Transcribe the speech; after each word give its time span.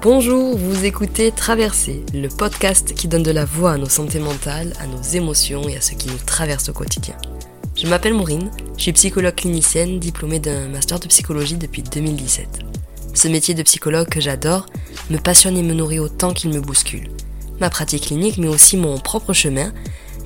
Bonjour, 0.00 0.56
vous 0.56 0.84
écoutez 0.84 1.32
Traverser, 1.32 2.04
le 2.14 2.28
podcast 2.28 2.94
qui 2.94 3.08
donne 3.08 3.24
de 3.24 3.32
la 3.32 3.44
voix 3.44 3.72
à 3.72 3.78
nos 3.78 3.88
santé 3.88 4.20
mentales, 4.20 4.72
à 4.78 4.86
nos 4.86 5.02
émotions 5.02 5.68
et 5.68 5.76
à 5.76 5.80
ce 5.80 5.94
qui 5.94 6.06
nous 6.06 6.18
traverse 6.24 6.68
au 6.68 6.72
quotidien. 6.72 7.16
Je 7.74 7.88
m'appelle 7.88 8.14
Maureen, 8.14 8.48
je 8.76 8.82
suis 8.82 8.92
psychologue 8.92 9.34
clinicienne 9.34 9.98
diplômée 9.98 10.38
d'un 10.38 10.68
master 10.68 11.00
de 11.00 11.08
psychologie 11.08 11.56
depuis 11.56 11.82
2017. 11.82 12.60
Ce 13.12 13.26
métier 13.26 13.54
de 13.54 13.62
psychologue 13.64 14.08
que 14.08 14.20
j'adore 14.20 14.66
me 15.10 15.18
passionne 15.18 15.56
et 15.56 15.64
me 15.64 15.74
nourrit 15.74 15.98
autant 15.98 16.32
qu'il 16.32 16.50
me 16.50 16.60
bouscule. 16.60 17.10
Ma 17.58 17.68
pratique 17.68 18.06
clinique, 18.06 18.38
mais 18.38 18.46
aussi 18.46 18.76
mon 18.76 18.98
propre 18.98 19.32
chemin, 19.32 19.72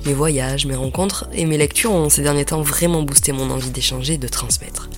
mes 0.05 0.13
voyages, 0.13 0.67
mes 0.67 0.75
rencontres 0.75 1.27
et 1.33 1.45
mes 1.47 1.57
lectures 1.57 1.93
ont 1.93 2.09
ces 2.09 2.21
derniers 2.21 2.45
temps 2.45 2.61
vraiment 2.61 3.01
boosté 3.01 3.31
mon 3.31 3.49
envie 3.49 3.71
d'échanger 3.71 4.13
et 4.13 4.17
de 4.19 4.27
transmettre. 4.27 4.91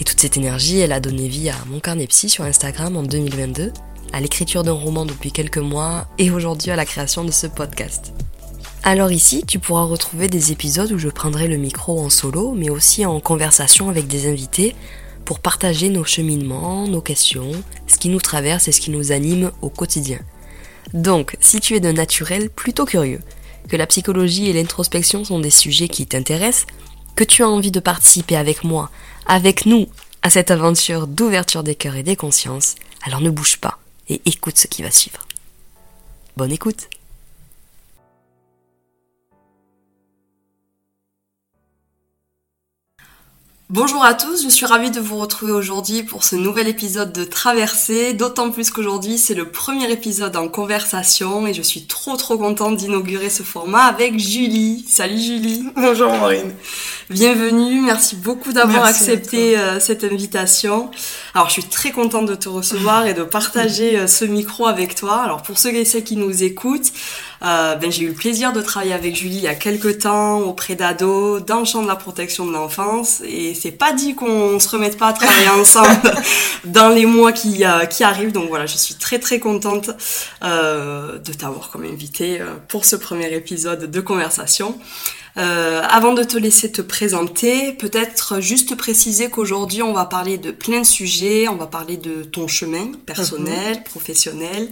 Et 0.00 0.04
toute 0.04 0.18
cette 0.18 0.36
énergie, 0.36 0.80
elle 0.80 0.92
a 0.92 0.98
donné 0.98 1.28
vie 1.28 1.48
à 1.48 1.56
mon 1.68 1.78
carnet 1.78 2.08
psy 2.08 2.28
sur 2.28 2.42
Instagram 2.42 2.96
en 2.96 3.04
2022 3.04 3.72
à 4.12 4.20
l'écriture 4.20 4.62
d'un 4.62 4.72
roman 4.72 5.06
depuis 5.06 5.32
quelques 5.32 5.58
mois 5.58 6.08
et 6.18 6.30
aujourd'hui 6.30 6.70
à 6.70 6.76
la 6.76 6.84
création 6.84 7.24
de 7.24 7.30
ce 7.30 7.46
podcast. 7.46 8.12
Alors 8.82 9.12
ici, 9.12 9.44
tu 9.46 9.58
pourras 9.58 9.84
retrouver 9.84 10.28
des 10.28 10.52
épisodes 10.52 10.90
où 10.92 10.98
je 10.98 11.08
prendrai 11.08 11.48
le 11.48 11.58
micro 11.58 12.00
en 12.00 12.08
solo, 12.08 12.52
mais 12.52 12.70
aussi 12.70 13.04
en 13.04 13.20
conversation 13.20 13.90
avec 13.90 14.06
des 14.06 14.28
invités 14.28 14.74
pour 15.26 15.38
partager 15.38 15.90
nos 15.90 16.04
cheminements, 16.04 16.88
nos 16.88 17.02
questions, 17.02 17.52
ce 17.86 17.98
qui 17.98 18.08
nous 18.08 18.20
traverse 18.20 18.68
et 18.68 18.72
ce 18.72 18.80
qui 18.80 18.90
nous 18.90 19.12
anime 19.12 19.52
au 19.60 19.68
quotidien. 19.68 20.18
Donc, 20.94 21.36
si 21.40 21.60
tu 21.60 21.74
es 21.74 21.80
d'un 21.80 21.92
naturel 21.92 22.48
plutôt 22.48 22.86
curieux, 22.86 23.20
que 23.68 23.76
la 23.76 23.86
psychologie 23.86 24.48
et 24.48 24.52
l'introspection 24.52 25.24
sont 25.24 25.38
des 25.38 25.50
sujets 25.50 25.88
qui 25.88 26.06
t'intéressent, 26.06 26.66
que 27.16 27.24
tu 27.24 27.42
as 27.42 27.48
envie 27.48 27.70
de 27.70 27.80
participer 27.80 28.36
avec 28.36 28.64
moi, 28.64 28.90
avec 29.26 29.66
nous, 29.66 29.86
à 30.22 30.30
cette 30.30 30.50
aventure 30.50 31.06
d'ouverture 31.06 31.62
des 31.62 31.74
cœurs 31.74 31.96
et 31.96 32.02
des 32.02 32.16
consciences, 32.16 32.76
alors 33.02 33.20
ne 33.20 33.30
bouge 33.30 33.58
pas 33.58 33.78
et 34.10 34.20
écoute 34.26 34.58
ce 34.58 34.66
qui 34.66 34.82
va 34.82 34.90
suivre. 34.90 35.26
Bonne 36.36 36.52
écoute 36.52 36.90
Bonjour 43.72 44.04
à 44.04 44.14
tous, 44.14 44.42
je 44.42 44.48
suis 44.48 44.66
ravie 44.66 44.90
de 44.90 44.98
vous 44.98 45.16
retrouver 45.16 45.52
aujourd'hui 45.52 46.02
pour 46.02 46.24
ce 46.24 46.34
nouvel 46.34 46.66
épisode 46.66 47.12
de 47.12 47.22
Traversée, 47.22 48.14
d'autant 48.14 48.50
plus 48.50 48.72
qu'aujourd'hui 48.72 49.16
c'est 49.16 49.34
le 49.34 49.48
premier 49.48 49.88
épisode 49.92 50.34
en 50.34 50.48
conversation 50.48 51.46
et 51.46 51.54
je 51.54 51.62
suis 51.62 51.86
trop 51.86 52.16
trop 52.16 52.36
contente 52.36 52.76
d'inaugurer 52.78 53.30
ce 53.30 53.44
format 53.44 53.84
avec 53.84 54.18
Julie. 54.18 54.84
Salut 54.88 55.20
Julie 55.20 55.66
Bonjour 55.76 56.12
Maureen 56.12 56.52
Bienvenue, 57.10 57.80
merci 57.82 58.16
beaucoup 58.16 58.52
d'avoir 58.52 58.86
accepté 58.86 59.56
euh, 59.56 59.78
cette 59.78 60.02
invitation. 60.02 60.90
Alors 61.34 61.46
je 61.46 61.52
suis 61.52 61.64
très 61.64 61.92
contente 61.92 62.26
de 62.26 62.34
te 62.34 62.48
recevoir 62.48 63.06
et 63.06 63.14
de 63.14 63.22
partager 63.22 63.96
euh, 63.96 64.08
ce 64.08 64.24
micro 64.24 64.66
avec 64.66 64.96
toi. 64.96 65.22
Alors 65.22 65.42
pour 65.42 65.58
ceux 65.58 65.72
et 65.72 65.84
celles 65.84 66.02
qui 66.02 66.16
nous 66.16 66.42
écoutent, 66.42 66.92
euh, 67.42 67.74
ben, 67.76 67.90
j'ai 67.90 68.04
eu 68.04 68.08
le 68.08 68.14
plaisir 68.14 68.52
de 68.52 68.60
travailler 68.60 68.92
avec 68.92 69.16
Julie 69.16 69.36
il 69.36 69.42
y 69.42 69.48
a 69.48 69.54
quelques 69.54 69.98
temps 69.98 70.40
auprès 70.40 70.74
d'ados 70.74 71.42
dans 71.44 71.60
le 71.60 71.64
champ 71.64 71.82
de 71.82 71.88
la 71.88 71.96
protection 71.96 72.46
de 72.46 72.52
l'enfance 72.52 73.22
et 73.26 73.54
c'est 73.54 73.70
pas 73.70 73.92
dit 73.92 74.14
qu'on 74.14 74.58
se 74.58 74.68
remette 74.68 74.98
pas 74.98 75.08
à 75.08 75.12
travailler 75.12 75.48
ensemble 75.60 76.12
dans 76.64 76.88
les 76.90 77.06
mois 77.06 77.32
qui, 77.32 77.64
euh, 77.64 77.86
qui 77.86 78.04
arrivent. 78.04 78.32
Donc 78.32 78.48
voilà, 78.48 78.66
je 78.66 78.76
suis 78.76 78.94
très 78.94 79.18
très 79.18 79.38
contente 79.38 79.90
euh, 80.44 81.18
de 81.18 81.32
t'avoir 81.32 81.70
comme 81.70 81.84
invité 81.84 82.40
pour 82.68 82.84
ce 82.84 82.96
premier 82.96 83.32
épisode 83.34 83.90
de 83.90 84.00
conversation. 84.00 84.78
Euh, 85.36 85.82
avant 85.88 86.12
de 86.12 86.24
te 86.24 86.36
laisser 86.36 86.72
te 86.72 86.82
présenter, 86.82 87.72
peut-être 87.72 88.40
juste 88.40 88.74
préciser 88.76 89.30
qu'aujourd'hui 89.30 89.82
on 89.82 89.92
va 89.92 90.04
parler 90.04 90.38
de 90.38 90.50
plein 90.50 90.80
de 90.80 90.86
sujets. 90.86 91.46
On 91.48 91.56
va 91.56 91.66
parler 91.66 91.96
de 91.96 92.24
ton 92.24 92.48
chemin 92.48 92.90
personnel, 93.06 93.76
mhm. 93.76 93.84
professionnel, 93.84 94.68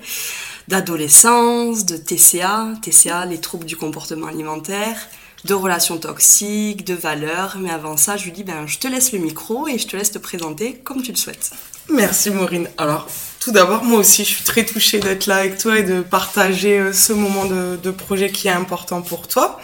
d'adolescence, 0.69 1.87
de 1.87 1.97
TCA, 1.97 2.69
TCA, 2.83 3.25
les 3.27 3.39
troubles 3.39 3.65
du 3.65 3.77
comportement 3.77 4.29
alimentaire, 4.29 4.97
de 5.45 5.55
relations 5.55 5.99
toxiques, 5.99 6.84
de 6.84 6.95
valeurs. 6.95 7.56
Mais 7.59 7.71
avant 7.71 7.97
ça, 7.97 8.17
dis, 8.17 8.45
ben, 8.45 8.67
je 8.67 8.78
te 8.78 8.87
laisse 8.87 9.12
le 9.12 9.19
micro 9.19 9.67
et 9.67 9.78
je 9.78 9.87
te 9.87 9.97
laisse 9.97 10.12
te 10.12 10.19
présenter 10.19 10.75
comme 10.84 11.03
tu 11.03 11.11
le 11.11 11.17
souhaites. 11.17 11.51
Merci 11.91 12.31
Maureen. 12.31 12.69
Alors, 12.77 13.09
tout 13.41 13.51
d'abord, 13.51 13.83
moi 13.83 14.01
aussi, 14.01 14.25
je 14.25 14.28
suis 14.28 14.45
très 14.45 14.67
touchée 14.67 15.01
d'être 15.01 15.27
là 15.27 15.37
avec 15.37 15.57
toi 15.57 15.78
et 15.78 15.83
de 15.83 16.03
partager 16.03 16.78
euh, 16.78 16.93
ce 16.93 17.15
moment 17.15 17.47
de, 17.47 17.78
de 17.83 17.91
projet 17.91 18.31
qui 18.31 18.49
est 18.49 18.53
important 18.53 19.01
pour 19.01 19.27
toi. 19.27 19.59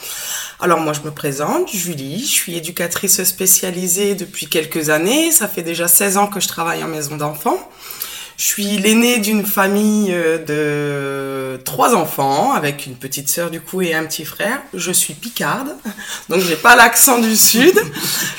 Alors 0.60 0.80
moi 0.80 0.94
je 0.94 1.00
me 1.00 1.10
présente, 1.10 1.68
Julie, 1.70 2.20
je 2.20 2.30
suis 2.30 2.56
éducatrice 2.56 3.22
spécialisée 3.24 4.14
depuis 4.14 4.46
quelques 4.46 4.88
années, 4.88 5.30
ça 5.32 5.48
fait 5.48 5.62
déjà 5.62 5.88
16 5.88 6.16
ans 6.16 6.26
que 6.28 6.40
je 6.40 6.48
travaille 6.48 6.82
en 6.82 6.88
maison 6.88 7.16
d'enfants. 7.16 7.58
Je 8.36 8.44
suis 8.44 8.78
l'aînée 8.78 9.20
d'une 9.20 9.44
famille 9.44 10.12
euh, 10.12 11.56
de 11.56 11.62
trois 11.62 11.94
enfants, 11.94 12.52
avec 12.52 12.86
une 12.86 12.96
petite 12.96 13.28
sœur 13.28 13.48
du 13.50 13.60
coup 13.60 13.80
et 13.80 13.94
un 13.94 14.04
petit 14.04 14.24
frère. 14.24 14.60
Je 14.74 14.90
suis 14.90 15.14
picarde, 15.14 15.68
donc 16.28 16.40
j'ai 16.40 16.56
pas 16.56 16.74
l'accent 16.74 17.20
du 17.20 17.36
sud. 17.36 17.78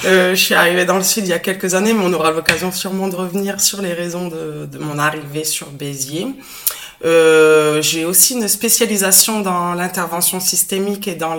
Euh, 0.03 0.35
je 0.35 0.41
suis 0.41 0.53
arrivée 0.53 0.85
dans 0.85 0.97
le 0.97 1.03
sud 1.03 1.25
il 1.25 1.29
y 1.29 1.33
a 1.33 1.39
quelques 1.39 1.75
années, 1.75 1.93
mais 1.93 2.03
on 2.03 2.11
aura 2.11 2.31
l'occasion 2.31 2.71
sûrement 2.71 3.07
de 3.07 3.15
revenir 3.15 3.61
sur 3.61 3.81
les 3.81 3.93
raisons 3.93 4.27
de, 4.27 4.65
de 4.65 4.77
mon 4.77 4.99
arrivée 4.99 5.45
sur 5.45 5.69
Béziers. 5.69 6.27
Euh, 7.03 7.81
j'ai 7.81 8.05
aussi 8.05 8.33
une 8.33 8.47
spécialisation 8.47 9.41
dans 9.41 9.73
l'intervention 9.73 10.39
systémique 10.39 11.07
et 11.07 11.15
dans 11.15 11.35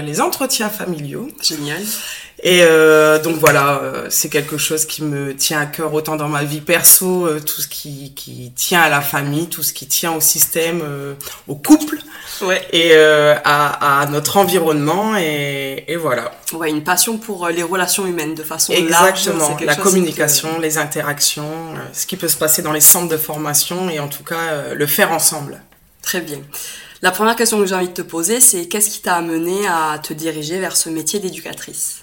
les 0.00 0.20
entretiens 0.20 0.68
familiaux. 0.68 1.28
Génial. 1.42 1.82
Et 2.42 2.62
euh, 2.62 3.18
donc 3.18 3.36
voilà, 3.36 3.80
euh, 3.82 4.06
c'est 4.08 4.30
quelque 4.30 4.56
chose 4.56 4.86
qui 4.86 5.02
me 5.02 5.36
tient 5.36 5.60
à 5.60 5.66
cœur 5.66 5.92
autant 5.92 6.16
dans 6.16 6.28
ma 6.28 6.42
vie 6.42 6.62
perso, 6.62 7.26
euh, 7.26 7.40
tout 7.40 7.60
ce 7.60 7.68
qui, 7.68 8.14
qui 8.14 8.52
tient 8.56 8.80
à 8.80 8.88
la 8.88 9.02
famille, 9.02 9.48
tout 9.48 9.62
ce 9.62 9.74
qui 9.74 9.86
tient 9.86 10.12
au 10.12 10.20
système, 10.20 10.82
au 11.48 11.54
couple, 11.54 11.98
ouais. 12.42 12.66
et 12.72 12.96
à, 12.96 14.00
à, 14.00 14.06
notre 14.06 14.38
environnement, 14.38 15.16
et, 15.18 15.84
et, 15.86 15.96
voilà. 15.96 16.32
Ouais, 16.52 16.70
une 16.70 16.82
passion 16.82 17.18
pour 17.18 17.48
les 17.48 17.62
relations 17.62 18.06
humaines 18.06 18.34
de 18.34 18.42
façon 18.42 18.72
Exactement, 18.72 19.50
large. 19.50 19.64
la 19.64 19.76
communication, 19.76 20.58
les 20.60 20.78
interactions, 20.78 21.74
ce 21.92 22.06
qui 22.06 22.16
peut 22.16 22.28
se 22.28 22.36
passer 22.36 22.62
dans 22.62 22.72
les 22.72 22.80
centres 22.80 23.08
de 23.08 23.18
formation, 23.18 23.90
et 23.90 24.00
en 24.00 24.08
tout 24.08 24.24
cas 24.24 24.72
le 24.74 24.86
faire 24.86 25.12
ensemble. 25.12 25.60
Très 26.02 26.22
bien. 26.22 26.38
La 27.02 27.10
première 27.10 27.36
question 27.36 27.58
que 27.58 27.66
j'ai 27.66 27.74
envie 27.74 27.88
de 27.88 27.94
te 27.94 28.02
poser, 28.02 28.40
c'est 28.40 28.66
qu'est-ce 28.66 28.90
qui 28.90 29.00
t'a 29.00 29.14
amené 29.14 29.66
à 29.66 29.98
te 29.98 30.12
diriger 30.12 30.58
vers 30.58 30.76
ce 30.76 30.90
métier 30.90 31.18
d'éducatrice? 31.18 31.99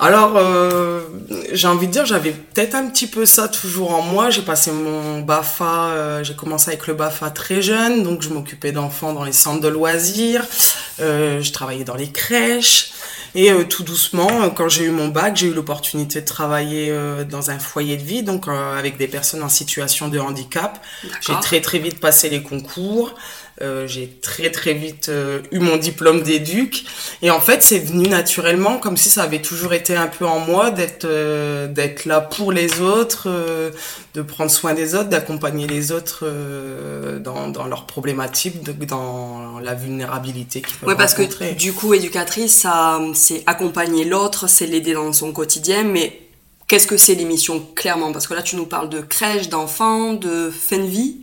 Alors, 0.00 0.36
euh, 0.36 1.00
j'ai 1.52 1.66
envie 1.66 1.88
de 1.88 1.92
dire, 1.92 2.06
j'avais 2.06 2.30
peut-être 2.30 2.76
un 2.76 2.86
petit 2.86 3.08
peu 3.08 3.26
ça 3.26 3.48
toujours 3.48 3.92
en 3.92 4.02
moi. 4.02 4.30
J'ai 4.30 4.42
passé 4.42 4.70
mon 4.70 5.20
BAFA, 5.20 5.90
euh, 5.90 6.24
j'ai 6.24 6.36
commencé 6.36 6.70
avec 6.70 6.86
le 6.86 6.94
BAFA 6.94 7.30
très 7.30 7.62
jeune, 7.62 8.04
donc 8.04 8.22
je 8.22 8.28
m'occupais 8.28 8.70
d'enfants 8.70 9.12
dans 9.12 9.24
les 9.24 9.32
centres 9.32 9.60
de 9.60 9.68
loisirs, 9.68 10.44
euh, 11.00 11.40
je 11.42 11.52
travaillais 11.52 11.84
dans 11.84 11.96
les 11.96 12.10
crèches. 12.12 12.92
Et 13.34 13.52
tout 13.68 13.82
doucement, 13.82 14.48
quand 14.50 14.70
j'ai 14.70 14.84
eu 14.84 14.90
mon 14.90 15.08
bac, 15.08 15.36
j'ai 15.36 15.48
eu 15.48 15.52
l'opportunité 15.52 16.22
de 16.22 16.26
travailler 16.26 16.92
dans 17.28 17.50
un 17.50 17.58
foyer 17.58 17.98
de 17.98 18.02
vie, 18.02 18.22
donc 18.22 18.48
avec 18.48 18.96
des 18.96 19.06
personnes 19.06 19.42
en 19.42 19.50
situation 19.50 20.08
de 20.08 20.18
handicap. 20.18 20.82
J'ai 21.20 21.34
très 21.42 21.60
très 21.60 21.78
vite 21.78 22.00
passé 22.00 22.30
les 22.30 22.42
concours. 22.42 23.14
Euh, 23.60 23.88
j'ai 23.88 24.08
très 24.22 24.50
très 24.50 24.72
vite 24.72 25.08
euh, 25.08 25.40
eu 25.50 25.58
mon 25.58 25.76
diplôme 25.76 26.22
d'éduc. 26.22 26.84
Et 27.22 27.30
en 27.30 27.40
fait 27.40 27.62
c'est 27.62 27.80
venu 27.80 28.08
naturellement 28.08 28.78
comme 28.78 28.96
si 28.96 29.10
ça 29.10 29.24
avait 29.24 29.42
toujours 29.42 29.74
été 29.74 29.96
un 29.96 30.06
peu 30.06 30.26
en 30.26 30.38
moi 30.38 30.70
d'être 30.70 31.06
euh, 31.06 31.66
d'être 31.66 32.04
là 32.04 32.20
pour 32.20 32.52
les 32.52 32.80
autres 32.80 33.28
de 34.14 34.22
prendre 34.22 34.50
soin 34.50 34.74
des 34.74 34.94
autres 34.94 35.08
d'accompagner 35.08 35.66
les 35.66 35.90
autres 35.90 36.24
dans, 37.20 37.48
dans 37.48 37.66
leurs 37.66 37.86
problématiques 37.86 38.62
dans 38.86 39.58
la 39.58 39.74
vulnérabilité 39.74 40.62
qu'ils 40.62 40.76
peuvent 40.76 40.88
ouais, 40.88 40.96
parce 40.96 41.14
que 41.14 41.54
du 41.54 41.72
coup 41.72 41.94
éducatrice 41.94 42.54
ça 42.54 43.00
c'est 43.14 43.42
accompagner 43.46 44.04
l'autre 44.04 44.48
c'est 44.48 44.66
l'aider 44.66 44.92
dans 44.92 45.12
son 45.12 45.32
quotidien 45.32 45.82
mais 45.82 46.20
Qu'est-ce 46.68 46.86
que 46.86 46.98
c'est 46.98 47.14
l'émission 47.14 47.66
clairement? 47.74 48.12
Parce 48.12 48.26
que 48.26 48.34
là, 48.34 48.42
tu 48.42 48.54
nous 48.56 48.66
parles 48.66 48.90
de 48.90 49.00
crèche, 49.00 49.48
d'enfants, 49.48 50.12
de 50.12 50.50
fin 50.50 50.76
de 50.76 50.82
vie. 50.82 51.22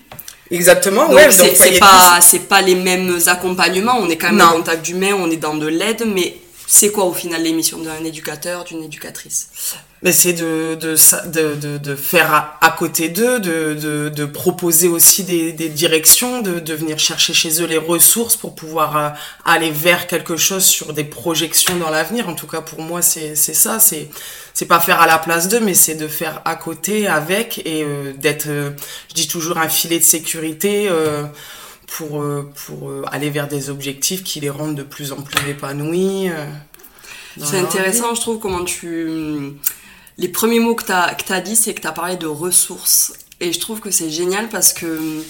Exactement, 0.51 1.07
donc 1.07 1.15
ouais. 1.15 1.31
C'est 1.31 1.79
pas, 1.79 2.19
c'est 2.21 2.47
pas 2.47 2.61
les 2.61 2.75
mêmes 2.75 3.19
accompagnements. 3.27 3.97
On 3.97 4.09
est 4.09 4.17
quand 4.17 4.31
même 4.31 4.47
en 4.47 4.53
contact 4.53 4.87
humain, 4.89 5.15
on 5.17 5.29
est 5.31 5.37
dans 5.37 5.55
de 5.55 5.67
l'aide, 5.67 6.03
mais 6.05 6.37
c'est 6.67 6.91
quoi 6.91 7.05
au 7.05 7.13
final 7.13 7.41
l'émission 7.41 7.79
d'un 7.79 8.03
éducateur, 8.03 8.63
d'une 8.63 8.83
éducatrice? 8.83 9.49
Mais 10.05 10.11
c'est 10.11 10.33
de, 10.33 10.75
de, 10.75 10.95
de, 11.55 11.77
de, 11.79 11.95
faire 11.95 12.57
à, 12.61 12.75
côté 12.77 13.09
d'eux, 13.09 13.39
de, 13.39 13.73
de, 13.73 14.09
de, 14.09 14.25
proposer 14.25 14.87
aussi 14.87 15.23
des, 15.23 15.51
des 15.51 15.67
directions, 15.67 16.43
de, 16.43 16.59
de 16.59 16.73
venir 16.75 16.99
chercher 16.99 17.33
chez 17.33 17.59
eux 17.59 17.65
les 17.65 17.79
ressources 17.79 18.35
pour 18.35 18.53
pouvoir 18.53 18.97
euh, 18.97 19.09
aller 19.45 19.71
vers 19.71 20.05
quelque 20.05 20.37
chose 20.37 20.63
sur 20.63 20.93
des 20.93 21.05
projections 21.05 21.75
dans 21.77 21.89
l'avenir. 21.89 22.29
En 22.29 22.35
tout 22.35 22.45
cas, 22.45 22.61
pour 22.61 22.83
moi, 22.83 23.01
c'est 23.01 23.35
ça. 23.35 23.79
C'est 23.79 24.07
c'est 24.53 24.67
pas 24.67 24.79
faire 24.79 25.01
à 25.01 25.07
la 25.07 25.17
place 25.17 25.47
d'eux, 25.47 25.59
mais 25.59 25.73
c'est 25.73 25.95
de 25.95 26.07
faire 26.07 26.39
à 26.45 26.55
côté, 26.55 27.07
avec, 27.07 27.63
et 27.65 27.83
euh, 27.83 28.13
d'être, 28.13 28.45
euh, 28.47 28.69
je 29.09 29.15
dis 29.15 29.27
toujours, 29.27 29.57
un 29.57 29.69
filet 29.69 29.97
de 29.97 30.03
sécurité 30.03 30.87
pour, 31.87 32.23
pour 32.67 32.91
aller 33.11 33.31
vers 33.31 33.47
des 33.47 33.71
objectifs 33.71 34.23
qui 34.23 34.39
les 34.39 34.51
rendent 34.51 34.75
de 34.75 34.83
plus 34.83 35.11
en 35.11 35.21
plus 35.23 35.49
épanouis. 35.49 36.29
c'est 37.43 37.57
intéressant, 37.57 38.13
je 38.13 38.21
trouve, 38.21 38.37
comment 38.39 38.63
tu 38.63 39.57
les 40.17 40.27
premiers 40.27 40.59
mots 40.59 40.75
que 40.75 40.85
tu 40.85 40.91
as, 40.91 41.13
que 41.15 41.33
as 41.33 41.41
dit, 41.41 41.55
c'est 41.55 41.73
que 41.73 41.81
tu 41.81 41.87
as 41.87 41.91
parlé 41.91 42.15
de 42.15 42.27
ressources. 42.27 43.13
Et 43.41 43.51
je 43.51 43.59
trouve 43.59 43.79
que 43.79 43.91
c'est 43.91 44.09
génial 44.09 44.47
parce 44.49 44.71
que 44.71 45.23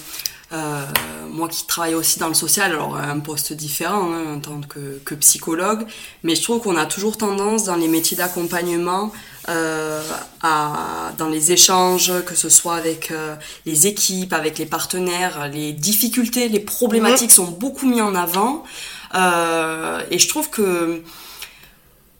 euh, 0.52 0.84
moi 1.28 1.48
qui 1.48 1.66
travaille 1.66 1.94
aussi 1.94 2.20
dans 2.20 2.28
le 2.28 2.34
social, 2.34 2.70
alors 2.70 2.96
un 2.96 3.18
poste 3.18 3.52
différent 3.52 4.12
hein, 4.12 4.34
en 4.36 4.38
tant 4.38 4.60
que, 4.60 5.00
que, 5.04 5.16
psychologue, 5.16 5.84
mais 6.22 6.36
je 6.36 6.42
trouve 6.42 6.60
qu'on 6.60 6.76
a 6.76 6.86
toujours 6.86 7.16
tendance 7.16 7.64
dans 7.64 7.74
les 7.74 7.88
métiers 7.88 8.16
d'accompagnement, 8.16 9.12
euh, 9.48 10.02
à, 10.42 11.12
dans 11.18 11.28
les 11.28 11.50
échanges, 11.50 12.12
que 12.24 12.36
ce 12.36 12.48
soit 12.48 12.76
avec 12.76 13.10
euh, 13.10 13.34
les 13.64 13.88
équipes, 13.88 14.32
avec 14.32 14.58
les 14.58 14.66
partenaires, 14.66 15.48
les 15.52 15.72
difficultés, 15.72 16.48
les 16.48 16.60
problématiques 16.60 17.32
sont 17.32 17.50
beaucoup 17.50 17.86
mis 17.86 18.00
en 18.00 18.14
avant. 18.14 18.62
Euh, 19.14 20.00
et 20.10 20.18
je 20.18 20.28
trouve 20.28 20.50
que 20.50 21.02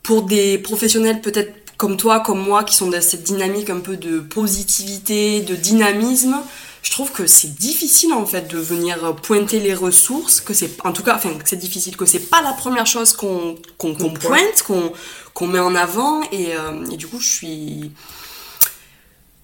pour 0.03 0.23
des 0.23 0.57
professionnels 0.57 1.21
peut-être 1.21 1.53
comme 1.77 1.95
toi, 1.95 2.19
comme 2.19 2.41
moi, 2.41 2.63
qui 2.63 2.75
sont 2.75 2.89
dans 2.89 3.01
cette 3.01 3.23
dynamique 3.23 3.69
un 3.69 3.79
peu 3.79 3.97
de 3.97 4.19
positivité, 4.19 5.41
de 5.41 5.55
dynamisme, 5.55 6.35
je 6.81 6.91
trouve 6.91 7.11
que 7.11 7.27
c'est 7.27 7.53
difficile 7.55 8.13
en 8.13 8.25
fait 8.25 8.47
de 8.47 8.57
venir 8.57 9.13
pointer 9.15 9.59
les 9.59 9.73
ressources, 9.73 10.41
que 10.41 10.53
c'est 10.53 10.71
en 10.85 10.93
tout 10.93 11.03
cas, 11.03 11.15
enfin 11.15 11.31
c'est 11.45 11.57
difficile, 11.57 11.97
que 11.97 12.05
c'est 12.05 12.29
pas 12.29 12.41
la 12.41 12.53
première 12.53 12.87
chose 12.87 13.13
qu'on 13.13 13.55
qu'on 13.77 13.93
pointe, 13.93 14.63
qu'on 14.65 14.93
qu'on 15.33 15.47
met 15.47 15.59
en 15.59 15.75
avant. 15.75 16.23
Et, 16.31 16.55
euh, 16.55 16.85
et, 16.91 16.97
du 16.97 17.07
coup 17.07 17.19
je 17.19 17.27
suis 17.27 17.91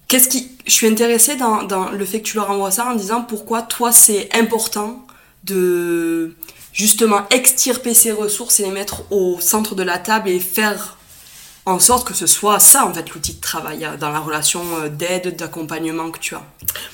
qu'est-ce 0.08 0.28
qui 0.28 0.52
je 0.66 0.72
suis 0.72 0.86
intéressée 0.86 1.36
dans, 1.36 1.64
dans 1.64 1.90
le 1.90 2.04
fait 2.06 2.20
que 2.20 2.28
tu 2.28 2.36
leur 2.36 2.50
envoies 2.50 2.70
ça 2.70 2.86
en 2.86 2.94
disant 2.94 3.22
pourquoi 3.22 3.62
toi 3.62 3.92
c'est 3.92 4.34
important 4.34 5.04
de 5.44 6.34
justement 6.72 7.28
extirper 7.30 7.94
ces 7.94 8.10
ressources 8.12 8.58
et 8.60 8.64
les 8.64 8.70
mettre 8.70 9.02
au 9.12 9.38
centre 9.40 9.74
de 9.74 9.82
la 9.82 9.98
table 9.98 10.30
et 10.30 10.40
faire 10.40 10.96
en 11.66 11.78
sorte 11.78 12.06
que 12.06 12.14
ce 12.14 12.26
soit 12.26 12.60
ça, 12.60 12.86
en 12.86 12.92
fait, 12.92 13.10
l'outil 13.10 13.34
de 13.34 13.40
travail 13.40 13.84
euh, 13.84 13.96
dans 13.96 14.10
la 14.10 14.20
relation 14.20 14.62
euh, 14.80 14.88
d'aide, 14.88 15.36
d'accompagnement 15.36 16.10
que 16.10 16.18
tu 16.18 16.34
as. 16.34 16.42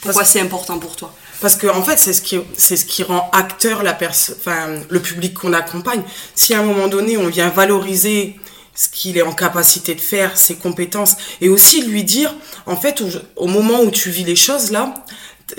Pourquoi 0.00 0.25
c'est 0.25 0.40
important 0.40 0.78
pour 0.78 0.96
toi? 0.96 1.12
Parce 1.40 1.56
que, 1.56 1.67
en 1.67 1.82
fait, 1.82 1.99
c'est 1.99 2.12
ce 2.12 2.22
qui, 2.22 2.38
c'est 2.56 2.76
ce 2.76 2.84
qui 2.84 3.02
rend 3.02 3.28
acteur 3.32 3.82
la 3.82 3.96
enfin, 3.96 4.69
le 4.88 5.00
public 5.00 5.34
qu'on 5.34 5.52
accompagne. 5.52 6.02
Si 6.34 6.55
à 6.55 6.61
un 6.61 6.62
moment 6.62 6.88
donné, 6.88 7.17
on 7.17 7.28
vient 7.28 7.49
valoriser 7.49 8.38
ce 8.75 8.88
qu'il 8.88 9.19
est 9.19 9.22
en 9.22 9.32
capacité 9.32 9.94
de 9.94 10.00
faire, 10.00 10.38
ses 10.38 10.56
compétences, 10.56 11.16
et 11.40 11.49
aussi 11.49 11.82
lui 11.82 12.05
dire, 12.05 12.34
en 12.66 12.76
fait, 12.76 13.02
au 13.37 13.46
moment 13.46 13.81
où 13.81 13.90
tu 13.90 14.11
vis 14.11 14.25
les 14.25 14.37
choses 14.37 14.70
là, 14.70 14.94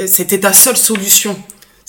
c'était 0.08 0.40
ta 0.40 0.54
seule 0.54 0.78
solution. 0.78 1.38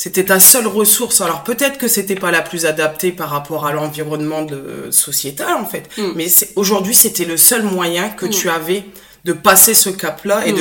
C'était 0.02 0.24
ta 0.24 0.40
seule 0.40 0.66
ressource. 0.66 1.20
Alors 1.20 1.44
peut-être 1.44 1.78
que 1.78 1.86
c'était 1.86 2.16
pas 2.16 2.32
la 2.32 2.42
plus 2.42 2.66
adaptée 2.66 3.12
par 3.12 3.30
rapport 3.30 3.66
à 3.66 3.72
l'environnement 3.72 4.42
de, 4.42 4.88
sociétal 4.90 5.54
en 5.54 5.64
fait, 5.64 5.88
mm. 5.96 6.14
mais 6.16 6.26
aujourd'hui 6.56 6.92
c'était 6.92 7.24
le 7.24 7.36
seul 7.36 7.62
moyen 7.62 8.08
que 8.08 8.26
mm. 8.26 8.30
tu 8.30 8.50
avais 8.50 8.84
de 9.24 9.32
passer 9.32 9.74
ce 9.74 9.90
cap-là 9.90 10.44
et 10.44 10.52
mm. 10.54 10.56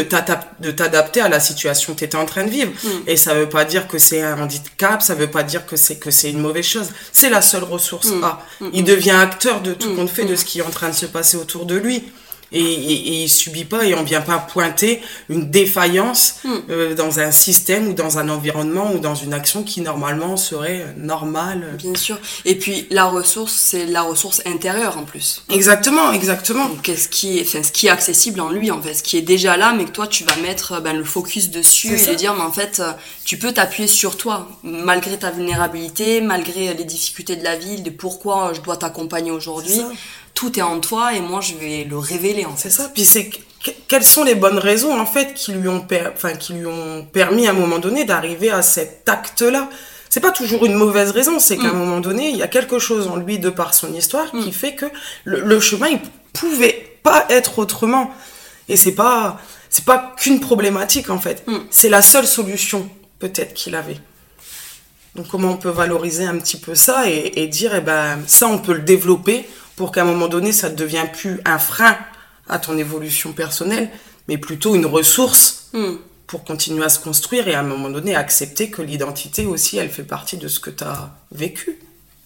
de 0.60 0.70
t'adapter 0.70 1.22
à 1.22 1.28
la 1.28 1.40
situation 1.40 1.94
que 1.94 2.00
tu 2.00 2.06
étais 2.06 2.18
en 2.18 2.28
train 2.28 2.44
de 2.44 2.52
vivre. 2.52 2.72
Et 3.08 3.18
ça 3.18 3.34
veut 3.34 3.50
pas 3.50 3.66
dire 3.66 3.88
que 3.88 3.98
c'est 3.98 4.22
un 4.22 4.40
handicap, 4.40 5.02
ça 5.02 5.16
veut 5.16 5.32
pas 5.32 5.42
dire 5.42 5.66
que 5.66 5.76
c'est 5.76 5.96
que 5.96 6.12
c'est 6.12 6.30
une 6.30 6.40
mauvaise 6.40 6.66
chose. 6.66 6.92
C'est 7.12 7.32
la 7.32 7.42
seule 7.42 7.64
ressource 7.64 8.10
Il 8.74 8.84
devient 8.84 9.10
acteur 9.10 9.62
de 9.62 9.74
tout 9.74 9.96
compte 9.96 10.12
fait 10.12 10.26
de 10.26 10.36
ce 10.36 10.46
qui 10.46 10.60
est 10.60 10.64
en 10.64 10.70
train 10.70 10.90
de 10.90 10.96
se 10.96 11.08
passer 11.08 11.38
autour 11.38 11.66
de 11.66 11.74
lui 11.74 12.04
et, 12.52 12.60
et, 12.60 13.24
il 13.24 13.30
subit 13.30 13.66
pas 13.66 13.86
et 13.86 13.96
on 13.96 14.04
vient 14.04 14.22
pas 14.22 14.38
pointer 14.38 15.02
une 15.30 15.50
défaillance 15.50 16.36
hmm. 16.44 16.50
euh, 16.70 16.96
dans 16.96 17.20
un 17.20 17.32
système 17.32 17.88
ou 17.88 17.94
dans 17.94 18.18
un 18.18 18.30
environnement 18.30 18.94
ou 18.94 19.00
dans 19.00 19.16
une 19.16 19.34
action 19.34 19.64
qui 19.64 19.82
normalement 19.82 20.38
serait 20.38 20.94
normale. 20.98 21.78
Bien 21.78 21.96
sûr. 21.96 22.20
Et 22.46 22.56
puis 22.56 22.88
la 22.92 23.06
ressource, 23.06 23.54
c'est 23.54 23.86
la 23.86 24.02
ressource 24.02 24.42
intérieure 24.46 24.98
en 24.98 25.04
plus. 25.04 25.44
Exactement, 25.50 26.12
exactement. 26.12 26.70
Qu'est-ce 26.84 27.08
qui 27.08 27.40
est, 27.40 27.42
enfin, 27.42 27.64
ce 27.64 27.72
qui 27.72 27.88
est 27.88 27.92
accessible 27.92 28.42
en 28.42 28.50
lui 28.50 28.72
en 28.72 28.82
fait, 28.82 28.96
ce 28.96 29.04
qui 29.04 29.18
est 29.18 29.22
déjà 29.22 29.58
là, 29.58 29.74
mais 29.76 29.86
que 29.86 29.92
toi 29.92 30.08
tu 30.08 30.24
vas 30.24 30.36
mettre 30.38 30.82
ben, 30.82 30.98
le 30.98 31.04
focus 31.04 31.50
dessus 31.50 31.94
et 32.10 32.16
dire 32.16 32.34
mais 32.34 32.44
en 32.44 32.52
fait 32.52 32.82
tu 33.24 33.38
peux 33.38 33.54
t'appuyer 33.54 33.88
sur 33.88 34.18
toi 34.18 34.50
malgré 34.64 35.18
ta 35.18 35.32
vulnérabilité, 35.32 36.22
malgré 36.22 36.74
les 36.74 36.84
difficultés 36.84 37.36
de 37.36 37.44
la 37.44 37.56
vie, 37.56 37.82
de 37.82 37.90
pourquoi 37.90 38.52
je 38.54 38.62
dois 38.62 38.78
t'accompagner 38.78 39.32
aujourd'hui 39.32 39.82
tout 40.34 40.58
est 40.58 40.64
en 40.64 40.80
toi 40.80 41.14
et 41.14 41.20
moi 41.20 41.42
je 41.42 41.56
vais 41.56 41.84
le 41.84 41.98
révéler 41.98 42.46
en 42.46 42.56
C'est 42.56 42.70
ça. 42.70 42.90
Puis 42.94 43.06
c'est 43.06 43.30
quelles 43.88 44.04
sont 44.04 44.24
les 44.24 44.36
bonnes 44.36 44.58
raisons 44.58 45.00
en 45.00 45.06
fait 45.06 45.34
qui 45.34 45.52
lui 45.54 45.68
ont 45.68 45.86
enfin 46.14 46.34
qui 46.34 46.54
lui 46.54 46.66
ont 46.66 47.06
permis 47.06 47.48
à 47.48 47.52
un 47.52 47.54
moment 47.54 47.80
donné 47.80 48.06
d'arriver 48.06 48.50
à 48.50 48.62
cet 48.62 49.08
acte-là? 49.08 49.70
C'est 50.10 50.20
pas 50.20 50.32
toujours 50.32 50.66
une 50.66 50.74
mauvaise 50.74 51.12
raison, 51.12 51.40
c'est 51.40 51.56
qu'à 51.58 51.70
un 51.70 51.74
mm. 51.74 51.78
moment 51.78 52.00
donné, 52.02 52.30
il 52.30 52.36
y 52.36 52.44
a 52.44 52.48
quelque 52.48 52.80
chose 52.80 53.08
en 53.08 53.16
lui 53.16 53.40
de 53.40 53.50
par 53.50 53.74
son 53.74 53.94
histoire 53.94 54.30
qui 54.32 54.50
mm. 54.50 54.52
fait 54.52 54.76
que 54.76 54.86
le, 55.24 55.60
chemin 55.62 55.88
il 55.88 56.02
pouvait 56.34 56.98
pas 57.02 57.26
être 57.30 57.60
autrement. 57.60 58.12
Et 58.68 58.76
c'est 58.76 58.94
pas 58.94 59.40
c'est 59.70 59.86
pas 59.86 60.14
qu'une 60.18 60.40
problématique 60.40 61.10
en 61.10 61.20
fait. 61.20 61.48
Mm. 61.48 61.60
C'est 61.70 61.90
la 61.90 62.02
seule 62.02 62.28
solution 62.28 62.90
peut-être 63.20 63.54
qu'il 63.54 63.76
avait. 63.76 64.00
Donc 65.16 65.28
comment 65.30 65.52
on 65.52 65.58
peut 65.58 65.70
valoriser 65.70 66.26
un 66.26 66.38
petit 66.38 66.58
peu 66.58 66.76
ça 66.76 67.10
et, 67.10 67.34
et 67.36 67.48
dire 67.48 67.76
eh 67.76 67.82
ben 67.82 68.20
ça 68.28 68.48
on 68.48 68.58
peut 68.58 68.74
le 68.74 68.82
développer 68.82 69.48
pour 69.82 69.92
qu'à 69.92 70.04
un 70.04 70.06
moment 70.06 70.28
donné, 70.28 70.52
ça 70.52 70.70
ne 70.70 70.76
devienne 70.76 71.12
plus 71.12 71.42
un 71.44 71.58
frein 71.58 71.98
à 72.48 72.60
ton 72.60 72.78
évolution 72.78 73.34
personnelle, 73.34 73.90
mais 74.28 74.38
plutôt 74.38 74.76
une 74.76 74.86
ressource 74.86 75.70
hmm. 75.74 75.96
pour 76.28 76.44
continuer 76.44 76.84
à 76.84 76.90
se 76.90 77.00
construire 77.00 77.48
et 77.48 77.56
à 77.56 77.62
un 77.62 77.64
moment 77.64 77.90
donné 77.90 78.16
accepter 78.16 78.70
que 78.70 78.84
l'identité 78.84 79.48
aussi, 79.48 79.80
elle 79.80 79.90
fait 79.90 80.04
partie 80.04 80.38
de 80.38 80.48
ce 80.48 80.60
que 80.60 80.70
tu 80.70 80.84
as 80.84 81.10
vécu, 81.32 81.80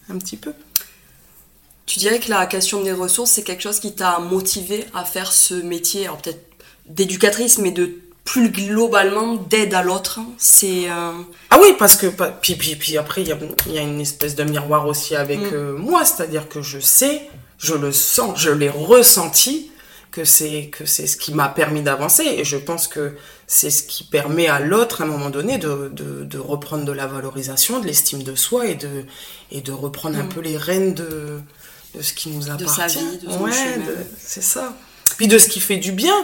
un 0.10 0.18
petit 0.18 0.36
peu. 0.36 0.52
Tu 1.86 2.00
dirais 2.00 2.19
que 2.19 2.30
la 2.30 2.46
question 2.46 2.84
des 2.84 2.92
ressources, 2.92 3.31
c'est 3.31 3.44
quelque 3.44 3.63
chose 3.63 3.80
qui 3.80 3.96
t'a 3.96 4.19
motivé 4.19 4.86
à 4.94 5.06
faire 5.06 5.31
ce 5.31 5.54
métier, 5.54 6.07
alors 6.07 6.18
peut-être 6.18 6.46
d'éducatrice, 6.88 7.57
mais 7.57 7.72
de 7.72 8.02
plus 8.25 8.50
globalement 8.50 9.36
d'aide 9.36 9.74
à 9.74 9.84
l'autre. 9.84 10.19
C'est 10.38 10.90
euh, 10.90 11.12
ah 11.52 11.57
oui 11.62 11.74
parce 11.80 11.96
que 11.96 12.07
puis 12.42 12.56
puis, 12.56 12.75
puis 12.75 12.98
après 12.98 13.22
il 13.22 13.28
y 13.28 13.78
a, 13.78 13.81
une 13.81 14.02
espèce 14.02 14.36
de 14.36 14.44
miroir 14.44 14.88
aussi 14.88 15.16
avec 15.16 15.40
mm. 15.40 15.54
euh, 15.54 15.78
moi, 15.78 16.04
c'est-à-dire 16.04 16.50
que 16.50 16.62
je 16.62 16.80
sais, 16.80 17.30
je 17.57 17.74
le 17.74 17.92
sens, 17.92 18.40
je 18.40 18.52
l'ai 18.52 18.69
ressenti 18.69 19.72
que 20.12 20.24
c'est 20.24 20.68
que 20.68 20.86
c'est 20.86 21.07
ce 21.07 21.18
qui 21.18 21.34
m'a 21.34 21.50
permis 21.50 21.81
d'avancer 21.81 22.24
et 22.24 22.46
je 22.46 22.56
pense 22.56 22.88
que 22.88 23.16
c'est 23.48 23.69
ce 23.69 23.84
qui 23.84 24.06
permet 24.06 24.48
à 24.48 24.60
l'autre 24.62 25.02
à 25.02 25.04
un 25.04 25.07
moment 25.07 25.30
donné 25.30 25.57
de, 25.57 25.92
de, 25.94 26.40
reprendre 26.40 26.86
de 26.86 26.92
la 26.94 27.06
valorisation, 27.06 27.81
de 27.81 27.86
l'estime 27.86 28.24
de 28.24 28.34
soi 28.34 28.68
et 28.68 28.75
de 28.75 29.04
et 29.52 29.59
de 29.59 29.74
reprendre 29.74 30.18
un 30.18 30.24
mm. 30.24 30.30
peu 30.30 30.40
les 30.40 30.56
rênes 30.56 30.94
de, 30.94 31.42
de 31.95 32.02
ce 32.02 32.14
qui 32.14 32.30
nous 32.30 32.50
appartient. 32.50 32.64
De 32.64 32.69
sa 32.69 32.88
vie, 32.88 33.18
de 33.18 33.30
son 33.30 33.42
ouais, 33.42 33.52
c'est 34.18 34.44
ça. 34.44 34.74
Puis 35.18 35.28
de 35.28 35.38
ce 35.38 35.50
qui 35.50 35.59
fait 35.59 35.78
du 35.78 35.92
bien 35.92 36.16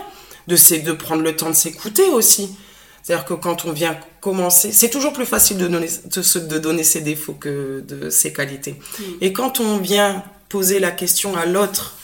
de, 0.47 0.55
de 0.83 0.91
prendre 0.93 1.21
le 1.21 1.35
temps 1.35 1.49
de 1.49 1.55
s'écouter 1.55 2.07
aussi. 2.07 2.55
C'est-à-dire 3.03 3.25
que 3.25 3.33
quand 3.33 3.65
on 3.65 3.71
vient 3.71 3.99
commencer, 4.21 4.71
c'est 4.71 4.89
toujours 4.89 5.11
plus 5.11 5.25
facile 5.25 5.57
de 5.57 5.67
donner, 5.67 5.87
de, 5.87 6.57
donner 6.59 6.83
ses 6.83 7.01
défauts 7.01 7.33
que 7.33 7.83
de 7.85 8.09
ses 8.09 8.31
qualités. 8.31 8.73
Mm. 8.73 9.03
Et 9.21 9.33
quand 9.33 9.59
on 9.59 9.77
vient 9.77 10.23
poser 10.51 10.79
la 10.79 10.91
question 10.91 11.37
à 11.37 11.45
l'autre, 11.45 11.95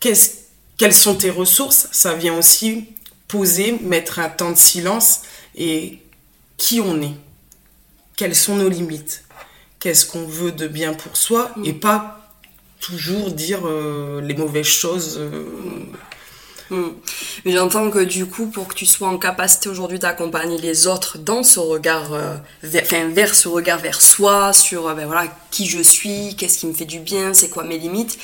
quelles 0.00 0.92
sont 0.92 1.14
tes 1.14 1.30
ressources? 1.30 1.86
Ça 1.92 2.14
vient 2.14 2.36
aussi 2.36 2.88
poser, 3.28 3.78
mettre 3.80 4.18
un 4.18 4.28
temps 4.28 4.50
de 4.50 4.58
silence 4.58 5.22
et 5.54 6.00
qui 6.56 6.80
on 6.80 7.00
est? 7.00 7.14
Quelles 8.16 8.34
sont 8.34 8.56
nos 8.56 8.68
limites? 8.68 9.24
Qu'est-ce 9.78 10.04
qu'on 10.04 10.26
veut 10.26 10.50
de 10.50 10.66
bien 10.66 10.94
pour 10.94 11.16
soi? 11.16 11.52
Mm. 11.56 11.64
et 11.64 11.72
pas 11.72 12.20
toujours 12.80 13.30
dire 13.30 13.60
euh, 13.64 14.20
les 14.20 14.34
mauvaises 14.34 14.66
choses. 14.66 15.16
Euh, 15.18 15.44
Hmm. 16.70 16.92
Mais 17.44 17.52
j'entends 17.52 17.90
que 17.90 17.98
du 17.98 18.26
coup, 18.26 18.46
pour 18.46 18.68
que 18.68 18.74
tu 18.74 18.86
sois 18.86 19.08
en 19.08 19.18
capacité 19.18 19.68
aujourd'hui 19.68 19.98
d'accompagner 19.98 20.56
les 20.58 20.86
autres 20.86 21.18
dans 21.18 21.42
ce 21.42 21.60
regard, 21.60 22.14
euh, 22.14 22.36
vers, 22.62 22.84
vers 23.10 23.34
ce 23.34 23.48
regard 23.48 23.78
vers 23.78 24.00
soi, 24.00 24.52
sur 24.52 24.88
euh, 24.88 24.94
ben 24.94 25.06
voilà, 25.06 25.26
qui 25.50 25.66
je 25.66 25.82
suis, 25.82 26.34
qu'est-ce 26.36 26.58
qui 26.58 26.66
me 26.66 26.72
fait 26.72 26.86
du 26.86 27.00
bien, 27.00 27.34
c'est 27.34 27.50
quoi 27.50 27.64
mes 27.64 27.78
limites, 27.78 28.18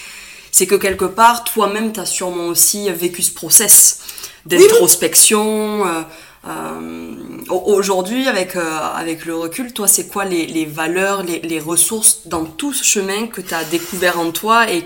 c'est 0.52 0.66
que 0.66 0.74
quelque 0.74 1.04
part, 1.04 1.44
toi-même, 1.44 1.92
tu 1.92 2.00
as 2.00 2.06
sûrement 2.06 2.46
aussi 2.46 2.90
vécu 2.90 3.22
ce 3.22 3.32
process 3.32 4.00
d'introspection. 4.46 5.86
Euh, 5.86 7.14
aujourd'hui, 7.50 8.26
avec, 8.26 8.56
avec 8.56 9.26
le 9.26 9.36
recul, 9.36 9.74
toi, 9.74 9.86
c'est 9.86 10.08
quoi 10.08 10.24
les, 10.24 10.46
les 10.46 10.64
valeurs, 10.64 11.22
les, 11.22 11.40
les, 11.40 11.60
ressources 11.60 12.22
dans 12.24 12.46
tout 12.46 12.72
ce 12.72 12.82
chemin 12.82 13.26
que 13.26 13.42
tu 13.42 13.52
as 13.52 13.64
découvert 13.64 14.18
en 14.18 14.30
toi 14.30 14.72
et 14.72 14.82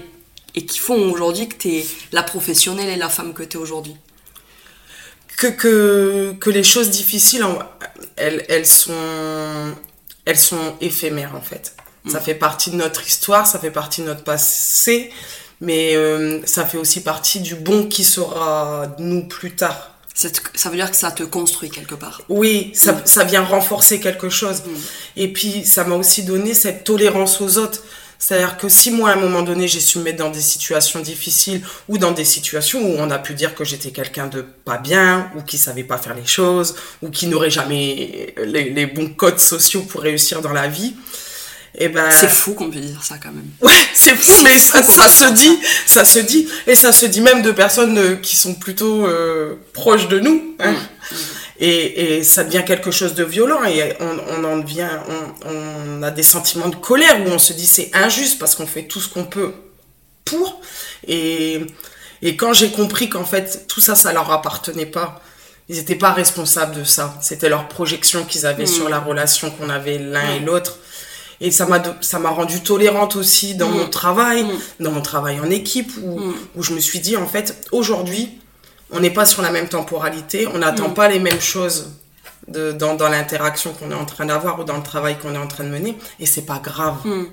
et 0.55 0.65
qui 0.67 0.79
font 0.79 1.11
aujourd'hui 1.11 1.49
que 1.49 1.57
tu 1.57 1.69
es 1.77 1.87
la 2.13 2.23
professionnelle 2.23 2.89
et 2.89 2.97
la 2.97 3.09
femme 3.09 3.35
que 3.35 3.43
tu 3.43 3.57
es 3.57 3.61
aujourd'hui 3.61 3.97
que, 5.37 5.49
que, 5.49 6.33
que, 6.39 6.51
les 6.51 6.63
choses 6.63 6.91
difficiles, 6.91 7.45
elles, 8.17 8.45
elles, 8.49 8.67
sont, 8.67 9.75
elles 10.25 10.39
sont 10.39 10.75
éphémères 10.81 11.35
en 11.35 11.41
fait. 11.41 11.75
Mm. 12.05 12.11
Ça 12.11 12.21
fait 12.21 12.35
partie 12.35 12.71
de 12.71 12.77
notre 12.77 13.07
histoire, 13.07 13.47
ça 13.47 13.59
fait 13.59 13.71
partie 13.71 14.03
de 14.03 14.07
notre 14.07 14.25
passé, 14.25 15.11
mais 15.61 15.97
euh, 15.97 16.41
ça 16.47 16.65
fait 16.65 16.79
aussi 16.79 17.03
partie 17.03 17.41
du 17.41 17.55
bon 17.55 17.87
qui 17.87 18.05
sera 18.05 18.95
nous 18.99 19.27
plus 19.27 19.55
tard. 19.55 19.91
Ça 20.15 20.71
veut 20.71 20.77
dire 20.77 20.89
que 20.89 20.97
ça 20.97 21.11
te 21.11 21.25
construit 21.25 21.71
quelque 21.71 21.97
part. 21.97 22.23
Oui, 22.29 22.71
ça, 22.75 22.93
mm. 22.93 23.03
ça 23.05 23.25
vient 23.25 23.43
renforcer 23.43 23.99
quelque 23.99 24.29
chose. 24.29 24.63
Mm. 24.65 24.71
Et 25.17 25.33
puis, 25.33 25.65
ça 25.65 25.85
m'a 25.85 25.97
aussi 25.97 26.23
donné 26.23 26.55
cette 26.55 26.85
tolérance 26.85 27.41
aux 27.41 27.59
autres 27.59 27.83
C'est-à-dire 28.27 28.57
que 28.57 28.71
si 28.71 28.91
moi, 28.91 29.11
à 29.11 29.13
un 29.13 29.17
moment 29.17 29.43
donné, 29.43 29.69
j'ai 29.69 29.81
su 29.81 29.99
me 29.99 30.05
mettre 30.05 30.17
dans 30.17 30.31
des 30.31 30.41
situations 30.41 31.01
difficiles 31.01 31.61
ou 31.89 31.99
dans 31.99 32.13
des 32.13 32.25
situations 32.25 32.81
où 32.81 32.97
on 32.99 33.11
a 33.11 33.19
pu 33.19 33.35
dire 33.35 33.55
que 33.55 33.65
j'étais 33.65 33.91
quelqu'un 33.91 34.29
de 34.29 34.41
pas 34.41 34.79
bien 34.79 35.31
ou 35.37 35.43
qui 35.43 35.59
savait 35.59 35.85
pas 35.85 35.99
faire 35.99 36.15
les 36.15 36.25
choses 36.25 36.75
ou 37.03 37.11
qui 37.11 37.27
n'aurait 37.27 37.51
jamais 37.51 38.33
les, 38.43 38.71
les, 38.71 38.87
bons 38.87 39.11
codes 39.11 39.41
sociaux 39.41 39.83
pour 39.83 40.01
réussir 40.01 40.41
dans 40.41 40.55
la 40.55 40.69
vie, 40.69 40.95
et 41.77 41.85
eh 41.85 41.89
ben... 41.89 42.11
C'est 42.11 42.29
fou 42.29 42.55
qu'on 42.55 42.71
puisse 42.71 42.87
dire 42.87 43.03
ça 43.05 43.17
quand 43.23 43.33
même. 43.33 43.45
Ouais, 43.61 43.73
c'est 43.93 44.17
fou, 44.17 44.43
mais 44.43 44.59
ça, 44.59 44.83
ça 44.83 45.09
se 45.09 45.35
dit, 45.35 45.59
ça 45.85 46.07
se 46.07 46.21
dit, 46.21 46.49
et 46.67 46.77
ça 46.77 46.93
se 46.93 47.05
dit 47.05 47.21
même 47.21 47.43
de 47.43 47.51
personnes 47.51 47.99
euh, 47.99 48.15
qui 48.17 48.37
sont 48.37 48.55
plutôt 48.55 49.07
euh, 49.07 49.57
proches 49.75 50.09
de 50.09 50.19
nous. 50.19 50.55
Hein. 50.61 50.73
Mmh. 50.73 51.17
Et, 51.67 52.17
et, 52.17 52.25
ça 52.25 52.45
devient 52.45 52.63
quelque 52.67 52.91
chose 52.91 53.15
de 53.15 53.25
violent 53.25 53.65
et 53.65 53.97
on, 53.99 54.19
on 54.37 54.45
en 54.45 54.59
devient, 54.59 54.91
on, 55.09 55.99
on, 55.99 56.03
a 56.03 56.11
des 56.11 56.23
sentiments 56.23 56.69
de 56.69 56.77
colère 56.77 57.19
où 57.25 57.31
on 57.31 57.39
se 57.39 57.55
dit 57.55 57.67
c'est 57.67 57.91
injuste 57.95 58.39
parce 58.39 58.55
qu'on 58.55 58.67
fait 58.67 58.83
tout 58.83 59.01
ce 59.01 59.09
qu'on 59.09 59.25
peut 59.25 59.55
pour. 60.27 60.61
Et, 61.09 61.63
et 62.21 62.37
quand 62.37 62.53
j'ai 62.53 62.71
compris 62.71 63.09
qu'en 63.09 63.25
fait 63.25 63.67
tout 63.67 63.81
ça, 63.81 63.95
ça 63.95 64.13
leur 64.13 64.31
appartenait 64.31 64.85
pas, 64.85 65.23
ils 65.71 65.77
n'étaient 65.77 65.95
pas 65.95 66.13
responsables 66.13 66.75
de 66.75 66.85
ça. 66.85 67.17
C'était 67.23 67.49
leur 67.49 67.67
projection 67.69 68.25
qu'ils 68.25 68.45
avaient 68.45 68.67
sur 68.67 68.91
la 68.91 69.01
mmh. 69.01 69.09
relation 69.09 69.51
qu'on 69.51 69.71
avait 69.71 69.97
l'un 69.97 70.35
et 70.35 70.41
mmh. 70.41 70.45
l'autre. 70.45 70.77
Et 71.41 71.51
ça 71.51 71.65
m'a 71.65 71.83
ça 72.03 72.19
m'a 72.19 72.29
rendu 72.29 72.61
tolérante 72.61 73.17
aussi 73.17 73.55
dans 73.55 73.71
mon 73.71 73.89
travail, 73.89 74.45
dans 74.81 74.93
mon 74.93 75.01
travail 75.01 75.41
en 75.41 75.49
équipe 75.49 75.93
où, 76.03 76.21
où 76.57 76.63
je 76.63 76.75
me 76.75 76.81
suis 76.81 77.01
dit 77.01 77.17
en 77.17 77.27
fait 77.27 77.67
aujourd'hui 77.73 78.39
on 78.91 79.01
n'est 79.01 79.11
pas 79.11 79.27
sur 79.27 79.43
la 79.43 79.51
même 79.51 79.69
temporalité, 79.69 80.47
on 80.53 80.59
n'attend 80.59 80.89
mm. 80.89 80.95
pas 80.95 81.09
les 81.09 81.19
mêmes 81.19 81.41
choses 81.41 81.91
dans, 82.49 83.09
l'interaction 83.09 83.73
qu'on 83.73 83.91
est 83.91 83.95
en 83.95 84.05
train 84.05 84.27
d'avoir 84.27 84.61
ou 84.61 84.65
dans 84.65 84.77
le 84.77 84.83
travail 84.83 85.19
qu'on 85.19 85.35
est 85.35 85.39
en 85.39 85.49
train 85.49 85.65
de 85.65 85.71
mener, 85.71 85.97
et 86.21 86.27
c'est 86.27 86.47
pas 86.47 86.59
grave. 86.59 86.97
Mm. 87.05 87.25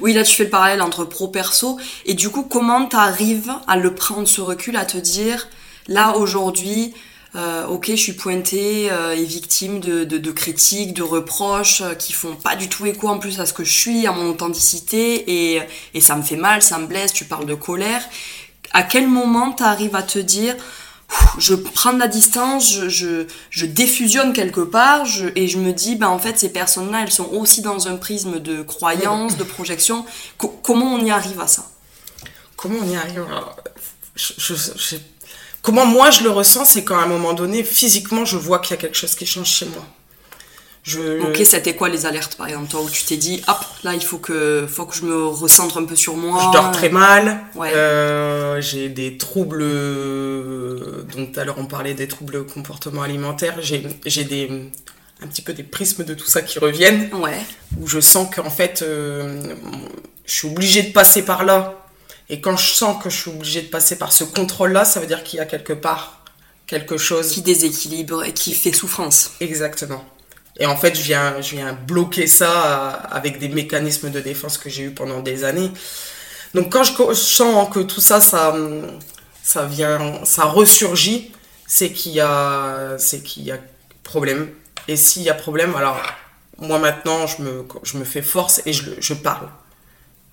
Oui, 0.00 0.12
là 0.12 0.22
tu 0.22 0.34
fais 0.34 0.44
le 0.44 0.50
parallèle 0.50 0.82
entre 0.82 1.04
pro-perso, 1.04 1.78
et 2.04 2.14
du 2.14 2.28
coup, 2.30 2.42
comment 2.42 2.86
tu 2.86 2.96
arrives 2.96 3.52
à 3.66 3.76
le 3.76 3.94
prendre 3.94 4.28
ce 4.28 4.40
recul, 4.40 4.76
à 4.76 4.84
te 4.84 4.98
dire, 4.98 5.48
là 5.88 6.16
aujourd'hui, 6.16 6.94
euh, 7.36 7.66
ok, 7.66 7.86
je 7.90 7.96
suis 7.96 8.12
pointée 8.12 8.90
euh, 8.90 9.14
et 9.14 9.22
victime 9.22 9.78
de, 9.78 10.30
critiques, 10.32 10.94
de 10.94 11.02
reproches 11.02 11.80
euh, 11.80 11.94
qui 11.94 12.12
font 12.12 12.34
pas 12.34 12.56
du 12.56 12.68
tout 12.68 12.86
écho 12.86 13.08
en 13.08 13.20
plus 13.20 13.38
à 13.38 13.46
ce 13.46 13.52
que 13.52 13.62
je 13.62 13.72
suis, 13.72 14.06
à 14.06 14.12
mon 14.12 14.30
authenticité, 14.30 15.54
et, 15.54 15.62
et 15.94 16.00
ça 16.00 16.16
me 16.16 16.22
fait 16.22 16.36
mal, 16.36 16.60
ça 16.62 16.78
me 16.78 16.86
blesse, 16.86 17.12
tu 17.12 17.24
parles 17.24 17.46
de 17.46 17.54
colère. 17.54 18.02
À 18.72 18.82
quel 18.82 19.08
moment 19.08 19.52
tu 19.52 19.62
arrives 19.62 19.94
à 19.96 20.02
te 20.02 20.18
dire, 20.18 20.56
je 21.38 21.54
prends 21.54 21.92
de 21.92 21.98
la 21.98 22.08
distance, 22.08 22.86
je, 22.88 23.66
défusionne 23.66 24.32
quelque 24.32 24.60
part 24.60 25.06
et 25.36 25.48
je 25.48 25.58
me 25.58 25.72
dis, 25.72 25.96
ben 25.96 26.08
en 26.08 26.18
fait, 26.18 26.38
ces 26.38 26.52
personnes-là, 26.52 27.02
elles 27.02 27.12
sont 27.12 27.28
aussi 27.30 27.62
dans 27.62 27.88
un 27.88 27.96
prisme 27.96 28.40
de 28.40 28.62
croyance, 28.62 29.36
de 29.36 29.44
projection. 29.44 30.04
comment 30.62 30.94
on 30.94 31.04
y 31.04 31.10
arrive 31.10 31.40
à 31.40 31.46
ça? 31.46 31.66
Comment 32.56 32.78
on 32.82 32.88
y 32.88 32.96
arrive? 32.96 33.24
Comment 35.62 35.86
moi 35.86 36.10
je 36.10 36.22
le 36.22 36.30
ressens, 36.30 36.64
c'est 36.64 36.84
qu'à 36.84 36.96
un 36.96 37.06
moment 37.06 37.32
donné, 37.32 37.64
physiquement, 37.64 38.24
je 38.24 38.36
vois 38.36 38.58
qu'il 38.60 38.72
y 38.72 38.78
a 38.78 38.80
quelque 38.80 38.96
chose 38.96 39.14
qui 39.14 39.26
change 39.26 39.48
chez 39.48 39.66
moi. 39.66 39.84
Ok, 40.88 41.40
c'était 41.44 41.76
quoi 41.76 41.88
les 41.88 42.06
alertes 42.06 42.36
par 42.36 42.48
exemple 42.48 42.68
Toi 42.68 42.82
où 42.82 42.90
tu 42.90 43.04
t'es 43.04 43.16
dit, 43.16 43.42
hop, 43.48 43.58
là 43.84 43.94
il 43.94 44.02
faut 44.02 44.18
que, 44.18 44.66
faut 44.68 44.86
que 44.86 44.96
je 44.96 45.04
me 45.04 45.26
recentre 45.26 45.78
un 45.78 45.84
peu 45.84 45.96
sur 45.96 46.16
moi. 46.16 46.42
Je 46.46 46.58
dors 46.58 46.72
très 46.72 46.88
mal. 46.88 47.40
Euh, 47.58 48.60
j'ai 48.60 48.88
des 48.88 49.18
troubles. 49.18 49.62
Donc 51.14 51.32
tout 51.32 51.40
à 51.40 51.44
l'heure 51.44 51.58
on 51.58 51.66
parlait 51.66 51.94
des 51.94 52.08
troubles 52.08 52.46
comportement 52.46 53.02
alimentaire. 53.02 53.56
J'ai 53.60 54.24
des 54.24 54.70
un 55.22 55.26
petit 55.26 55.42
peu 55.42 55.52
des 55.52 55.62
prismes 55.62 56.04
de 56.04 56.14
tout 56.14 56.26
ça 56.26 56.42
qui 56.42 56.58
reviennent. 56.58 57.10
Ouais. 57.14 57.38
Où 57.78 57.86
je 57.86 58.00
sens 58.00 58.34
qu'en 58.34 58.50
fait, 58.50 58.82
euh, 58.82 59.54
je 60.24 60.32
suis 60.32 60.48
obligée 60.48 60.82
de 60.82 60.92
passer 60.92 61.24
par 61.24 61.44
là. 61.44 61.84
Et 62.28 62.40
quand 62.40 62.56
je 62.56 62.72
sens 62.72 63.02
que 63.02 63.10
je 63.10 63.16
suis 63.16 63.30
obligée 63.30 63.62
de 63.62 63.68
passer 63.68 63.98
par 63.98 64.12
ce 64.12 64.24
contrôle-là, 64.24 64.84
ça 64.84 65.00
veut 65.00 65.06
dire 65.06 65.24
qu'il 65.24 65.38
y 65.38 65.40
a 65.40 65.46
quelque 65.46 65.72
part 65.72 66.24
quelque 66.66 66.96
chose. 66.96 67.32
Qui 67.32 67.42
déséquilibre 67.42 68.24
et 68.24 68.32
qui 68.32 68.54
fait 68.54 68.72
souffrance. 68.72 69.32
Exactement. 69.40 70.04
Et 70.60 70.66
en 70.66 70.76
fait, 70.76 70.94
je 70.94 71.02
viens, 71.02 71.40
je 71.40 71.56
viens 71.56 71.72
bloquer 71.72 72.26
ça 72.26 72.90
avec 73.10 73.38
des 73.38 73.48
mécanismes 73.48 74.10
de 74.10 74.20
défense 74.20 74.58
que 74.58 74.68
j'ai 74.68 74.84
eu 74.84 74.90
pendant 74.90 75.20
des 75.20 75.42
années. 75.42 75.72
Donc 76.54 76.70
quand 76.70 76.84
je 76.84 77.14
sens 77.14 77.68
que 77.72 77.80
tout 77.80 78.00
ça, 78.00 78.20
ça, 78.20 78.54
ça 79.42 79.64
vient, 79.64 80.20
ça 80.24 80.44
ressurgit, 80.44 81.32
c'est 81.66 81.90
qu'il 81.90 82.12
y 82.12 82.20
a, 82.20 82.96
c'est 82.98 83.22
qu'il 83.22 83.44
y 83.44 83.52
a 83.52 83.58
problème. 84.02 84.50
Et 84.86 84.96
s'il 84.96 85.22
y 85.22 85.30
a 85.30 85.34
problème, 85.34 85.74
alors 85.74 86.00
moi 86.58 86.78
maintenant, 86.78 87.26
je 87.26 87.42
me, 87.42 87.64
je 87.82 87.96
me 87.96 88.04
fais 88.04 88.22
force 88.22 88.60
et 88.66 88.74
je, 88.74 88.90
je 88.98 89.14
parle 89.14 89.48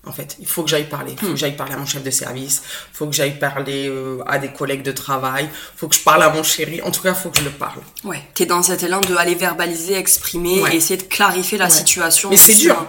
en 0.06 0.12
fait. 0.12 0.36
Il 0.40 0.46
faut 0.46 0.62
que 0.62 0.70
j'aille 0.70 0.88
parler. 0.88 1.12
Il 1.12 1.18
faut 1.18 1.32
que 1.32 1.38
j'aille 1.38 1.56
parler 1.56 1.74
à 1.74 1.76
mon 1.76 1.86
chef 1.86 2.02
de 2.02 2.10
service. 2.10 2.62
Il 2.92 2.96
faut 2.96 3.06
que 3.06 3.14
j'aille 3.14 3.38
parler 3.38 3.88
euh, 3.88 4.22
à 4.26 4.38
des 4.38 4.48
collègues 4.48 4.82
de 4.82 4.92
travail. 4.92 5.48
Il 5.52 5.78
faut 5.78 5.88
que 5.88 5.94
je 5.94 6.00
parle 6.00 6.22
à 6.22 6.30
mon 6.30 6.42
chéri. 6.42 6.80
En 6.82 6.90
tout 6.90 7.02
cas, 7.02 7.10
il 7.10 7.14
faut 7.14 7.30
que 7.30 7.38
je 7.38 7.44
le 7.44 7.50
parle. 7.50 7.80
Ouais. 8.04 8.22
Tu 8.34 8.44
es 8.44 8.46
dans 8.46 8.62
cet 8.62 8.82
élan 8.82 9.00
de 9.00 9.14
aller 9.16 9.34
verbaliser, 9.34 9.96
exprimer 9.96 10.62
et 10.72 10.76
essayer 10.76 10.96
de 10.96 11.04
clarifier 11.04 11.58
la 11.58 11.70
situation. 11.70 12.30
Mais 12.30 12.36
c'est 12.36 12.54
dur. 12.54 12.86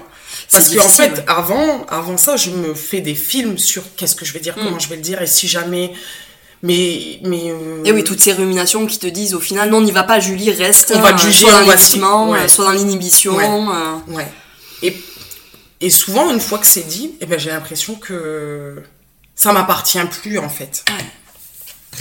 Parce 0.51 0.73
qu'en 0.73 0.85
en 0.85 0.89
fait, 0.89 1.23
avant, 1.27 1.85
avant 1.89 2.17
ça, 2.17 2.37
je 2.37 2.51
me 2.51 2.73
fais 2.73 3.01
des 3.01 3.15
films 3.15 3.57
sur 3.57 3.83
qu'est-ce 3.95 4.15
que 4.15 4.25
je 4.25 4.33
vais 4.33 4.39
dire, 4.39 4.57
hmm. 4.57 4.63
comment 4.63 4.79
je 4.79 4.87
vais 4.89 4.95
le 4.95 5.01
dire, 5.01 5.21
et 5.21 5.27
si 5.27 5.47
jamais. 5.47 5.91
Mais. 6.61 7.19
mais 7.23 7.51
euh, 7.51 7.83
Et 7.83 7.91
oui, 7.91 8.03
toutes 8.03 8.19
ces 8.19 8.33
ruminations 8.33 8.85
qui 8.85 8.99
te 8.99 9.07
disent 9.07 9.33
au 9.33 9.39
final, 9.39 9.69
non, 9.69 9.81
n'y 9.81 9.91
va 9.91 10.03
pas, 10.03 10.19
Julie, 10.19 10.51
reste. 10.51 10.93
On 10.95 10.99
va 10.99 11.13
te 11.13 11.21
juger, 11.21 11.47
soit 11.47 11.63
dans 11.65 12.47
soit 12.47 12.65
dans 12.65 12.71
l'inhibition. 12.71 13.35
ouais. 13.35 14.27
Et 14.81 14.95
et 15.81 15.89
souvent, 15.89 16.29
une 16.29 16.39
fois 16.39 16.57
que 16.57 16.67
c'est 16.67 16.87
dit, 16.87 17.15
eh 17.21 17.25
ben, 17.25 17.39
j'ai 17.39 17.51
l'impression 17.51 17.95
que 17.95 18.83
ça 19.35 19.53
m'appartient 19.53 19.99
plus, 20.21 20.37
en 20.39 20.49
fait. 20.49 20.83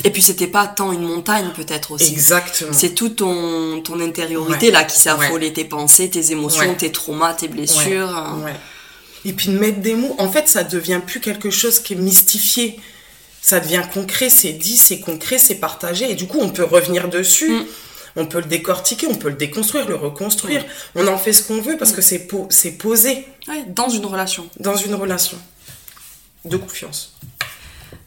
Et 0.05 0.11
puis 0.11 0.23
c'était 0.23 0.47
pas 0.47 0.67
tant 0.67 0.93
une 0.93 1.03
montagne 1.03 1.51
peut-être 1.57 1.93
aussi. 1.93 2.13
Exactement. 2.13 2.73
C'est 2.73 2.95
toute 2.95 3.17
ton, 3.17 3.81
ton 3.81 3.99
intériorité 4.01 4.71
là 4.71 4.85
qui 4.85 4.99
s'est 4.99 5.11
affolée, 5.11 5.53
tes 5.53 5.65
pensées, 5.65 6.09
tes 6.09 6.31
émotions, 6.31 6.75
tes 6.75 6.93
traumas, 6.93 7.35
tes 7.35 7.49
blessures. 7.49 8.37
Et 9.25 9.33
puis 9.33 9.49
de 9.49 9.59
mettre 9.59 9.81
des 9.81 9.95
mots, 9.95 10.15
en 10.19 10.31
fait 10.31 10.47
ça 10.47 10.63
devient 10.63 11.01
plus 11.05 11.21
quelque 11.21 11.51
chose 11.51 11.81
qui 11.81 11.95
est 11.95 11.97
mystifié. 11.97 12.79
Ça 13.41 13.61
devient 13.61 13.83
concret, 13.93 14.31
c'est 14.31 14.53
dit, 14.53 14.77
c'est 14.77 15.01
concret, 15.01 15.39
c'est 15.39 15.57
partagé. 15.57 16.11
Et 16.11 16.15
du 16.15 16.27
coup 16.27 16.39
on 16.41 16.51
peut 16.51 16.65
revenir 16.65 17.09
dessus. 17.09 17.51
Mm 17.51 17.67
on 18.19 18.27
peut 18.27 18.41
le 18.41 18.47
décortiquer, 18.47 19.07
on 19.07 19.15
peut 19.15 19.31
le 19.31 19.37
déconstruire, 19.37 19.89
le 19.89 19.95
reconstruire. 19.95 20.65
On 20.95 21.07
en 21.07 21.17
fait 21.17 21.33
ce 21.33 21.43
qu'on 21.43 21.61
veut 21.61 21.77
parce 21.79 21.93
que 21.93 22.03
c'est 22.03 22.27
posé. 22.27 23.27
dans 23.69 23.89
une 23.89 24.05
relation. 24.05 24.49
Dans 24.61 24.77
une 24.77 24.95
relation 24.95 25.39
de 26.45 26.57
confiance. 26.57 27.15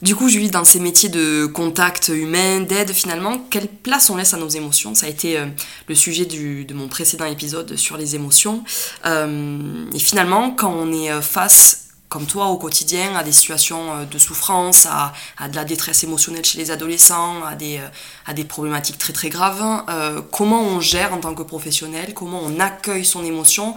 Du 0.02 0.16
coup, 0.16 0.30
Julie, 0.30 0.50
dans 0.50 0.66
ces 0.66 0.80
métiers 0.80 1.10
de 1.10 1.46
contact 1.46 2.08
humain, 2.08 2.62
d'aide, 2.62 2.92
finalement, 2.92 3.38
quelle 3.52 3.68
place 3.68 4.10
on 4.10 4.16
laisse 4.16 4.34
à 4.34 4.38
nos 4.38 4.50
émotions? 4.50 4.96
Ça 4.96 5.06
a 5.06 5.10
été 5.10 5.38
euh, 5.38 5.46
le 5.88 5.94
sujet 5.94 6.26
de 6.26 6.74
mon 6.74 6.88
précédent 6.88 7.26
épisode 7.26 7.76
sur 7.76 7.98
les 7.98 8.16
émotions. 8.16 8.64
Euh, 9.06 9.86
et 9.94 10.00
finalement, 10.00 10.52
quand 10.52 10.74
on 10.74 10.92
est 10.92 11.12
euh, 11.12 11.22
face 11.22 11.91
comme 12.12 12.26
toi 12.26 12.48
au 12.48 12.58
quotidien 12.58 13.16
à 13.16 13.24
des 13.24 13.32
situations 13.32 13.94
euh, 13.94 14.04
de 14.04 14.18
souffrance, 14.20 14.86
à, 14.86 15.14
à, 15.38 15.48
de 15.48 15.56
la 15.56 15.64
détresse 15.64 16.04
émotionnelle 16.04 16.44
chez 16.44 16.58
les 16.58 16.70
adolescents, 16.70 17.42
à 17.46 17.56
des, 17.56 17.78
euh, 17.78 17.88
à 18.28 18.34
des 18.34 18.44
problématiques 18.44 18.98
très 18.98 19.14
très 19.14 19.30
graves. 19.30 19.64
Euh, 19.90 20.22
comment 20.30 20.62
on 20.62 20.82
gère 20.82 21.14
en 21.14 21.20
tant 21.20 21.34
que 21.34 21.42
professionnel, 21.42 22.14
comment 22.14 22.42
on 22.44 22.60
accueille 22.60 23.06
son 23.06 23.24
émotion 23.24 23.76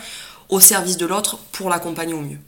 au 0.49 0.59
service 0.59 0.97
de 0.97 1.07
l'autre 1.07 1.39
pour 1.53 1.71
l'accompagner 1.71 2.13
au 2.13 2.23
mieux? 2.23 2.41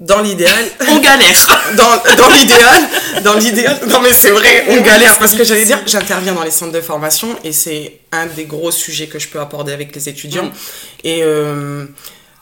Dans 0.00 0.22
l'idéal, 0.22 0.64
on 0.88 0.98
galère. 0.98 1.74
Dans, 1.76 2.16
dans 2.16 2.30
l'idéal, 2.30 2.82
dans 3.22 3.34
l'idéal, 3.34 3.78
non 3.88 4.00
mais 4.00 4.14
c'est 4.14 4.30
vrai, 4.30 4.64
on 4.70 4.80
galère 4.80 5.18
parce 5.18 5.34
que 5.34 5.44
j'allais 5.44 5.66
dire, 5.66 5.80
j'interviens 5.84 6.32
dans 6.32 6.44
les 6.44 6.50
centres 6.50 6.72
de 6.72 6.80
formation 6.80 7.28
et 7.44 7.52
c'est 7.52 8.00
un 8.10 8.24
des 8.24 8.46
gros 8.46 8.70
sujets 8.70 9.06
que 9.06 9.18
je 9.18 9.28
peux 9.28 9.38
aborder 9.38 9.74
avec 9.74 9.94
les 9.94 10.08
étudiants. 10.08 10.46
Mm. 10.46 10.52
Et 11.04 11.22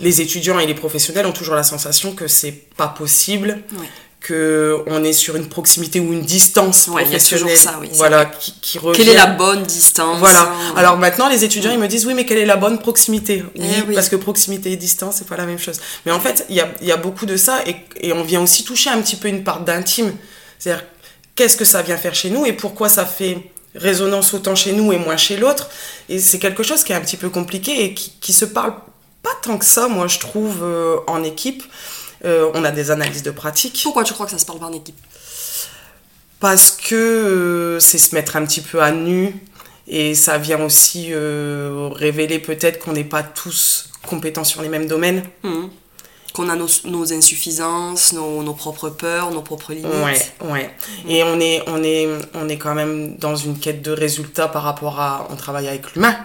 les 0.00 0.21
étudiants 0.21 0.59
et 0.59 0.66
les 0.66 0.75
professionnels 0.75 1.26
ont 1.26 1.33
toujours 1.33 1.54
la 1.54 1.62
sensation 1.62 2.12
que 2.12 2.26
c'est 2.26 2.52
pas 2.52 2.88
possible, 2.88 3.62
ouais. 3.73 3.87
que 4.21 4.78
on 4.87 5.04
est 5.04 5.12
sur 5.12 5.37
une 5.37 5.49
proximité 5.49 6.00
ou 6.00 6.12
une 6.12 6.23
distance 6.23 6.87
professionnelle. 6.87 7.57
ça, 7.57 7.78
oui, 7.80 7.90
voilà, 7.92 8.25
qui, 8.25 8.54
qui 8.61 8.78
revient. 8.78 8.97
Quelle 8.97 9.11
est 9.11 9.16
la 9.16 9.26
bonne 9.26 9.62
distance 9.62 10.19
Voilà. 10.19 10.52
Alors 10.76 10.97
maintenant, 10.97 11.28
les 11.28 11.45
étudiants, 11.45 11.71
ils 11.71 11.78
me 11.78 11.88
disent 11.88 12.07
oui, 12.07 12.14
mais 12.14 12.25
quelle 12.25 12.38
est 12.38 12.47
la 12.47 12.57
bonne 12.57 12.78
proximité? 12.78 13.45
Oui, 13.57 13.66
eh 13.90 13.95
parce 13.95 14.09
que 14.09 14.16
proximité 14.16 14.73
et 14.73 14.76
distance, 14.76 15.16
c'est 15.19 15.28
pas 15.28 15.37
la 15.37 15.47
même 15.47 15.59
chose. 15.59 15.80
Mais 16.07 16.12
en 16.12 16.21
fait, 16.21 16.47
il 16.49 16.57
y 16.57 16.61
a, 16.61 16.71
y 16.80 16.92
a, 16.92 16.97
beaucoup 16.97 17.26
de 17.26 17.37
ça 17.37 17.61
et, 17.66 17.76
et 18.00 18.12
on 18.12 18.25
vient 18.25 18.42
aussi 18.42 18.64
toucher 18.64 18.90
un 18.90 19.00
petit 19.02 19.16
peu 19.16 19.28
une 19.28 19.45
part 19.45 19.61
d'intime. 19.61 20.14
C'est-à-dire, 20.59 20.85
qu'est-ce 21.35 21.57
que 21.57 21.64
ça 21.64 21.83
vient 21.83 21.97
faire 21.99 22.14
chez 22.14 22.30
nous 22.30 22.47
et 22.47 22.52
pourquoi 22.54 22.88
ça 22.88 23.04
fait 23.04 23.50
résonance 23.75 24.35
autant 24.35 24.54
chez 24.54 24.73
nous 24.73 24.92
et 24.92 24.99
moins 24.99 25.19
chez 25.19 25.37
l'autre? 25.37 25.69
Et 26.09 26.19
c'est 26.19 26.38
quelque 26.38 26.62
chose 26.62 26.85
qui 26.85 26.92
est 26.92 26.97
un 26.97 27.00
petit 27.00 27.16
peu 27.16 27.28
compliqué 27.28 27.85
et 27.85 27.95
qui, 27.95 28.12
qui 28.21 28.33
se 28.33 28.47
parle 28.47 28.75
pas 29.22 29.30
tant 29.42 29.58
que 29.58 29.64
ça, 29.64 29.88
moi, 29.88 30.06
je 30.06 30.18
trouve, 30.18 30.62
euh, 30.62 30.96
en 31.06 31.22
équipe. 31.22 31.62
Euh, 32.24 32.50
on 32.54 32.64
a 32.64 32.70
des 32.70 32.90
analyses 32.90 33.22
de 33.22 33.30
pratique. 33.30 33.80
Pourquoi 33.82 34.04
tu 34.04 34.12
crois 34.12 34.26
que 34.26 34.32
ça 34.32 34.38
se 34.38 34.46
parle 34.46 34.58
pas 34.58 34.66
en 34.66 34.72
équipe? 34.72 34.98
Parce 36.38 36.70
que 36.70 36.94
euh, 36.94 37.80
c'est 37.80 37.98
se 37.98 38.14
mettre 38.14 38.36
un 38.36 38.44
petit 38.44 38.60
peu 38.60 38.82
à 38.82 38.92
nu 38.92 39.34
et 39.86 40.14
ça 40.14 40.38
vient 40.38 40.62
aussi 40.62 41.12
révéler 41.12 42.38
peut-être 42.38 42.78
qu'on 42.78 42.92
n'est 42.92 43.04
pas 43.04 43.22
tous 43.22 43.90
compétents 44.06 44.44
sur 44.44 44.62
les 44.62 44.68
mêmes 44.68 44.86
domaines. 44.86 45.24
Mmh. 45.42 45.66
Qu'on 46.32 46.48
a 46.48 46.54
nos, 46.54 46.68
nos 46.84 47.12
insuffisances, 47.12 48.12
nos, 48.12 48.44
nos, 48.44 48.54
propres 48.54 48.88
peurs, 48.88 49.32
nos 49.32 49.42
propres 49.42 49.72
limites. 49.72 50.32
Ouais, 50.40 50.48
ouais. 50.48 50.70
Et 51.08 51.24
on 51.24 51.40
est, 51.40 51.60
on, 51.66 51.82
est, 51.82 52.08
on 52.34 52.48
est 52.48 52.56
quand 52.56 52.74
même 52.74 53.16
dans 53.16 53.34
une 53.34 53.58
quête 53.58 53.82
de 53.82 53.90
résultats 53.90 54.46
par 54.46 54.62
rapport 54.62 55.00
à. 55.00 55.26
On 55.30 55.36
travaille 55.36 55.66
avec 55.66 55.92
l'humain. 55.94 56.16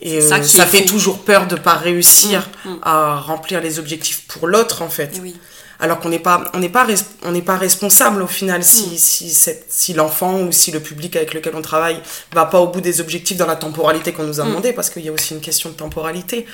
Et 0.00 0.20
ça, 0.20 0.42
ça 0.42 0.66
fait 0.66 0.84
toujours 0.84 1.20
peur 1.20 1.46
de 1.46 1.56
ne 1.56 1.60
pas 1.60 1.74
réussir 1.74 2.48
mmh, 2.64 2.70
mmh. 2.70 2.78
à 2.82 3.16
remplir 3.20 3.60
les 3.60 3.78
objectifs 3.78 4.26
pour 4.28 4.46
l'autre, 4.46 4.82
en 4.82 4.88
fait. 4.88 5.18
Oui 5.22 5.34
alors 5.80 6.00
qu'on 6.00 6.08
n'est 6.08 6.18
pas 6.18 6.44
on 6.54 6.58
n'est 6.58 6.68
pas 6.68 6.86
on 7.22 7.32
n'est 7.32 7.42
pas 7.42 7.56
responsable 7.56 8.22
au 8.22 8.26
final 8.26 8.62
si 8.64 8.94
mm. 8.94 8.96
si 8.96 9.50
si 9.68 9.92
l'enfant 9.92 10.40
ou 10.40 10.52
si 10.52 10.70
le 10.70 10.80
public 10.80 11.16
avec 11.16 11.34
lequel 11.34 11.54
on 11.54 11.62
travaille 11.62 12.00
va 12.32 12.46
pas 12.46 12.60
au 12.60 12.68
bout 12.68 12.80
des 12.80 13.00
objectifs 13.00 13.36
dans 13.36 13.46
la 13.46 13.56
temporalité 13.56 14.12
qu'on 14.12 14.24
nous 14.24 14.40
a 14.40 14.44
mm. 14.44 14.48
demandé 14.48 14.72
parce 14.72 14.90
qu'il 14.90 15.04
y 15.04 15.08
a 15.08 15.12
aussi 15.12 15.34
une 15.34 15.40
question 15.40 15.70
de 15.70 15.74
temporalité 15.74 16.46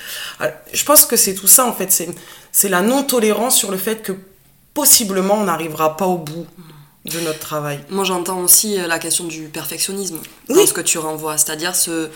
je 0.73 0.83
pense 0.83 1.05
que 1.05 1.15
c'est 1.15 1.33
tout 1.33 1.47
ça 1.47 1.65
en 1.65 1.73
fait 1.73 1.91
c'est 1.91 2.09
c'est 2.51 2.69
la 2.69 2.81
non 2.81 3.03
tolérance 3.03 3.57
sur 3.57 3.71
le 3.71 3.77
fait 3.77 4.01
que 4.01 4.13
possiblement 4.73 5.35
on 5.35 5.45
n'arrivera 5.45 5.97
pas 5.97 6.05
au 6.05 6.17
bout 6.17 6.45
de 7.05 7.19
notre 7.21 7.39
travail. 7.39 7.79
Moi 7.89 8.03
j'entends 8.03 8.41
aussi 8.41 8.79
euh, 8.79 8.85
la 8.85 8.99
question 8.99 9.23
du 9.23 9.45
perfectionnisme 9.45 10.19
dans 10.49 10.65
ce 10.67 10.71
que 10.71 10.81
tu 10.81 10.99
renvoies, 10.99 11.35
c'est-à-dire 11.37 11.75
ce, 11.75 12.09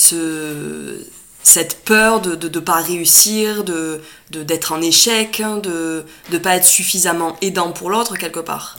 ce 0.00 1.04
cette 1.42 1.84
peur 1.84 2.20
de 2.20 2.48
ne 2.48 2.60
pas 2.60 2.76
réussir, 2.76 3.64
de 3.64 4.00
d'être 4.30 4.72
en 4.72 4.80
échec, 4.80 5.40
hein, 5.40 5.56
de 5.56 6.04
ne 6.30 6.38
pas 6.38 6.56
être 6.56 6.66
suffisamment 6.66 7.36
aidant 7.40 7.72
pour 7.72 7.90
l'autre 7.90 8.16
quelque 8.16 8.40
part. 8.40 8.78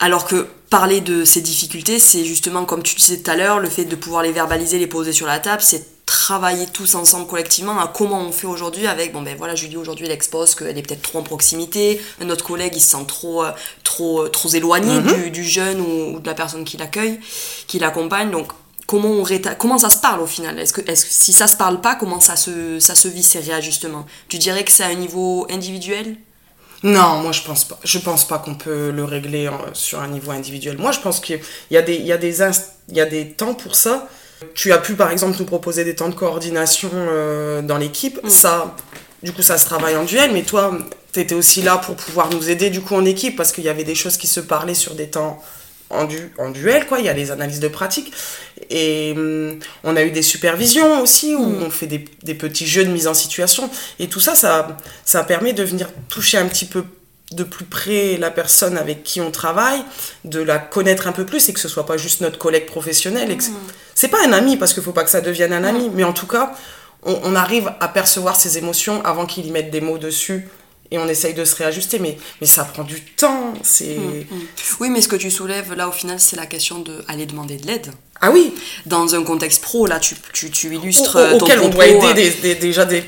Alors 0.00 0.26
que 0.26 0.48
parler 0.70 1.00
de 1.00 1.24
ces 1.24 1.40
difficultés, 1.40 1.98
c'est 1.98 2.24
justement, 2.24 2.64
comme 2.64 2.82
tu 2.82 2.96
disais 2.96 3.18
tout 3.18 3.30
à 3.30 3.36
l'heure, 3.36 3.60
le 3.60 3.70
fait 3.70 3.84
de 3.84 3.94
pouvoir 3.94 4.22
les 4.22 4.32
verbaliser, 4.32 4.78
les 4.78 4.88
poser 4.88 5.12
sur 5.12 5.26
la 5.26 5.38
table, 5.38 5.62
c'est 5.62 6.04
travailler 6.04 6.66
tous 6.66 6.96
ensemble 6.96 7.26
collectivement 7.26 7.78
à 7.80 7.86
comment 7.88 8.20
on 8.20 8.32
fait 8.32 8.46
aujourd'hui 8.46 8.86
avec, 8.86 9.12
bon 9.12 9.22
ben 9.22 9.36
voilà, 9.38 9.54
Julie 9.54 9.78
aujourd'hui 9.78 10.04
elle 10.04 10.12
expose 10.12 10.54
qu'elle 10.54 10.76
est 10.76 10.82
peut-être 10.82 11.00
trop 11.00 11.20
en 11.20 11.22
proximité, 11.22 12.00
un 12.20 12.28
autre 12.28 12.44
collègue 12.44 12.74
il 12.76 12.80
se 12.80 12.90
sent 12.90 13.04
trop, 13.08 13.42
euh, 13.42 13.52
trop, 13.84 14.28
trop 14.28 14.50
éloigné 14.50 15.00
mhm. 15.00 15.30
du, 15.30 15.44
jeune 15.44 15.80
ou, 15.80 16.16
ou, 16.16 16.20
de 16.20 16.26
la 16.26 16.34
personne 16.34 16.64
qui 16.64 16.76
l'accueille, 16.76 17.18
qui 17.66 17.78
l'accompagne, 17.78 18.30
donc 18.30 18.48
comment, 18.86 19.10
on 19.10 19.24
comment 19.58 19.78
ça 19.78 19.90
se 19.90 19.98
parle 19.98 20.20
au 20.20 20.26
final? 20.26 20.58
Est-ce 20.58 20.72
que, 20.72 20.80
est 20.80 20.84
que 20.84 21.08
si 21.08 21.32
ça 21.32 21.46
se 21.46 21.56
parle 21.56 21.80
pas, 21.80 21.94
comment 21.94 22.20
ça 22.20 22.36
se, 22.36 22.78
ça 22.80 22.94
se 22.94 23.08
vit 23.08 23.22
ces 23.22 23.40
réajustements 23.40 24.06
Tu 24.28 24.38
dirais 24.38 24.64
que 24.64 24.72
c'est 24.72 24.84
à 24.84 24.88
un 24.88 24.94
niveau 24.94 25.46
individuel? 25.50 26.16
Non, 26.82 27.22
moi 27.22 27.32
je 27.32 27.40
pense 27.42 27.64
pas. 27.64 27.78
Je 27.82 27.98
pense 27.98 28.28
pas 28.28 28.38
qu'on 28.38 28.54
peut 28.54 28.90
le 28.90 29.04
régler 29.04 29.50
sur 29.72 30.00
un 30.00 30.08
niveau 30.08 30.30
individuel. 30.32 30.76
Moi 30.76 30.92
je 30.92 31.00
pense 31.00 31.18
qu'il 31.18 31.40
y 31.70 31.76
a 31.78 31.82
des, 31.82 31.94
il 31.94 32.06
y 32.06 32.12
a 32.12 32.18
des, 32.18 32.40
il 32.88 32.96
y 32.96 33.00
a 33.00 33.06
des 33.06 33.30
temps 33.30 33.54
pour 33.54 33.74
ça. 33.74 34.08
Tu 34.54 34.72
as 34.72 34.78
pu 34.78 34.94
par 34.94 35.10
exemple 35.10 35.38
nous 35.38 35.46
proposer 35.46 35.84
des 35.84 35.94
temps 35.94 36.10
de 36.10 36.14
coordination 36.14 36.90
euh, 36.92 37.62
dans 37.62 37.78
l'équipe. 37.78 38.22
Mm. 38.22 38.28
Ça, 38.28 38.76
du 39.22 39.32
coup, 39.32 39.42
ça 39.42 39.56
se 39.56 39.64
travaille 39.64 39.96
en 39.96 40.04
duel. 40.04 40.32
Mais 40.32 40.42
toi, 40.42 40.76
tu 41.12 41.20
étais 41.20 41.34
aussi 41.34 41.62
là 41.62 41.78
pour 41.78 41.96
pouvoir 41.96 42.28
nous 42.30 42.50
aider 42.50 42.68
du 42.68 42.82
coup 42.82 42.94
en 42.94 43.04
équipe 43.06 43.36
parce 43.36 43.52
qu'il 43.52 43.64
y 43.64 43.70
avait 43.70 43.84
des 43.84 43.94
choses 43.94 44.18
qui 44.18 44.26
se 44.26 44.40
parlaient 44.40 44.74
sur 44.74 44.94
des 44.94 45.08
temps 45.08 45.42
en, 45.94 46.04
du, 46.04 46.32
en 46.38 46.50
duel, 46.50 46.86
quoi. 46.86 46.98
Il 46.98 47.04
y 47.04 47.08
a 47.08 47.12
les 47.12 47.30
analyses 47.30 47.60
de 47.60 47.68
pratique. 47.68 48.12
Et 48.70 49.14
hum, 49.16 49.58
on 49.82 49.96
a 49.96 50.02
eu 50.02 50.10
des 50.10 50.22
supervisions 50.22 51.00
aussi, 51.00 51.34
où 51.34 51.44
mm. 51.44 51.62
on 51.62 51.70
fait 51.70 51.86
des, 51.86 52.04
des, 52.22 52.34
petits 52.34 52.66
jeux 52.66 52.84
de 52.84 52.90
mise 52.90 53.06
en 53.06 53.14
situation. 53.14 53.70
Et 53.98 54.08
tout 54.08 54.20
ça, 54.20 54.34
ça, 54.34 54.76
ça 55.04 55.24
permet 55.24 55.52
de 55.52 55.62
venir 55.62 55.88
toucher 56.08 56.38
un 56.38 56.46
petit 56.46 56.66
peu 56.66 56.84
de 57.32 57.42
plus 57.42 57.64
près 57.64 58.16
la 58.16 58.30
personne 58.30 58.76
avec 58.76 59.02
qui 59.02 59.20
on 59.20 59.30
travaille, 59.30 59.82
de 60.24 60.40
la 60.40 60.58
connaître 60.58 61.06
un 61.06 61.12
peu 61.12 61.24
plus 61.24 61.48
et 61.48 61.52
que 61.52 61.60
ce 61.60 61.68
soit 61.68 61.86
pas 61.86 61.96
juste 61.96 62.20
notre 62.20 62.38
collègue 62.38 62.66
professionnel. 62.66 63.30
Et 63.30 63.36
mm. 63.36 63.40
C'est 63.94 64.08
pas 64.08 64.24
un 64.26 64.32
ami, 64.32 64.56
parce 64.56 64.74
qu'il 64.74 64.82
faut 64.82 64.92
pas 64.92 65.04
que 65.04 65.10
ça 65.10 65.20
devienne 65.20 65.52
un 65.52 65.64
ami, 65.64 65.90
mais 65.94 66.04
en 66.04 66.12
tout 66.12 66.26
cas, 66.26 66.52
on, 67.02 67.18
on 67.22 67.34
arrive 67.34 67.72
à 67.80 67.88
percevoir 67.88 68.36
ses 68.36 68.58
émotions 68.58 69.04
avant 69.04 69.26
qu'il 69.26 69.46
y 69.46 69.50
mette 69.50 69.70
des 69.70 69.80
mots 69.80 69.98
dessus 69.98 70.48
et 70.94 70.98
on 70.98 71.08
essaye 71.08 71.34
de 71.34 71.44
se 71.44 71.56
réajuster, 71.56 71.98
mais, 71.98 72.16
mais 72.40 72.46
ça 72.46 72.64
prend 72.64 72.84
du 72.84 73.00
temps. 73.00 73.52
C'est... 73.62 73.96
Mm, 73.96 74.20
mm. 74.30 74.46
Oui, 74.80 74.90
mais 74.90 75.00
ce 75.00 75.08
que 75.08 75.16
tu 75.16 75.30
soulèves 75.30 75.74
là 75.74 75.88
au 75.88 75.92
final, 75.92 76.20
c'est 76.20 76.36
la 76.36 76.46
question 76.46 76.78
d'aller 76.78 77.26
demander 77.26 77.56
de 77.56 77.66
l'aide. 77.66 77.90
Ah 78.20 78.30
oui 78.30 78.54
Dans 78.86 79.14
un 79.16 79.24
contexte 79.24 79.60
pro, 79.60 79.86
là, 79.86 79.98
tu, 79.98 80.14
tu, 80.32 80.50
tu 80.50 80.74
illustres. 80.74 81.16
Au, 81.16 81.40
auquel 81.40 81.58
on 81.60 81.68
doit 81.68 81.86
aider 81.86 82.30
euh, 82.30 82.42
des, 82.42 82.54
déjà 82.54 82.84
des, 82.84 83.04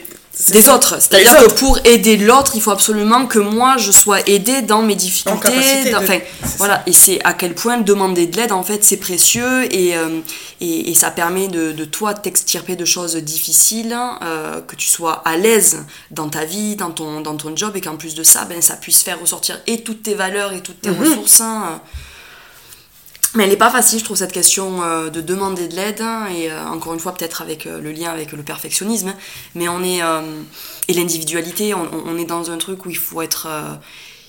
des 0.51 0.68
autres. 0.68 1.01
C'est-à-dire 1.01 1.37
que 1.46 1.53
pour 1.55 1.79
aider 1.85 2.16
l'autre, 2.16 2.53
il 2.55 2.61
faut 2.61 2.70
absolument 2.70 3.27
que 3.27 3.38
moi 3.38 3.77
je 3.79 3.90
sois 3.90 4.20
aidée 4.29 4.62
dans 4.62 4.83
mes 4.83 4.94
difficultés. 4.94 5.94
Enfin, 5.94 6.18
voilà. 6.59 6.83
Et 6.87 6.92
c'est 6.92 7.20
à 7.25 7.33
quel 7.33 7.55
point 7.55 7.79
demander 7.79 8.27
de 8.27 8.37
l'aide, 8.37 8.53
en 8.53 8.62
fait, 8.62 8.85
c'est 8.85 8.99
précieux 8.99 9.72
et, 9.75 9.96
euh, 9.96 10.20
et, 10.61 10.90
et, 10.90 10.94
ça 10.94 11.11
permet 11.11 11.49
de, 11.49 11.72
de 11.72 11.85
toi 11.85 12.14
t'extirper 12.14 12.77
de 12.77 12.85
choses 12.85 13.16
difficiles, 13.16 13.96
euh, 14.22 14.61
que 14.61 14.77
tu 14.77 14.88
sois 14.88 15.22
à 15.25 15.37
l'aise 15.37 15.85
dans 16.11 16.29
ta 16.29 16.44
vie, 16.44 16.77
dans 16.77 16.90
ton, 16.90 17.20
dans 17.20 17.37
ton 17.37 17.57
job 17.57 17.77
et 17.77 17.81
qu'en 17.81 17.96
plus 17.96 18.14
de 18.14 18.22
ça, 18.22 18.44
ben, 18.44 18.61
ça 18.61 18.77
puisse 18.77 19.03
faire 19.03 19.20
ressortir 19.20 19.59
et 19.66 19.83
toutes 19.83 20.03
tes 20.03 20.14
valeurs 20.14 20.53
et 20.53 20.61
toutes 20.61 20.81
tes 20.81 20.90
mhm. 20.90 21.01
ressources. 21.01 21.40
Hein, 21.40 21.81
mais 23.37 23.44
elle 23.44 23.51
n'est 23.51 23.57
pas 23.57 23.70
facile, 23.70 23.99
je 23.99 24.05
trouve, 24.05 24.16
cette 24.16 24.33
question 24.33 24.83
euh, 24.83 25.11
de 25.11 25.20
demander 25.20 25.68
de 25.68 25.77
l'aide, 25.77 26.01
hein, 26.01 26.27
et 26.35 26.51
euh, 26.51 26.66
encore 26.68 26.94
une 26.94 27.01
fois, 27.01 27.14
peut-être 27.14 27.42
avec 27.42 27.66
euh, 27.66 27.81
le 27.81 27.92
lien 27.92 28.11
avec 28.11 28.33
le 28.33 28.42
perfectionnisme, 28.42 29.14
mais 29.55 29.68
on 29.68 29.83
est. 29.85 30.01
et 30.88 30.94
l'individualité, 30.94 31.75
on, 31.75 32.18
est 32.18 32.25
dans 32.25 32.51
un 32.51 32.59
truc 32.59 32.87
où 32.87 32.90
il 32.90 32.96
faut 32.96 33.20
être. 33.22 33.49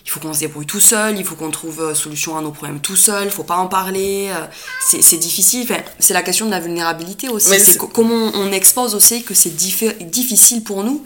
il 0.06 0.10
faut 0.10 0.20
qu'on 0.20 0.34
se 0.34 0.40
débrouille 0.40 0.66
tout 0.66 0.80
seul, 0.80 1.18
il 1.18 1.26
faut 1.26 1.36
qu'on 1.36 1.52
trouve 1.52 1.94
solution 1.94 2.38
à 2.38 2.42
nos 2.42 2.52
problèmes 2.52 2.80
tout 2.80 2.96
seul, 2.96 3.26
il 3.26 3.32
faut 3.32 3.44
pas 3.44 3.58
en 3.58 3.68
parler, 3.68 4.32
c'est 4.80 5.18
difficile. 5.18 5.68
C'est 6.00 6.14
la 6.14 6.24
question 6.24 6.46
de 6.46 6.52
la 6.52 6.60
vulnérabilité 6.60 7.30
aussi. 7.30 7.60
C'est 7.60 7.78
comment 7.78 8.32
on 8.34 8.52
expose 8.52 8.96
aussi 8.96 9.24
que 9.24 9.34
c'est 9.34 9.56
difficile 9.56 10.64
pour 10.64 10.84
nous. 10.84 11.04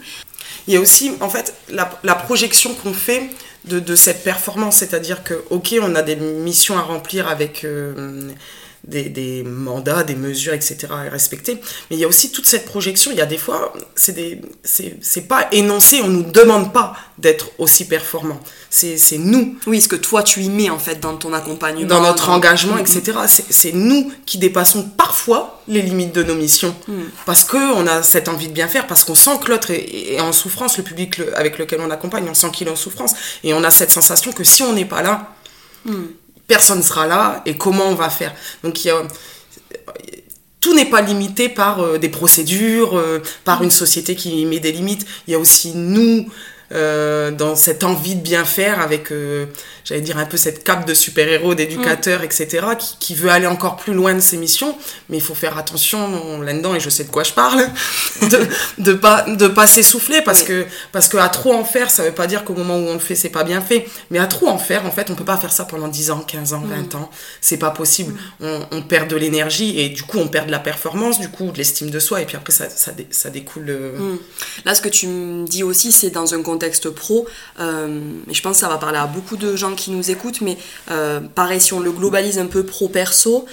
Il 0.68 0.74
y 0.74 0.76
a 0.76 0.80
aussi, 0.80 1.12
en 1.20 1.28
fait, 1.28 1.54
la, 1.68 1.90
la 2.04 2.14
projection 2.14 2.72
qu'on 2.74 2.94
fait 2.94 3.30
de, 3.64 3.80
de 3.80 3.94
cette 3.94 4.24
performance. 4.24 4.76
C'est-à-dire 4.76 5.22
que, 5.22 5.44
ok, 5.50 5.74
on 5.82 5.94
a 5.94 6.02
des 6.02 6.16
missions 6.16 6.78
à 6.78 6.82
remplir 6.82 7.28
avec 7.28 7.64
euh, 7.64 8.30
des, 8.84 9.04
des, 9.04 9.42
mandats, 9.44 10.02
des 10.02 10.14
mesures, 10.14 10.54
etc. 10.54 10.88
à 10.90 11.10
respecter, 11.10 11.54
mais 11.90 11.96
il 11.96 11.98
y 11.98 12.04
a 12.04 12.08
aussi 12.08 12.32
toute 12.32 12.46
cette 12.46 12.64
projection. 12.64 13.10
Il 13.12 13.18
y 13.18 13.20
a 13.20 13.26
des 13.26 13.38
fois, 13.38 13.72
c'est 13.94 15.28
pas 15.28 15.48
énoncé, 15.52 16.00
on 16.02 16.08
nous 16.08 16.22
demande 16.22 16.72
pas 16.72 16.94
d'être 17.18 17.50
aussi 17.58 17.86
performant. 17.86 18.40
C'est 18.70 19.18
nous. 19.18 19.56
Oui, 19.66 19.80
ce 19.80 19.88
que 19.88 19.96
toi 19.96 20.22
tu 20.22 20.40
y 20.42 20.48
mets 20.48 20.70
en 20.70 20.78
fait 20.78 20.98
dans 20.98 21.16
ton 21.16 21.32
accompagnement. 21.32 21.86
Dans 21.86 22.00
notre 22.00 22.30
engagement, 22.30 22.78
etc. 22.78 23.18
C'est 23.28 23.72
nous 23.72 24.12
qui 24.26 24.38
dépassons 24.38 24.82
parfois 24.82 25.62
les 25.68 25.82
limites 25.82 26.14
de 26.14 26.22
nos 26.22 26.34
missions. 26.34 26.74
Mm. 26.88 27.02
Parce 27.26 27.44
qu'on 27.44 27.86
a 27.86 28.02
cette 28.02 28.28
envie 28.28 28.48
de 28.48 28.52
bien 28.52 28.68
faire, 28.68 28.86
parce 28.86 29.04
qu'on 29.04 29.14
sent 29.14 29.38
que 29.42 29.50
l'autre 29.50 29.70
est, 29.70 30.20
en 30.20 30.32
souffrance, 30.32 30.78
le 30.78 30.84
public 30.84 31.20
avec 31.36 31.58
lequel 31.58 31.80
on 31.80 31.90
accompagne, 31.90 32.26
on 32.28 32.34
sent 32.34 32.50
qu'il 32.52 32.68
est 32.68 32.70
en 32.70 32.76
souffrance. 32.76 33.14
Et 33.44 33.54
on 33.54 33.62
a 33.62 33.70
cette 33.70 33.90
sensation 33.90 34.32
que 34.32 34.44
si 34.44 34.62
on 34.62 34.72
n'est 34.72 34.84
pas 34.84 35.02
là, 35.02 35.34
mm. 35.84 35.92
Personne 36.46 36.78
ne 36.78 36.82
sera 36.82 37.06
là, 37.06 37.42
et 37.46 37.56
comment 37.56 37.86
on 37.88 37.94
va 37.94 38.10
faire 38.10 38.34
Donc 38.62 38.84
il 38.84 38.88
y 38.88 38.90
a 38.90 39.02
tout 40.62 40.74
n'est 40.74 40.86
pas 40.86 41.02
limité 41.02 41.48
par 41.50 41.80
euh, 41.80 41.98
des 41.98 42.08
procédures, 42.08 42.96
euh, 42.96 43.20
par 43.44 43.62
une 43.62 43.70
société 43.70 44.14
qui 44.14 44.46
met 44.46 44.60
des 44.60 44.72
limites. 44.72 45.04
Il 45.26 45.32
y 45.32 45.34
a 45.34 45.38
aussi 45.38 45.72
nous, 45.74 46.28
euh, 46.72 47.30
dans 47.30 47.54
cette 47.56 47.84
envie 47.84 48.14
de 48.14 48.20
bien 48.20 48.44
faire 48.44 48.80
avec, 48.80 49.12
euh, 49.12 49.46
j'allais 49.84 50.00
dire, 50.00 50.18
un 50.18 50.24
peu 50.24 50.36
cette 50.36 50.64
cape 50.64 50.86
de 50.86 50.94
super-héros, 50.94 51.54
d'éducateur, 51.54 52.20
mm. 52.20 52.24
etc., 52.24 52.66
qui, 52.78 52.96
qui, 52.98 53.14
veut 53.14 53.30
aller 53.30 53.46
encore 53.46 53.76
plus 53.76 53.92
loin 53.92 54.14
de 54.14 54.20
ses 54.20 54.36
missions, 54.36 54.76
mais 55.08 55.18
il 55.18 55.22
faut 55.22 55.34
faire 55.34 55.58
attention 55.58 56.40
là-dedans, 56.40 56.74
et 56.74 56.80
je 56.80 56.88
sais 56.88 57.04
de 57.04 57.10
quoi 57.10 57.24
je 57.24 57.32
parle, 57.32 57.68
de, 58.22 58.46
de 58.78 58.92
pas, 58.94 59.22
de 59.22 59.48
pas 59.48 59.66
s'essouffler, 59.66 60.22
parce, 60.22 60.42
que, 60.42 60.66
parce 60.92 61.08
que 61.08 61.16
à 61.16 61.28
trop 61.28 61.52
en 61.52 61.64
faire, 61.64 61.90
ça 61.90 62.04
veut 62.04 62.12
pas 62.12 62.26
dire 62.26 62.44
qu'au 62.44 62.54
moment 62.54 62.76
où 62.76 62.88
on 62.88 62.94
le 62.94 62.98
fait, 62.98 63.14
c'est 63.14 63.28
pas 63.28 63.44
bien 63.44 63.60
fait, 63.60 63.86
mais 64.10 64.18
à 64.18 64.26
trop 64.26 64.48
en 64.48 64.58
faire, 64.58 64.86
en 64.86 64.90
fait, 64.90 65.10
on 65.10 65.14
peut 65.14 65.24
pas 65.24 65.36
faire 65.36 65.52
ça 65.52 65.64
pendant 65.64 65.88
10 65.88 66.10
ans, 66.10 66.20
15 66.26 66.54
ans, 66.54 66.62
20 66.64 66.94
mm. 66.94 66.96
ans, 66.96 67.10
c'est 67.40 67.58
pas 67.58 67.70
possible. 67.70 68.14
Mm. 68.40 68.46
On, 68.46 68.66
on, 68.72 68.82
perd 68.82 69.08
de 69.08 69.16
l'énergie, 69.16 69.78
et 69.78 69.90
du 69.90 70.02
coup, 70.02 70.18
on 70.18 70.28
perd 70.28 70.46
de 70.46 70.52
la 70.52 70.58
performance, 70.58 71.20
du 71.20 71.28
coup, 71.28 71.50
de 71.50 71.58
l'estime 71.58 71.90
de 71.90 71.98
soi, 71.98 72.22
et 72.22 72.24
puis 72.24 72.36
après, 72.36 72.52
ça, 72.52 72.70
ça, 72.70 72.92
ça 73.10 73.30
découle. 73.30 73.66
Euh, 73.68 74.16
Là, 74.64 74.74
ce 74.74 74.80
que 74.80 74.88
tu 74.88 75.06
me 75.06 75.46
dis 75.46 75.62
aussi, 75.62 75.92
c'est 75.92 76.10
dans 76.10 76.34
un 76.34 76.42
contexte 76.42 76.61
pro. 76.94 77.26
Euh, 77.60 78.00
et 78.28 78.34
je 78.34 78.42
pense 78.42 78.56
que 78.56 78.60
ça 78.60 78.68
va 78.68 78.78
parler 78.78 78.98
à 78.98 79.06
beaucoup 79.06 79.36
de 79.36 79.56
gens 79.56 79.74
qui 79.74 79.90
nous 79.90 80.10
écoutent, 80.10 80.40
mais 80.40 80.56
euh, 80.90 81.20
pareil, 81.20 81.60
si 81.60 81.72
on 81.72 81.80
le 81.80 81.92
globalise 81.92 82.38
un 82.38 82.46
peu 82.46 82.64
pro-perso, 82.64 83.46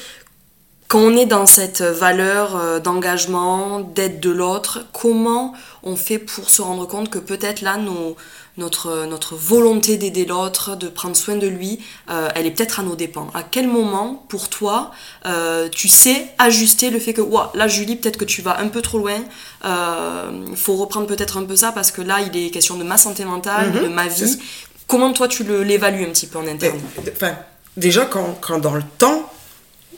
quand 0.88 1.00
on 1.00 1.15
est 1.15 1.28
dans 1.28 1.45
cette 1.45 1.82
valeur 1.82 2.56
euh, 2.56 2.80
d'engagement, 2.80 3.80
d'aide 3.80 4.19
de 4.19 4.32
l'autre, 4.32 4.88
comment 4.91 5.54
on 5.84 5.95
fait 5.95 6.17
pour 6.17 6.50
se 6.50 6.63
rendre 6.63 6.88
compte 6.88 7.12
que 7.12 7.19
peut-être 7.19 7.62
là, 7.62 7.78
nos, 7.78 8.15
notre, 8.60 9.06
notre 9.06 9.36
volonté 9.36 9.98
d'aider 9.98 10.26
l'autre, 10.26 10.76
de 10.76 10.88
prendre 10.88 11.15
soin 11.15 11.36
de 11.36 11.48
lui, 11.48 11.80
euh, 12.10 12.30
elle 12.36 12.45
est 12.45 12.52
peut-être 12.52 12.80
à 12.80 12.84
nos 12.84 12.95
dépens. 12.95 13.30
À 13.34 13.41
quel 13.41 13.67
moment, 13.67 14.24
pour 14.30 14.50
toi, 14.50 14.91
euh, 15.26 15.69
tu 15.69 15.88
sais 15.88 16.28
ajuster 16.38 16.91
le 16.91 17.00
fait 17.00 17.13
que, 17.13 17.22
ouah, 17.22 17.52
là, 17.56 17.67
Julie, 17.67 17.95
peut-être 17.95 18.17
que 18.17 18.26
tu 18.26 18.41
vas 18.41 18.60
un 18.60 18.67
peu 18.67 18.82
trop 18.82 19.00
loin, 19.00 19.17
il 19.17 19.67
euh, 19.67 20.56
faut 20.56 20.76
reprendre 20.76 21.08
peut-être 21.08 21.38
un 21.38 21.43
peu 21.43 21.56
ça 21.56 21.72
parce 21.72 21.91
que 21.91 22.02
là, 22.02 22.19
il 22.22 22.36
est 22.38 22.52
question 22.52 22.76
de 22.76 22.84
ma 22.84 22.98
santé 22.98 23.26
mentale, 23.26 23.72
mhm. 23.74 23.84
de 23.84 23.88
ma 23.88 24.08
vie. 24.08 24.38
Comment 24.86 25.13
toi, 25.13 25.28
tu 25.28 25.43
l'évalues 25.63 26.04
un 26.04 26.10
petit 26.10 26.28
peu 26.28 26.38
en 26.38 26.48
interne? 26.48 26.80
Enfin, 27.12 27.36
déjà, 27.78 28.06
quand, 28.06 28.38
quand 28.41 28.60
dans 28.60 28.76
le 28.76 28.84
temps, 28.98 29.32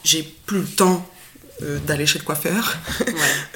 j'ai 0.04 0.24
plus 0.24 0.60
le 0.60 0.68
temps 0.68 1.06
euh, 1.64 1.78
d'aller 1.86 2.06
chez 2.06 2.18
le 2.20 2.24
coiffeur, 2.24 2.78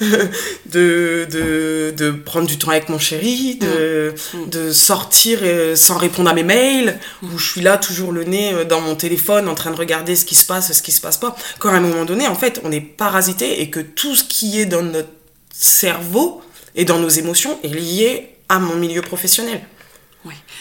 de, 0.00 1.26
de, 1.30 1.94
de, 1.96 2.10
prendre 2.10 2.46
du 2.46 2.58
temps 2.58 2.70
avec 2.70 2.88
mon 2.88 2.98
chéri, 2.98 3.56
de, 3.56 4.14
mm. 4.32 4.38
Mm. 4.38 4.48
de 4.50 4.72
sortir 4.72 5.40
euh, 5.42 5.74
sans 5.74 5.96
répondre 5.96 6.30
à 6.30 6.34
mes 6.34 6.42
mails, 6.42 6.98
où 7.22 7.38
je 7.38 7.50
suis 7.50 7.60
là 7.60 7.78
toujours 7.78 8.12
le 8.12 8.24
nez 8.24 8.52
euh, 8.52 8.64
dans 8.64 8.80
mon 8.80 8.94
téléphone 8.94 9.48
en 9.48 9.54
train 9.54 9.70
de 9.70 9.76
regarder 9.76 10.14
ce 10.14 10.24
qui 10.24 10.34
se 10.34 10.46
passe, 10.46 10.72
ce 10.72 10.82
qui 10.82 10.92
se 10.92 11.00
passe 11.00 11.16
pas. 11.16 11.36
Quand 11.58 11.70
à 11.70 11.76
un 11.76 11.80
moment 11.80 12.04
donné, 12.04 12.28
en 12.28 12.34
fait, 12.34 12.60
on 12.64 12.70
est 12.70 12.80
parasité 12.80 13.60
et 13.60 13.70
que 13.70 13.80
tout 13.80 14.14
ce 14.14 14.24
qui 14.24 14.60
est 14.60 14.66
dans 14.66 14.82
notre 14.82 15.10
cerveau 15.52 16.42
et 16.74 16.84
dans 16.84 16.98
nos 16.98 17.08
émotions 17.08 17.58
est 17.64 17.68
lié 17.68 18.36
à 18.48 18.58
mon 18.58 18.76
milieu 18.76 19.02
professionnel. 19.02 19.60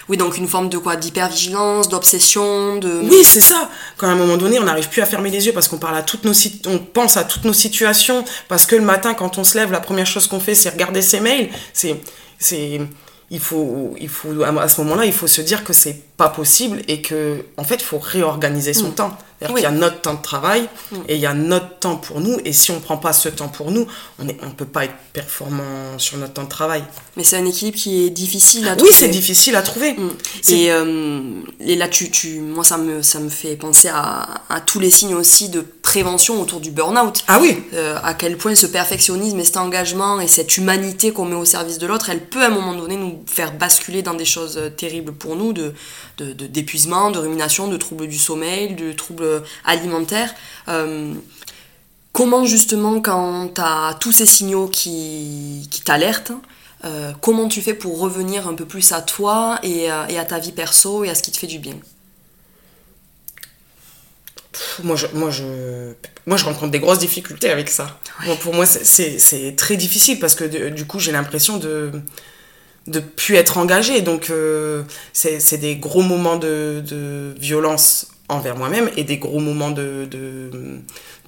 Oui. 0.10 0.18
donc 0.18 0.38
une 0.38 0.48
forme 0.48 0.70
de 0.70 0.78
quoi? 0.78 0.96
D'hypervigilance, 0.96 1.90
d'obsession, 1.90 2.78
de... 2.78 3.02
Oui, 3.04 3.24
c'est 3.24 3.42
ça. 3.42 3.70
Quand 3.98 4.08
à 4.08 4.12
un 4.12 4.16
moment 4.16 4.38
donné, 4.38 4.60
on 4.60 4.64
n'arrive 4.64 4.90
plus 4.90 5.02
à 5.02 5.06
fermer 5.06 5.30
les 5.30 5.46
yeux 5.46 5.54
parce 5.54 5.68
qu'on 5.68 5.78
parle 5.78 5.98
à 5.98 6.04
toutes 6.04 6.24
nos 6.24 6.34
on 6.68 6.78
pense 6.80 7.18
à 7.18 7.24
toutes 7.24 7.46
nos 7.46 7.54
situations, 7.54 8.24
parce 8.48 8.66
que 8.66 8.76
le 8.76 8.84
matin, 8.84 9.14
quand 9.14 9.38
on 9.38 9.44
se 9.44 9.58
lève, 9.58 9.72
la 9.72 9.80
première 9.80 10.08
chose 10.08 10.28
qu'on 10.28 10.40
fait, 10.40 10.56
c'est 10.56 10.70
regarder 10.70 11.02
ses 11.02 11.20
mails. 11.20 11.50
C'est... 11.74 11.96
c'est 12.40 12.82
il 13.32 13.40
faut, 13.40 13.96
il 14.00 14.10
faut, 14.10 14.44
à 14.44 14.70
ce 14.70 14.82
moment-là, 14.82 15.06
il 15.06 15.14
faut 15.14 15.28
se 15.28 15.42
dire 15.42 15.64
que 15.64 15.74
c'est 15.74 16.00
pas 16.16 16.30
possible 16.30 16.82
et 16.88 17.02
que, 17.02 17.44
en 17.58 17.64
fait, 17.64 17.76
il 17.76 17.84
faut 17.84 17.98
réorganiser 17.98 18.74
son 18.74 18.90
mm. 18.90 18.96
temps. 18.96 19.18
Il 19.42 19.60
y 19.60 19.66
a 19.66 19.72
notre 19.72 20.02
temps 20.02 20.14
de 20.14 20.22
travail 20.22 20.70
mm. 20.92 20.96
et 21.10 21.16
il 21.16 21.22
y 21.22 21.26
a 21.26 21.34
notre 21.34 21.80
temps 21.80 21.98
pour 21.98 22.22
nous. 22.22 22.38
Et 22.46 22.54
si 22.54 22.72
on 22.72 22.76
ne 22.76 22.80
prend 22.80 22.98
pas 22.98 23.14
ce 23.14 23.28
temps 23.30 23.50
pour 23.50 23.72
nous, 23.72 23.86
on 24.20 24.24
ne 24.24 24.32
on 24.44 24.52
peut 24.52 24.66
pas 24.66 24.86
être 24.86 24.96
performant 25.12 25.98
sur 25.98 26.18
notre 26.18 26.34
temps 26.34 26.44
de 26.44 26.50
travail. 26.50 26.84
Mais 27.18 27.24
c'est 27.24 27.38
un 27.38 27.46
équilibre 27.46 27.78
qui 27.78 28.06
est 28.06 28.10
difficile 28.10 28.68
à 28.68 28.76
trouver. 28.76 28.92
Oui, 28.92 28.98
c'est 28.98 29.10
difficile 29.10 29.56
à 29.56 29.62
trouver. 29.62 29.94
Mm. 29.94 30.10
Et, 30.50 30.72
euh, 30.72 31.22
et, 31.60 31.76
là, 31.76 31.88
tu, 31.88 32.10
tu, 32.12 32.40
moi, 32.40 32.64
ça 32.64 32.78
me, 32.78 33.02
ça 33.02 33.20
me 33.20 33.30
fait 33.30 33.56
penser 33.56 33.90
à, 33.90 34.28
à 34.50 34.62
tous 34.62 34.80
les 34.80 34.90
signes 34.90 35.16
aussi 35.16 35.50
de 35.50 35.66
prévention 35.82 36.42
autour 36.42 36.62
du 36.62 36.72
burn-out. 36.72 37.24
Ah 37.28 37.40
oui 37.42 37.58
euh, 37.74 37.98
À 38.04 38.14
quel 38.14 38.38
point 38.38 38.56
ce 38.56 38.66
perfectionnisme 38.66 39.40
et 39.40 39.46
cet 39.46 39.58
engagement 39.58 40.20
et 40.20 40.28
cette 40.28 40.58
humanité 40.58 41.12
qu'on 41.12 41.26
met 41.26 41.36
au 41.36 41.46
service 41.46 41.78
de 41.78 41.88
l'autre, 41.88 42.10
elle 42.10 42.26
peut 42.26 42.42
à 42.42 42.48
un 42.48 42.50
moment 42.50 42.74
donné 42.74 42.96
nous 42.96 43.24
faire 43.28 43.52
basculer 43.52 44.02
dans 44.02 44.14
des 44.14 44.26
choses 44.26 44.60
terribles 44.78 45.14
pour 45.14 45.36
nous, 45.36 45.54
de 45.54 45.74
d'épuisement, 46.18 47.10
de, 47.10 47.16
de, 47.16 47.20
rumination, 47.20 47.68
de 47.68 47.76
troubles 47.76 48.08
du 48.08 48.18
sommeil, 48.18 48.74
de 48.76 48.94
troubles 48.94 49.25
alimentaires. 49.64 50.34
Euh, 50.68 51.14
comment 52.12 52.46
justement 52.46 53.02
quand 53.02 53.54
tu 53.54 53.62
as 53.62 53.98
tous 54.00 54.12
ces 54.12 54.26
signaux 54.26 54.68
qui, 54.68 55.68
qui 55.72 55.82
t'alertent, 55.82 56.34
euh, 56.84 57.12
comment 57.22 57.48
tu 57.48 57.62
fais 57.62 57.74
pour 57.74 58.00
revenir 58.00 58.48
un 58.48 58.54
peu 58.54 58.66
plus 58.66 58.92
à 58.92 59.02
toi 59.02 59.60
et, 59.64 59.86
et, 60.10 60.20
à 60.20 60.26
ta 60.26 60.40
vie 60.40 60.52
perso 60.52 61.04
et 61.04 61.10
à 61.10 61.16
ce 61.16 61.24
qui 61.24 61.32
te 61.32 61.38
fait 61.38 61.48
du 61.48 61.60
bien? 61.60 61.76
Moi 64.84 64.96
je, 64.96 65.08
moi, 65.14 65.32
je, 65.32 65.94
moi, 66.26 66.38
je 66.38 66.46
rencontre 66.46 66.72
des 66.72 66.80
grosses 66.80 67.00
difficultés 67.00 67.50
avec 67.50 67.70
ça. 67.70 68.00
pour 68.42 68.54
moi, 68.54 68.66
c'est 68.66 69.56
très 69.58 69.76
difficile 69.76 70.20
parce 70.20 70.36
que 70.36 70.70
du 70.70 70.86
coup, 70.86 71.00
j'ai 71.00 71.12
l'impression 71.12 71.58
de 71.58 71.92
de 72.88 73.00
plus 73.00 73.36
être 73.36 73.58
engagé. 73.58 74.02
Donc, 74.02 74.30
euh, 74.30 74.84
c'est 75.14 75.58
des 75.58 75.76
gros 75.76 76.02
moments 76.02 76.38
de, 76.38 76.84
de 76.86 77.36
violence 77.40 78.08
envers 78.28 78.56
moi-même 78.56 78.90
et 78.98 79.04
des 79.04 79.18
gros 79.18 79.40
moments 79.40 79.72
de, 79.72 80.08
de, 80.10 80.50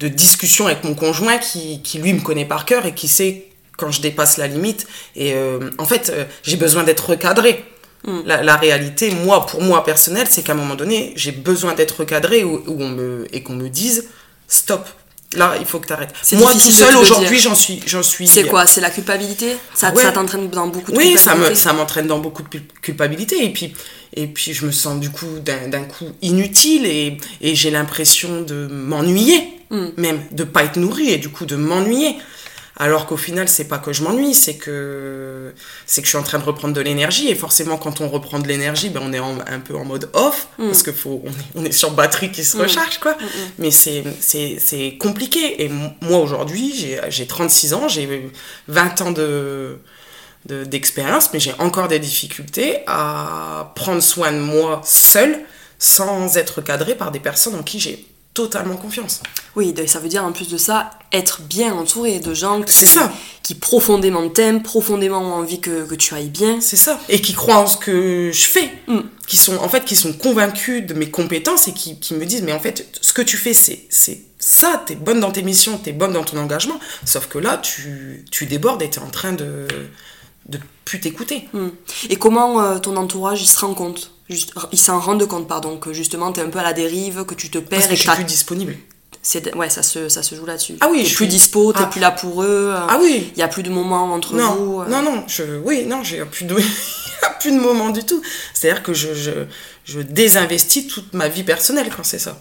de, 0.00 0.08
discussion 0.08 0.66
avec 0.66 0.84
mon 0.84 0.94
conjoint 0.94 1.38
qui, 1.38 1.80
qui, 1.82 1.98
lui, 1.98 2.12
me 2.12 2.20
connaît 2.20 2.44
par 2.44 2.64
cœur 2.64 2.86
et 2.86 2.94
qui 2.94 3.08
sait 3.08 3.46
quand 3.76 3.90
je 3.90 4.00
dépasse 4.00 4.36
la 4.36 4.48
limite. 4.48 4.86
Et 5.14 5.34
euh, 5.34 5.70
en 5.78 5.84
fait, 5.84 6.10
euh, 6.10 6.24
j'ai 6.42 6.56
besoin 6.56 6.82
d'être 6.82 7.10
recadré. 7.10 7.64
Mm. 8.04 8.20
La, 8.26 8.42
la, 8.42 8.56
réalité, 8.56 9.10
moi, 9.10 9.46
pour 9.46 9.62
moi 9.62 9.84
personnel, 9.84 10.26
c'est 10.28 10.42
qu'à 10.42 10.52
un 10.52 10.56
moment 10.56 10.74
donné, 10.74 11.12
j'ai 11.16 11.32
besoin 11.32 11.74
d'être 11.74 12.00
recadré 12.00 12.44
on 12.44 12.88
me, 12.88 13.26
et 13.32 13.42
qu'on 13.42 13.54
me 13.54 13.68
dise 13.68 14.08
stop, 14.48 14.88
Là, 15.36 15.56
il 15.60 15.66
faut 15.66 15.78
que 15.78 15.86
tu 15.86 15.92
arrêtes. 15.92 16.14
Moi, 16.32 16.52
tout 16.52 16.58
seul, 16.58 16.96
aujourd'hui, 16.96 17.38
j'en 17.38 17.54
suis, 17.54 17.82
j'en 17.86 18.02
suis. 18.02 18.26
C'est 18.26 18.44
quoi? 18.44 18.66
C'est 18.66 18.80
la 18.80 18.90
culpabilité? 18.90 19.56
Ça, 19.74 19.94
ça 19.94 20.12
t'entraîne 20.12 20.48
dans 20.48 20.68
beaucoup 20.68 20.90
de 20.90 20.96
Oui, 20.96 21.18
ça 21.18 21.34
me, 21.34 21.54
ça 21.54 21.72
m'entraîne 21.74 22.06
dans 22.06 22.18
beaucoup 22.18 22.42
de 22.42 22.60
culpabilité. 22.80 23.44
Et 23.44 23.50
puis, 23.52 23.74
et 24.16 24.26
puis, 24.26 24.54
je 24.54 24.64
me 24.64 24.72
sens 24.72 24.98
du 24.98 25.10
coup 25.10 25.26
d'un 25.44 25.84
coup 25.84 26.06
inutile 26.22 26.86
et, 26.86 27.18
et 27.42 27.54
j'ai 27.54 27.70
l'impression 27.70 28.40
de 28.40 28.68
m'ennuyer, 28.68 29.42
mm. 29.70 29.86
même 29.98 30.20
de 30.30 30.44
pas 30.44 30.64
être 30.64 30.76
nourri 30.76 31.10
et 31.10 31.18
du 31.18 31.28
coup 31.28 31.44
de 31.44 31.56
m'ennuyer. 31.56 32.16
Alors 32.80 33.06
qu'au 33.06 33.16
final, 33.16 33.48
c'est 33.48 33.66
pas 33.66 33.78
que 33.78 33.92
je 33.92 34.04
m'ennuie, 34.04 34.34
c'est 34.34 34.56
que 34.56 35.52
c'est 35.84 36.00
que 36.00 36.06
je 36.06 36.10
suis 36.10 36.18
en 36.18 36.22
train 36.22 36.38
de 36.38 36.44
reprendre 36.44 36.74
de 36.74 36.80
l'énergie. 36.80 37.28
Et 37.28 37.34
forcément, 37.34 37.76
quand 37.76 38.00
on 38.00 38.08
reprend 38.08 38.38
de 38.38 38.46
l'énergie, 38.46 38.88
ben 38.88 39.00
on 39.02 39.12
est 39.12 39.18
un 39.18 39.58
peu 39.58 39.74
en 39.74 39.84
mode 39.84 40.08
off 40.12 40.48
mm. 40.58 40.66
parce 40.66 40.84
que 40.84 40.92
faut 40.92 41.24
on 41.56 41.64
est, 41.64 41.72
sur 41.72 41.90
batterie 41.90 42.30
qui 42.30 42.44
se 42.44 42.56
mm. 42.56 42.60
recharge 42.60 42.98
quoi. 42.98 43.14
Mm, 43.14 43.26
Mais 43.58 43.70
c'est 43.72 44.04
c'est 44.20 44.96
compliqué. 44.98 45.64
Et 45.64 45.68
moi 45.68 46.18
aujourd'hui, 46.20 46.72
j'ai 47.08 47.26
36 47.26 47.74
ans, 47.74 47.88
j'ai 47.88 48.30
20 48.68 49.00
ans 49.02 49.10
de 49.10 49.78
d'expérience, 50.46 51.30
mais 51.32 51.40
j'ai 51.40 51.52
encore 51.58 51.88
des 51.88 51.98
difficultés 51.98 52.78
à 52.86 53.72
prendre 53.74 54.00
soin 54.00 54.32
de 54.32 54.38
moi 54.38 54.80
seule 54.84 55.40
sans 55.78 56.36
être 56.36 56.62
cadré 56.62 56.94
par 56.94 57.10
des 57.10 57.20
personnes 57.20 57.54
en 57.54 57.62
qui 57.62 57.80
j'ai 57.80 58.06
totalement 58.38 58.76
confiance. 58.76 59.20
Oui, 59.56 59.74
ça 59.88 59.98
veut 59.98 60.08
dire 60.08 60.24
en 60.24 60.30
plus 60.30 60.48
de 60.48 60.56
ça, 60.56 60.90
être 61.10 61.42
bien 61.42 61.72
entouré 61.74 62.20
de 62.20 62.34
gens 62.34 62.62
qui, 62.62 62.86
ça. 62.86 63.12
qui 63.42 63.56
profondément 63.56 64.28
t'aiment, 64.28 64.62
profondément 64.62 65.18
ont 65.18 65.34
envie 65.34 65.60
que, 65.60 65.92
tu 65.96 66.14
ailles 66.14 66.28
bien. 66.28 66.60
C'est 66.60 66.76
ça. 66.76 67.00
Et 67.08 67.20
qui 67.20 67.32
croient 67.32 67.58
en 67.58 67.66
ce 67.66 67.76
que 67.76 68.30
je 68.32 68.44
fais. 68.44 68.70
Mm. 68.86 69.00
Qui 69.26 69.36
sont, 69.36 69.56
en 69.56 69.68
fait, 69.68 69.84
qui 69.84 69.96
sont 69.96 70.12
convaincus 70.12 70.86
de 70.86 70.94
mes 70.94 71.10
compétences 71.10 71.66
et 71.66 71.72
qui, 71.72 71.98
me 72.14 72.24
disent, 72.24 72.42
mais 72.42 72.52
en 72.52 72.60
fait, 72.60 72.86
ce 73.00 73.12
que 73.12 73.22
tu 73.22 73.36
fais, 73.36 73.54
c'est, 73.54 73.86
c'est 73.90 74.20
ça, 74.38 74.84
t'es 74.86 74.94
bonne 74.94 75.18
dans 75.18 75.32
tes 75.32 75.42
missions, 75.42 75.76
t'es 75.76 75.92
bonne 75.92 76.12
dans 76.12 76.24
ton 76.24 76.38
engagement. 76.38 76.78
Sauf 77.04 77.26
que 77.26 77.38
là, 77.38 77.58
tu, 77.58 78.24
tu 78.30 78.46
débordes 78.46 78.82
et 78.82 78.90
t'es 78.90 79.00
en 79.00 79.10
train 79.10 79.32
de, 79.32 79.66
de 80.46 80.60
plus 80.84 81.00
t'écouter. 81.00 81.48
Mm. 81.52 81.68
Et 82.10 82.16
comment 82.16 82.62
euh, 82.62 82.78
ton 82.78 82.96
entourage, 82.96 83.42
il 83.42 83.48
se 83.48 83.58
rend 83.58 83.74
compte? 83.74 84.12
Juste, 84.28 84.52
ils 84.72 84.78
s'en 84.78 85.00
rendent 85.00 85.26
compte, 85.26 85.48
pardon, 85.48 85.78
que 85.78 85.92
justement 85.92 86.32
tu 86.32 86.40
es 86.40 86.42
un 86.42 86.50
peu 86.50 86.58
à 86.58 86.62
la 86.62 86.74
dérive, 86.74 87.24
que 87.24 87.34
tu 87.34 87.50
te 87.50 87.58
perds. 87.58 87.78
Parce 87.78 87.86
que 87.86 87.94
et 87.94 87.96
je 87.96 88.02
suis 88.02 88.10
plus 88.10 88.24
disponible. 88.24 88.76
Ouais, 89.56 89.68
ça 89.68 89.82
se, 89.82 90.08
ça 90.08 90.22
se 90.22 90.34
joue 90.34 90.46
là-dessus. 90.46 90.76
Ah 90.80 90.88
oui, 90.90 91.04
je 91.04 91.14
plus 91.14 91.26
dispo, 91.26 91.72
t'es 91.72 91.80
ah. 91.82 91.86
plus 91.86 92.00
là 92.00 92.10
pour 92.10 92.42
eux. 92.42 92.72
Ah 92.74 92.98
oui. 93.00 93.30
Il 93.34 93.38
y 93.38 93.42
a 93.42 93.48
plus 93.48 93.62
de 93.62 93.70
moments 93.70 94.12
entre 94.12 94.34
vous. 94.34 94.80
Euh. 94.80 94.88
Non, 94.88 95.02
non, 95.02 95.24
je, 95.26 95.58
oui, 95.64 95.84
non, 95.84 96.02
j'ai 96.02 96.24
plus 96.24 96.44
de, 96.44 96.56
plus 97.40 97.52
de 97.52 97.58
moments 97.58 97.90
du 97.90 98.04
tout. 98.04 98.22
C'est-à-dire 98.54 98.82
que 98.82 98.94
je, 98.94 99.14
je, 99.14 99.30
je, 99.84 100.00
désinvestis 100.00 100.86
toute 100.86 101.12
ma 101.12 101.28
vie 101.28 101.42
personnelle 101.42 101.90
quand 101.94 102.04
c'est 102.04 102.18
ça. 102.18 102.40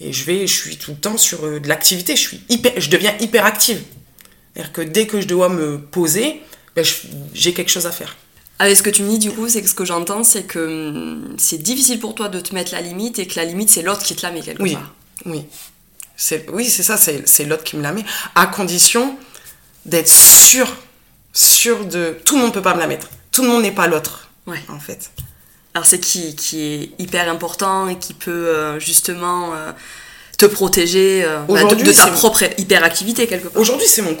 Et 0.00 0.12
je 0.12 0.24
vais, 0.24 0.46
je 0.46 0.54
suis 0.54 0.76
tout 0.76 0.92
le 0.92 0.96
temps 0.96 1.16
sur 1.16 1.44
euh, 1.44 1.60
de 1.60 1.68
l'activité. 1.68 2.16
Je 2.16 2.20
suis 2.20 2.40
hyper, 2.48 2.72
je 2.76 2.90
deviens 2.90 3.14
hyper 3.20 3.46
active. 3.46 3.80
C'est-à-dire 4.52 4.72
que 4.72 4.82
dès 4.82 5.06
que 5.06 5.20
je 5.20 5.28
dois 5.28 5.48
me 5.48 5.78
poser, 5.78 6.42
ben, 6.74 6.84
j'ai 7.34 7.52
quelque 7.52 7.70
chose 7.70 7.86
à 7.86 7.92
faire. 7.92 8.16
Avec 8.58 8.76
ce 8.76 8.82
que 8.82 8.90
tu 8.90 9.02
me 9.02 9.10
dis 9.10 9.18
du 9.18 9.32
coup, 9.32 9.48
c'est 9.48 9.62
que 9.62 9.68
ce 9.68 9.74
que 9.74 9.84
j'entends, 9.84 10.22
c'est 10.22 10.44
que 10.44 10.58
hum, 10.58 11.34
c'est 11.38 11.58
difficile 11.58 11.98
pour 11.98 12.14
toi 12.14 12.28
de 12.28 12.40
te 12.40 12.54
mettre 12.54 12.72
la 12.72 12.80
limite 12.80 13.18
et 13.18 13.26
que 13.26 13.36
la 13.36 13.44
limite 13.44 13.70
c'est 13.70 13.82
l'autre 13.82 14.02
qui 14.02 14.14
te 14.14 14.22
la 14.22 14.32
met 14.32 14.40
quelque 14.40 14.62
oui. 14.62 14.74
part. 14.74 14.94
Oui, 15.26 15.46
oui, 16.52 16.64
c'est 16.66 16.82
ça, 16.82 16.96
c'est 16.96 17.44
l'autre 17.44 17.64
qui 17.64 17.76
me 17.76 17.82
la 17.82 17.92
met, 17.92 18.04
à 18.34 18.46
condition 18.46 19.16
d'être 19.84 20.08
sûr, 20.08 20.76
sûr 21.32 21.84
de... 21.84 22.16
Tout 22.24 22.36
le 22.36 22.42
monde 22.42 22.52
peut 22.52 22.62
pas 22.62 22.74
me 22.74 22.80
la 22.80 22.86
mettre. 22.86 23.08
Tout 23.32 23.42
le 23.42 23.48
monde 23.48 23.62
n'est 23.62 23.72
pas 23.72 23.86
l'autre, 23.86 24.30
ouais. 24.46 24.62
en 24.68 24.78
fait. 24.78 25.10
Alors 25.74 25.86
c'est 25.86 25.98
qui, 25.98 26.36
qui 26.36 26.62
est 26.62 26.90
hyper 27.00 27.28
important 27.28 27.88
et 27.88 27.98
qui 27.98 28.14
peut 28.14 28.30
euh, 28.30 28.78
justement 28.78 29.54
euh, 29.54 29.72
te 30.38 30.46
protéger 30.46 31.24
euh, 31.24 31.40
bah, 31.48 31.64
de, 31.64 31.74
de, 31.74 31.92
ta 31.92 32.06
propre 32.08 32.44
hyperactivité 32.58 33.26
quelque 33.26 33.48
part. 33.48 33.60
Aujourd'hui, 33.60 33.88
c'est 33.88 34.02
mon, 34.02 34.16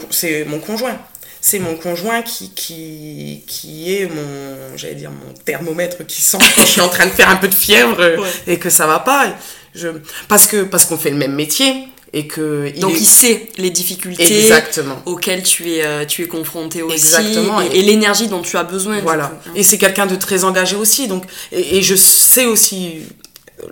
mon 0.48 0.58
conjoint 0.58 0.98
c'est 1.46 1.58
mon 1.58 1.74
conjoint 1.74 2.22
qui, 2.22 2.48
qui, 2.54 3.42
qui 3.46 3.94
est 3.94 4.06
mon, 4.06 4.78
j'allais 4.78 4.94
dire, 4.94 5.10
mon 5.10 5.34
thermomètre 5.44 6.06
qui 6.06 6.22
sent 6.22 6.38
quand 6.56 6.62
je 6.62 6.70
suis 6.70 6.80
en 6.80 6.88
train 6.88 7.04
de 7.04 7.10
faire 7.10 7.28
un 7.28 7.36
peu 7.36 7.48
de 7.48 7.54
fièvre 7.54 8.02
et 8.46 8.58
que 8.58 8.70
ça 8.70 8.86
va 8.86 8.98
pas. 8.98 9.26
Je, 9.74 9.88
parce 10.26 10.46
que 10.46 10.62
parce 10.62 10.86
qu'on 10.86 10.96
fait 10.96 11.10
le 11.10 11.18
même 11.18 11.34
métier 11.34 11.86
et 12.14 12.26
que 12.26 12.72
il 12.74 12.80
donc 12.80 12.94
il 12.98 13.04
sait 13.04 13.50
les 13.58 13.68
difficultés 13.68 14.40
Exactement. 14.40 15.02
auxquelles 15.04 15.42
tu 15.42 15.70
es 15.70 15.84
euh, 15.84 16.06
tu 16.06 16.22
es 16.22 16.28
confronté 16.28 16.80
aussi 16.80 16.94
Exactement. 16.94 17.60
et, 17.60 17.82
l'énergie 17.82 18.28
dont 18.28 18.40
tu 18.40 18.56
as 18.56 18.64
besoin 18.64 19.00
voilà. 19.00 19.38
et 19.54 19.62
c'est 19.62 19.76
quelqu'un 19.76 20.06
de 20.06 20.16
très 20.16 20.44
engagé 20.44 20.76
aussi. 20.76 21.08
Donc 21.08 21.24
et, 21.52 21.82
je 21.82 21.94
sais 21.94 22.46
aussi 22.46 23.02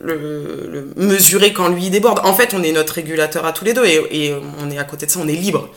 le, 0.02 0.92
mesurer 0.96 1.54
quand 1.54 1.68
lui 1.68 1.88
déborde. 1.88 2.20
En 2.22 2.35
fait 2.35 2.52
on 2.52 2.62
est 2.62 2.72
notre 2.72 2.92
régulateur 2.92 3.46
à 3.46 3.52
tous 3.52 3.64
les 3.64 3.72
deux 3.72 3.87
et, 3.87 4.02
et 4.11 4.35
on 4.62 4.70
est 4.70 4.76
à 4.76 4.85
côté 4.85 5.06
de 5.06 5.11
ça. 5.11 5.20
On 5.22 5.28
est 5.28 5.37
libre 5.37 5.70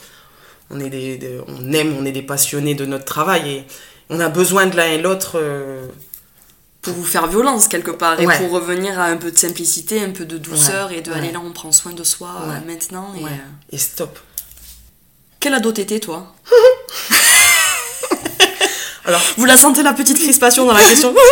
on, 0.69 0.79
est 0.79 0.89
des, 0.89 1.39
on 1.47 1.71
aime, 1.73 1.95
on 1.99 2.05
est 2.05 2.11
des 2.11 2.21
passionnés 2.21 2.75
de 2.75 2.85
notre 2.85 3.05
travail 3.05 3.49
et 3.49 3.63
on 4.09 4.19
a 4.19 4.29
besoin 4.29 4.67
de 4.67 4.75
l'un 4.75 4.87
et 4.87 5.01
l'autre. 5.01 5.33
Euh, 5.35 5.87
pour 6.81 6.93
vous 6.93 7.03
faire 7.03 7.25
violence 7.25 7.67
quelque 7.67 7.89
part 7.89 8.19
et 8.19 8.25
pour 8.25 8.51
revenir 8.51 8.99
à 8.99 9.05
un 9.05 9.17
peu 9.17 9.31
de 9.31 9.37
simplicité, 9.37 10.01
un 10.01 10.11
peu 10.11 10.23
de 10.23 10.37
douceur 10.37 10.91
et 10.91 11.01
de 11.01 11.11
aller 11.11 11.31
là, 11.31 11.41
on 11.43 11.51
prend 11.51 11.71
soin 11.71 11.93
de 11.93 12.03
soi 12.03 12.29
euh, 12.43 12.59
maintenant. 12.67 13.11
Et, 13.17 13.23
euh, 13.23 13.27
et 13.71 13.77
stop. 13.79 14.19
Quel 15.39 15.55
ado 15.55 15.71
t'étais 15.71 15.99
toi? 15.99 16.35
Alors, 19.05 19.21
vous 19.37 19.45
la 19.45 19.55
sentez 19.55 19.83
la 19.83 19.93
petite 19.93 20.17
crispation 20.17 20.65
dans 20.65 20.73
la 20.73 20.83
question 20.83 21.13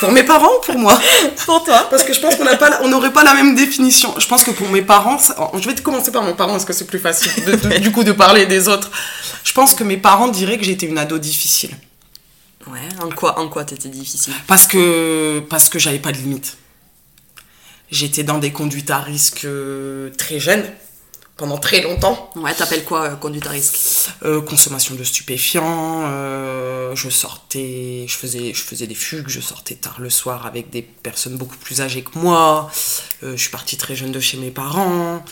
Pour 0.00 0.12
mes 0.12 0.24
parents 0.24 0.50
ou 0.58 0.60
pour 0.64 0.78
moi 0.78 0.98
Pour 1.46 1.64
toi. 1.64 1.86
Parce 1.90 2.02
que 2.04 2.12
je 2.12 2.20
pense 2.20 2.36
qu'on 2.36 2.88
n'aurait 2.88 3.12
pas 3.12 3.24
la 3.24 3.34
même 3.34 3.54
définition. 3.54 4.14
Je 4.18 4.26
pense 4.26 4.44
que 4.44 4.50
pour 4.50 4.68
mes 4.68 4.82
parents, 4.82 5.18
je 5.54 5.68
vais 5.68 5.74
commencer 5.76 6.12
par 6.12 6.22
mon 6.22 6.34
parent 6.34 6.52
parce 6.52 6.64
que 6.64 6.72
c'est 6.72 6.86
plus 6.86 6.98
facile 6.98 7.32
du 7.80 7.92
coup 7.92 8.04
de 8.04 8.12
parler 8.12 8.46
des 8.46 8.68
autres. 8.68 8.90
Je 9.44 9.52
pense 9.52 9.74
que 9.74 9.84
mes 9.84 9.96
parents 9.96 10.28
diraient 10.28 10.58
que 10.58 10.64
j'étais 10.64 10.86
une 10.86 10.98
ado 10.98 11.18
difficile. 11.18 11.70
Ouais, 12.66 12.80
en 13.00 13.10
quoi, 13.10 13.38
en 13.38 13.48
quoi 13.48 13.64
t'étais 13.64 13.88
difficile? 13.88 14.34
Parce 14.46 14.66
que, 14.66 15.40
parce 15.48 15.68
que 15.68 15.78
j'avais 15.78 16.00
pas 16.00 16.12
de 16.12 16.18
limite. 16.18 16.56
J'étais 17.90 18.24
dans 18.24 18.38
des 18.38 18.50
conduites 18.50 18.90
à 18.90 18.98
risque 18.98 19.44
euh, 19.44 20.10
très 20.18 20.40
jeunes 20.40 20.64
pendant 21.36 21.58
très 21.58 21.82
longtemps. 21.82 22.30
Ouais, 22.36 22.54
t'appelles 22.54 22.84
quoi 22.84 23.02
euh, 23.02 23.16
conduite 23.16 23.46
à 23.46 23.50
risque? 23.50 24.10
Euh, 24.24 24.40
Consommation 24.40 24.94
de 24.94 25.04
stupéfiants. 25.04 26.04
Euh, 26.06 26.94
je 26.94 27.10
sortais, 27.10 28.06
je 28.08 28.16
faisais, 28.16 28.54
je 28.54 28.62
faisais 28.62 28.86
des 28.86 28.94
fugues. 28.94 29.28
Je 29.28 29.40
sortais 29.40 29.74
tard 29.74 29.96
le 30.00 30.10
soir 30.10 30.46
avec 30.46 30.70
des 30.70 30.82
personnes 30.82 31.36
beaucoup 31.36 31.56
plus 31.56 31.80
âgées 31.82 32.02
que 32.02 32.18
moi. 32.18 32.70
je 33.22 33.36
suis 33.36 33.50
partie 33.50 33.76
très 33.76 33.94
jeune 33.94 34.12
de 34.12 34.20
chez 34.20 34.38
mes 34.38 34.50
parents. 34.50 35.22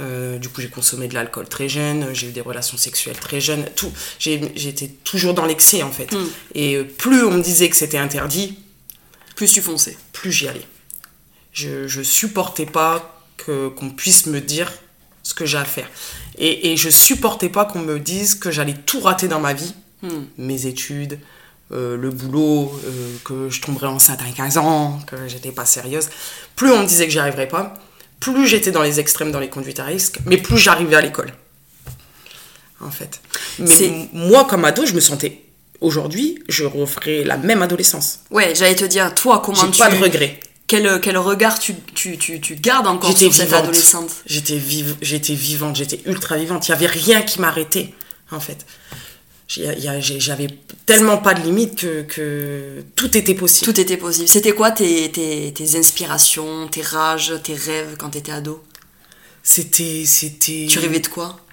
du 0.00 0.48
coup, 0.48 0.60
j'ai 0.60 0.70
consommé 0.70 1.06
de 1.06 1.14
l'alcool 1.14 1.48
très 1.48 1.68
jeune. 1.68 2.12
J'ai 2.12 2.28
eu 2.28 2.32
des 2.32 2.40
relations 2.40 2.76
sexuelles 2.76 3.18
très 3.18 3.40
jeunes. 3.40 3.64
Tout, 3.76 3.92
j'étais 4.18 4.88
toujours 5.04 5.34
dans 5.34 5.46
l'excès 5.46 5.84
en 5.84 5.92
fait. 5.92 6.12
Hmm. 6.12 6.26
Et 6.56 6.82
plus 6.82 7.24
on 7.24 7.30
me 7.30 7.42
disait 7.42 7.68
que 7.68 7.76
c'était 7.76 7.98
interdit, 7.98 8.58
plus 9.36 9.52
tu 9.52 9.62
fonçais. 9.62 9.96
Plus 10.12 10.32
j'y 10.32 10.48
allais. 10.48 10.66
Je, 11.52 11.86
je 11.86 12.02
supportais 12.02 12.66
pas 12.66 13.20
qu'on 13.46 13.90
puisse 13.90 14.26
me 14.26 14.40
dire 14.40 14.72
ce 15.24 15.34
que 15.34 15.44
j'ai 15.44 15.58
à 15.58 15.64
faire. 15.64 15.88
Et, 16.38 16.72
et 16.72 16.76
je 16.76 16.90
supportais 16.90 17.48
pas 17.48 17.64
qu'on 17.64 17.80
me 17.80 17.98
dise 17.98 18.36
que 18.36 18.52
j'allais 18.52 18.74
tout 18.74 19.00
rater 19.00 19.26
dans 19.26 19.40
ma 19.40 19.54
vie, 19.54 19.74
hmm. 20.02 20.08
mes 20.38 20.66
études, 20.66 21.18
euh, 21.72 21.96
le 21.96 22.10
boulot, 22.10 22.78
euh, 22.84 23.16
que 23.24 23.48
je 23.48 23.60
tomberais 23.62 23.86
enceinte 23.86 24.20
à 24.20 24.30
15 24.30 24.58
ans, 24.58 25.00
que 25.06 25.26
j'étais 25.26 25.50
pas 25.50 25.64
sérieuse. 25.64 26.08
Plus 26.54 26.70
on 26.70 26.82
me 26.82 26.86
disait 26.86 27.06
que 27.06 27.10
j'y 27.10 27.18
arriverais 27.18 27.48
pas, 27.48 27.74
plus 28.20 28.46
j'étais 28.46 28.70
dans 28.70 28.82
les 28.82 29.00
extrêmes 29.00 29.32
dans 29.32 29.40
les 29.40 29.48
conduites 29.48 29.80
à 29.80 29.84
risque, 29.84 30.18
mais 30.26 30.36
plus 30.36 30.58
j'arrivais 30.58 30.96
à 30.96 31.00
l'école. 31.00 31.32
En 32.80 32.90
fait. 32.90 33.20
Mais 33.58 34.10
moi, 34.12 34.44
comme 34.44 34.64
ado, 34.66 34.84
je 34.84 34.92
me 34.92 35.00
sentais. 35.00 35.40
Aujourd'hui, 35.80 36.38
je 36.48 36.64
referais 36.64 37.24
la 37.24 37.38
même 37.38 37.62
adolescence. 37.62 38.20
Ouais, 38.30 38.54
j'allais 38.54 38.74
te 38.74 38.84
dire, 38.84 39.14
toi, 39.14 39.40
comment 39.44 39.70
tu. 39.70 39.78
pas 39.78 39.90
de 39.90 39.96
regrets 39.96 40.38
quel, 40.74 41.00
quel 41.00 41.18
regard 41.18 41.58
tu, 41.58 41.74
tu, 41.94 42.18
tu, 42.18 42.40
tu 42.40 42.56
gardes 42.56 42.86
encore 42.86 43.16
sur 43.16 43.32
cette 43.32 43.52
adolescente 43.52 44.10
J'étais 44.26 44.56
vive, 44.56 44.96
j'étais 45.00 45.34
vivante, 45.34 45.76
j'étais 45.76 46.00
ultra 46.06 46.36
vivante. 46.36 46.66
Il 46.68 46.72
n'y 46.72 46.76
avait 46.76 46.86
rien 46.86 47.22
qui 47.22 47.40
m'arrêtait, 47.40 47.94
en 48.30 48.40
fait. 48.40 48.66
J'avais 49.46 50.48
tellement 50.86 51.18
pas 51.18 51.34
de 51.34 51.42
limites 51.42 51.76
que, 51.76 52.02
que, 52.02 52.84
tout 52.96 53.16
était 53.16 53.34
possible. 53.34 53.72
Tout 53.72 53.80
était 53.80 53.96
possible. 53.96 54.28
C'était 54.28 54.52
quoi 54.52 54.70
tes, 54.70 55.10
tes, 55.12 55.52
tes, 55.52 55.78
inspirations, 55.78 56.66
tes 56.68 56.82
rages, 56.82 57.34
tes 57.42 57.54
rêves 57.54 57.96
quand 57.98 58.10
tu 58.10 58.18
étais 58.18 58.32
ado 58.32 58.62
C'était. 59.42 60.04
Tu 60.68 60.78
rêvais 60.78 61.00
de 61.00 61.08
quoi? 61.08 61.43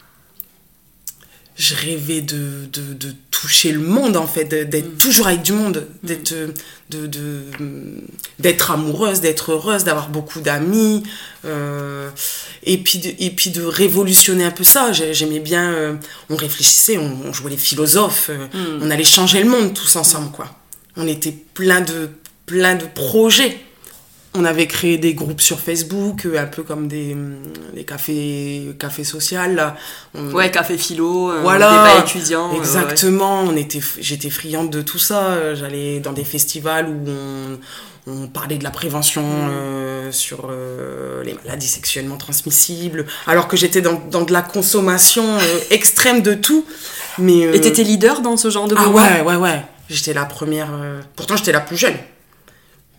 Je 1.56 1.76
rêvais 1.76 2.22
de, 2.22 2.68
de, 2.72 2.94
de, 2.94 3.14
toucher 3.30 3.72
le 3.72 3.80
monde 3.80 4.18
en 4.18 4.28
fait, 4.28 4.46
d'être 4.46 4.94
mm. 4.94 4.98
toujours 4.98 5.28
avec 5.28 5.42
du 5.42 5.54
monde, 5.54 5.88
mm. 6.04 6.08
d'être 6.08 6.34
de, 6.90 7.46
d'être 8.40 8.72
amoureuse, 8.72 9.22
d'être 9.22 9.52
heureuse, 9.52 9.84
d'avoir 9.84 10.10
beaucoup 10.10 10.42
d'amis, 10.42 11.04
euh, 11.46 12.10
et, 12.64 12.78
puis 12.78 13.00
de, 13.00 13.14
et 13.20 13.32
puis 13.32 13.50
de 13.50 13.64
révolutionner 13.64 14.44
un 14.44 14.52
peu 14.52 14.64
ça. 14.64 14.92
J'aimais 14.92 15.40
bien, 15.40 15.72
euh, 15.72 15.94
on 16.30 16.36
réfléchissait, 16.36 16.98
on, 16.98 17.34
jouait 17.34 17.52
les 17.52 17.58
philosophes, 17.58 18.30
euh, 18.30 18.48
mm. 18.48 18.84
on 18.84 18.92
allait 18.92 19.04
changer 19.04 19.42
le 19.44 19.50
monde 19.50 19.74
tous 19.74 19.96
ensemble 19.96 20.32
quoi. 20.32 20.48
On 20.98 21.08
était 21.08 21.36
plein 21.54 21.82
de, 21.82 22.10
plein 22.46 22.76
de 22.76 22.86
projets 22.86 23.60
on 24.34 24.46
avait 24.46 24.68
créé 24.68 24.98
des 24.98 25.14
groupes 25.14 25.42
sur 25.42 25.60
Facebook, 25.60 26.26
euh, 26.26 26.40
un 26.40 26.46
peu 26.46 26.64
comme 26.64 26.88
des, 26.88 27.16
mm, 27.16 27.36
des 27.76 27.84
cafés, 27.84 28.76
cafés 28.80 29.04
sociaux. 29.04 29.40
Là. 29.54 29.76
Ouais, 30.16 30.50
café 30.52 30.78
philo, 30.78 31.32
euh, 31.32 31.42
voilà, 31.42 31.70
débat 31.70 32.06
étudiant. 32.06 32.54
Exactement, 32.54 33.42
on 33.42 33.56
était, 33.56 33.82
j'étais 34.00 34.30
friande 34.30 34.70
de 34.70 34.82
tout 34.82 35.00
ça. 35.00 35.56
J'allais 35.56 36.00
dans 36.00 36.14
des 36.14 36.24
festivals 36.24 36.88
où 36.88 37.10
on, 37.10 37.60
on 38.08 38.28
parlait 38.28 38.58
de 38.58 38.64
la 38.64 38.72
prévention 38.72 39.24
mm. 39.24 39.50
euh, 39.52 40.12
sur 40.12 40.50
les 41.26 41.34
maladies 41.34 41.68
sexuellement 41.68 42.18
transmissibles, 42.18 43.06
alors 43.28 43.48
que 43.48 43.58
j'étais 43.58 43.82
dans, 43.82 44.02
dans, 44.10 44.22
de 44.22 44.32
la 44.32 44.42
consommation 44.42 45.26
extrême 45.72 46.22
de 46.22 46.34
tout. 46.36 46.66
Mais, 47.18 47.42
Et 47.54 47.60
t'étais 47.60 47.84
leader 47.84 48.22
dans 48.22 48.38
ce 48.38 48.50
genre 48.50 48.70
de 48.70 48.76
Ah 48.78 48.88
ouais, 48.88 49.22
ouais, 49.22 49.36
ouais. 49.36 49.62
J'étais 49.90 50.14
la 50.14 50.24
première. 50.24 50.70
Pourtant, 51.18 51.36
j'étais 51.36 51.52
la 51.52 51.60
plus 51.60 51.76
jeune. 51.76 51.96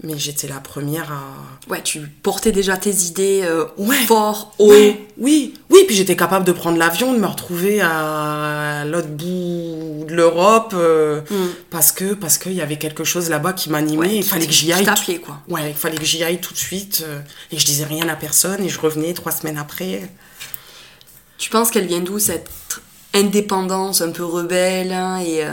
Mais 0.05 0.19
j'étais 0.19 0.49
la 0.49 0.59
première 0.59 1.13
à. 1.13 1.71
Ouais, 1.71 1.81
tu 1.83 2.01
portais 2.01 2.51
déjà 2.51 2.77
tes 2.77 2.93
idées 2.93 3.43
euh, 3.45 3.67
fort, 4.07 4.53
haut. 4.59 4.73
oui, 5.17 5.55
oui, 5.71 5.85
puis 5.87 5.95
j'étais 5.95 6.17
capable 6.17 6.45
de 6.45 6.51
prendre 6.51 6.77
l'avion, 6.77 7.13
de 7.13 7.19
me 7.19 7.27
retrouver 7.27 7.81
à 7.81 8.85
l'autre 8.85 9.09
bout 9.09 10.05
de 10.09 10.15
l'Europe 10.15 10.73
euh, 10.75 11.21
mm. 11.31 11.35
parce 11.71 11.93
que 11.93 12.15
parce 12.15 12.39
qu'il 12.39 12.55
y 12.55 12.61
avait 12.61 12.79
quelque 12.79 13.05
chose 13.05 13.31
là-bas 13.31 13.53
qui 13.53 13.71
m'animait. 13.71 14.17
il 14.17 14.25
fallait 14.25 14.47
que 14.47 14.53
j'y 14.53 14.73
aille. 14.73 14.85
quoi. 15.25 15.39
Ouais, 15.49 15.71
il 15.71 15.77
fallait 15.77 15.99
que 15.99 16.05
j'y 16.05 16.25
aille 16.25 16.41
tout 16.41 16.53
de 16.53 16.59
suite 16.59 17.05
euh, 17.07 17.21
et 17.53 17.59
je 17.59 17.65
disais 17.65 17.85
rien 17.85 18.09
à 18.09 18.17
personne 18.17 18.63
et 18.65 18.69
je 18.69 18.81
revenais 18.81 19.13
trois 19.13 19.33
semaines 19.33 19.59
après. 19.59 20.11
Tu 21.39 21.51
penses 21.51 21.71
qu'elle 21.71 21.87
vient 21.87 22.01
d'où 22.01 22.19
cette 22.19 22.51
indépendance 23.15 24.01
un 24.01 24.11
peu 24.11 24.25
rebelle 24.25 24.93
hein, 24.93 25.19
et 25.21 25.45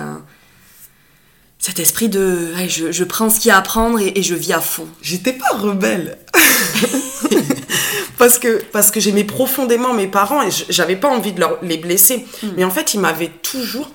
cet 1.60 1.80
esprit 1.80 2.08
de 2.08 2.54
je, 2.68 3.04
prends 3.04 3.30
ce 3.30 3.40
qu'il 3.40 3.50
y 3.50 3.52
a 3.52 3.58
à 3.58 3.62
prendre 3.62 4.00
et, 4.00 4.24
je 4.24 4.34
vis 4.34 4.54
à 4.54 4.62
fond. 4.62 4.88
J'étais 5.02 5.34
pas 5.34 5.58
rebelle. 5.58 6.18
parce 8.18 8.40
que, 8.40 8.64
parce 8.72 8.92
que 8.92 9.02
j'aimais 9.02 9.26
profondément 9.26 9.94
mes 9.94 10.08
parents 10.08 10.42
et 10.42 10.50
j'avais 10.70 10.96
pas 10.96 11.10
envie 11.10 11.34
de 11.34 11.42
leur, 11.42 11.64
les 11.64 11.78
blesser. 11.78 12.26
Hmm. 12.42 12.52
Mais 12.56 12.64
en 12.64 12.72
fait, 12.72 12.94
ils 12.94 13.00
m'avaient 13.02 13.32
toujours 13.44 13.92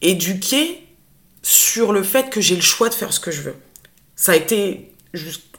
éduqué 0.00 0.84
sur 1.42 1.92
le 1.92 2.02
fait 2.02 2.30
que 2.30 2.40
j'ai 2.40 2.56
le 2.56 2.62
choix 2.62 2.88
de 2.88 2.94
faire 2.94 3.12
ce 3.12 3.20
que 3.20 3.30
je 3.30 3.42
veux. 3.42 3.56
Ça 4.16 4.32
a 4.32 4.36
été 4.36 4.92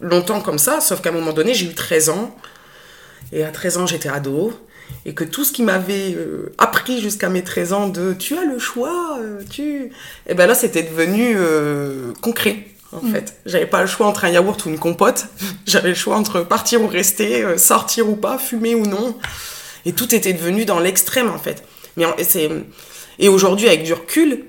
longtemps 0.01 0.41
comme 0.41 0.59
ça, 0.59 0.81
sauf 0.81 1.01
qu'à 1.01 1.09
un 1.09 1.13
moment 1.13 1.33
donné, 1.33 1.53
j'ai 1.53 1.67
eu 1.67 1.73
13 1.73 2.09
ans. 2.09 2.35
Et 3.31 3.43
à 3.43 3.51
13 3.51 3.77
ans, 3.77 3.87
j'étais 3.87 4.09
ado 4.09 4.53
et 5.05 5.13
que 5.13 5.23
tout 5.23 5.43
ce 5.43 5.51
qui 5.51 5.63
m'avait 5.63 6.15
euh, 6.15 6.53
appris 6.57 7.01
jusqu'à 7.01 7.29
mes 7.29 7.43
13 7.43 7.73
ans 7.73 7.87
de 7.89 8.13
tu 8.13 8.37
as 8.37 8.45
le 8.45 8.59
choix, 8.59 9.17
euh, 9.19 9.41
tu. 9.49 9.63
Et 9.63 9.91
eh 10.29 10.33
ben 10.33 10.47
là, 10.47 10.55
c'était 10.55 10.83
devenu 10.83 11.35
euh, 11.37 12.13
concret. 12.21 12.67
En 12.91 13.01
mm. 13.05 13.11
fait, 13.11 13.35
j'avais 13.45 13.65
pas 13.65 13.81
le 13.81 13.87
choix 13.87 14.07
entre 14.07 14.25
un 14.25 14.29
yaourt 14.29 14.65
ou 14.65 14.69
une 14.69 14.79
compote. 14.79 15.25
J'avais 15.65 15.89
le 15.89 15.95
choix 15.95 16.15
entre 16.15 16.41
partir 16.41 16.81
ou 16.81 16.87
rester, 16.87 17.57
sortir 17.57 18.07
ou 18.07 18.15
pas, 18.15 18.37
fumer 18.37 18.75
ou 18.75 18.85
non. 18.85 19.17
Et 19.85 19.93
tout 19.93 20.13
était 20.13 20.33
devenu 20.33 20.65
dans 20.65 20.79
l'extrême 20.79 21.29
en 21.29 21.39
fait. 21.39 21.63
Mais 21.97 22.05
c'est 22.23 22.49
et 23.19 23.29
aujourd'hui 23.29 23.67
avec 23.67 23.83
du 23.83 23.93
recul, 23.93 24.45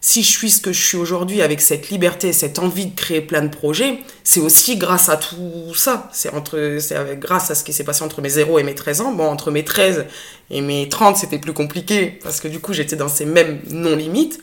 si 0.00 0.22
je 0.22 0.28
suis 0.28 0.50
ce 0.50 0.60
que 0.60 0.72
je 0.72 0.80
suis 0.80 0.96
aujourd'hui 0.96 1.42
avec 1.42 1.60
cette 1.60 1.90
liberté, 1.90 2.32
cette 2.32 2.58
envie 2.58 2.86
de 2.86 2.94
créer 2.94 3.20
plein 3.20 3.42
de 3.42 3.48
projets, 3.48 3.98
c'est 4.22 4.40
aussi 4.40 4.76
grâce 4.76 5.08
à 5.08 5.16
tout 5.16 5.74
ça. 5.74 6.08
C'est 6.12 6.32
entre, 6.32 6.78
c'est 6.80 7.18
grâce 7.18 7.50
à 7.50 7.54
ce 7.54 7.64
qui 7.64 7.72
s'est 7.72 7.84
passé 7.84 8.04
entre 8.04 8.22
mes 8.22 8.28
0 8.28 8.58
et 8.58 8.62
mes 8.62 8.74
13 8.74 9.00
ans. 9.00 9.12
Bon, 9.12 9.26
entre 9.26 9.50
mes 9.50 9.64
13 9.64 10.06
et 10.50 10.60
mes 10.60 10.88
30, 10.88 11.16
c'était 11.16 11.38
plus 11.38 11.52
compliqué 11.52 12.18
parce 12.22 12.40
que 12.40 12.48
du 12.48 12.60
coup, 12.60 12.72
j'étais 12.72 12.96
dans 12.96 13.08
ces 13.08 13.24
mêmes 13.24 13.60
non-limites. 13.70 14.40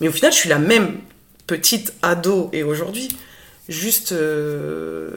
Mais 0.00 0.08
au 0.08 0.12
final, 0.12 0.32
je 0.32 0.38
suis 0.38 0.48
la 0.48 0.58
même 0.58 0.98
petite 1.46 1.92
ado 2.02 2.48
et 2.52 2.62
aujourd'hui. 2.62 3.08
Juste, 3.68 4.12
euh, 4.12 5.10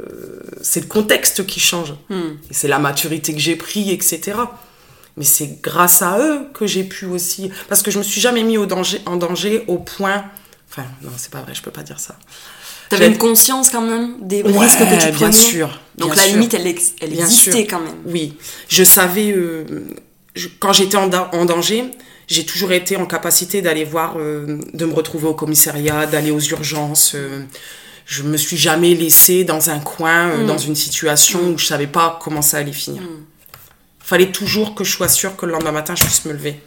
c'est 0.61 0.79
le 0.79 0.87
contexte 0.87 1.45
qui 1.45 1.59
change. 1.59 1.95
Hmm. 2.09 2.35
C'est 2.51 2.67
la 2.67 2.79
maturité 2.79 3.33
que 3.33 3.39
j'ai 3.39 3.55
pris, 3.55 3.91
etc 3.91 4.35
mais 5.17 5.25
c'est 5.25 5.59
grâce 5.61 6.01
à 6.01 6.19
eux 6.19 6.47
que 6.53 6.67
j'ai 6.67 6.83
pu 6.83 7.05
aussi 7.05 7.49
parce 7.67 7.81
que 7.81 7.91
je 7.91 7.97
me 7.97 8.03
suis 8.03 8.21
jamais 8.21 8.43
mis 8.43 8.57
au 8.57 8.67
danger 8.67 9.01
en 9.05 9.17
danger 9.17 9.65
au 9.67 9.79
point 9.79 10.23
enfin 10.69 10.85
non 11.01 11.09
c'est 11.17 11.31
pas 11.31 11.41
vrai 11.41 11.53
je 11.53 11.61
peux 11.61 11.71
pas 11.71 11.83
dire 11.83 11.99
ça. 11.99 12.15
T'avais 12.89 13.07
une 13.07 13.17
conscience 13.17 13.69
quand 13.69 13.81
même 13.81 14.15
des 14.21 14.41
risques 14.43 14.79
que 14.79 14.83
tu 14.83 15.11
prenais 15.11 15.11
bien 15.11 15.31
sûr 15.31 15.81
donc 15.97 16.15
la 16.15 16.27
limite 16.27 16.53
elle, 16.53 16.67
elle 17.01 17.13
existait 17.13 17.65
quand 17.65 17.81
même. 17.81 17.95
Oui. 18.05 18.35
Je 18.69 18.83
savais 18.83 19.31
euh, 19.31 19.65
quand 20.59 20.71
j'étais 20.71 20.95
en, 20.95 21.11
en, 21.11 21.45
danger 21.45 21.85
j'ai 22.27 22.45
toujours 22.45 22.71
été 22.71 22.95
en 22.95 23.05
capacité 23.05 23.61
d'aller 23.61 23.83
voir 23.83 24.15
euh, 24.17 24.59
de 24.73 24.85
me 24.85 24.93
retrouver 24.93 25.27
au 25.27 25.33
commissariat 25.33 26.05
d'aller 26.05 26.31
aux 26.31 26.39
urgences 26.39 27.13
euh, 27.15 27.43
je 28.05 28.23
me 28.23 28.37
suis 28.37 28.55
jamais 28.55 28.93
laissée 28.93 29.43
dans 29.43 29.69
un 29.69 29.79
coin 29.79 30.37
mm. 30.37 30.45
dans 30.45 30.57
une 30.57 30.75
situation 30.75 31.39
où 31.49 31.57
je 31.57 31.65
savais 31.65 31.87
pas 31.87 32.19
comment 32.21 32.43
ça 32.43 32.57
allait 32.57 32.71
finir. 32.71 33.01
Mm 33.01 33.23
fallait 34.07 34.31
toujours 34.31 34.73
que 34.73 34.85
je 34.85 34.91
sois 34.91 35.09
sûre 35.09 35.35
que 35.35 35.45
le 35.45 35.51
lendemain 35.51 35.73
matin, 35.73 35.93
je 35.93 36.05
puisse 36.05 36.23
me 36.23 36.31
lever. 36.31 36.61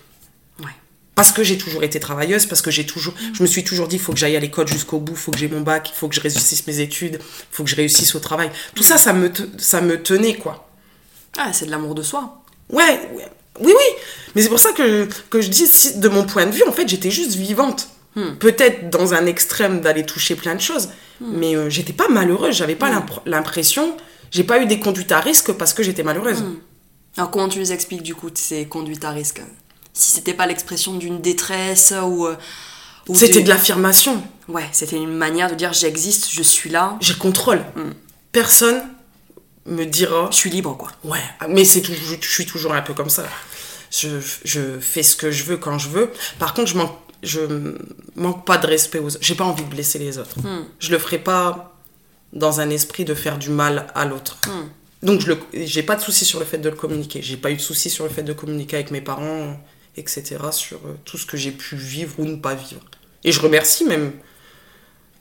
Ouais. 0.58 0.72
Parce 1.14 1.32
que 1.32 1.42
j'ai 1.42 1.56
toujours 1.56 1.82
été 1.82 1.98
travailleuse, 1.98 2.44
parce 2.44 2.60
que 2.60 2.70
j'ai 2.70 2.84
toujours, 2.84 3.14
je 3.32 3.42
me 3.42 3.48
suis 3.48 3.64
toujours 3.64 3.88
dit, 3.88 3.96
il 3.96 4.02
faut 4.02 4.12
que 4.12 4.18
j'aille 4.18 4.36
à 4.36 4.40
l'école 4.40 4.68
jusqu'au 4.68 4.98
bout, 4.98 5.14
il 5.14 5.18
faut 5.18 5.30
que 5.30 5.38
j'ai 5.38 5.48
mon 5.48 5.62
bac, 5.62 5.88
il 5.90 5.96
faut 5.96 6.06
que 6.06 6.14
je 6.14 6.20
réussisse 6.20 6.66
mes 6.66 6.80
études, 6.80 7.18
il 7.18 7.46
faut 7.50 7.64
que 7.64 7.70
je 7.70 7.76
réussisse 7.76 8.14
au 8.14 8.18
travail. 8.18 8.50
Tout 8.74 8.82
ça, 8.82 8.98
ça 8.98 9.14
me, 9.14 9.32
ça 9.56 9.80
me 9.80 10.02
tenait, 10.02 10.34
quoi. 10.34 10.68
Ah, 11.38 11.50
c'est 11.54 11.64
de 11.64 11.70
l'amour 11.70 11.94
de 11.94 12.02
soi. 12.02 12.42
Ouais, 12.68 13.08
oui, 13.14 13.72
oui. 13.72 13.96
Mais 14.34 14.42
c'est 14.42 14.50
pour 14.50 14.60
ça 14.60 14.72
que, 14.72 15.08
que 15.30 15.40
je 15.40 15.48
dis, 15.48 15.66
de 15.96 16.08
mon 16.10 16.24
point 16.24 16.44
de 16.44 16.50
vue, 16.50 16.64
en 16.68 16.72
fait, 16.72 16.86
j'étais 16.86 17.10
juste 17.10 17.36
vivante. 17.36 17.88
Hmm. 18.16 18.34
Peut-être 18.38 18.90
dans 18.90 19.14
un 19.14 19.24
extrême 19.24 19.80
d'aller 19.80 20.04
toucher 20.04 20.34
plein 20.34 20.56
de 20.56 20.60
choses, 20.60 20.90
hmm. 21.22 21.38
mais 21.38 21.56
euh, 21.56 21.70
j'étais 21.70 21.94
pas 21.94 22.08
malheureuse, 22.08 22.54
j'avais 22.54 22.74
pas 22.74 22.90
hmm. 22.90 23.06
l'impression, 23.24 23.96
j'ai 24.30 24.44
pas 24.44 24.60
eu 24.60 24.66
des 24.66 24.78
conduites 24.78 25.12
à 25.12 25.20
risque 25.20 25.52
parce 25.52 25.72
que 25.72 25.82
j'étais 25.82 26.02
malheureuse. 26.02 26.44
Alors 27.20 27.30
comment 27.30 27.50
tu 27.50 27.58
les 27.58 27.70
expliques 27.70 28.02
du 28.02 28.14
coup 28.14 28.30
ces 28.32 28.64
conduites 28.64 29.04
à 29.04 29.10
risque? 29.10 29.42
Si 29.92 30.10
c'était 30.10 30.32
pas 30.32 30.46
l'expression 30.46 30.94
d'une 30.94 31.20
détresse 31.20 31.92
ou... 32.02 32.26
Euh, 32.26 32.34
c'était 33.12 33.42
de 33.42 33.48
l'affirmation. 33.50 34.24
Ouais, 34.48 34.66
c'était 34.72 34.96
une 34.96 35.12
manière 35.12 35.50
de 35.50 35.54
dire 35.54 35.74
j'existe, 35.74 36.30
je 36.32 36.42
suis 36.42 36.70
là. 36.70 36.96
J'ai 37.02 37.12
contrôle. 37.12 37.62
Personne 38.32 38.80
me 39.66 39.84
dira. 39.84 40.28
Je 40.30 40.36
suis 40.36 40.48
libre, 40.48 40.74
quoi. 40.78 40.92
Ouais, 41.04 41.20
mais 41.46 41.66
c'est 41.66 41.82
toujours, 41.82 42.16
je 42.18 42.26
suis 42.26 42.46
toujours 42.46 42.72
un 42.72 42.80
peu 42.80 42.94
comme 42.94 43.10
ça. 43.10 43.24
Je, 43.90 44.08
je, 44.44 44.80
fais 44.80 45.02
ce 45.02 45.14
que 45.14 45.30
je 45.30 45.44
veux 45.44 45.58
quand 45.58 45.76
je 45.76 45.90
veux. 45.90 46.10
Par 46.38 46.54
contre, 46.54 46.70
je 46.70 46.78
manque, 46.78 46.96
je 47.22 47.40
manque 48.16 48.46
pas 48.46 48.56
de 48.56 48.66
respect 48.66 48.98
aux 48.98 49.08
autres. 49.08 49.18
J'ai 49.20 49.34
pas 49.34 49.44
envie 49.44 49.64
de 49.64 49.68
blesser 49.68 49.98
les 49.98 50.16
autres. 50.16 50.40
Hmm. 50.40 50.64
Je 50.78 50.90
le 50.90 50.98
ferai 50.98 51.18
pas 51.18 51.76
dans 52.32 52.60
un 52.60 52.70
esprit 52.70 53.04
de 53.04 53.14
faire 53.14 53.36
du 53.36 53.50
mal 53.50 53.88
à 53.94 54.06
l'autre. 54.06 54.38
Hmm. 54.46 54.68
Donc, 55.02 55.20
je 55.20 55.32
j'ai 55.52 55.82
pas 55.82 55.96
de 55.96 56.00
souci 56.00 56.24
sur 56.24 56.38
le 56.38 56.44
fait 56.44 56.58
de 56.58 56.68
le 56.68 56.76
communiquer. 56.76 57.22
J'ai 57.22 57.36
pas 57.36 57.50
eu 57.50 57.56
de 57.56 57.60
souci 57.60 57.88
sur 57.90 58.04
le 58.04 58.10
fait 58.10 58.22
de 58.22 58.32
communiquer 58.32 58.76
avec 58.76 58.90
mes 58.90 59.00
parents, 59.00 59.58
etc. 59.96 60.36
Sur 60.52 60.78
euh, 60.78 60.98
tout 61.04 61.16
ce 61.16 61.26
que 61.26 61.36
j'ai 61.36 61.52
pu 61.52 61.76
vivre 61.76 62.14
ou 62.18 62.24
ne 62.24 62.36
pas 62.36 62.54
vivre. 62.54 62.82
Et 63.24 63.32
je 63.32 63.40
remercie 63.40 63.84
même 63.84 64.12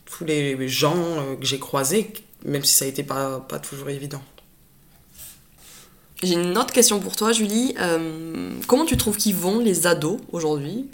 tous 0.05 0.25
les 0.25 0.67
gens 0.67 0.97
euh, 0.97 1.35
que 1.35 1.45
j'ai 1.45 1.59
croisés, 1.59 2.13
même 2.43 2.63
si 2.63 2.73
ça 2.73 2.85
a 2.85 2.87
été 2.87 3.03
pas, 3.03 3.39
pas 3.39 3.59
toujours 3.59 3.89
évident. 3.89 4.21
J'ai 6.21 6.33
une 6.33 6.57
autre 6.57 6.73
question 6.73 6.99
pour 6.99 7.15
toi, 7.15 7.31
Julie. 7.31 7.75
Euh, 7.79 8.51
comment 8.67 8.85
tu 8.85 8.97
trouves 8.97 9.15
qu'ils 9.15 9.35
vont 9.35 9.59
les 9.59 9.87
ados 9.87 10.19
aujourd'hui 10.33 10.89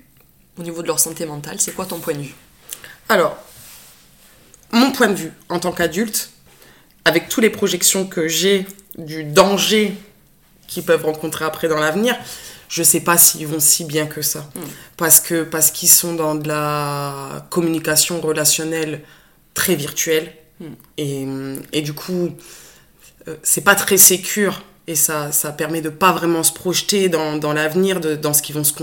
au 0.59 0.63
niveau 0.63 0.83
de 0.83 0.87
leur 0.87 0.99
santé 0.99 1.25
mentale? 1.25 1.59
C'est 1.59 1.73
quoi 1.73 1.85
ton 1.85 1.99
point 1.99 2.13
de 2.13 2.21
vue? 2.21 2.35
Alors, 3.09 3.35
mon 4.71 4.91
point 4.91 5.07
de 5.07 5.15
vue 5.15 5.31
en 5.49 5.59
tant 5.59 5.71
qu'adulte, 5.71 6.29
avec 7.05 7.29
toutes 7.29 7.43
les 7.43 7.49
projections 7.49 8.05
que 8.05 8.27
j'ai 8.27 8.65
du 8.97 9.23
danger 9.23 9.93
qu'ils 10.67 10.83
peuvent 10.83 11.05
rencontrer 11.05 11.45
après 11.45 11.67
dans 11.67 11.79
l'avenir, 11.79 12.15
je 12.67 12.83
sais 12.83 12.99
pas 12.99 13.17
s'ils 13.17 13.47
vont 13.47 13.59
si 13.59 13.85
bien 13.85 14.07
que 14.07 14.21
ça. 14.21 14.49
Hmm. 14.55 14.61
Parce 14.97 15.19
que 15.19 15.43
parce 15.43 15.71
qu'ils 15.71 15.89
sont 15.89 16.15
dans 16.15 16.35
de 16.35 16.47
la 16.47 17.47
communication 17.49 18.19
relationnelle 18.19 19.01
très 19.53 19.75
virtuelle. 19.75 20.33
Hmm. 20.59 20.73
Et, 20.97 21.27
et, 21.73 21.81
du 21.81 21.93
coup, 21.93 22.29
euh, 23.27 23.35
c'est 23.43 23.61
pas 23.61 23.75
très 23.75 23.97
sécure 23.97 24.63
et 24.87 24.95
ça, 24.95 25.31
ça 25.31 25.51
permet 25.51 25.81
de 25.81 25.89
pas 25.89 26.11
vraiment 26.11 26.43
se 26.43 26.53
projeter 26.53 27.09
dans, 27.09 27.37
dans 27.37 27.53
l'avenir, 27.53 27.99
dans 27.99 28.33
ce 28.33 28.41
qu'ils 28.41 28.55
vont 28.55 28.63
se 28.63 28.73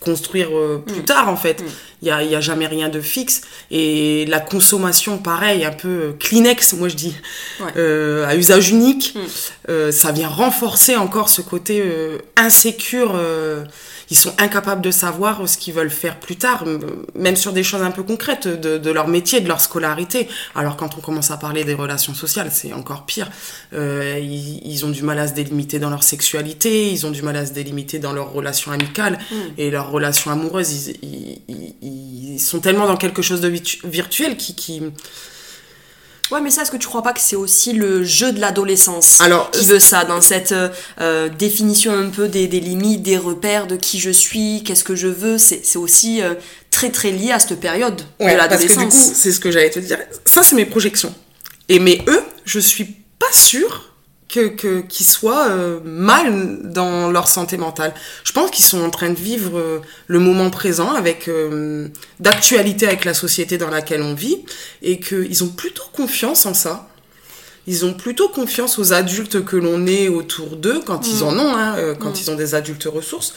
construire 0.00 0.56
euh, 0.56 0.82
plus 0.86 1.00
mm. 1.00 1.04
tard 1.04 1.28
en 1.28 1.36
fait. 1.36 1.64
Il 2.02 2.06
n'y 2.06 2.10
a, 2.10 2.22
y 2.22 2.34
a, 2.34 2.40
jamais 2.40 2.66
rien 2.66 2.88
de 2.88 3.00
fixe. 3.00 3.42
Et 3.70 4.24
la 4.26 4.40
consommation, 4.40 5.18
pareil, 5.18 5.64
un 5.64 5.72
peu 5.72 5.88
euh, 5.88 6.12
Kleenex, 6.18 6.74
moi 6.74 6.88
je 6.88 6.94
dis, 6.94 7.14
euh, 7.76 8.26
à 8.26 8.36
usage 8.36 8.70
unique, 8.70 9.14
mm. 9.14 9.90
ça 9.90 10.12
vient 10.12 10.28
renforcer 10.28 10.96
encore 10.96 11.28
ce 11.28 11.42
côté 11.42 11.82
insécure 12.36 13.14
ils 14.10 14.16
sont 14.16 14.32
incapables 14.38 14.80
de 14.80 14.90
savoir 14.90 15.46
ce 15.48 15.58
qu'ils 15.58 15.74
veulent 15.74 15.90
faire 15.90 16.18
plus 16.18 16.36
tard, 16.36 16.64
même 17.14 17.36
sur 17.36 17.52
des 17.52 17.62
choses 17.62 17.82
un 17.82 17.90
peu 17.90 18.02
concrètes 18.02 18.48
de, 18.48 18.90
leur 18.90 19.08
métier, 19.08 19.40
de 19.40 19.48
leur 19.48 19.60
scolarité. 19.60 20.28
Alors 20.54 20.76
quand 20.76 20.96
on 20.96 21.00
commence 21.00 21.30
à 21.30 21.36
parler 21.36 21.64
des 21.64 21.74
relations 21.74 22.14
sociales, 22.14 22.48
c'est 22.50 22.72
encore 22.72 23.04
pire. 23.04 23.30
Euh, 23.74 24.18
ils, 24.18 24.84
ont 24.84 24.90
du 24.90 25.02
mal 25.02 25.18
à 25.18 25.28
se 25.28 25.34
délimiter 25.34 25.78
dans 25.78 25.90
leur 25.90 26.02
sexualité, 26.02 26.90
ils 26.90 27.06
ont 27.06 27.10
du 27.10 27.22
mal 27.22 27.36
à 27.36 27.44
se 27.44 27.52
délimiter 27.52 27.98
dans 27.98 28.12
leurs 28.12 28.32
relations 28.32 28.72
amicales 28.72 29.18
mm. 29.30 29.34
et 29.58 29.70
leurs 29.70 29.90
relations 29.90 30.30
amoureuses. 30.30 30.88
Ils, 31.02 31.42
ils, 31.48 31.87
sont 32.38 32.60
tellement 32.60 32.86
dans 32.86 32.96
quelque 32.96 33.22
chose 33.22 33.40
de 33.40 33.52
virtuel 33.84 34.36
qui, 34.36 34.54
qui 34.54 34.82
Ouais, 36.30 36.42
mais 36.42 36.50
ça, 36.50 36.62
est-ce 36.62 36.70
que 36.70 36.76
tu 36.76 36.86
crois 36.86 37.02
pas 37.02 37.14
que 37.14 37.20
c'est 37.20 37.36
aussi 37.36 37.72
le 37.72 38.04
jeu 38.04 38.32
de 38.32 38.40
l'adolescence 38.40 39.18
qui 39.52 39.64
veut 39.64 39.78
ça, 39.78 40.04
dans 40.04 40.20
cette 40.20 40.54
euh, 41.00 41.28
définition 41.30 41.92
un 41.92 42.10
peu 42.10 42.28
des, 42.28 42.46
des, 42.46 42.60
limites, 42.60 43.02
des 43.02 43.16
repères 43.16 43.66
de 43.66 43.76
qui 43.76 43.98
je 43.98 44.10
suis, 44.10 44.62
qu'est-ce 44.62 44.84
que 44.84 44.94
je 44.94 45.08
veux, 45.08 45.38
c'est 45.38 45.76
aussi 45.76 46.20
euh, 46.20 46.34
très 46.70 46.90
très 46.90 47.12
lié 47.12 47.32
à 47.32 47.38
cette 47.38 47.58
période 47.58 48.02
de 48.20 48.26
l'adolescence. 48.26 48.48
Parce 48.48 48.74
que 48.74 48.80
du 48.80 48.88
coup, 48.88 49.12
c'est 49.14 49.32
ce 49.32 49.40
que 49.40 49.50
j'allais 49.50 49.70
te 49.70 49.78
dire. 49.78 49.98
Ça, 50.26 50.42
c'est 50.42 50.56
mes 50.56 50.66
projections. 50.66 51.14
Et 51.70 51.78
mais 51.78 52.02
eux, 52.08 52.22
je 52.44 52.60
suis 52.60 52.84
pas 53.18 53.32
sûre 53.32 53.87
que 54.28 54.80
qu'ils 54.82 55.06
soient 55.06 55.48
euh, 55.48 55.80
mal 55.84 56.60
dans 56.70 57.10
leur 57.10 57.28
santé 57.28 57.56
mentale. 57.56 57.94
Je 58.24 58.32
pense 58.32 58.50
qu'ils 58.50 58.64
sont 58.64 58.82
en 58.82 58.90
train 58.90 59.10
de 59.10 59.18
vivre 59.18 59.58
euh, 59.58 59.80
le 60.06 60.18
moment 60.18 60.50
présent 60.50 60.92
avec 60.92 61.28
euh, 61.28 61.88
d'actualité 62.20 62.86
avec 62.86 63.04
la 63.04 63.14
société 63.14 63.56
dans 63.56 63.70
laquelle 63.70 64.02
on 64.02 64.14
vit 64.14 64.44
et 64.82 65.00
qu'ils 65.00 65.44
ont 65.44 65.48
plutôt 65.48 65.84
confiance 65.92 66.44
en 66.46 66.54
ça. 66.54 66.88
Ils 67.66 67.84
ont 67.84 67.94
plutôt 67.94 68.28
confiance 68.28 68.78
aux 68.78 68.92
adultes 68.92 69.44
que 69.44 69.56
l'on 69.56 69.86
est 69.86 70.08
autour 70.08 70.56
d'eux 70.56 70.80
quand 70.84 71.06
ils 71.06 71.22
en 71.22 71.32
mm. 71.32 71.38
ont, 71.38 71.56
hein, 71.56 71.94
quand 71.98 72.10
mm. 72.10 72.20
ils 72.20 72.30
ont 72.30 72.34
des 72.34 72.54
adultes 72.54 72.84
ressources. 72.84 73.34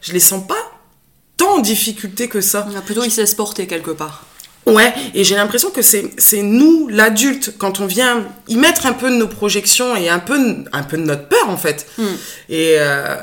Je 0.00 0.12
les 0.12 0.20
sens 0.20 0.46
pas 0.46 0.72
tant 1.36 1.56
en 1.56 1.58
difficulté 1.60 2.28
que 2.28 2.40
ça. 2.40 2.66
Plutôt 2.84 3.02
ils 3.04 3.10
se 3.10 3.20
laissent 3.20 3.34
porter 3.34 3.66
quelque 3.66 3.90
part. 3.90 4.24
Ouais, 4.66 4.92
et 5.14 5.24
j'ai 5.24 5.34
l'impression 5.34 5.70
que 5.70 5.82
c'est 5.82 6.42
nous, 6.42 6.88
l'adulte, 6.88 7.54
quand 7.58 7.80
on 7.80 7.86
vient 7.86 8.26
y 8.48 8.56
mettre 8.56 8.86
un 8.86 8.92
peu 8.92 9.10
de 9.10 9.16
nos 9.16 9.28
projections 9.28 9.96
et 9.96 10.08
un 10.08 10.20
peu, 10.20 10.38
un 10.72 10.82
peu 10.82 10.96
de 10.96 11.02
notre 11.02 11.26
peur, 11.26 11.48
en 11.48 11.56
fait. 11.56 11.86
Hmm. 11.98 12.04
Et 12.48 12.76
euh, 12.78 13.16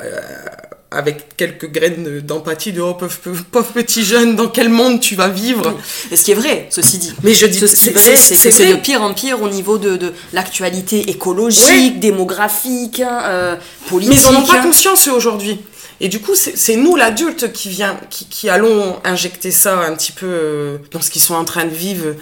avec 0.90 1.36
quelques 1.36 1.70
graines 1.70 2.20
d'empathie 2.20 2.72
de 2.72 2.80
oh, 2.80 2.94
pauvre, 2.94 3.72
petit 3.72 4.04
jeune, 4.04 4.34
dans 4.34 4.48
quel 4.48 4.68
monde 4.68 5.00
tu 5.00 5.14
vas 5.14 5.28
vivre 5.28 5.78
Et 6.10 6.16
ce 6.16 6.24
qui 6.24 6.32
est 6.32 6.34
vrai, 6.34 6.66
ceci 6.70 6.98
dit. 6.98 7.12
Mais 7.22 7.32
je 7.32 7.46
dis, 7.46 7.58
ce 7.58 7.76
qui 7.76 7.88
est 7.88 7.92
vrai, 7.92 8.16
c'est 8.16 8.34
que 8.36 8.50
c'est 8.50 8.72
de 8.72 8.76
pire 8.76 9.02
en 9.02 9.14
pire 9.14 9.40
au 9.40 9.48
niveau 9.48 9.78
de, 9.78 9.96
de 9.96 10.12
l'actualité 10.32 11.08
écologique, 11.10 12.00
démographique, 12.00 13.00
hein, 13.00 13.20
euh, 13.24 13.56
politique. 13.88 14.14
Mais 14.14 14.20
ils 14.20 14.32
n'en 14.32 14.40
ont 14.40 14.46
pas 14.46 14.62
conscience 14.62 15.06
aujourd'hui. 15.08 15.60
Et 16.00 16.08
du 16.08 16.20
coup, 16.20 16.34
c'est 16.34 16.76
nous, 16.76 16.96
l'adulte, 16.96 17.52
qui, 17.52 17.68
vient, 17.68 18.00
qui, 18.08 18.26
qui, 18.26 18.48
allons 18.48 18.98
injecter 19.04 19.50
ça 19.50 19.78
un 19.80 19.94
petit 19.94 20.12
peu 20.12 20.26
euh, 20.26 20.78
dans 20.92 21.02
ce 21.02 21.10
qu'ils 21.10 21.20
sont 21.20 21.34
en 21.34 21.44
train 21.44 21.66
de 21.66 21.74
vivre 21.74 22.14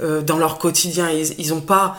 euh, 0.00 0.22
dans 0.22 0.38
leur 0.38 0.58
quotidien. 0.58 1.10
Ils 1.10 1.50
n'ont 1.50 1.60
pas... 1.60 1.98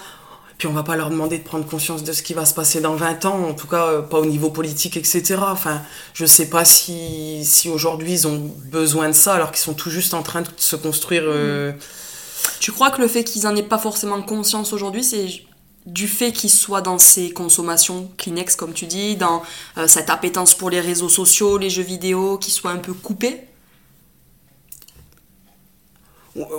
Puis 0.58 0.68
on 0.68 0.74
va 0.74 0.84
pas 0.84 0.98
leur 0.98 1.10
demander 1.10 1.38
de 1.38 1.44
prendre 1.44 1.66
conscience 1.66 2.04
de 2.04 2.12
ce 2.12 2.22
qui 2.22 2.34
va 2.34 2.44
se 2.44 2.54
passer 2.54 2.82
dans 2.82 2.94
20 2.94 3.24
ans, 3.24 3.46
en 3.48 3.54
tout 3.54 3.68
cas 3.68 3.86
euh, 3.86 4.02
pas 4.02 4.20
au 4.20 4.26
niveau 4.26 4.50
politique, 4.50 4.98
etc. 4.98 5.38
Enfin, 5.42 5.82
je 6.14 6.26
sais 6.26 6.50
pas 6.50 6.66
si, 6.66 7.46
si 7.46 7.70
aujourd'hui 7.70 8.12
ils 8.12 8.28
ont 8.28 8.54
besoin 8.66 9.08
de 9.08 9.14
ça 9.14 9.36
alors 9.36 9.52
qu'ils 9.52 9.62
sont 9.62 9.74
tout 9.74 9.90
juste 9.90 10.14
en 10.14 10.22
train 10.22 10.42
de 10.42 10.50
se 10.58 10.76
construire. 10.76 11.24
Mm. 11.24 11.76
Tu 12.60 12.74
crois 12.74 12.92
que 12.92 13.00
le 13.00 13.08
fait 13.08 13.24
qu'ils 13.24 13.48
en 13.48 13.56
aient 13.56 13.64
pas 13.64 13.78
forcément 13.78 14.22
conscience 14.22 14.74
aujourd'hui, 14.74 15.04
c'est 15.04 15.44
du 15.90 16.08
fait 16.08 16.32
qu'il 16.32 16.50
soit 16.50 16.82
dans 16.82 16.98
ses 16.98 17.32
consommations 17.32 18.12
Kleenex, 18.18 18.56
comme 18.56 18.74
tu 18.74 18.86
dis, 18.86 19.16
dans 19.16 19.44
euh, 19.78 19.88
cette 19.88 20.10
appétence 20.10 20.54
pour 20.54 20.70
les 20.70 20.80
réseaux 20.80 21.10
sociaux, 21.10 21.58
les 21.58 21.70
jeux 21.70 21.84
vidéo, 21.84 22.38
qu'il 22.38 22.54
soit 22.54 22.72
un 22.72 22.78
peu 22.78 22.94
coupé? 22.94 23.42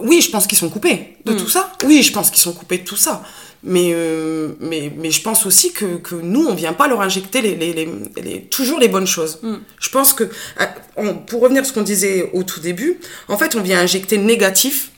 Oui, 0.03 0.21
je 0.21 0.31
pense 0.31 0.47
qu'ils 0.47 0.59
sont 0.59 0.69
coupés 0.69 1.17
de 1.25 1.33
hmm. 1.33 1.37
tout 1.37 1.49
ça. 1.49 1.73
Oui, 1.85 2.03
je 2.03 2.13
pense 2.13 2.31
qu'ils 2.31 2.43
sont 2.43 2.53
coupés 2.53 2.79
de 2.79 2.85
tout 2.85 2.97
ça. 2.97 3.23
Mais, 3.63 3.91
euh, 3.93 4.55
mais, 4.61 4.93
mais 4.97 5.11
je 5.11 5.23
pense 5.23 5.47
aussi 5.47 5.73
que, 5.73 5.97
que 5.97 6.15
nous, 6.15 6.45
on 6.47 6.55
vient 6.55 6.73
pas 6.73 6.89
leur 6.89 7.01
injecter 7.03 7.41
les, 7.41 7.55
les, 7.57 7.89
les, 8.17 8.43
toujours 8.43 8.79
les 8.79 8.89
bonnes 8.89 9.07
choses. 9.07 9.39
Hmm. 9.43 9.59
Je 9.79 9.89
pense 9.91 10.13
que, 10.13 10.25
euh, 10.61 11.13
pour 11.27 11.41
revenir 11.41 11.63
à 11.63 11.65
ce 11.65 11.73
qu'on 11.73 11.83
disait 11.83 12.31
au 12.33 12.43
tout 12.43 12.61
début, 12.61 13.01
en 13.29 13.39
fait, 13.39 13.55
on 13.55 13.63
vient 13.63 13.81
injecter 13.81 14.17
le 14.17 14.25
négatif 14.25 14.91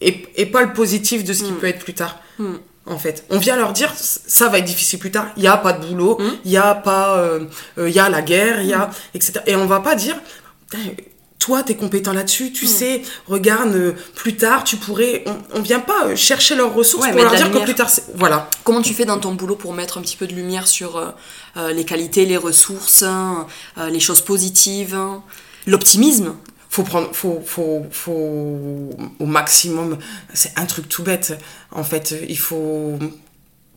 et, 0.00 0.26
et 0.36 0.46
pas 0.46 0.62
le 0.62 0.72
positif 0.72 1.24
de 1.24 1.32
ce 1.32 1.44
qui 1.44 1.52
hmm. 1.52 1.56
peut 1.56 1.68
être 1.68 1.82
plus 1.82 1.94
tard 1.94 2.20
en 2.86 2.98
fait. 2.98 3.24
On 3.30 3.38
vient 3.38 3.56
leur 3.56 3.72
dire 3.72 3.92
ça 3.96 4.48
va 4.48 4.58
être 4.58 4.64
difficile 4.64 4.98
plus 4.98 5.10
tard, 5.10 5.28
il 5.36 5.42
n'y 5.42 5.48
a 5.48 5.56
pas 5.56 5.72
de 5.72 5.86
boulot, 5.86 6.18
hmm. 6.20 6.32
il 6.44 6.50
y 6.50 6.56
a 6.56 6.74
pas 6.74 7.16
euh, 7.18 7.46
euh, 7.78 7.90
y 7.90 7.98
a 7.98 8.08
la 8.08 8.22
guerre, 8.22 8.60
il 8.60 8.68
y 8.68 8.74
a 8.74 8.86
hmm. 8.86 8.92
etc. 9.14 9.32
Et 9.46 9.56
on 9.56 9.66
va 9.66 9.80
pas 9.80 9.94
dire 9.94 10.16
toi 11.38 11.62
tu 11.62 11.72
es 11.72 11.76
compétent 11.76 12.12
là-dessus, 12.12 12.52
tu 12.52 12.66
hmm. 12.66 12.68
sais, 12.68 13.02
regarde 13.26 13.74
euh, 13.74 13.92
plus 14.14 14.36
tard 14.36 14.64
tu 14.64 14.76
pourrais 14.76 15.24
on, 15.26 15.58
on 15.58 15.62
vient 15.62 15.80
pas 15.80 16.14
chercher 16.14 16.56
leurs 16.56 16.74
ressources 16.74 17.06
pour 17.08 17.16
leur 17.16 17.34
dire 17.34 17.50
que 17.50 17.58
plus 17.58 17.74
tard 17.74 17.90
voilà. 18.14 18.48
Comment 18.64 18.82
tu 18.82 18.94
fais 18.94 19.04
dans 19.04 19.18
ton 19.18 19.34
boulot 19.34 19.56
pour 19.56 19.72
mettre 19.72 19.98
un 19.98 20.02
petit 20.02 20.16
peu 20.16 20.26
de 20.26 20.34
lumière 20.34 20.66
sur 20.66 21.14
les 21.56 21.84
qualités, 21.84 22.26
les 22.26 22.36
ressources, 22.36 23.02
hein, 23.02 23.46
les 23.90 24.00
choses 24.00 24.20
positives, 24.20 24.94
hein, 24.94 25.22
l'optimisme 25.66 26.34
faut 26.74 26.82
prendre 26.82 27.14
faut, 27.14 27.40
faut, 27.46 27.86
faut 27.92 28.90
au 29.20 29.26
maximum 29.26 29.96
c'est 30.32 30.58
un 30.58 30.66
truc 30.66 30.88
tout 30.88 31.04
bête. 31.04 31.38
En 31.70 31.84
fait 31.84 32.16
il 32.28 32.38
faut 32.38 32.98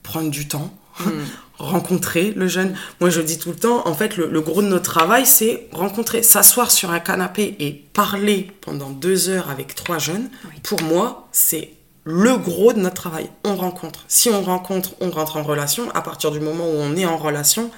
prendre 0.01 0.31
du 0.31 0.47
temps 0.47 0.73
hmm. 1.01 1.11
rencontrer 1.59 2.33
le 2.35 2.47
jeune. 2.47 2.75
Moi 2.99 3.11
je 3.11 3.21
dis 3.21 3.37
tout 3.37 3.49
le 3.49 3.55
temps 3.55 3.87
en 3.87 3.93
fait 3.93 4.17
le, 4.17 4.41
gros 4.41 4.63
de 4.63 4.67
notre 4.67 4.89
travail 4.89 5.27
c'est 5.27 5.67
rencontrer 5.73 6.23
s'asseoir 6.23 6.71
sur 6.71 6.89
un 6.89 6.99
canapé 6.99 7.55
et 7.59 7.71
parler 7.93 8.47
pendant 8.61 8.89
deux 8.89 9.29
heures 9.29 9.51
avec 9.51 9.75
trois 9.75 9.99
jeunes. 9.99 10.31
Pour 10.63 10.81
moi 10.81 11.27
c'est 11.31 11.73
le 12.03 12.35
gros 12.37 12.73
de 12.73 12.79
notre 12.79 12.95
travail. 12.95 13.29
On 13.43 13.55
rencontre. 13.55 14.05
Si 14.07 14.29
on 14.29 14.41
rencontre 14.41 14.95
on 15.01 15.11
rentre 15.11 15.37
en 15.37 15.43
relation. 15.43 15.91
À 15.91 16.01
partir 16.01 16.31
du 16.31 16.39
moment 16.39 16.65
où 16.65 16.77
on 16.77 16.95
est 16.95 17.05
en 17.05 17.17
relation 17.17 17.69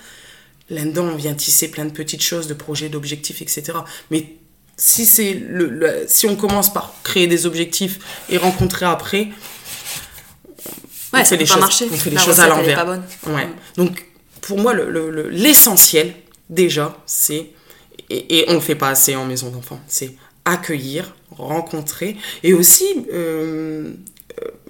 là-dedans 0.70 1.04
on 1.12 1.16
vient 1.16 1.34
tisser 1.34 1.70
plein 1.70 1.84
de 1.84 1.92
petites 1.92 2.24
choses 2.24 2.48
de 2.48 2.54
projets 2.54 2.90
d'objectifs 2.90 3.42
etc 3.42 3.80
mais 4.12 4.36
si 4.80 5.06
c'est 5.06 5.34
le, 5.34 6.06
si 6.08 6.26
on 6.26 6.38
commence 6.38 6.74
par 6.74 6.94
créer 7.04 7.28
des 7.28 7.46
objectifs 7.46 8.00
et 8.30 8.38
rencontrer 8.38 8.86
après, 8.86 9.28
on 11.14 11.24
fait 11.26 11.38
les 11.38 11.46
choses, 11.46 11.84
on 11.92 11.98
fait 11.98 12.10
les 12.10 12.18
choses 12.18 12.40
à 12.40 12.48
l'envers. 12.48 12.88
Ouais. 13.28 13.46
Mm. 13.46 13.50
Donc 13.76 14.06
pour 14.42 14.58
moi, 14.58 14.74
l'essentiel 15.32 16.08
le, 16.08 16.14
déjà, 16.56 16.98
c'est 17.06 17.52
et, 18.10 18.46
on 18.48 18.52
ne 18.52 18.56
le 18.56 18.62
fait 18.62 18.76
pas 18.76 18.90
assez 18.90 19.16
en 19.16 19.26
maison 19.26 19.50
d'enfants, 19.50 19.82
c'est 19.88 20.16
accueillir, 20.46 21.14
rencontrer 21.30 22.16
et 22.42 22.54
aussi 22.54 22.86
euh, 23.14 23.92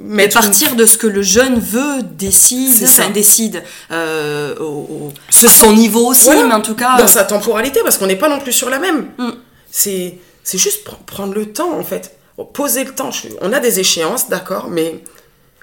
mais 0.01 0.28
partir 0.28 0.76
de 0.76 0.88
ce 0.88 0.97
que 0.97 1.05
le 1.05 1.22
jeune 1.22 1.60
veut, 1.60 2.01
décide, 2.01 2.84
enfin, 2.84 3.12
décide 3.12 3.64
euh, 3.91 4.55
au, 4.60 5.14
son 5.30 5.74
niveau 5.74 6.07
aussi, 6.07 6.30
mais 6.32 6.51
en 6.51 6.62
tout 6.62 6.74
cas. 6.74 6.97
Dans 6.97 7.05
sa 7.05 7.24
temporalité, 7.26 7.82
parce 7.84 7.99
qu'on 7.99 8.07
n'est 8.07 8.16
pas 8.16 8.30
non 8.30 8.39
plus 8.39 8.53
sur 8.53 8.72
la 8.72 8.80
même. 8.80 9.10
Mm. 9.20 9.30
C'est 9.72 10.20
juste 10.54 10.84
prendre 11.06 11.34
le 11.34 11.52
temps, 11.52 11.78
en 11.78 11.84
fait. 11.84 12.18
Poser 12.54 12.86
le 12.86 12.96
temps. 12.96 13.10
On 13.42 13.52
a 13.52 13.60
des 13.60 13.80
échéances, 13.80 14.30
d'accord, 14.30 14.70
mais, 14.70 15.04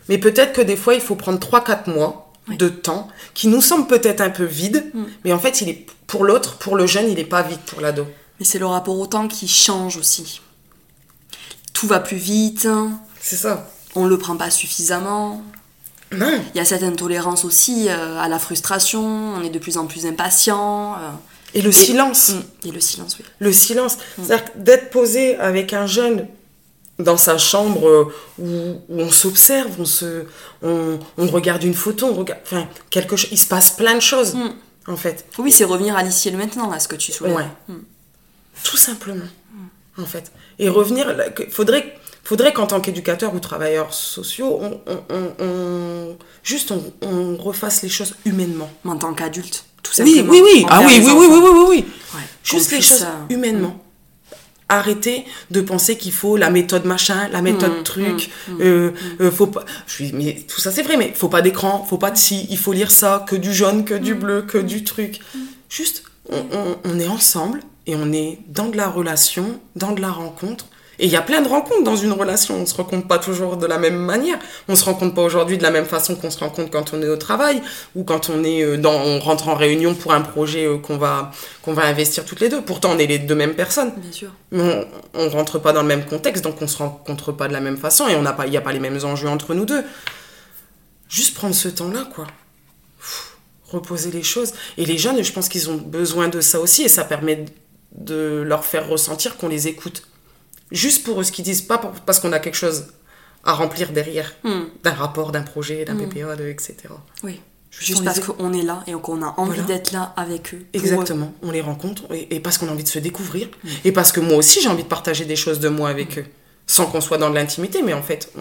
mais 0.08 0.18
peut-être 0.18 0.52
que 0.52 0.60
des 0.60 0.76
fois, 0.76 0.94
il 0.94 1.00
faut 1.00 1.14
prendre 1.14 1.38
3-4 1.38 1.90
mois 1.90 2.32
de 2.48 2.68
temps 2.68 3.08
qui 3.34 3.48
nous 3.48 3.62
semble 3.62 3.86
peut-être 3.86 4.20
un 4.20 4.30
peu 4.30 4.44
vide, 4.44 4.90
mm. 4.92 5.04
mais 5.24 5.32
en 5.32 5.38
fait, 5.38 5.62
il 5.62 5.68
est 5.68 5.86
pour 6.06 6.24
l'autre, 6.24 6.58
pour 6.58 6.76
le 6.76 6.86
jeune, 6.86 7.08
il 7.08 7.16
n'est 7.16 7.24
pas 7.24 7.42
vide 7.42 7.60
pour 7.66 7.80
l'ado. 7.80 8.06
Mais 8.38 8.44
c'est 8.44 8.58
le 8.58 8.66
rapport 8.66 8.98
au 8.98 9.06
temps 9.06 9.26
qui 9.26 9.48
change 9.48 9.96
aussi. 9.96 10.42
Tout 11.72 11.86
va 11.86 11.98
plus 11.98 12.18
vite. 12.18 12.68
C'est 13.20 13.36
ça 13.36 13.66
on 13.96 14.04
le 14.04 14.18
prend 14.18 14.36
pas 14.36 14.50
suffisamment. 14.50 15.42
Non. 16.12 16.40
Il 16.54 16.58
y 16.58 16.60
a 16.60 16.64
cette 16.64 16.84
intolérance 16.84 17.44
aussi 17.44 17.88
euh, 17.88 18.20
à 18.20 18.28
la 18.28 18.38
frustration, 18.38 19.02
on 19.02 19.42
est 19.42 19.50
de 19.50 19.58
plus 19.58 19.76
en 19.76 19.86
plus 19.86 20.06
impatient. 20.06 20.94
Euh. 20.94 21.10
Et 21.54 21.62
le 21.62 21.72
silence. 21.72 22.30
Mm. 22.30 22.68
Et 22.68 22.72
le 22.72 22.80
silence, 22.80 23.16
oui. 23.18 23.24
Le 23.38 23.52
silence. 23.52 23.96
Mm. 23.96 24.22
C'est-à-dire 24.24 24.46
d'être 24.56 24.90
posé 24.90 25.36
avec 25.36 25.72
un 25.72 25.86
jeune 25.86 26.26
dans 26.98 27.16
sa 27.16 27.36
chambre 27.38 27.88
euh, 27.88 28.14
où, 28.38 28.80
on 28.88 29.10
s'observe, 29.10 29.70
on, 29.78 29.84
se, 29.84 30.24
on, 30.62 30.98
regarde 31.18 31.62
une 31.62 31.74
photo, 31.74 32.06
on 32.06 32.14
regarde, 32.14 32.40
enfin, 32.44 32.68
quelque 32.90 33.16
chose, 33.16 33.30
il 33.32 33.38
se 33.38 33.46
passe 33.46 33.70
plein 33.70 33.94
de 33.94 34.00
choses, 34.00 34.34
mm. 34.34 34.54
en 34.88 34.96
fait. 34.96 35.26
Oui, 35.38 35.52
c'est 35.52 35.64
revenir 35.64 35.96
à 35.96 36.02
l'ici 36.02 36.28
et 36.28 36.30
le 36.30 36.38
maintenant, 36.38 36.70
là, 36.70 36.78
ce 36.78 36.88
que 36.88 36.96
tu 36.96 37.12
soulèves. 37.12 37.36
Ouais. 37.36 37.46
Tout 38.62 38.78
simplement, 38.78 39.26
en 39.98 40.06
fait. 40.06 40.32
Et 40.58 40.68
revenir, 40.68 41.14
il 41.38 41.50
faudrait 41.50 41.98
faudrait 42.26 42.52
qu'en 42.52 42.66
tant 42.66 42.80
qu'éducateur 42.80 43.34
ou 43.34 43.38
travailleur 43.38 43.94
sociaux, 43.94 44.60
on, 44.60 46.16
juste 46.42 46.72
on, 47.02 47.36
refasse 47.36 47.82
les 47.82 47.88
choses 47.88 48.16
humainement. 48.24 48.68
En 48.84 48.96
tant 48.96 49.14
qu'adulte, 49.14 49.64
tout 49.86 49.92
simplement. 49.92 50.30
Oui, 50.30 50.40
oui, 50.42 50.50
oui. 50.54 50.66
Ah 50.68 50.82
oui, 50.84 51.00
oui, 51.04 51.12
oui, 51.12 51.26
oui, 51.30 51.40
oui, 51.42 51.64
oui, 51.68 51.84
juste 52.42 52.72
les 52.72 52.80
choses 52.80 53.06
humainement. 53.30 53.82
Arrêtez 54.68 55.24
de 55.52 55.60
penser 55.60 55.96
qu'il 55.96 56.12
faut 56.12 56.36
la 56.36 56.50
méthode 56.50 56.86
machin, 56.86 57.28
la 57.28 57.40
méthode 57.40 57.78
mmh, 57.78 57.82
truc. 57.84 58.30
Mmh, 58.48 58.52
mmh. 58.52 58.60
Euh, 58.62 58.90
euh, 59.20 59.30
faut 59.30 59.46
pas. 59.46 59.64
Je 59.86 60.06
mais 60.12 60.44
tout 60.48 60.60
ça 60.60 60.72
c'est 60.72 60.82
vrai, 60.82 60.96
mais 60.96 61.12
faut 61.14 61.28
pas 61.28 61.40
d'écran, 61.40 61.86
faut 61.88 61.98
pas 61.98 62.10
de 62.10 62.16
si. 62.16 62.48
Il 62.50 62.58
faut 62.58 62.72
lire 62.72 62.90
ça, 62.90 63.24
que 63.28 63.36
du 63.36 63.54
jaune, 63.54 63.84
que 63.84 63.94
du 63.94 64.14
bleu, 64.14 64.42
que 64.42 64.58
du 64.58 64.82
truc. 64.82 65.20
Juste, 65.68 66.02
on 66.30 66.98
est 66.98 67.06
ensemble 67.06 67.60
et 67.86 67.94
on 67.94 68.12
est 68.12 68.40
dans 68.48 68.66
de 68.66 68.76
la 68.76 68.88
relation, 68.88 69.60
dans 69.76 69.92
de 69.92 70.00
la 70.00 70.10
rencontre 70.10 70.66
et 70.98 71.06
il 71.06 71.10
y 71.10 71.16
a 71.16 71.22
plein 71.22 71.42
de 71.42 71.48
rencontres 71.48 71.84
dans 71.84 71.96
une 71.96 72.12
relation. 72.12 72.56
On 72.56 72.60
ne 72.60 72.66
se 72.66 72.74
rencontre 72.74 73.06
pas 73.06 73.18
toujours 73.18 73.56
de 73.56 73.66
la 73.66 73.78
même 73.78 73.96
manière. 73.96 74.38
On 74.68 74.72
ne 74.72 74.76
se 74.76 74.84
rencontre 74.84 75.14
pas 75.14 75.22
aujourd'hui 75.22 75.58
de 75.58 75.62
la 75.62 75.70
même 75.70 75.84
façon 75.84 76.16
qu'on 76.16 76.30
se 76.30 76.38
rencontre 76.38 76.70
quand 76.70 76.94
on 76.94 77.02
est 77.02 77.08
au 77.08 77.16
travail 77.16 77.62
ou 77.94 78.04
quand 78.04 78.30
on 78.30 78.42
est 78.44 78.62
euh, 78.62 78.76
dans, 78.76 78.94
on 78.94 79.18
rentre 79.18 79.48
en 79.48 79.54
réunion 79.54 79.94
pour 79.94 80.14
un 80.14 80.22
projet 80.22 80.66
euh, 80.66 80.78
qu'on 80.78 80.96
va, 80.96 81.30
qu'on 81.62 81.74
va 81.74 81.84
investir 81.84 82.24
toutes 82.24 82.40
les 82.40 82.48
deux. 82.48 82.62
Pourtant, 82.62 82.92
on 82.94 82.98
est 82.98 83.06
les 83.06 83.18
deux 83.18 83.34
mêmes 83.34 83.54
personnes. 83.54 83.92
Bien 83.96 84.12
sûr. 84.12 84.30
Mais 84.52 84.88
on, 85.14 85.24
ne 85.24 85.30
rentre 85.30 85.58
pas 85.58 85.72
dans 85.72 85.82
le 85.82 85.88
même 85.88 86.06
contexte, 86.06 86.42
donc 86.42 86.62
on 86.62 86.66
se 86.66 86.78
rencontre 86.78 87.32
pas 87.32 87.48
de 87.48 87.52
la 87.52 87.60
même 87.60 87.76
façon 87.76 88.08
et 88.08 88.16
on 88.16 88.22
n'a 88.22 88.32
pas, 88.32 88.46
il 88.46 88.50
n'y 88.50 88.56
a 88.56 88.62
pas 88.62 88.72
les 88.72 88.80
mêmes 88.80 88.98
enjeux 89.04 89.28
entre 89.28 89.54
nous 89.54 89.66
deux. 89.66 89.84
Juste 91.08 91.34
prendre 91.34 91.54
ce 91.54 91.68
temps-là, 91.68 92.08
quoi. 92.14 92.26
reposer 93.70 94.10
les 94.10 94.22
choses. 94.22 94.54
Et 94.78 94.86
les 94.86 94.96
jeunes, 94.96 95.22
je 95.22 95.32
pense 95.32 95.48
qu'ils 95.48 95.68
ont 95.68 95.76
besoin 95.76 96.28
de 96.28 96.40
ça 96.40 96.58
aussi 96.58 96.82
et 96.82 96.88
ça 96.88 97.04
permet 97.04 97.44
de 97.92 98.42
leur 98.46 98.64
faire 98.64 98.88
ressentir 98.88 99.36
qu'on 99.36 99.48
les 99.48 99.68
écoute 99.68 100.02
juste 100.70 101.04
pour 101.04 101.24
ce 101.24 101.32
qu'ils 101.32 101.44
disent, 101.44 101.62
pas 101.62 101.78
parce 101.78 102.20
qu'on 102.20 102.32
a 102.32 102.38
quelque 102.38 102.56
chose 102.56 102.86
à 103.44 103.52
remplir 103.52 103.92
derrière, 103.92 104.34
hmm. 104.42 104.64
d'un 104.82 104.92
rapport, 104.92 105.32
d'un 105.32 105.42
projet, 105.42 105.84
d'un 105.84 105.94
hmm. 105.94 106.08
PPA, 106.08 106.34
etc. 106.48 106.74
Oui. 107.22 107.40
Juste, 107.70 108.04
parce 108.04 108.20
qu'on 108.20 108.54
est 108.54 108.62
là 108.62 108.82
et 108.86 108.92
qu'on 108.92 109.22
a 109.22 109.34
envie 109.36 109.60
d'être 109.62 109.92
là 109.92 110.14
avec 110.16 110.54
eux. 110.54 110.64
Exactement. 110.72 111.34
On 111.42 111.50
les 111.50 111.60
rencontre 111.60 112.04
et, 112.10 112.40
parce 112.40 112.56
qu'on 112.56 112.68
a 112.68 112.70
envie 112.70 112.84
de 112.84 112.88
se 112.88 112.98
découvrir. 112.98 113.48
Hmm. 113.62 113.68
Et 113.84 113.92
parce 113.92 114.12
que 114.12 114.20
moi 114.20 114.36
aussi, 114.36 114.60
j'ai 114.62 114.68
envie 114.68 114.82
de 114.82 114.88
partager 114.88 115.26
des 115.26 115.36
choses 115.36 115.60
de 115.60 115.68
moi 115.68 115.90
avec 115.90 116.18
eux. 116.18 116.24
Sans 116.66 116.86
qu'on 116.86 117.00
soit 117.00 117.18
dans 117.18 117.30
de 117.30 117.34
l'intimité, 117.34 117.82
mais 117.82 117.92
en 117.92 118.02
fait, 118.02 118.32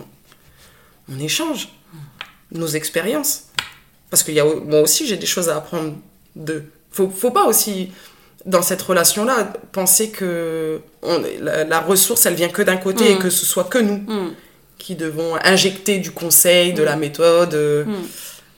on, 1.09 1.19
échange 1.19 1.69
nos 2.51 2.67
expériences. 2.67 3.43
Parce 4.09 4.23
que 4.23 4.31
y 4.31 4.39
a, 4.39 4.45
moi 4.45 4.81
aussi, 4.81 5.05
j'ai 5.05 5.17
des 5.17 5.27
choses 5.27 5.49
à 5.49 5.57
apprendre 5.57 5.95
de. 6.35 6.63
Faut, 6.89 7.09
faut 7.09 7.31
pas 7.31 7.45
aussi 7.45 7.91
dans 8.45 8.61
cette 8.61 8.81
relation-là, 8.81 9.53
penser 9.71 10.09
que 10.09 10.79
la, 11.41 11.79
ressource, 11.79 12.25
elle 12.25 12.35
vient 12.35 12.49
que 12.49 12.61
d'un 12.61 12.77
côté 12.77 13.11
et 13.11 13.15
mm. 13.15 13.19
que 13.19 13.29
ce 13.29 13.45
soit 13.45 13.65
que 13.65 13.79
nous 13.79 13.97
mm. 13.97 14.35
qui 14.77 14.95
devons 14.95 15.35
injecter 15.43 15.97
du 15.97 16.11
conseil, 16.11 16.73
de 16.73 16.83
la 16.83 16.95
mm. 16.95 16.99
méthode. 16.99 17.87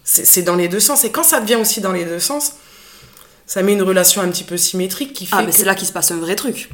C'est 0.03 0.43
dans 0.43 0.55
les 0.55 0.67
deux 0.67 0.79
sens. 0.79 1.03
Et 1.03 1.11
quand 1.11 1.23
ça 1.23 1.41
devient 1.41 1.55
aussi 1.55 1.81
dans 1.81 1.91
les 1.91 2.05
deux 2.05 2.19
sens, 2.19 2.53
ça 3.45 3.61
met 3.63 3.73
une 3.73 3.81
relation 3.81 4.21
un 4.21 4.29
petit 4.29 4.43
peu 4.43 4.57
symétrique 4.57 5.13
qui 5.13 5.27
ah, 5.31 5.37
fait. 5.37 5.43
Ah, 5.43 5.45
mais 5.45 5.51
c'est 5.51 5.65
là 5.65 5.75
qu'il 5.75 5.87
se 5.87 5.93
passe 5.93 6.11
un 6.11 6.17
vrai 6.17 6.35
truc. 6.35 6.69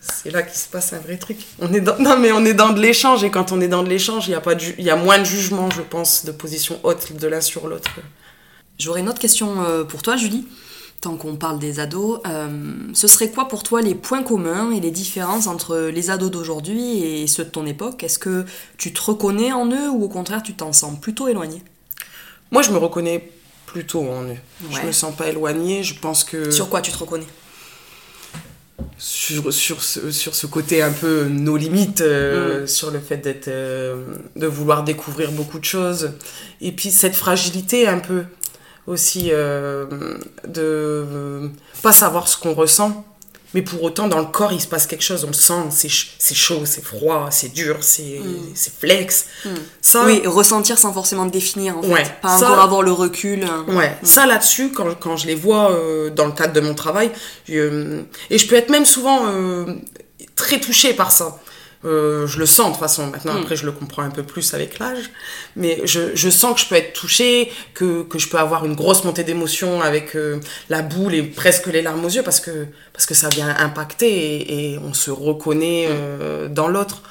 C'est 0.00 0.30
là 0.30 0.42
qu'il 0.42 0.58
se 0.58 0.68
passe 0.68 0.92
un 0.92 0.98
vrai 0.98 1.16
truc. 1.16 1.38
On 1.60 1.72
est 1.72 1.80
dans... 1.80 1.98
Non, 1.98 2.18
mais 2.18 2.32
on 2.32 2.44
est 2.44 2.54
dans 2.54 2.70
de 2.70 2.80
l'échange. 2.80 3.22
Et 3.22 3.30
quand 3.30 3.52
on 3.52 3.60
est 3.60 3.68
dans 3.68 3.82
de 3.82 3.88
l'échange, 3.88 4.28
il 4.28 4.32
y, 4.32 4.34
a 4.34 4.40
pas 4.40 4.54
il 4.54 4.84
y 4.84 4.90
a 4.90 4.96
moins 4.96 5.18
de 5.18 5.24
jugement, 5.24 5.70
je 5.70 5.82
pense, 5.82 6.24
de 6.24 6.32
position 6.32 6.80
haute 6.82 7.12
de 7.12 7.26
l'un 7.28 7.40
sur 7.40 7.68
l'autre. 7.68 7.90
J'aurais 8.78 9.00
une 9.00 9.08
autre 9.08 9.18
question 9.18 9.62
euh, 9.62 9.84
pour 9.84 10.02
toi, 10.02 10.16
Julie 10.16 10.46
tant 11.00 11.16
qu'on 11.16 11.36
parle 11.36 11.58
des 11.58 11.80
ados, 11.80 12.20
euh, 12.26 12.48
ce 12.92 13.08
serait 13.08 13.30
quoi 13.30 13.48
pour 13.48 13.62
toi 13.62 13.80
les 13.80 13.94
points 13.94 14.22
communs 14.22 14.70
et 14.70 14.80
les 14.80 14.90
différences 14.90 15.46
entre 15.46 15.90
les 15.92 16.10
ados 16.10 16.30
d'aujourd'hui 16.30 17.02
et 17.02 17.26
ceux 17.26 17.44
de 17.44 17.50
ton 17.50 17.64
époque? 17.66 18.04
Est-ce 18.04 18.18
que 18.18 18.44
tu 18.76 18.92
te 18.92 19.00
reconnais 19.00 19.52
en 19.52 19.66
eux 19.70 19.88
ou 19.88 20.04
au 20.04 20.08
contraire 20.08 20.42
tu 20.42 20.54
t'en 20.54 20.72
sens 20.72 20.98
plutôt 21.00 21.28
éloigné? 21.28 21.62
Moi 22.50 22.62
je 22.62 22.70
me 22.70 22.76
reconnais 22.76 23.30
plutôt 23.64 24.00
en 24.00 24.24
eux. 24.24 24.36
Je 24.70 24.82
me 24.82 24.92
sens 24.92 25.14
pas 25.16 25.28
éloigné, 25.28 25.82
je 25.82 25.98
pense 25.98 26.24
que... 26.24 26.50
Sur 26.50 26.68
quoi 26.68 26.82
tu 26.82 26.90
te 26.90 26.98
reconnais? 26.98 27.26
Sur, 28.98 29.52
sur, 29.52 29.82
ce, 29.82 30.10
sur 30.10 30.34
ce 30.34 30.46
côté 30.46 30.82
un 30.82 30.92
peu 30.92 31.24
nos 31.24 31.56
limites, 31.56 32.00
euh, 32.02 32.64
mm. 32.64 32.66
sur 32.66 32.90
le 32.90 32.98
fait 32.98 33.18
d'être, 33.18 33.48
euh, 33.48 34.04
de 34.36 34.46
vouloir 34.46 34.84
découvrir 34.84 35.32
beaucoup 35.32 35.58
de 35.58 35.64
choses. 35.64 36.12
Et 36.60 36.72
puis 36.72 36.90
cette 36.90 37.14
fragilité 37.14 37.86
un 37.88 38.00
peu 38.00 38.24
aussi 38.90 39.28
euh, 39.30 39.86
de 40.46 40.60
euh, 40.60 41.48
pas 41.82 41.92
savoir 41.92 42.28
ce 42.28 42.36
qu'on 42.36 42.54
ressent, 42.54 43.04
mais 43.54 43.62
pour 43.62 43.82
autant 43.82 44.08
dans 44.08 44.18
le 44.18 44.26
corps 44.26 44.52
il 44.52 44.60
se 44.60 44.66
passe 44.66 44.86
quelque 44.86 45.02
chose, 45.02 45.24
on 45.24 45.28
le 45.28 45.32
sent, 45.32 45.88
c'est 46.18 46.34
chaud, 46.34 46.62
c'est 46.64 46.84
froid, 46.84 47.28
c'est 47.30 47.52
dur, 47.52 47.78
c'est 47.80 48.20
mm. 48.20 48.54
flex. 48.80 49.26
Mm. 49.44 49.48
Ça, 49.80 50.04
oui, 50.06 50.22
ressentir 50.26 50.78
sans 50.78 50.92
forcément 50.92 51.26
définir 51.26 51.78
en 51.78 51.82
fait, 51.82 52.20
pas 52.20 52.36
encore 52.36 52.60
avoir 52.60 52.82
le 52.82 52.92
recul. 52.92 53.44
Ouais, 53.68 53.90
mm. 54.02 54.04
ça 54.04 54.26
là-dessus, 54.26 54.72
quand, 54.72 54.94
quand, 54.98 55.16
je 55.16 55.26
les 55.26 55.34
vois 55.34 55.70
euh, 55.70 56.10
dans 56.10 56.26
le 56.26 56.32
cadre 56.32 56.52
de 56.52 56.60
mon 56.60 56.74
travail, 56.74 57.10
et 57.48 58.38
je 58.38 58.46
peux 58.46 58.56
être 58.56 58.70
même 58.70 58.86
souvent 58.86 59.20
très 60.36 60.60
touchée 60.60 60.94
par 60.94 61.12
ça. 61.12 61.38
Euh, 61.84 62.26
je 62.26 62.38
le 62.38 62.46
sens 62.46 62.66
de 62.66 62.72
toute 62.72 62.80
façon. 62.80 63.06
Maintenant, 63.06 63.34
mm. 63.34 63.38
après, 63.42 63.56
je 63.56 63.64
le 63.64 63.72
comprends 63.72 64.02
un 64.02 64.10
peu 64.10 64.22
plus 64.22 64.52
avec 64.52 64.78
l'âge. 64.78 65.10
Mais 65.56 65.80
je, 65.84 66.14
je, 66.14 66.28
sens 66.28 66.54
que 66.54 66.60
je 66.60 66.66
peux 66.66 66.74
être 66.74 66.92
touchée, 66.92 67.50
que, 67.74 68.02
que 68.02 68.18
je 68.18 68.28
peux 68.28 68.38
avoir 68.38 68.64
une 68.66 68.74
grosse 68.74 69.04
montée 69.04 69.24
d'émotion 69.24 69.80
avec 69.80 70.14
euh, 70.14 70.40
la 70.68 70.82
boule 70.82 71.14
et 71.14 71.22
presque 71.22 71.66
les 71.68 71.82
larmes 71.82 72.04
aux 72.04 72.10
yeux 72.10 72.22
parce 72.22 72.40
que, 72.40 72.66
parce 72.92 73.06
que 73.06 73.14
ça 73.14 73.28
vient 73.28 73.48
impacter 73.48 74.72
et, 74.72 74.78
on 74.78 74.92
se 74.92 75.10
reconnaît 75.10 75.86
mm. 75.86 75.92
euh, 75.92 76.48
dans 76.48 76.68
l'autre. 76.68 77.02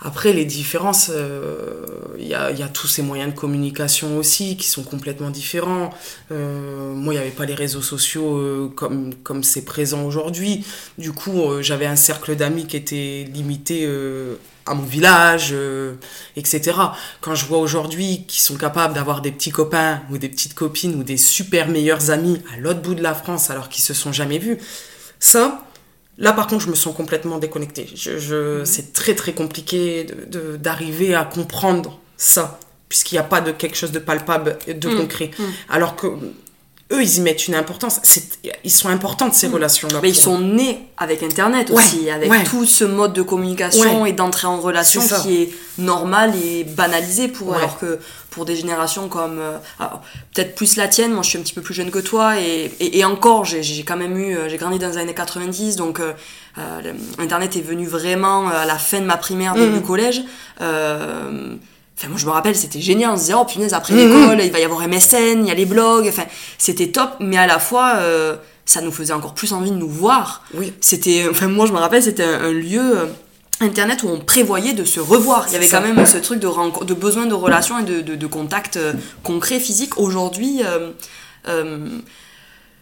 Après, 0.00 0.32
les 0.32 0.44
différences, 0.44 1.08
il 1.08 1.14
euh, 1.16 1.84
y, 2.18 2.32
a, 2.32 2.52
y, 2.52 2.62
a, 2.62 2.68
tous 2.68 2.86
ces 2.86 3.02
moyens 3.02 3.34
de 3.34 3.38
communication 3.38 4.16
aussi 4.16 4.56
qui 4.56 4.68
sont 4.68 4.84
complètement 4.84 5.30
différents. 5.30 5.90
Euh, 6.30 6.94
moi, 6.94 7.14
il 7.14 7.16
n'y 7.16 7.22
avait 7.22 7.32
pas 7.32 7.46
les 7.46 7.54
réseaux 7.54 7.82
sociaux 7.82 8.38
euh, 8.38 8.72
comme 8.76 9.12
comme 9.24 9.42
c'est 9.42 9.64
présent 9.64 10.04
aujourd'hui. 10.04 10.64
Du 10.98 11.10
coup, 11.12 11.60
j'avais 11.62 11.86
un 11.86 11.96
cercle 11.96 12.36
d'amis 12.36 12.66
qui 12.66 12.76
était 12.76 13.28
limité 13.32 13.88
à 14.66 14.74
mon 14.74 14.84
village, 14.84 15.54
etc. 16.36 16.76
Quand 17.20 17.34
je 17.34 17.46
vois 17.46 17.58
aujourd'hui 17.58 18.24
qu'ils 18.28 18.42
sont 18.42 18.56
capables 18.56 18.94
d'avoir 18.94 19.20
des 19.20 19.32
petits 19.32 19.50
copains 19.50 20.02
ou 20.10 20.18
des 20.18 20.28
petites 20.28 20.54
copines 20.54 20.94
ou 20.94 21.02
des 21.02 21.16
super 21.16 21.68
meilleurs 21.68 22.10
amis 22.10 22.40
à 22.54 22.58
l'autre 22.58 22.80
bout 22.80 22.94
de 22.94 23.02
la 23.02 23.14
France 23.14 23.50
alors 23.50 23.68
qu'ils 23.68 23.82
se 23.82 23.94
sont 23.94 24.12
jamais 24.12 24.38
vus, 24.38 24.58
ça, 25.18 25.67
Là, 26.18 26.32
par 26.32 26.48
contre, 26.48 26.64
je 26.64 26.70
me 26.70 26.74
sens 26.74 26.94
complètement 26.94 27.38
déconnectée. 27.38 27.88
Je, 27.94 28.58
mhm. 28.58 28.66
C'est 28.66 28.92
très, 28.92 29.14
très 29.14 29.32
compliqué 29.32 30.06
d'arriver 30.58 31.14
à 31.14 31.24
comprendre 31.24 32.00
ça, 32.16 32.58
puisqu'il 32.88 33.14
n'y 33.14 33.20
a 33.20 33.24
pas 33.24 33.40
de 33.40 33.52
quelque 33.52 33.76
chose 33.76 33.92
de 33.92 34.00
palpable, 34.00 34.58
de 34.66 34.88
mhm. 34.88 34.96
concret. 34.96 35.30
Mhm. 35.38 35.46
Alors 35.68 35.94
que 35.94 36.08
eux, 36.92 37.02
ils 37.02 37.16
y 37.18 37.20
mettent 37.20 37.46
une 37.48 37.54
importance. 37.54 38.00
Ils 38.64 38.70
sont 38.70 38.88
importantes 38.88 39.34
ces 39.34 39.46
relations-là. 39.46 40.00
Mais 40.02 40.08
ils 40.10 40.14
sont 40.16 40.38
nés 40.40 40.80
avec 40.96 41.22
Internet 41.22 41.68
Ouais, 41.70 41.76
aussi, 41.76 42.08
avec 42.10 42.30
ouais. 42.30 42.44
tout 42.44 42.64
ce 42.64 42.84
mode 42.84 43.12
de 43.12 43.22
communication 43.22 44.02
Ouais. 44.02 44.10
et 44.10 44.12
d'entrée 44.12 44.46
en 44.46 44.58
relation 44.60 45.02
qui 45.22 45.42
est 45.42 45.50
normal 45.78 46.32
et 46.42 46.64
banalisé 46.64 47.28
pour. 47.28 47.54
Alors 47.54 47.78
que 47.78 47.98
pour 48.30 48.44
des 48.44 48.56
générations 48.56 49.08
comme. 49.08 49.38
euh, 49.38 49.58
peut-être 50.34 50.54
plus 50.54 50.76
la 50.76 50.88
tienne, 50.88 51.12
moi 51.12 51.22
je 51.22 51.30
suis 51.30 51.38
un 51.38 51.42
petit 51.42 51.52
peu 51.54 51.62
plus 51.62 51.74
jeune 51.74 51.90
que 51.90 51.98
toi 51.98 52.40
et, 52.40 52.70
et, 52.80 52.98
et 52.98 53.04
encore, 53.04 53.44
j'ai, 53.44 53.62
quand 53.84 53.96
même 53.96 54.16
eu. 54.18 54.36
euh, 54.36 54.48
J'ai 54.48 54.56
grandi 54.56 54.78
dans 54.78 54.88
les 54.88 54.96
années 54.98 55.14
90, 55.14 55.76
donc 55.76 56.00
euh, 56.00 56.12
euh, 56.58 56.92
Internet 57.18 57.56
est 57.56 57.60
venu 57.62 57.86
vraiment 57.86 58.48
à 58.48 58.64
la 58.64 58.78
fin 58.78 59.00
de 59.00 59.06
ma 59.06 59.16
primaire, 59.16 59.54
début 59.54 59.76
Mhm. 59.76 59.82
collège. 59.82 60.22
Euh, 60.60 61.54
Enfin, 61.98 62.08
moi, 62.08 62.16
je 62.18 62.26
me 62.26 62.30
rappelle, 62.30 62.54
c'était 62.54 62.80
génial. 62.80 63.10
On 63.10 63.16
se 63.16 63.22
disait, 63.22 63.34
oh 63.34 63.44
punaise, 63.44 63.74
après 63.74 63.92
Mhm. 63.92 63.98
l'école, 64.20 64.40
il 64.44 64.52
va 64.52 64.60
y 64.60 64.64
avoir 64.64 64.82
MSN, 64.86 65.40
il 65.42 65.46
y 65.48 65.50
a 65.50 65.54
les 65.54 65.66
blogs. 65.66 66.06
Enfin, 66.08 66.24
c'était 66.56 66.88
top, 66.88 67.10
mais 67.20 67.36
à 67.36 67.46
la 67.48 67.58
fois, 67.58 67.94
euh, 67.96 68.36
ça 68.64 68.80
nous 68.80 68.92
faisait 68.92 69.12
encore 69.12 69.34
plus 69.34 69.52
envie 69.52 69.70
de 69.70 69.76
nous 69.76 69.88
voir. 69.88 70.44
Oui. 70.54 70.72
C'était, 70.80 71.26
enfin, 71.28 71.48
moi, 71.48 71.66
je 71.66 71.72
me 71.72 71.78
rappelle, 71.78 72.02
c'était 72.02 72.22
un, 72.24 72.42
un 72.44 72.52
lieu. 72.52 72.98
euh, 72.98 73.06
Internet 73.60 74.04
où 74.04 74.08
on 74.08 74.20
prévoyait 74.20 74.72
de 74.72 74.84
se 74.84 75.00
revoir. 75.00 75.46
Il 75.48 75.54
y 75.54 75.56
avait 75.56 75.66
ça. 75.66 75.80
quand 75.80 75.92
même 75.92 76.06
ce 76.06 76.18
truc 76.18 76.38
de, 76.38 76.94
besoin 76.94 77.26
de 77.26 77.34
relations 77.34 77.76
et 77.80 77.82
de, 77.82 78.00
de, 78.02 78.14
de 78.14 78.26
contact 78.28 78.76
euh, 78.76 78.92
concret, 79.24 79.58
physique. 79.58 79.98
Aujourd'hui, 79.98 80.60
euh, 80.64 80.92
euh, 81.48 81.88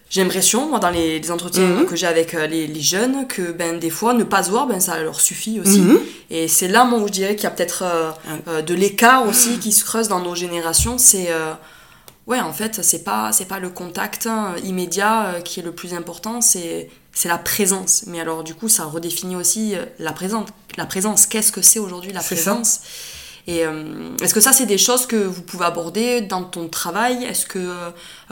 j'ai 0.09 0.23
l'impression, 0.23 0.69
moi, 0.69 0.79
dans 0.79 0.91
les, 0.91 1.19
les 1.19 1.31
entretiens 1.33 1.67
Mhm. 1.67 1.87
que 1.87 1.97
j'ai 1.97 2.07
avec 2.07 2.35
euh, 2.35 2.47
les, 2.47 2.67
les 2.69 2.81
jeunes, 2.81 3.27
que 3.27 3.51
ben, 3.53 3.79
des 3.79 3.91
fois, 3.91 4.15
ne 4.15 4.23
pas 4.25 4.45
se 4.45 4.51
voir, 4.51 4.67
ben, 4.69 4.79
ça 4.81 5.03
leur 5.03 5.21
suffit 5.21 5.59
aussi. 5.61 5.81
Mhm. 5.81 5.99
Et 6.31 6.47
c'est 6.49 6.69
là, 6.69 6.85
moi, 6.85 7.01
où 7.01 7.07
je 7.09 7.13
dirais 7.13 7.35
qu'il 7.35 7.45
y 7.45 7.47
a 7.49 7.51
peut-être 7.51 7.83
euh, 7.83 8.11
euh, 8.49 8.63
de 8.63 8.73
l'écart 8.75 9.27
aussi 9.27 9.59
qui 9.59 9.73
se 9.73 9.85
creuse 9.85 10.09
dans 10.09 10.21
nos 10.21 10.35
générations. 10.37 10.97
C'est. 10.99 11.27
euh, 11.31 11.53
ouais, 12.29 12.41
en 12.41 12.53
fait, 12.53 12.83
c'est 12.85 13.03
pas, 13.03 13.33
pas 13.49 13.59
le 13.59 13.69
contact 13.71 14.27
hein, 14.27 14.55
immédiat 14.65 15.37
qui 15.45 15.59
est 15.61 15.63
le 15.65 15.73
plus 15.73 15.93
important, 15.93 16.41
c'est, 16.41 16.89
c'est 17.13 17.29
la 17.29 17.39
présence. 17.39 18.05
Mais 18.07 18.21
alors, 18.21 18.45
du 18.45 18.55
coup, 18.55 18.69
ça 18.69 18.85
redéfinit 18.85 19.35
aussi 19.37 19.75
la 19.99 20.13
présence. 20.13 20.49
La 20.77 20.87
présence, 20.87 21.27
qu'est-ce 21.27 21.51
que 21.51 21.63
c'est 21.63 21.79
aujourd'hui 21.81 22.13
la 22.13 22.21
ça. 22.21 22.29
Et 23.49 23.65
euh, 23.65 24.11
est-ce 24.21 24.35
que 24.35 24.41
ça, 24.41 24.53
c'est 24.53 24.67
des 24.67 24.79
choses 24.79 25.07
que 25.07 25.17
vous 25.17 25.43
pouvez 25.43 25.65
aborder 25.67 26.21
dans 26.21 26.43
ton 26.43 26.69
travail? 26.69 27.25
Est-ce 27.25 27.47
que. 27.47 27.61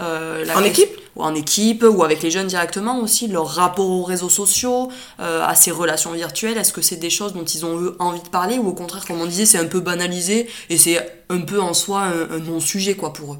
euh, 0.01 0.45
la 0.45 0.59
En 0.59 0.65
équipe? 0.65 0.91
Ou 1.15 1.23
en 1.23 1.35
équipe, 1.37 1.85
ou 1.89 2.03
avec 2.03 2.23
les 2.23 2.31
jeunes 2.33 2.49
directement 2.49 2.99
aussi, 2.99 3.29
leur 3.29 3.47
rapport 3.47 3.89
aux 3.89 4.03
réseaux 4.03 4.29
sociaux, 4.29 4.91
euh, 5.21 5.45
à 5.47 5.55
ces 5.55 5.71
relations 5.71 6.11
virtuelles? 6.11 6.59
Est-ce 6.59 6.73
que 6.73 6.83
c'est 6.83 6.97
des 6.97 7.11
choses 7.11 7.33
dont 7.33 7.45
ils 7.45 7.65
ont 7.65 7.79
eux, 7.81 7.97
envie 8.01 8.23
de 8.23 8.29
parler? 8.29 8.59
Ou 8.59 8.69
au 8.69 8.73
contraire, 8.75 9.05
comme 9.07 9.21
on 9.21 9.27
disait, 9.27 9.47
c'est 9.47 9.59
un 9.59 9.67
peu 9.67 9.79
banalisé 9.81 10.49
et 10.69 10.77
c'est 10.77 10.99
un 11.31 11.41
peu 11.43 11.61
en 11.61 11.75
soi 11.75 12.01
un, 12.03 12.31
un 12.37 12.41
non-sujet 12.41 12.95
quoi 12.97 13.13
pour 13.13 13.35
eux? 13.35 13.39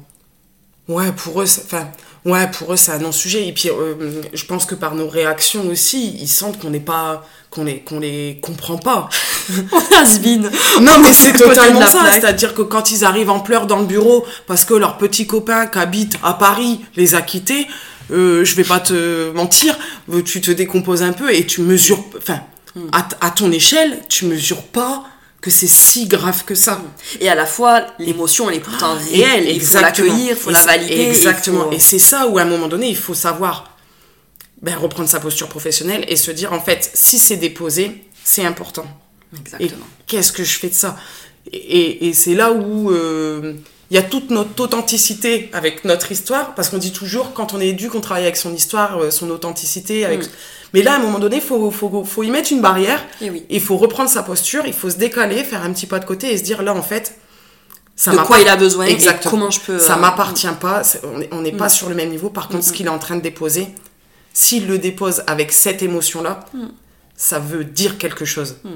Ouais, 0.87 1.11
pour 1.11 1.41
eux, 1.41 1.45
c'est- 1.45 1.63
enfin, 1.65 1.87
ouais, 2.25 2.47
pour 2.51 2.73
eux, 2.73 2.77
c'est 2.77 2.91
un 2.91 2.99
non-sujet. 2.99 3.47
Et 3.47 3.53
puis, 3.53 3.69
euh, 3.69 4.21
je 4.33 4.45
pense 4.45 4.65
que 4.65 4.75
par 4.75 4.93
nos 4.95 5.07
réactions 5.09 5.67
aussi, 5.69 6.15
ils 6.21 6.27
sentent 6.27 6.59
qu'on 6.59 6.69
n'est 6.69 6.79
pas, 6.79 7.25
qu'on 7.49 7.63
les, 7.63 7.79
qu'on 7.79 7.99
les 7.99 8.39
comprend 8.41 8.77
pas. 8.77 9.09
Has-been. 9.95 10.49
Non, 10.81 10.99
mais 11.01 11.11
c'est 11.13 11.33
totalement 11.33 11.81
ça. 11.87 12.11
C'est-à-dire 12.13 12.53
que 12.53 12.61
quand 12.61 12.91
ils 12.91 13.03
arrivent 13.03 13.29
en 13.31 13.39
pleurs 13.39 13.65
dans 13.67 13.79
le 13.79 13.85
bureau 13.85 14.25
parce 14.47 14.63
que 14.65 14.73
leur 14.75 14.97
petit 14.97 15.25
copain 15.25 15.65
qui 15.67 15.79
habite 15.79 16.17
à 16.23 16.33
Paris 16.33 16.81
les 16.95 17.15
a 17.15 17.21
quittés, 17.21 17.67
euh, 18.11 18.45
je 18.45 18.55
vais 18.55 18.63
pas 18.63 18.79
te 18.79 19.31
mentir, 19.31 19.75
tu 20.23 20.39
te 20.41 20.51
décomposes 20.51 21.01
un 21.01 21.13
peu 21.13 21.33
et 21.33 21.45
tu 21.45 21.61
mesures, 21.61 22.03
enfin, 22.17 22.41
Hmm. 22.75 22.89
à, 22.91 23.07
à 23.27 23.31
ton 23.31 23.49
échelle, 23.53 23.99
tu 24.09 24.25
mesures 24.25 24.61
pas 24.63 25.05
que 25.45 25.51
c'est 25.51 25.67
si 25.67 26.07
grave 26.07 26.43
que 26.43 26.55
ça. 26.55 26.81
Et 27.21 27.29
à 27.29 27.35
la 27.35 27.45
fois, 27.45 27.85
l'émotion, 27.99 28.49
elle 28.49 28.55
est 28.57 28.59
pourtant 28.59 28.95
réelle. 28.95 29.43
Il 29.47 29.61
faut 29.61 29.77
Exactement. 29.77 30.07
l'accueillir, 30.07 30.31
il 30.31 30.35
faut 30.35 30.49
Et 30.49 30.53
la 30.53 30.59
c'est- 30.59 30.65
valider. 30.65 31.01
Exactement. 31.03 31.71
Et 31.71 31.77
c'est 31.79 31.99
ça 31.99 32.25
où, 32.27 32.39
à 32.39 32.41
un 32.41 32.45
moment 32.45 32.67
donné, 32.67 32.89
il 32.89 32.97
faut 32.97 33.13
savoir 33.13 33.77
ben, 34.63 34.75
reprendre 34.75 35.07
sa 35.07 35.19
posture 35.19 35.47
professionnelle 35.47 36.03
et 36.07 36.15
se 36.15 36.31
dire, 36.31 36.51
en 36.51 36.59
fait, 36.59 36.89
si 36.95 37.19
c'est 37.19 37.37
déposé, 37.37 38.05
c'est 38.23 38.43
important. 38.43 38.87
Exactement. 39.39 39.85
qu'est-ce 40.07 40.31
que 40.31 40.43
je 40.43 40.57
fais 40.57 40.69
de 40.69 40.73
ça? 40.73 40.97
Et 41.53 42.11
c'est 42.15 42.33
là 42.33 42.51
où 42.51 42.89
euh, 42.89 43.53
il 43.91 43.95
y 43.95 43.97
a 43.97 44.01
toute 44.03 44.31
notre 44.31 44.59
authenticité 44.63 45.49
avec 45.53 45.85
notre 45.85 46.11
histoire, 46.11 46.55
parce 46.55 46.69
qu'on 46.69 46.77
dit 46.77 46.91
toujours, 46.91 47.33
quand 47.33 47.53
on 47.53 47.59
est 47.61 47.67
éduque, 47.69 47.93
on 47.95 48.01
travaille 48.01 48.23
avec 48.23 48.37
son 48.37 48.53
histoire, 48.53 48.97
euh, 48.99 49.11
son 49.11 49.29
authenticité. 49.29 50.05
Avec... 50.05 50.21
Mm. 50.23 50.29
Mais 50.73 50.81
là, 50.81 50.93
à 50.93 50.95
un 50.95 50.99
moment 50.99 51.19
donné, 51.19 51.37
il 51.37 51.41
faut, 51.41 51.69
faut, 51.71 52.03
faut 52.03 52.23
y 52.23 52.31
mettre 52.31 52.51
une 52.51 52.61
barrière, 52.61 53.03
Et 53.21 53.29
oui. 53.29 53.45
il 53.49 53.61
faut 53.61 53.77
reprendre 53.77 54.09
sa 54.09 54.23
posture, 54.23 54.63
il 54.65 54.73
faut 54.73 54.89
se 54.89 54.97
décaler, 54.97 55.43
faire 55.43 55.61
un 55.63 55.71
petit 55.71 55.85
pas 55.85 55.99
de 55.99 56.05
côté 56.05 56.31
et 56.33 56.37
se 56.37 56.43
dire, 56.43 56.61
là, 56.63 56.73
en 56.73 56.81
fait, 56.81 57.15
ça 57.95 58.11
de 58.11 58.17
quoi 58.17 58.39
il 58.39 58.47
a 58.49 58.57
besoin 58.57 58.85
Exactement. 58.87 59.29
et 59.31 59.37
comment 59.39 59.51
je 59.51 59.59
peux. 59.61 59.79
ça 59.79 59.95
euh, 59.95 59.99
m'appartient 59.99 60.47
pas, 60.59 60.83
c'est- 60.83 61.01
on 61.31 61.41
n'est 61.41 61.51
pas 61.53 61.67
Mm. 61.67 61.69
sur 61.69 61.89
le 61.89 61.95
même 61.95 62.09
niveau. 62.09 62.29
Par 62.29 62.49
contre, 62.49 62.63
ce 62.65 62.71
Mm. 62.71 62.73
qu'il 62.73 62.85
est 62.87 62.89
en 62.89 62.99
train 62.99 63.15
de 63.15 63.21
déposer, 63.21 63.67
s'il 64.33 64.67
le 64.67 64.77
dépose 64.79 65.23
avec 65.27 65.53
cette 65.53 65.81
émotion-là, 65.81 66.41
Mm. 66.53 66.65
ça 67.15 67.39
veut 67.39 67.63
dire 67.63 67.97
quelque 67.97 68.25
chose. 68.25 68.57
Mm. 68.65 68.69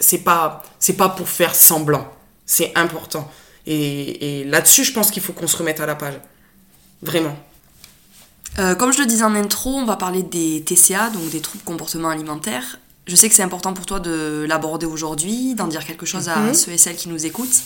C'est 0.00 0.18
pas, 0.18 0.62
pas 0.96 1.08
pour 1.10 1.28
faire 1.28 1.54
semblant. 1.54 2.08
C'est 2.46 2.72
important. 2.76 3.30
Et, 3.66 4.40
et 4.40 4.44
là-dessus, 4.44 4.84
je 4.84 4.92
pense 4.92 5.10
qu'il 5.10 5.22
faut 5.22 5.32
qu'on 5.32 5.46
se 5.46 5.56
remette 5.56 5.80
à 5.80 5.86
la 5.86 5.94
page. 5.94 6.14
Vraiment. 7.02 7.36
Euh, 8.58 8.74
comme 8.74 8.92
je 8.92 8.98
le 9.00 9.06
disais 9.06 9.24
en 9.24 9.34
intro, 9.34 9.70
on 9.70 9.84
va 9.84 9.96
parler 9.96 10.22
des 10.22 10.62
TCA, 10.64 11.10
donc 11.10 11.28
des 11.30 11.40
troubles 11.40 11.64
comportement 11.64 12.08
alimentaires. 12.10 12.78
Je 13.06 13.16
sais 13.16 13.28
que 13.28 13.34
c'est 13.34 13.42
important 13.42 13.74
pour 13.74 13.84
toi 13.84 14.00
de 14.00 14.46
l'aborder 14.48 14.86
aujourd'hui, 14.86 15.54
d'en 15.54 15.66
dire 15.66 15.84
quelque 15.84 16.06
chose 16.06 16.28
à 16.28 16.36
Mhm. 16.36 16.54
ceux 16.54 16.72
et 16.72 16.78
celles 16.78 16.96
qui 16.96 17.08
nous 17.08 17.26
écoutent. 17.26 17.62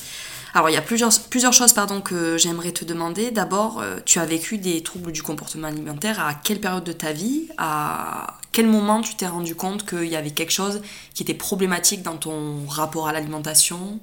Alors, 0.55 0.71
il 0.71 0.73
y 0.73 0.77
a 0.79 0.83
plusieurs, 0.83 1.13
plusieurs 1.29 1.53
choses 1.53 1.75
pardon, 1.75 2.01
que 2.01 2.39
j'aimerais 2.39 2.73
te 2.73 2.85
demander. 2.85 3.31
D'abord, 3.31 3.81
euh, 3.81 3.99
tu 4.07 4.19
as 4.19 4.25
vécu 4.25 4.57
des 4.57 4.83
troubles 4.83 5.13
du 5.13 5.23
comportement 5.23 5.69
alimentaire 5.69 6.19
à 6.25 6.33
quelle 6.35 6.59
période 6.59 6.85
de 6.85 6.93
ta 6.93 7.13
vie 7.13 7.49
À 7.59 8.39
quel 8.51 8.67
moment 8.67 9.03
tu 9.03 9.15
t'es 9.15 9.27
rendu 9.27 9.55
compte 9.55 9.87
qu'il 9.87 10.07
y 10.09 10.17
avait 10.17 10.31
quelque 10.31 10.51
chose 10.53 10.81
qui 11.15 11.23
était 11.23 11.35
problématique 11.35 12.03
dans 12.03 12.17
ton 12.17 12.67
rapport 12.67 13.09
à 13.09 13.13
l'alimentation? 13.13 14.01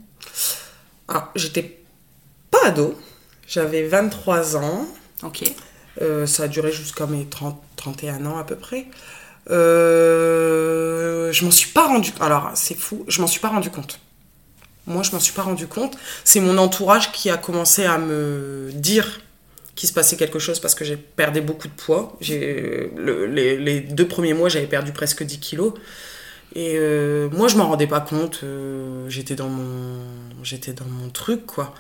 Alors, 1.08 1.30
j'étais 1.36 1.80
pas 2.62 2.68
ado. 2.68 2.98
J'avais 3.48 3.84
23 3.88 4.58
ans. 4.58 4.88
Ok. 5.24 5.44
Euh, 6.02 6.26
ça 6.26 6.44
a 6.44 6.48
duré 6.48 6.72
jusqu'à 6.72 7.06
mes 7.08 7.26
30, 7.26 7.60
31 7.78 8.26
ans 8.26 8.38
à 8.38 8.44
peu 8.44 8.56
près. 8.56 8.86
Euh, 9.50 11.32
je 11.32 11.46
m'en 11.46 11.52
suis 11.52 11.70
pas 11.72 11.88
rendu 11.88 12.12
Alors, 12.20 12.52
c'est 12.56 12.76
fou, 12.78 13.06
je 13.08 13.22
m'en 13.22 13.28
suis 13.28 13.40
pas 13.40 13.50
rendu 13.50 13.70
compte. 13.70 14.00
Moi, 14.88 15.04
je 15.04 15.12
m'en 15.12 15.20
suis 15.20 15.34
pas 15.34 15.42
rendu 15.44 15.68
compte. 15.68 15.98
C'est 16.24 16.40
mon 16.40 16.58
entourage 16.58 17.12
qui 17.12 17.30
a 17.30 17.38
commencé 17.38 17.86
à 17.86 17.98
me 17.98 18.70
dire 18.74 19.20
qu'il 19.76 19.90
se 19.90 19.94
passait 19.94 20.16
quelque 20.16 20.40
chose 20.40 20.60
parce 20.60 20.76
que 20.76 20.86
j'ai 20.86 20.96
perdu 20.98 21.42
beaucoup 21.42 21.68
de 21.68 21.74
poids. 21.74 22.16
J'ai, 22.22 22.92
le- 22.96 23.26
les, 23.26 23.58
les 23.58 23.80
deux 23.82 24.08
premiers 24.08 24.34
mois, 24.34 24.48
j'avais 24.50 24.68
perdu 24.68 24.92
presque 24.92 25.24
10 25.24 25.40
kilos. 25.40 25.74
Et 26.56 26.76
euh, 26.78 27.30
moi, 27.32 27.48
je 27.48 27.58
m'en 27.58 27.68
rendais 27.68 27.88
pas 27.88 28.00
compte. 28.00 28.42
euh, 28.44 29.10
j'étais 29.10 29.36
dans 29.36 29.50
mon, 29.50 30.00
j'étais 30.44 30.74
dans 30.74 30.86
mon 30.86 31.10
truc, 31.10 31.46
quoi. 31.46 31.74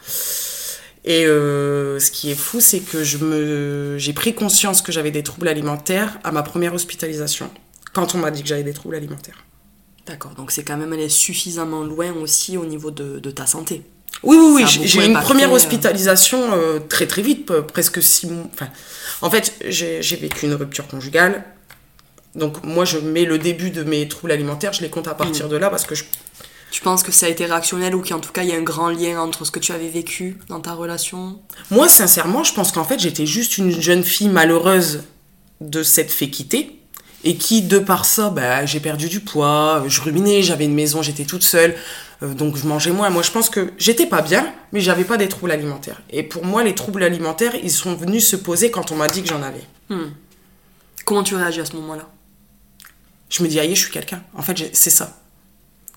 Et 1.07 1.25
euh, 1.27 1.99
ce 1.99 2.09
qui 2.09 2.31
est 2.31 2.35
fou, 2.35 2.59
c'est 2.59 2.79
que 2.79 3.03
je 3.03 3.17
me, 3.19 3.95
j'ai 3.99 4.11
pris 4.13 4.33
conscience 4.33 4.81
que 4.81 4.91
j'avais 4.91 5.11
des 5.11 5.21
troubles 5.21 5.47
alimentaires 5.47 6.17
à 6.23 6.31
ma 6.31 6.41
première 6.41 6.73
hospitalisation, 6.73 7.49
quand 7.93 8.15
on 8.15 8.17
m'a 8.17 8.31
dit 8.31 8.41
que 8.41 8.47
j'avais 8.47 8.63
des 8.63 8.73
troubles 8.73 8.95
alimentaires. 8.95 9.45
D'accord, 10.07 10.31
donc 10.35 10.51
c'est 10.51 10.63
quand 10.63 10.77
même 10.77 10.93
aller 10.93 11.09
suffisamment 11.09 11.83
loin 11.83 12.11
aussi 12.13 12.57
au 12.57 12.65
niveau 12.65 12.89
de, 12.91 13.19
de 13.19 13.31
ta 13.31 13.45
santé. 13.45 13.83
Oui, 14.23 14.37
oui, 14.39 14.63
oui, 14.63 14.65
j'ai- 14.67 15.01
eu 15.01 15.05
une 15.05 15.19
première 15.19 15.51
euh. 15.51 15.55
hospitalisation 15.55 16.39
euh, 16.53 16.79
très 16.79 17.05
très 17.05 17.21
vite, 17.21 17.51
presque 17.61 18.01
six 18.01 18.27
mois. 18.27 18.45
Enfin, 18.53 18.69
en 19.21 19.29
fait, 19.29 19.53
j'ai 19.67 20.01
j'ai 20.01 20.15
vécu 20.15 20.45
une 20.45 20.53
rupture 20.55 20.87
conjugale. 20.87 21.43
Donc 22.33 22.63
moi, 22.63 22.83
je 22.85 22.97
mets 22.97 23.25
le 23.25 23.37
début 23.37 23.69
de 23.71 23.83
mes 23.83 24.07
troubles 24.07 24.31
alimentaires, 24.31 24.73
je 24.73 24.81
les 24.81 24.89
compte 24.89 25.07
à 25.07 25.13
partir 25.15 25.49
de 25.49 25.55
là 25.57 25.69
parce 25.69 25.85
que 25.85 25.95
je 25.95 26.03
Tu 26.75 26.81
penses 26.81 27.03
que 27.03 27.11
ça 27.13 27.27
a 27.27 27.29
été 27.29 27.45
réactionnel 27.45 27.95
ou 27.95 28.01
qu'en 28.01 28.19
tout 28.19 28.33
cas 28.33 28.43
il 28.43 28.49
y 28.49 28.51
a 28.51 28.57
un 28.57 28.61
grand 28.61 28.89
lien 28.89 29.17
entre 29.21 29.45
ce 29.45 29.51
que 29.51 29.59
tu 29.59 29.71
avais 29.71 29.87
vécu 29.87 30.37
dans 30.49 30.59
ta 30.59 30.73
relation? 30.73 31.39
Moi, 31.71 31.87
sincèrement, 31.87 32.43
je 32.43 32.53
pense 32.53 32.73
qu'en 32.73 32.83
fait, 32.83 32.99
j'étais 32.99 33.25
juste 33.25 33.57
une 33.57 33.71
jeune 33.79 34.03
fille 34.03 34.27
malheureuse 34.27 35.05
de 35.61 35.83
cette 35.83 36.11
féquité. 36.11 36.77
Et 37.23 37.37
qui, 37.37 37.61
de 37.61 37.79
par 37.79 38.03
ça, 38.03 38.29
bah, 38.29 38.65
j'ai 38.65 38.81
perdu 38.81 39.07
du 39.07 39.21
poids, 39.21 39.85
je 39.87 40.01
ruminais, 40.01 40.43
j'avais 40.43 40.65
une 40.65 40.73
maison, 40.73 41.01
j'étais 41.01 41.23
toute 41.23 41.43
seule, 41.43 41.77
euh, 42.21 42.33
donc 42.33 42.57
je 42.57 42.67
mangeais 42.67 42.91
moins. 42.91 43.09
Moi, 43.09 43.23
je 43.23 43.31
pense 43.31 43.49
que 43.49 43.71
j'étais 43.77 44.05
pas 44.05 44.21
bien, 44.21 44.45
mais 44.73 44.81
j'avais 44.81 45.05
pas 45.05 45.15
des 45.15 45.29
troubles 45.29 45.53
alimentaires. 45.53 46.01
Et 46.09 46.23
pour 46.23 46.43
moi, 46.43 46.61
les 46.61 46.75
troubles 46.75 47.03
alimentaires, 47.03 47.55
ils 47.63 47.71
sont 47.71 47.95
venus 47.95 48.27
se 48.27 48.35
poser 48.35 48.69
quand 48.69 48.91
on 48.91 48.95
m'a 48.95 49.07
dit 49.07 49.21
que 49.21 49.29
j'en 49.29 49.41
avais. 49.41 49.63
Hmm. 49.87 50.09
Comment 51.05 51.23
tu 51.23 51.35
réagis 51.35 51.61
à 51.61 51.65
ce 51.65 51.77
moment-là? 51.77 52.09
Je 53.29 53.43
me 53.43 53.47
dis, 53.47 53.61
aïe, 53.61 53.73
je 53.73 53.79
suis 53.79 53.91
quelqu'un. 53.91 54.21
En 54.33 54.41
fait, 54.41 54.71
c'est 54.73 54.89
ça. 54.89 55.21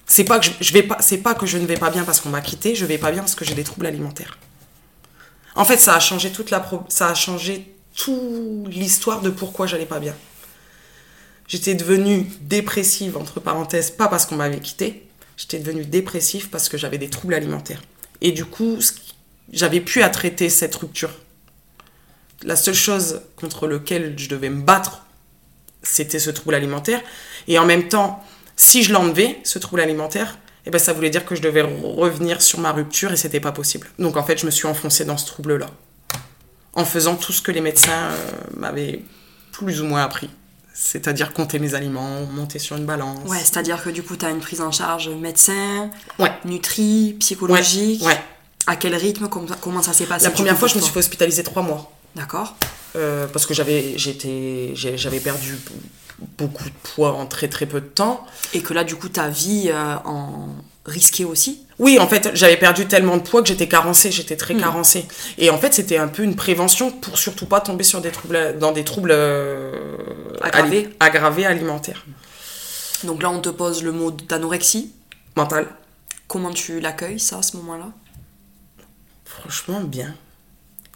C'est 0.09 0.25
pas 0.25 0.41
que 0.41 0.47
je, 0.47 0.51
je 0.61 0.73
vais 0.73 0.83
pas, 0.83 0.97
c'est 1.01 1.19
pas 1.19 1.35
que 1.35 1.47
je 1.47 1.59
ne 1.59 1.67
vais 1.67 1.77
pas 1.77 1.91
bien 1.91 2.03
parce 2.03 2.21
qu'on 2.21 2.31
m'a 2.31 2.41
quitté, 2.41 2.75
je 2.75 2.87
vais 2.87 2.99
pas 2.99 3.13
bien 3.13 3.21
parce 3.21 3.35
que 3.35 3.45
j'ai 3.45 3.55
des 3.55 3.63
troubles 3.63 3.87
alimentaires. 3.87 4.39
En 5.55 5.65
fait, 5.65 5.77
ça 5.77 5.95
a 5.95 6.01
changé 6.01 6.33
toute 6.33 6.51
la, 6.51 6.69
ça 6.89 7.09
a 7.09 7.15
changé 7.15 7.75
toute 7.95 8.69
l'histoire 8.69 9.21
de 9.21 9.29
pourquoi 9.31 9.67
j'allais 9.67 9.87
pas 9.87 10.01
bien. 10.01 10.15
J'étais 11.47 11.75
devenue 11.75 12.27
dépressive 12.41 13.17
entre 13.17 13.39
parenthèses, 13.41 13.91
pas 13.91 14.09
parce 14.09 14.25
qu'on 14.25 14.37
m'avait 14.37 14.61
quitté, 14.61 15.07
j'étais 15.37 15.59
devenue 15.59 15.85
dépressive 15.85 16.49
parce 16.49 16.69
que 16.69 16.79
j'avais 16.79 16.99
des 16.99 17.11
troubles 17.11 17.35
alimentaires. 17.35 17.83
Et 18.21 18.33
du 18.33 18.45
coup, 18.45 18.79
j'avais 19.53 19.81
plus 19.81 20.03
à 20.03 20.11
traiter 20.11 20.49
cette 20.49 20.75
rupture. 20.75 21.11
la 22.43 22.57
seule 22.57 22.75
chose 22.75 23.23
contre 23.37 23.67
lequel 23.67 24.19
je 24.19 24.29
devais 24.29 24.49
me 24.51 24.63
battre, 24.63 25.05
c'était 25.83 26.19
ce 26.19 26.31
trouble 26.31 26.55
alimentaire. 26.55 27.03
Et 27.47 27.59
en 27.59 27.67
même 27.67 27.89
temps, 27.89 28.25
si 28.59 28.83
je 28.83 28.93
l'enlevais, 28.93 29.39
ce 29.45 29.59
trouble 29.59 29.81
alimentaire, 29.81 30.37
eh 30.67 30.71
ben, 30.71 30.79
ça 30.79 30.93
voulait 30.93 31.11
dire 31.11 31.25
que 31.25 31.35
je 31.35 31.41
devais 31.41 31.63
revenir 31.63 32.43
sur 32.43 32.59
ma 32.59 32.73
rupture 32.73 33.13
et 33.13 33.17
c'était 33.17 33.41
pas 33.41 33.53
possible. 33.53 33.89
Donc 33.99 34.17
en 34.19 34.23
fait, 34.25 34.37
je 34.39 34.45
me 34.47 34.51
suis 34.51 34.67
enfoncée 34.67 35.05
dans 35.07 35.17
ce 35.17 35.25
trouble-là. 35.27 35.69
En 36.75 36.85
faisant 36.85 37.15
tout 37.15 37.33
ce 37.33 37.41
que 37.41 37.53
les 37.53 37.61
médecins 37.61 38.11
euh, 38.11 38.31
m'avaient 38.57 39.03
plus 39.53 39.81
ou 39.81 39.87
moins 39.87 40.03
appris. 40.03 40.29
C'est-à-dire 40.75 41.33
compter 41.33 41.59
mes 41.59 41.75
aliments, 41.75 42.27
monter 42.27 42.59
sur 42.59 42.77
une 42.77 42.85
balance. 42.85 43.19
Ouais, 43.29 43.39
c'est-à-dire 43.39 43.83
que 43.83 43.91
du 43.91 44.03
coup, 44.03 44.17
tu 44.17 44.25
as 44.27 44.31
une 44.31 44.41
prise 44.41 44.61
en 44.61 44.71
charge 44.71 45.09
médecin, 45.09 45.91
Ouais. 46.19 46.31
nutri, 46.45 47.17
psychologique. 47.19 48.05
Ouais. 48.05 48.21
À 48.67 48.77
quel 48.77 48.95
rythme? 48.95 49.29
Comment, 49.29 49.83
ça 49.83 49.93
s'est 49.93 50.05
passé 50.07 50.25
La 50.25 50.31
première 50.31 50.57
fois, 50.59 50.69
je 50.69 50.77
me 50.77 50.81
suis 50.81 50.93
fait 50.93 50.99
hospitaliser 50.99 51.43
trois 51.43 51.63
mois. 51.63 51.91
D'accord. 52.15 52.57
Euh, 52.97 53.27
parce 53.27 53.47
que 53.47 53.55
j'avais 53.55 53.95
j'étais 53.97 54.73
j'avais 54.75 55.21
perdu 55.21 55.59
beaucoup 56.37 56.65
de 56.65 56.75
poids 56.95 57.13
en 57.15 57.27
très 57.27 57.49
très 57.49 57.67
peu 57.67 57.81
de 57.81 57.87
temps. 57.87 58.27
Et 58.55 58.61
que 58.63 58.75
là, 58.75 58.85
du 58.85 58.97
coup, 58.97 59.09
ta 59.09 59.29
vie 59.29 59.71
euh, 59.73 59.95
en 60.05 60.49
risquée 60.87 61.25
aussi? 61.25 61.65
Oui, 61.79 61.99
en 62.01 62.09
fait, 62.09 62.31
j'avais 62.35 62.57
perdu 62.57 62.87
tellement 62.87 63.17
de 63.19 63.23
poids 63.23 63.41
que 63.43 63.49
j'étais 63.49 63.69
carencée, 63.69 64.11
j'étais 64.11 64.37
très 64.37 64.55
Hmm. 64.55 64.61
carencée. 64.61 65.07
Et 65.37 65.51
en 65.51 65.59
fait, 65.59 65.73
c'était 65.75 65.99
un 65.99 66.09
peu 66.09 66.23
une 66.25 66.35
prévention 66.35 66.91
pour 66.91 67.19
surtout 67.19 67.47
pas 67.47 67.61
tomber 67.61 67.85
sur 67.85 68.01
des 68.01 68.11
troubles 68.11 68.59
dans 68.59 68.73
des 68.73 68.83
troubles 68.85 69.11
euh, 69.13 69.97
Aggravés. 70.41 70.89
aggravés 70.99 71.47
alimentaires, 71.47 72.05
Donc 73.05 73.23
là, 73.23 73.31
on 73.31 73.41
te 73.41 73.49
pose 73.49 73.83
le 73.85 73.93
mot 73.93 74.11
d'anorexie. 74.11 74.93
mental. 75.37 75.69
Comment 76.27 76.51
tu 76.53 76.81
l'accueilles, 76.81 77.21
ça, 77.21 77.39
à 77.39 77.43
ce 77.43 77.57
moment-là? 77.59 77.89
Franchement, 79.25 79.81
bien. 79.81 80.15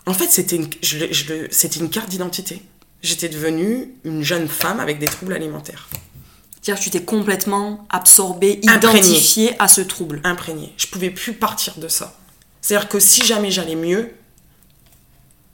En 0.07 0.14
fait, 0.14 0.27
c'était 0.27 0.57
une, 0.57 0.68
je 0.83 1.79
une 1.79 1.91
carte 1.91 2.09
d'identité. 2.09 2.62
J'étais 3.03 3.28
devenue 3.28 3.94
une 4.05 4.22
jeune 4.22 4.48
femme 4.48 4.78
avec 4.80 4.98
des 4.98 5.07
troubles 5.07 5.32
alimentaires. 5.32 5.88
C'est-à-dire 6.61 6.78
que 6.78 6.84
tu 6.84 6.90
t'es 6.90 7.05
complètement 7.05 7.86
absorbée, 7.90 8.61
Imprégnée. 8.68 8.98
identifiée 9.00 9.57
à 9.61 9.66
ce 9.66 9.80
trouble. 9.80 10.20
imprégnée. 10.22 10.72
Je 10.76 10.86
pouvais 10.86 11.11
plus 11.11 11.32
partir 11.34 11.76
de 11.78 11.88
ça. 11.88 12.16
C'est-à-dire 12.61 12.88
que 12.88 13.00
si 13.00 13.24
jamais 13.26 13.50
j'allais 13.50 13.74
mieux, 13.74 14.14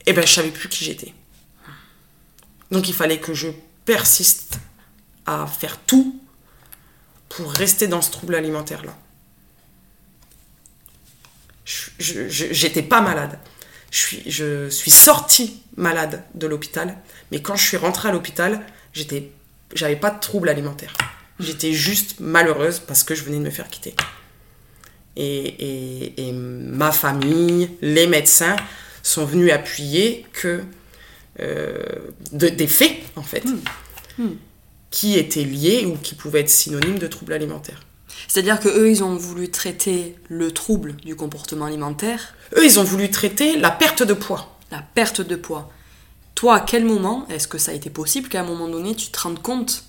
eh 0.05 0.13
ben 0.13 0.27
je 0.27 0.33
savais 0.35 0.51
plus 0.51 0.69
qui 0.69 0.85
j'étais. 0.85 1.15
Donc 2.71 2.87
il 2.89 2.95
fallait 2.95 3.19
que 3.19 3.33
je 3.33 3.49
persiste 3.87 4.59
à 5.25 5.47
faire 5.47 5.79
tout 5.81 6.21
pour 7.31 7.51
rester 7.51 7.87
dans 7.87 8.03
ce 8.03 8.11
trouble 8.11 8.35
alimentaire 8.35 8.85
là. 8.85 8.95
Je- 11.65 11.91
je- 11.99 12.29
je- 12.29 12.53
J'étais 12.53 12.83
pas 12.83 13.01
malade. 13.01 13.39
Je 13.91 13.99
suis, 13.99 14.23
je 14.31 14.69
suis 14.69 14.91
sortie 14.91 15.63
malade 15.77 16.23
de 16.35 16.47
l'hôpital, 16.47 16.97
mais 17.33 17.41
quand 17.41 17.57
je 17.57 17.65
suis 17.65 17.77
rentrée 17.77 18.09
à 18.09 18.13
l'hôpital, 18.13 18.61
j'étais, 18.93 19.31
j'avais 19.75 19.97
pas 19.97 20.11
de 20.11 20.21
trouble 20.21 20.49
alimentaire. 20.49 20.93
J'étais 21.41 21.73
juste 21.73 22.21
malheureuse 22.21 22.81
parce 22.81 23.03
que 23.05 23.15
je 23.15 23.23
venais 23.25 23.39
de 23.39 23.43
me 23.45 23.51
faire 23.51 23.69
quitter. 23.69 23.95
Et, 25.17 25.25
et- 25.47 26.29
et 26.29 26.33
ma 26.33 26.93
famille, 26.93 27.71
les 27.81 28.07
médecins 28.07 28.57
sont 29.03 29.25
venus 29.25 29.53
appuyer 29.53 30.27
que 30.33 30.63
euh, 31.41 31.83
de- 32.33 32.49
des 32.49 32.67
faits, 32.67 32.97
en 33.17 33.23
fait, 33.23 33.45
qui 34.91 35.17
étaient 35.19 35.45
liés 35.45 35.85
ou 35.87 35.97
qui 35.97 36.15
pouvaient 36.17 36.41
être 36.41 36.51
synonymes 36.51 36.99
de 36.99 37.07
troubles 37.07 37.33
alimentaires. 37.33 37.81
C'est-à-dire 38.27 38.59
que 38.61 38.69
eux, 38.69 38.91
ils 38.91 39.05
ont 39.05 39.17
voulu 39.17 39.51
traiter 39.51 40.17
le 40.29 40.51
trouble 40.51 40.97
du 40.97 41.15
comportement 41.15 41.67
alimentaire, 41.67 42.35
Eux, 42.57 42.65
ils 42.65 42.81
ont 42.81 42.85
voulu 42.85 43.11
traiter 43.11 43.57
la 43.59 43.71
perte 43.71 44.03
de 44.03 44.15
poids. 44.15 44.59
la 44.71 44.83
perte 44.95 45.21
de 45.21 45.37
poids. 45.37 45.71
Toi, 46.35 46.57
à 46.57 46.61
quel 46.61 46.85
moment 46.85 47.27
est-ce 47.29 47.49
que 47.49 47.59
ça 47.59 47.73
a 47.73 47.75
été 47.75 47.91
possible 47.91 48.29
qu'à 48.29 48.41
un 48.41 48.45
moment 48.45 48.69
donné, 48.69 48.95
tu 48.95 49.11
te 49.11 49.21
rendes 49.21 49.43
compte 49.43 49.85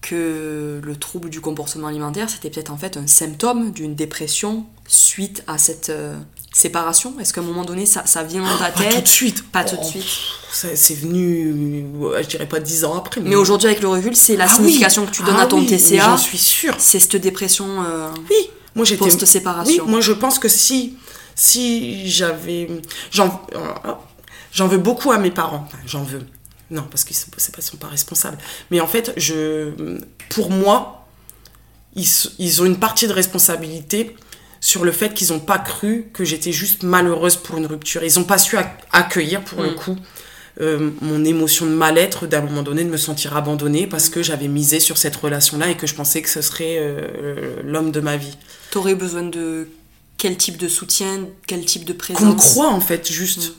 que 0.00 0.80
le 0.82 0.96
trouble 0.96 1.28
du 1.28 1.40
comportement 1.40 1.88
alimentaire, 1.88 2.30
c'était 2.30 2.48
peut-être 2.48 2.70
en 2.70 2.78
fait 2.78 2.96
un 2.96 3.06
symptôme 3.06 3.72
d'une 3.72 3.94
dépression 3.94 4.66
suite 4.86 5.42
à 5.46 5.58
cette 5.58 5.90
euh, 5.90 6.16
séparation 6.52 7.14
Est-ce 7.20 7.32
qu'à 7.32 7.40
un 7.40 7.44
moment 7.44 7.64
donné, 7.64 7.86
ça, 7.86 8.02
ça 8.06 8.22
vient 8.22 8.42
dans 8.42 8.58
ta 8.58 8.70
Pas 8.70 8.72
tout 8.72 8.82
de 8.82 8.88
tête 8.94 9.08
suite. 9.08 9.50
Pas 9.50 9.64
tout 9.64 9.76
de 9.76 9.80
Oh, 9.82 9.88
suite. 9.88 10.04
C'est 10.52 10.94
venu, 10.94 11.86
je 12.20 12.26
dirais 12.26 12.46
pas 12.48 12.58
dix 12.60 12.84
ans 12.84 12.96
après. 12.98 13.20
Mais 13.20 13.36
aujourd'hui, 13.36 13.68
avec 13.68 13.80
le 13.80 13.88
recul, 13.88 14.16
c'est 14.16 14.36
la 14.36 14.44
Ah 14.44 14.48
oui. 14.50 14.56
signification 14.56 15.06
que 15.06 15.10
tu 15.12 15.22
donnes 15.22 15.36
Ah 15.38 15.42
à 15.42 15.46
ton 15.46 15.58
oui, 15.60 15.66
TCA. 15.66 16.04
J'en 16.04 16.16
suis 16.16 16.38
sûre. 16.38 16.74
C'est 16.78 16.98
cette 16.98 17.16
dépression. 17.16 17.66
euh, 17.84 18.08
Oui, 18.28 18.50
moi 18.74 18.84
j'étais. 18.84 18.98
Post-séparation. 19.04 19.84
Oui, 19.84 19.90
moi 19.90 20.00
je 20.00 20.12
pense 20.12 20.38
que 20.40 20.48
si, 20.48 20.96
si 21.36 22.10
j'avais. 22.10 22.68
J'en 23.12 23.40
j'en 24.52 24.66
veux 24.66 24.78
beaucoup 24.78 25.12
à 25.12 25.18
mes 25.18 25.30
parents. 25.30 25.64
Enfin, 25.68 25.78
j'en 25.86 26.02
veux. 26.02 26.26
Non, 26.72 26.82
parce 26.90 27.02
qu'ils 27.04 27.16
ne 27.16 27.60
sont, 27.62 27.76
pas 27.78 27.88
responsables. 27.88 28.38
Mais 28.70 28.80
en 28.80 28.86
fait, 28.86 29.12
je, 29.16 29.72
pour 30.30 30.50
moi, 30.50 31.06
ils, 31.96 32.06
ils 32.38 32.62
ont 32.62 32.64
une 32.64 32.78
partie 32.78 33.08
de 33.08 33.12
responsabilité 33.12 34.14
sur 34.60 34.84
le 34.84 34.92
fait 34.92 35.14
qu'ils 35.14 35.28
n'ont 35.28 35.40
pas 35.40 35.58
cru 35.58 36.06
que 36.12 36.24
j'étais 36.24 36.52
juste 36.52 36.82
malheureuse 36.82 37.36
pour 37.36 37.56
une 37.58 37.66
rupture. 37.66 38.02
Ils 38.04 38.18
n'ont 38.18 38.24
pas 38.24 38.38
su 38.38 38.56
ac- 38.56 38.68
accueillir, 38.92 39.42
pour 39.42 39.62
le 39.62 39.70
Mm. 39.70 39.74
coup, 39.74 39.96
euh, 40.60 40.90
mon 41.00 41.24
émotion 41.24 41.64
de 41.66 41.70
mal-être 41.72 42.26
d'un 42.26 42.42
moment 42.42 42.62
donné, 42.62 42.84
de 42.84 42.90
me 42.90 42.98
sentir 42.98 43.36
abandonnée 43.36 43.86
parce 43.86 44.08
que 44.10 44.22
j'avais 44.22 44.48
misé 44.48 44.78
sur 44.80 44.98
cette 44.98 45.16
relation-là 45.16 45.70
et 45.70 45.76
que 45.76 45.86
je 45.86 45.94
pensais 45.94 46.20
que 46.20 46.28
ce 46.28 46.42
serait 46.42 46.76
euh, 46.78 47.56
l'homme 47.64 47.90
de 47.90 48.00
ma 48.00 48.16
vie. 48.18 48.36
T'aurais 48.70 48.94
besoin 48.94 49.22
de 49.22 49.68
quel 50.18 50.36
type 50.36 50.58
de 50.58 50.68
soutien, 50.68 51.26
quel 51.46 51.64
type 51.64 51.84
de 51.86 51.94
présence? 51.94 52.22
Qu'on 52.22 52.34
croit 52.34 52.68
en 52.68 52.80
fait, 52.80 53.10
juste. 53.10 53.54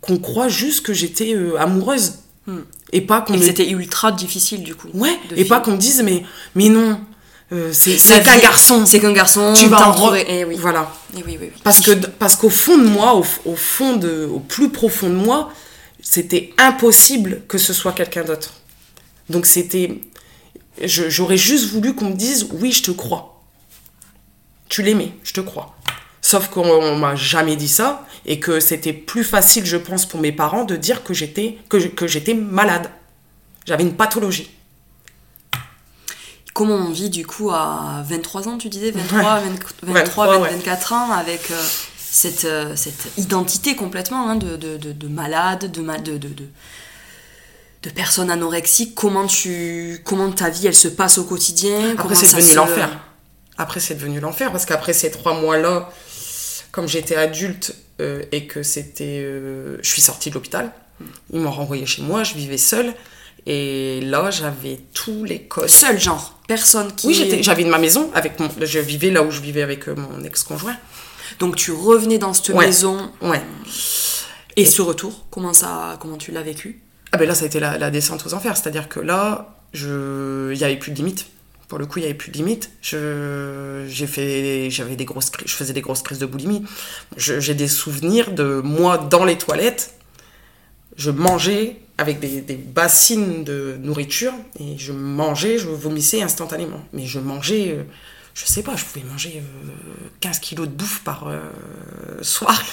Qu'on 0.00 0.16
croit 0.16 0.48
juste 0.48 0.86
que 0.86 0.94
j'étais 0.94 1.34
euh, 1.34 1.58
amoureuse. 1.60 2.14
Mm. 2.46 2.56
Et 2.94 3.02
pas 3.02 3.20
qu'on 3.20 3.34
Et 3.34 3.38
me- 3.38 3.44
c'était 3.44 3.68
ultra 3.68 4.10
difficile 4.10 4.62
du 4.62 4.74
coup. 4.74 4.88
Ouais, 4.94 5.14
et 5.32 5.34
vivre. 5.34 5.48
pas 5.50 5.60
qu'on 5.60 5.76
dise, 5.76 6.02
mais, 6.02 6.24
mais 6.54 6.70
non, 6.70 6.98
euh, 7.52 7.70
c'est 7.72 7.96
qu'un 8.22 8.38
garçon. 8.38 8.86
C'est 8.86 9.00
qu'un 9.00 9.12
garçon. 9.12 9.52
Tu 9.56 9.66
vas 9.66 9.88
en 9.88 9.92
trouver- 9.92 10.24
Eh 10.28 10.44
oui. 10.44 10.56
Voilà. 10.58 10.92
Eh 11.14 11.22
oui, 11.24 11.36
oui, 11.40 11.50
oui. 11.54 11.60
Parce 11.64 11.80
que 11.80 11.92
parce 11.92 12.36
qu'au 12.36 12.50
fond 12.50 12.78
de 12.78 12.84
moi, 12.86 13.14
au, 13.14 13.24
au 13.44 13.56
fond 13.56 13.96
de, 13.96 14.28
au 14.32 14.40
plus 14.40 14.70
profond 14.70 15.08
de 15.08 15.14
moi, 15.14 15.50
c'était 16.02 16.52
impossible 16.58 17.42
que 17.48 17.58
ce 17.58 17.72
soit 17.72 17.92
quelqu'un 17.92 18.24
d'autre. 18.24 18.54
Donc 19.28 19.46
c'était, 19.46 20.00
j'aurais 20.82 21.36
juste 21.36 21.70
voulu 21.72 21.94
qu'on 21.94 22.06
me 22.10 22.14
dise, 22.14 22.48
oui, 22.52 22.72
je 22.72 22.82
te 22.82 22.90
crois. 22.90 23.42
Tu 24.68 24.82
l'aimais, 24.82 25.12
je 25.24 25.32
te 25.32 25.40
crois. 25.40 25.74
Sauf 26.22 26.48
qu'on 26.48 26.68
on 26.68 26.96
m'a 26.96 27.16
jamais 27.16 27.56
dit 27.56 27.68
ça 27.68 28.06
et 28.26 28.38
que 28.38 28.60
c'était 28.60 28.92
plus 28.92 29.24
facile, 29.24 29.64
je 29.66 29.76
pense, 29.76 30.06
pour 30.06 30.20
mes 30.20 30.32
parents 30.32 30.64
de 30.64 30.76
dire 30.76 31.02
que 31.02 31.14
j'étais 31.14 31.58
que 31.68 32.06
j'étais 32.06 32.34
malade. 32.34 32.90
J'avais 33.66 33.82
une 33.82 33.94
pathologie. 33.94 34.50
Comment 36.54 36.74
on 36.74 36.90
vit 36.90 37.10
du 37.10 37.26
coup 37.26 37.50
à 37.50 38.04
23 38.08 38.48
ans, 38.48 38.58
tu 38.58 38.68
disais? 38.68 38.90
23, 38.90 39.40
20 39.40 39.40
23, 39.82 39.94
23, 39.94 40.26
20, 40.26 40.38
ouais. 40.42 40.50
24 40.50 40.92
ans 40.92 41.12
avec 41.12 41.50
euh, 41.50 41.62
cette, 41.98 42.44
euh, 42.44 42.74
cette 42.76 43.08
identité 43.18 43.76
complètement 43.76 44.28
hein, 44.28 44.36
de, 44.36 44.56
de, 44.56 44.76
de, 44.76 44.92
de 44.92 45.08
malade, 45.08 45.70
de, 45.70 45.80
de, 45.82 46.18
de, 46.18 46.28
de, 46.28 46.44
de 47.84 47.90
personne 47.90 48.30
anorexique. 48.30 48.94
Comment, 48.94 49.26
tu, 49.26 50.00
comment 50.04 50.30
ta 50.32 50.50
vie 50.50 50.66
elle 50.66 50.74
se 50.74 50.88
passe 50.88 51.18
au 51.18 51.24
quotidien? 51.24 51.94
Après, 51.96 52.14
c'est 52.16 52.26
devenu 52.36 52.50
se- 52.50 52.56
l'enfer. 52.56 52.98
Après, 53.56 53.80
c'est 53.80 53.94
devenu 53.94 54.20
l'enfer 54.20 54.50
parce 54.52 54.64
qu'après 54.66 54.92
ces 54.92 55.10
trois 55.10 55.34
mois-là, 55.40 55.90
comme 56.72 56.88
j'étais 56.88 57.16
adulte 57.16 57.74
euh, 58.00 58.22
et 58.32 58.46
que 58.46 58.62
c'était. 58.62 59.20
je 59.22 59.88
suis 59.88 60.02
sortie 60.02 60.30
de 60.30 60.34
l'hôpital, 60.34 60.72
ils 61.32 61.40
m'ont 61.40 61.50
renvoyé 61.50 61.86
chez 61.86 62.02
moi, 62.02 62.24
je 62.24 62.34
vivais 62.34 62.58
seule. 62.58 62.92
Et 63.46 64.00
là, 64.02 64.30
j'avais 64.30 64.78
tous 64.92 65.24
les 65.24 65.42
codes. 65.42 65.68
Seul 65.68 65.98
genre, 65.98 66.38
personne 66.46 66.94
qui. 66.94 67.06
Oui, 67.08 67.14
j'étais- 67.14 67.42
j'avais 67.42 67.64
ma 67.64 67.78
maison 67.78 68.10
avec 68.14 68.38
mon. 68.38 68.48
Je 68.60 68.78
vivais 68.78 69.10
là 69.10 69.22
où 69.22 69.30
je 69.30 69.40
vivais 69.40 69.62
avec 69.62 69.88
euh, 69.88 69.94
mon 69.96 70.22
ex-conjoint. 70.24 70.76
Donc 71.38 71.56
tu 71.56 71.72
revenais 71.72 72.18
dans 72.18 72.34
cette 72.34 72.50
Ouais. 72.50 72.66
maison 72.66 73.10
Ouais. 73.22 73.40
et 74.56 74.64
ce 74.66 74.82
retour, 74.82 75.24
comment, 75.30 75.54
ça, 75.54 75.96
comment 76.00 76.16
tu 76.18 76.32
l'as 76.32 76.42
vécu? 76.42 76.82
Ah 77.12 77.16
ben 77.16 77.26
là, 77.26 77.34
ça 77.34 77.44
a 77.44 77.46
été 77.46 77.60
la, 77.60 77.78
la 77.78 77.90
descente 77.90 78.24
aux 78.26 78.34
enfers. 78.34 78.56
C'est-à-dire 78.56 78.88
que 78.88 79.00
là, 79.00 79.56
je... 79.72 80.52
il 80.52 80.58
n'y 80.58 80.64
avait 80.64 80.76
plus 80.76 80.92
de 80.92 80.96
limite. 80.96 81.26
Pour 81.68 81.78
le 81.78 81.86
coup, 81.86 81.98
il 81.98 82.02
n'y 82.02 82.08
avait 82.08 82.14
plus 82.18 82.30
de 82.30 82.36
limite. 82.36 82.70
Je... 82.82 83.86
J'ai 83.88 84.06
fait... 84.06 84.68
J'avais 84.70 84.96
des 84.96 85.04
grosses. 85.04 85.30
Je 85.44 85.54
faisais 85.54 85.72
des 85.72 85.80
grosses 85.80 86.02
crises 86.02 86.18
de 86.18 86.26
boulimie. 86.26 86.64
Je- 87.16 87.40
J'ai 87.40 87.54
des 87.54 87.68
souvenirs 87.68 88.32
de 88.32 88.60
moi 88.62 88.98
dans 88.98 89.24
les 89.24 89.38
toilettes. 89.38 89.94
Je 90.96 91.10
mangeais 91.10 91.76
avec 92.00 92.18
des, 92.18 92.56
bassines 92.56 93.44
de 93.44 93.76
nourriture 93.78 94.32
et 94.58 94.78
je 94.78 94.90
mangeais, 94.90 95.58
je 95.58 95.68
vomissais 95.68 96.22
instantanément. 96.22 96.82
Mais 96.94 97.04
je 97.04 97.18
mangeais, 97.20 97.72
euh, 97.72 97.82
je 98.32 98.46
sais 98.46 98.62
pas, 98.62 98.74
je 98.74 98.86
pouvais 98.86 99.04
manger 99.04 99.34
euh, 99.36 99.70
15 100.20 100.38
kilos 100.38 100.66
de 100.66 100.72
bouffe 100.72 101.02
par 101.04 101.28
euh, 101.28 101.42
soir. 102.22 102.64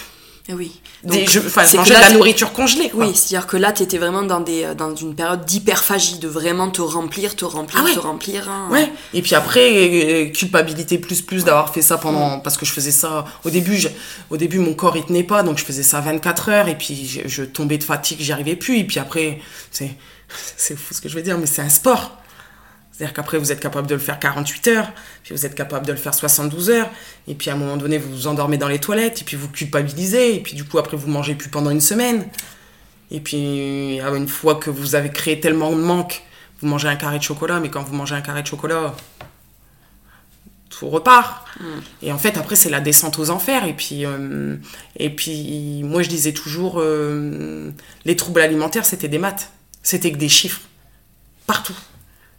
Oui. 0.50 0.72
Donc, 1.04 1.30
je, 1.30 1.40
de 1.40 1.94
la 1.94 2.12
nourriture 2.12 2.54
congelée. 2.54 2.90
Quoi. 2.90 3.08
Oui, 3.08 3.16
c'est-à-dire 3.16 3.48
que 3.48 3.58
là, 3.58 3.72
tu 3.74 3.84
étais 3.84 3.98
vraiment 3.98 4.24
dans, 4.24 4.40
des, 4.40 4.74
dans 4.76 4.96
une 4.96 5.14
période 5.14 5.46
d'hyperphagie, 5.46 6.20
de 6.20 6.28
vraiment 6.28 6.70
te 6.70 6.82
remplir, 6.82 7.36
te 7.36 7.44
remplir, 7.44 7.84
ah 7.86 7.94
te 7.94 8.00
remplir. 8.00 8.50
Hein. 8.50 8.68
Ouais. 8.72 8.90
Et 9.14 9.22
puis 9.22 9.36
après, 9.36 9.72
euh, 9.74 10.32
culpabilité 10.32 10.98
plus 10.98 11.22
plus 11.22 11.44
d'avoir 11.44 11.74
fait 11.74 11.82
ça 11.82 11.98
pendant. 11.98 12.40
Parce 12.40 12.58
que 12.58 12.66
je 12.66 12.72
faisais 12.72 12.92
ça. 12.92 13.26
Au 13.44 13.50
début, 13.50 13.78
au 14.30 14.38
début, 14.38 14.60
mon 14.60 14.74
corps, 14.74 14.96
il 14.96 15.04
tenait 15.04 15.24
pas, 15.24 15.44
donc 15.44 15.58
je 15.58 15.66
faisais 15.66 15.84
ça 15.84 16.00
24 16.00 16.50
heures, 16.50 16.68
et 16.70 16.78
puis 16.78 17.22
je, 17.26 17.44
tombais 17.44 17.78
de 17.78 17.84
fatigue, 17.84 18.20
j'y 18.22 18.32
arrivais 18.32 18.56
plus. 18.56 18.80
Et 18.80 18.84
puis 18.86 19.00
après, 19.00 19.40
c'est, 19.72 19.92
c'est 20.58 20.78
fou 20.78 20.94
ce 20.94 21.02
que 21.02 21.10
je 21.10 21.16
veux 21.16 21.24
dire, 21.24 21.38
mais 21.38 21.46
c'est 21.46 21.62
un 21.62 21.70
sport. 21.70 22.18
C'est-à-dire 22.98 23.14
qu'après, 23.14 23.38
vous 23.38 23.52
êtes 23.52 23.60
capable 23.60 23.86
de 23.86 23.94
le 23.94 24.00
faire 24.00 24.18
48 24.18 24.68
heures, 24.70 24.92
puis 25.24 25.36
vous 25.36 25.46
êtes 25.46 25.54
capable 25.54 25.86
de 25.86 25.92
le 25.92 26.00
faire 26.00 26.16
72 26.16 26.72
heures, 26.72 26.90
et 27.28 27.36
puis 27.36 27.52
à 27.52 27.54
un 27.54 27.56
moment 27.56 27.78
donné, 27.78 28.00
vous 28.00 28.10
vous 28.10 28.28
endormez 28.28 28.58
dans 28.58 28.68
les 28.68 28.80
toilettes, 28.80 29.22
et 29.22 29.24
puis 29.24 29.38
vous 29.38 29.50
culpabilisez, 29.50 30.34
et 30.36 30.40
puis 30.40 30.56
du 30.56 30.64
coup, 30.64 30.80
après, 30.80 30.98
vous 30.98 31.08
mangez 31.08 31.36
plus 31.36 31.50
pendant 31.50 31.70
une 31.70 31.82
semaine. 31.82 32.26
Et 33.12 33.20
puis, 33.20 34.00
une 34.00 34.28
fois 34.28 34.56
que 34.56 34.72
vous 34.72 34.96
avez 34.96 35.12
créé 35.12 35.40
tellement 35.40 35.72
de 35.72 35.76
manque, 35.76 36.24
vous 36.60 36.68
mangez 36.68 36.88
un 36.88 36.96
carré 36.96 37.20
de 37.20 37.24
chocolat, 37.24 37.60
mais 37.60 37.70
quand 37.70 37.84
vous 37.84 37.94
mangez 37.94 38.16
un 38.16 38.22
carré 38.22 38.42
de 38.42 38.48
chocolat, 38.48 38.96
tout 40.72 40.90
repart. 40.90 41.46
Mm. 41.60 41.66
Et 42.02 42.12
en 42.12 42.18
fait, 42.18 42.36
après, 42.36 42.56
c'est 42.56 42.72
la 42.72 42.82
descente 42.82 43.20
aux 43.20 43.30
enfers. 43.30 43.66
Et 43.66 43.74
puis, 43.74 44.06
euh, 44.06 44.58
et 44.98 45.12
puis 45.12 45.84
moi, 45.84 46.02
je 46.02 46.10
disais 46.10 46.34
toujours, 46.34 46.80
euh, 46.80 47.72
les 48.06 48.16
troubles 48.16 48.42
alimentaires, 48.42 48.86
c'était 48.86 49.08
des 49.08 49.20
maths. 49.20 49.52
C'était 49.84 50.12
que 50.12 50.18
des 50.18 50.30
chiffres. 50.30 50.62
Partout. 51.46 51.76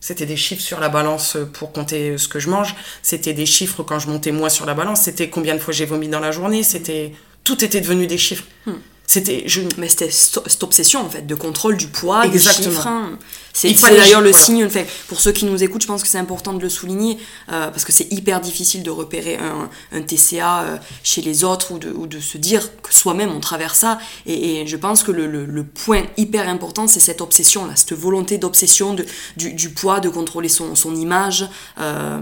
C'était 0.00 0.26
des 0.26 0.36
chiffres 0.36 0.62
sur 0.62 0.80
la 0.80 0.88
balance 0.88 1.36
pour 1.54 1.72
compter 1.72 2.18
ce 2.18 2.28
que 2.28 2.38
je 2.38 2.48
mange. 2.48 2.74
C'était 3.02 3.34
des 3.34 3.46
chiffres 3.46 3.82
quand 3.82 3.98
je 3.98 4.08
montais 4.08 4.32
moi 4.32 4.48
sur 4.48 4.64
la 4.64 4.74
balance. 4.74 5.02
C'était 5.02 5.28
combien 5.28 5.54
de 5.54 5.60
fois 5.60 5.74
j'ai 5.74 5.86
vomi 5.86 6.08
dans 6.08 6.20
la 6.20 6.30
journée. 6.30 6.62
C'était 6.62 7.12
tout 7.42 7.64
était 7.64 7.80
devenu 7.80 8.06
des 8.06 8.18
chiffres. 8.18 8.44
Hmm. 8.66 8.74
C'était 9.08 9.44
je... 9.46 9.62
mais 9.78 9.88
c'était 9.88 10.10
cette 10.10 10.62
obsession 10.62 11.00
en 11.00 11.08
fait 11.08 11.26
de 11.26 11.34
contrôle 11.34 11.78
du 11.78 11.88
poids, 11.88 12.26
Exactement. 12.26 12.68
des 12.68 12.74
chiffres. 12.74 12.86
Hein. 12.86 13.18
C'est 13.54 13.72
d'ailleurs 13.72 14.20
le 14.20 14.34
signe. 14.34 14.68
Fait, 14.68 14.86
pour 15.08 15.18
ceux 15.18 15.32
qui 15.32 15.46
nous 15.46 15.64
écoutent, 15.64 15.80
je 15.80 15.86
pense 15.86 16.02
que 16.02 16.08
c'est 16.08 16.18
important 16.18 16.52
de 16.52 16.60
le 16.60 16.68
souligner 16.68 17.16
euh, 17.50 17.70
parce 17.70 17.86
que 17.86 17.92
c'est 17.92 18.12
hyper 18.12 18.42
difficile 18.42 18.82
de 18.82 18.90
repérer 18.90 19.36
un, 19.38 19.70
un 19.92 20.02
TCA 20.02 20.60
euh, 20.60 20.76
chez 21.02 21.22
les 21.22 21.42
autres 21.42 21.72
ou 21.72 21.78
de, 21.78 21.90
ou 21.90 22.06
de, 22.06 22.20
se 22.20 22.36
dire 22.36 22.68
que 22.82 22.94
soi-même 22.94 23.32
on 23.32 23.40
traverse 23.40 23.78
ça. 23.78 23.98
Et, 24.26 24.60
et 24.60 24.66
je 24.66 24.76
pense 24.76 25.02
que 25.02 25.10
le, 25.10 25.26
le, 25.26 25.46
le, 25.46 25.64
point 25.64 26.02
hyper 26.18 26.46
important, 26.46 26.86
c'est 26.86 27.00
cette 27.00 27.22
obsession 27.22 27.64
là, 27.64 27.76
cette 27.76 27.94
volonté 27.94 28.36
d'obsession 28.36 28.94
du, 29.38 29.54
du, 29.54 29.70
poids, 29.70 30.00
de 30.00 30.10
contrôler 30.10 30.50
son, 30.50 30.74
son 30.74 30.94
image. 30.94 31.48
Euh, 31.80 32.20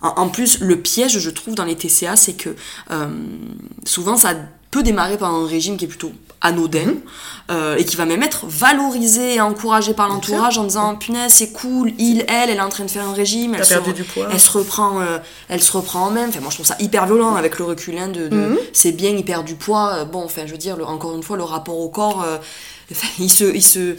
en, 0.00 0.28
plus, 0.28 0.60
le 0.60 0.80
piège, 0.80 1.18
je 1.18 1.30
trouve, 1.30 1.54
dans 1.54 1.64
les 1.64 1.76
TCA, 1.76 2.16
c'est 2.16 2.32
que 2.32 2.54
euh, 2.90 3.08
souvent 3.84 4.16
ça 4.16 4.34
peut 4.70 4.82
démarrer 4.82 5.18
par 5.18 5.34
un 5.34 5.46
régime 5.46 5.76
qui 5.76 5.84
est 5.84 5.88
plutôt 5.88 6.12
anodin 6.40 6.94
euh, 7.50 7.76
et 7.76 7.84
qui 7.84 7.96
va 7.96 8.06
même 8.06 8.22
être 8.22 8.46
valorisé 8.46 9.34
et 9.34 9.40
encouragé 9.40 9.92
par 9.92 10.08
l'entourage 10.08 10.58
en 10.58 10.64
disant 10.64 10.96
punaise 10.96 11.32
c'est 11.32 11.52
cool 11.52 11.92
il 11.98 12.24
elle 12.28 12.50
elle 12.50 12.56
est 12.56 12.60
en 12.60 12.68
train 12.68 12.84
de 12.84 12.90
faire 12.90 13.06
un 13.06 13.12
régime 13.12 13.54
elle, 13.54 13.64
se, 13.64 13.90
du 13.90 14.04
poids. 14.04 14.28
elle 14.32 14.40
se 14.40 14.50
reprend 14.50 15.00
euh, 15.00 15.18
elle 15.48 15.62
se 15.62 15.72
reprend 15.72 16.06
en 16.06 16.10
même 16.10 16.30
enfin 16.30 16.40
moi 16.40 16.50
je 16.50 16.56
trouve 16.56 16.66
ça 16.66 16.76
hyper 16.78 17.06
violent 17.06 17.34
avec 17.34 17.58
le 17.58 17.64
recul 17.66 17.98
hein, 17.98 18.08
de, 18.08 18.28
mhm. 18.28 18.58
c'est 18.72 18.92
bien 18.92 19.10
il 19.10 19.24
perd 19.24 19.44
du 19.44 19.54
poids 19.54 19.92
euh, 19.92 20.04
bon 20.04 20.24
enfin 20.24 20.42
je 20.46 20.52
veux 20.52 20.58
dire 20.58 20.76
encore 20.88 21.14
une 21.14 21.22
fois 21.22 21.36
le 21.36 21.42
rapport 21.42 21.78
au 21.78 21.88
corps 21.88 22.24
il 23.18 23.30
se 23.30 23.54
il 23.54 23.62
se 23.62 23.96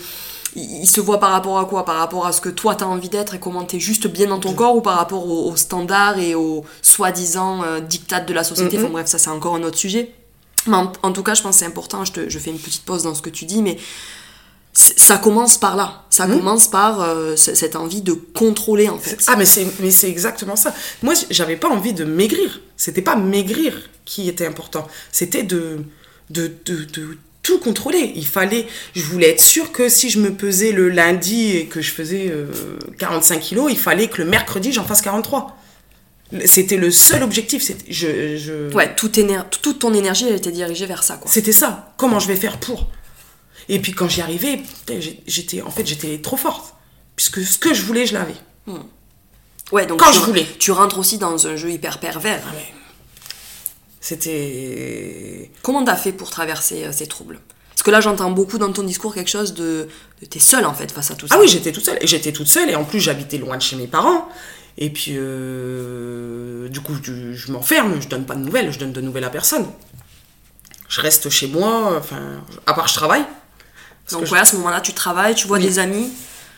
il 0.53 0.85
se 0.85 0.99
voit 0.99 1.21
par 1.21 1.31
rapport 1.31 1.59
à 1.59 1.65
quoi? 1.65 1.85
Par 1.85 1.95
rapport 1.95 2.25
à 2.25 2.33
ce 2.33 2.41
que 2.41 2.49
toi 2.49 2.75
t'as 2.75 2.85
envie 2.85 3.07
d'être 3.07 3.35
et 3.35 3.39
comment 3.39 3.63
t'es 3.63 3.79
juste 3.79 4.07
bien 4.07 4.27
dans 4.27 4.39
ton 4.39 4.53
corps 4.53 4.75
ou 4.75 4.81
par 4.81 4.97
rapport 4.97 5.25
aux, 5.25 5.55
standards 5.55 6.19
et 6.19 6.35
aux 6.35 6.65
soi-disant 6.81 7.61
dictats 7.87 8.19
de 8.19 8.33
la 8.33 8.43
société? 8.43 8.77
Mhm. 8.77 8.83
Enfin 8.83 8.91
bref, 8.91 9.07
ça 9.07 9.17
c'est 9.17 9.29
encore 9.29 9.55
un 9.55 9.63
autre 9.63 9.77
sujet. 9.77 10.11
Mais 10.67 10.77
en, 10.77 11.11
tout 11.11 11.23
cas, 11.23 11.33
je 11.33 11.41
pense 11.41 11.55
que 11.55 11.59
c'est 11.59 11.65
important, 11.65 12.05
je, 12.05 12.11
te, 12.11 12.29
je, 12.29 12.39
fais 12.39 12.51
une 12.51 12.59
petite 12.59 12.83
pause 12.83 13.03
dans 13.03 13.15
ce 13.15 13.21
que 13.21 13.29
tu 13.29 13.45
dis, 13.45 13.61
mais 13.61 13.77
ça 14.73 15.17
commence 15.17 15.57
par 15.57 15.75
là. 15.75 16.03
Ça 16.09 16.27
mmh. 16.27 16.37
commence 16.37 16.67
par 16.69 17.01
euh, 17.01 17.35
cette 17.35 17.75
envie 17.75 18.01
de 18.01 18.13
contrôler, 18.13 18.89
en 18.89 18.97
fait. 18.97 19.17
Ah, 19.27 19.35
mais 19.37 19.45
c'est, 19.45 20.09
exactement 20.09 20.55
ça. 20.55 20.73
Moi, 21.01 21.13
j'avais 21.29 21.57
pas 21.57 21.67
envie 21.67 21.93
de 21.93 22.05
maigrir. 22.05 22.61
C'était 22.77 23.01
pas 23.01 23.15
maigrir 23.15 23.89
qui 24.05 24.29
était 24.29 24.45
important. 24.45 24.87
C'était 25.11 25.43
de, 25.43 25.79
de, 26.29 26.51
de, 26.65 26.85
de 26.85 27.17
tout 27.43 27.59
contrôler. 27.59 28.13
Il 28.15 28.25
fallait, 28.25 28.67
je 28.95 29.03
voulais 29.03 29.31
être 29.31 29.41
sûre 29.41 29.71
que 29.71 29.89
si 29.89 30.09
je 30.09 30.19
me 30.19 30.31
pesais 30.31 30.71
le 30.71 30.89
lundi 30.89 31.55
et 31.55 31.65
que 31.65 31.81
je 31.81 31.91
faisais 31.91 32.33
45 32.97 33.35
euh, 33.35 33.39
kilos, 33.39 33.71
il 33.71 33.77
fallait 33.77 34.07
que 34.07 34.21
le 34.21 34.29
mercredi 34.29 34.71
j'en 34.71 34.85
fasse 34.85 35.01
43. 35.01 35.57
C'était 36.45 36.77
le 36.77 36.91
seul 36.91 37.23
objectif. 37.23 37.71
Je, 37.89 38.37
je... 38.37 38.73
Ouais, 38.73 38.95
toute, 38.95 39.19
toute 39.61 39.79
ton 39.79 39.93
énergie, 39.93 40.27
elle 40.27 40.35
était 40.35 40.51
dirigée 40.51 40.85
vers 40.85 41.03
ça. 41.03 41.19
C'était 41.25 41.51
ça. 41.51 41.93
Comment 41.97 42.19
je 42.19 42.27
vais 42.27 42.35
faire 42.35 42.59
pour? 42.59 42.87
Et 43.69 43.79
puis 43.79 43.91
quand 43.91 44.07
j'y 44.07 44.21
arrivais, 44.21 44.61
j'étais, 45.27 45.61
en 45.61 45.71
fait, 45.71 45.85
j'étais 45.85 46.19
trop 46.19 46.37
forte. 46.37 46.73
Puisque 47.15 47.43
ce 47.43 47.57
que 47.57 47.73
je 47.73 47.83
voulais, 47.83 48.05
je 48.05 48.13
l'avais. 48.13 48.35
Hmm. 48.65 48.79
Ouais, 49.71 49.85
donc 49.85 49.99
quand 49.99 50.11
je 50.11 50.19
voulais. 50.19 50.47
Tu 50.59 50.71
rentres 50.71 50.97
aussi 50.97 51.17
dans 51.17 51.47
un 51.47 51.55
jeu 51.55 51.69
hyper 51.71 51.99
pervers. 51.99 52.41
Ah 52.45 52.53
C'était. 53.99 55.51
Comment 55.61 55.83
t'as 55.83 55.95
fait 55.95 56.11
pour 56.11 56.29
traverser 56.29 56.85
euh, 56.85 56.91
ces 56.91 57.07
troubles? 57.07 57.39
Parce 57.69 57.83
que 57.83 57.91
là, 57.91 58.01
j'entends 58.01 58.31
beaucoup 58.31 58.57
dans 58.57 58.71
ton 58.71 58.83
discours 58.83 59.13
quelque 59.13 59.29
chose 59.29 59.53
de. 59.53 59.87
de 60.21 60.25
T'es 60.25 60.39
seule 60.39 60.65
en 60.65 60.73
fait 60.73 60.91
face 60.91 61.11
à 61.11 61.15
tout 61.15 61.27
ça. 61.27 61.35
Ah 61.37 61.39
oui, 61.39 61.47
j'étais 61.47 61.71
toute 61.71 61.85
seule. 61.85 61.97
Et 62.01 62.07
j'étais 62.07 62.31
toute 62.31 62.47
seule. 62.47 62.69
Et 62.69 62.75
en 62.75 62.83
plus, 62.83 62.99
j'habitais 62.99 63.37
loin 63.37 63.57
de 63.57 63.61
chez 63.61 63.75
mes 63.75 63.87
parents. 63.87 64.27
Et 64.77 64.89
puis, 64.89 65.13
euh, 65.15 66.69
du 66.69 66.79
coup, 66.79 66.93
je, 67.03 67.51
m'enferme, 67.51 68.01
je 68.01 68.07
donne 68.07 68.25
pas 68.25 68.35
de 68.35 68.41
nouvelles, 68.41 68.71
je 68.71 68.79
donne 68.79 68.93
de 68.93 69.01
nouvelles 69.01 69.23
à 69.23 69.29
personne. 69.29 69.65
Je 70.87 71.01
reste 71.01 71.29
chez 71.29 71.47
moi, 71.47 71.97
enfin, 71.97 72.41
à 72.65 72.73
part 72.73 72.87
je 72.87 72.95
travaille. 72.95 73.23
Donc, 74.11 74.29
ouais, 74.31 74.39
à 74.39 74.45
ce 74.45 74.55
moment-là, 74.57 74.81
tu 74.81 74.93
travailles, 74.93 75.35
tu 75.35 75.47
vois 75.47 75.59
des 75.59 75.79
amis 75.79 76.11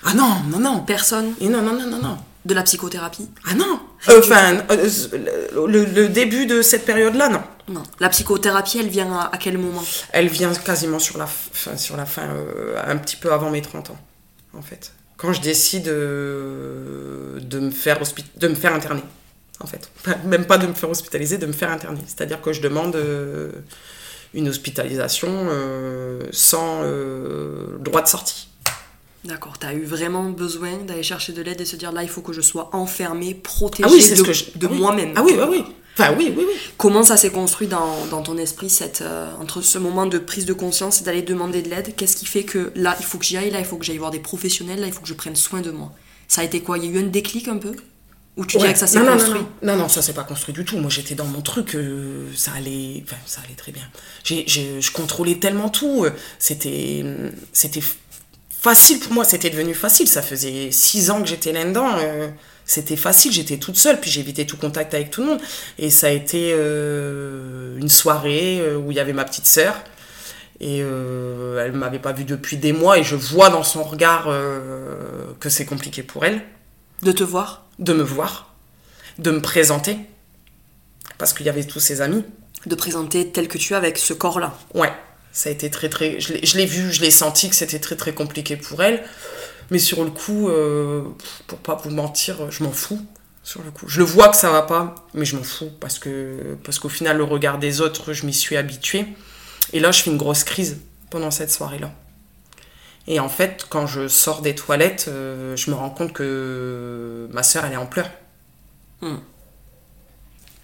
Ah 0.03 0.13
non, 0.13 0.41
non, 0.49 0.59
non. 0.59 0.79
Personne 0.79 1.33
Et 1.39 1.49
non, 1.49 1.61
non, 1.61 1.73
non, 1.73 1.87
non, 1.87 1.99
non. 1.99 2.17
De 2.45 2.53
la 2.53 2.63
psychothérapie 2.63 3.29
Ah 3.49 3.53
non 3.53 3.79
Enfin, 4.07 4.57
euh, 4.69 4.89
le, 5.67 6.07
début 6.07 6.45
de 6.45 6.61
cette 6.61 6.85
période-là, 6.85 7.29
non. 7.29 7.41
Non. 7.69 7.83
La 7.99 8.09
psychothérapie, 8.09 8.79
elle 8.79 8.89
vient 8.89 9.13
à, 9.13 9.37
quel 9.37 9.57
moment 9.57 9.83
Elle 10.11 10.27
vient 10.27 10.53
quasiment 10.53 10.99
sur 10.99 11.17
la 11.17 11.27
fin, 11.27 11.77
sur 11.77 11.95
la 11.95 12.05
fin 12.05 12.23
euh, 12.23 12.81
un 12.85 12.97
petit 12.97 13.15
peu 13.15 13.31
avant 13.31 13.49
mes 13.49 13.61
30 13.61 13.91
ans, 13.91 13.97
en 14.57 14.61
fait 14.61 14.91
quand 15.23 15.31
je 15.31 15.39
décide 15.39 15.87
euh, 15.87 17.39
de, 17.39 17.59
me 17.59 17.71
faire 17.71 17.97
de 18.35 18.47
me 18.49 18.55
faire 18.55 18.73
interner, 18.73 19.03
en 19.61 19.67
fait. 19.67 19.89
Même 20.25 20.45
pas 20.45 20.57
de 20.57 20.67
me 20.67 20.73
faire 20.73 20.89
hospitaliser, 20.89 21.37
de 21.37 21.45
me 21.45 21.53
faire 21.53 21.71
interner. 21.71 22.01
C'est-à-dire 22.05 22.41
que 22.41 22.51
je 22.51 22.59
demande 22.59 22.97
euh, 22.97 23.49
une 24.33 24.49
hospitalisation 24.49 25.29
euh, 25.31 26.23
sans 26.33 26.81
droit 27.79 28.01
de 28.01 28.07
sortie. 28.09 28.49
D'accord, 29.23 29.57
tu 29.57 29.65
as 29.65 29.73
eu 29.73 29.85
vraiment 29.85 30.25
besoin 30.25 30.79
d'aller 30.85 31.03
chercher 31.03 31.31
de 31.31 31.41
l'aide 31.41 31.61
et 31.61 31.65
se 31.65 31.77
dire 31.77 31.93
là, 31.93 32.03
il 32.03 32.09
faut 32.09 32.21
que 32.21 32.33
je 32.33 32.41
sois 32.41 32.69
enfermée, 32.73 33.33
protégée 33.33 33.87
ah 33.89 34.15
de, 34.15 34.59
de 34.59 34.67
ah 34.67 34.73
moi-même. 34.73 35.13
Ah 35.15 35.23
oui, 35.23 35.35
oui, 35.37 35.45
oui. 35.49 35.65
Enfin, 35.97 36.15
oui, 36.17 36.33
oui, 36.35 36.43
oui. 36.47 36.53
Comment 36.77 37.03
ça 37.03 37.17
s'est 37.17 37.29
construit 37.29 37.67
dans, 37.67 38.05
dans, 38.09 38.23
ton 38.23 38.37
esprit, 38.37 38.69
cette, 38.69 39.01
euh, 39.01 39.31
entre 39.39 39.61
ce 39.61 39.77
moment 39.77 40.07
de 40.07 40.17
prise 40.17 40.45
de 40.45 40.53
conscience 40.53 41.01
et 41.01 41.03
d'aller 41.03 41.21
demander 41.21 41.61
de 41.61 41.69
l'aide? 41.69 41.95
Qu'est-ce 41.95 42.15
qui 42.15 42.25
fait 42.25 42.43
que 42.43 42.71
là, 42.75 42.95
il 42.99 43.05
faut 43.05 43.19
que 43.19 43.25
j'y 43.25 43.37
aille, 43.37 43.51
là, 43.51 43.59
il 43.59 43.65
faut 43.65 43.77
que 43.77 43.85
j'aille 43.85 43.99
voir 43.99 44.11
des 44.11 44.19
professionnels, 44.19 44.79
là, 44.79 44.87
il 44.87 44.93
faut 44.93 45.01
que 45.01 45.07
je 45.07 45.13
prenne 45.13 45.35
soin 45.35 45.61
de 45.61 45.69
moi? 45.69 45.91
Ça 46.27 46.41
a 46.41 46.43
été 46.43 46.61
quoi? 46.61 46.79
Il 46.79 46.85
y 46.85 46.87
a 46.87 46.91
eu 46.91 47.03
un 47.03 47.07
déclic 47.07 47.47
un 47.47 47.57
peu? 47.57 47.75
Ou 48.37 48.45
tu 48.45 48.57
dirais 48.57 48.73
que 48.73 48.79
ça 48.79 48.87
s'est 48.87 48.99
construit? 48.99 49.41
non, 49.61 49.73
non, 49.73 49.83
non, 49.83 49.89
ça 49.89 50.01
s'est 50.01 50.13
pas 50.13 50.23
construit 50.23 50.55
du 50.55 50.65
tout. 50.65 50.77
Moi, 50.77 50.89
j'étais 50.89 51.13
dans 51.13 51.25
mon 51.25 51.41
truc, 51.41 51.75
euh, 51.75 52.27
ça 52.35 52.53
allait, 52.53 53.03
enfin, 53.05 53.17
ça 53.27 53.41
allait 53.45 53.53
très 53.53 53.71
bien. 53.71 53.83
J'ai, 54.23 54.47
je 54.47 54.91
contrôlais 54.91 55.35
tellement 55.35 55.69
tout. 55.69 56.05
Euh, 56.05 56.09
c'était, 56.39 57.05
c'était 57.51 57.83
facile 58.49 58.97
pour 58.99 59.13
moi, 59.13 59.25
c'était 59.25 59.51
devenu 59.51 59.75
facile. 59.75 60.07
Ça 60.07 60.23
faisait 60.23 60.71
six 60.71 61.11
ans 61.11 61.21
que 61.21 61.27
j'étais 61.27 61.51
là-dedans 61.51 61.95
c'était 62.65 62.95
facile, 62.95 63.31
j'étais 63.31 63.57
toute 63.57 63.77
seule, 63.77 63.99
puis 63.99 64.09
j'évitais 64.09 64.45
tout 64.45 64.57
contact 64.57 64.93
avec 64.93 65.11
tout 65.11 65.21
le 65.21 65.27
monde. 65.27 65.41
Et 65.77 65.89
ça 65.89 66.07
a 66.07 66.11
été 66.11 66.51
euh, 66.53 67.77
une 67.77 67.89
soirée 67.89 68.59
euh, 68.61 68.77
où 68.77 68.91
il 68.91 68.97
y 68.97 68.99
avait 68.99 69.13
ma 69.13 69.25
petite 69.25 69.45
sœur. 69.45 69.75
Et 70.59 70.81
euh, 70.81 71.63
elle 71.63 71.73
ne 71.73 71.77
m'avait 71.77 71.99
pas 71.99 72.13
vue 72.13 72.23
depuis 72.23 72.57
des 72.57 72.71
mois, 72.71 72.97
et 72.97 73.03
je 73.03 73.15
vois 73.15 73.49
dans 73.49 73.63
son 73.63 73.83
regard 73.83 74.29
que 75.39 75.49
c'est 75.49 75.65
compliqué 75.65 76.03
pour 76.03 76.23
elle. 76.25 76.41
De 77.01 77.11
te 77.11 77.23
voir? 77.23 77.65
De 77.79 77.91
me 77.91 78.03
voir, 78.03 78.53
de 79.17 79.31
me 79.31 79.41
présenter, 79.41 79.97
parce 81.17 81.33
qu'il 81.33 81.45
y 81.45 81.49
avait 81.49 81.65
tous 81.65 81.81
ses 81.81 82.01
amis. 82.01 82.23
De 82.65 82.75
présenter 82.75 83.29
tel 83.29 83.49
que 83.49 83.57
tu 83.57 83.73
es 83.73 83.75
avec 83.75 83.97
ce 83.97 84.13
corps-là? 84.13 84.57
Ouais, 84.73 84.93
ça 85.33 85.49
a 85.49 85.51
été 85.51 85.69
très 85.69 85.89
très. 85.89 86.21
Je 86.21 86.57
l'ai 86.57 86.65
vu, 86.65 86.93
je 86.93 87.01
l'ai 87.01 87.11
senti 87.11 87.49
que 87.49 87.55
c'était 87.55 87.79
très 87.79 87.97
très 87.97 88.13
compliqué 88.13 88.55
pour 88.55 88.81
elle. 88.83 89.03
Mais 89.71 89.79
sur 89.79 90.03
le 90.03 90.09
coup, 90.09 90.49
euh, 90.49 91.03
pour 91.47 91.59
pas 91.59 91.75
vous 91.75 91.89
mentir, 91.89 92.51
je 92.51 92.63
m'en 92.63 92.71
fous. 92.71 93.03
Sur 93.43 93.61
le 93.61 93.71
coup. 93.71 93.85
Je 93.89 93.99
le 93.99 94.05
vois 94.05 94.29
que 94.29 94.37
ça 94.37 94.51
va 94.51 94.61
pas, 94.61 94.95
mais 95.13 95.25
je 95.25 95.35
m'en 95.35 95.43
fous 95.43 95.69
parce 95.81 95.99
que 95.99 96.55
parce 96.63 96.79
qu'au 96.79 96.87
final, 96.87 97.17
le 97.17 97.25
regard 97.25 97.57
des 97.57 97.81
autres, 97.81 98.13
je 98.13 98.25
m'y 98.25 98.33
suis 98.33 98.55
habituée. 98.55 99.05
Et 99.73 99.81
là, 99.81 99.91
je 99.91 100.01
fais 100.01 100.11
une 100.11 100.17
grosse 100.17 100.45
crise 100.45 100.77
pendant 101.09 101.29
cette 101.29 101.51
soirée-là. 101.51 101.91
Et 103.07 103.19
en 103.19 103.27
fait, 103.27 103.65
quand 103.69 103.85
je 103.85 104.07
sors 104.07 104.41
des 104.41 104.55
toilettes, 104.55 105.05
euh, 105.09 105.55
je 105.57 105.69
me 105.71 105.75
rends 105.75 105.89
compte 105.89 106.13
que 106.13 107.27
ma 107.33 107.43
soeur, 107.43 107.65
elle 107.65 107.73
est 107.73 107.77
en 107.77 107.85
pleurs. 107.85 108.09
Hmm. 109.01 109.17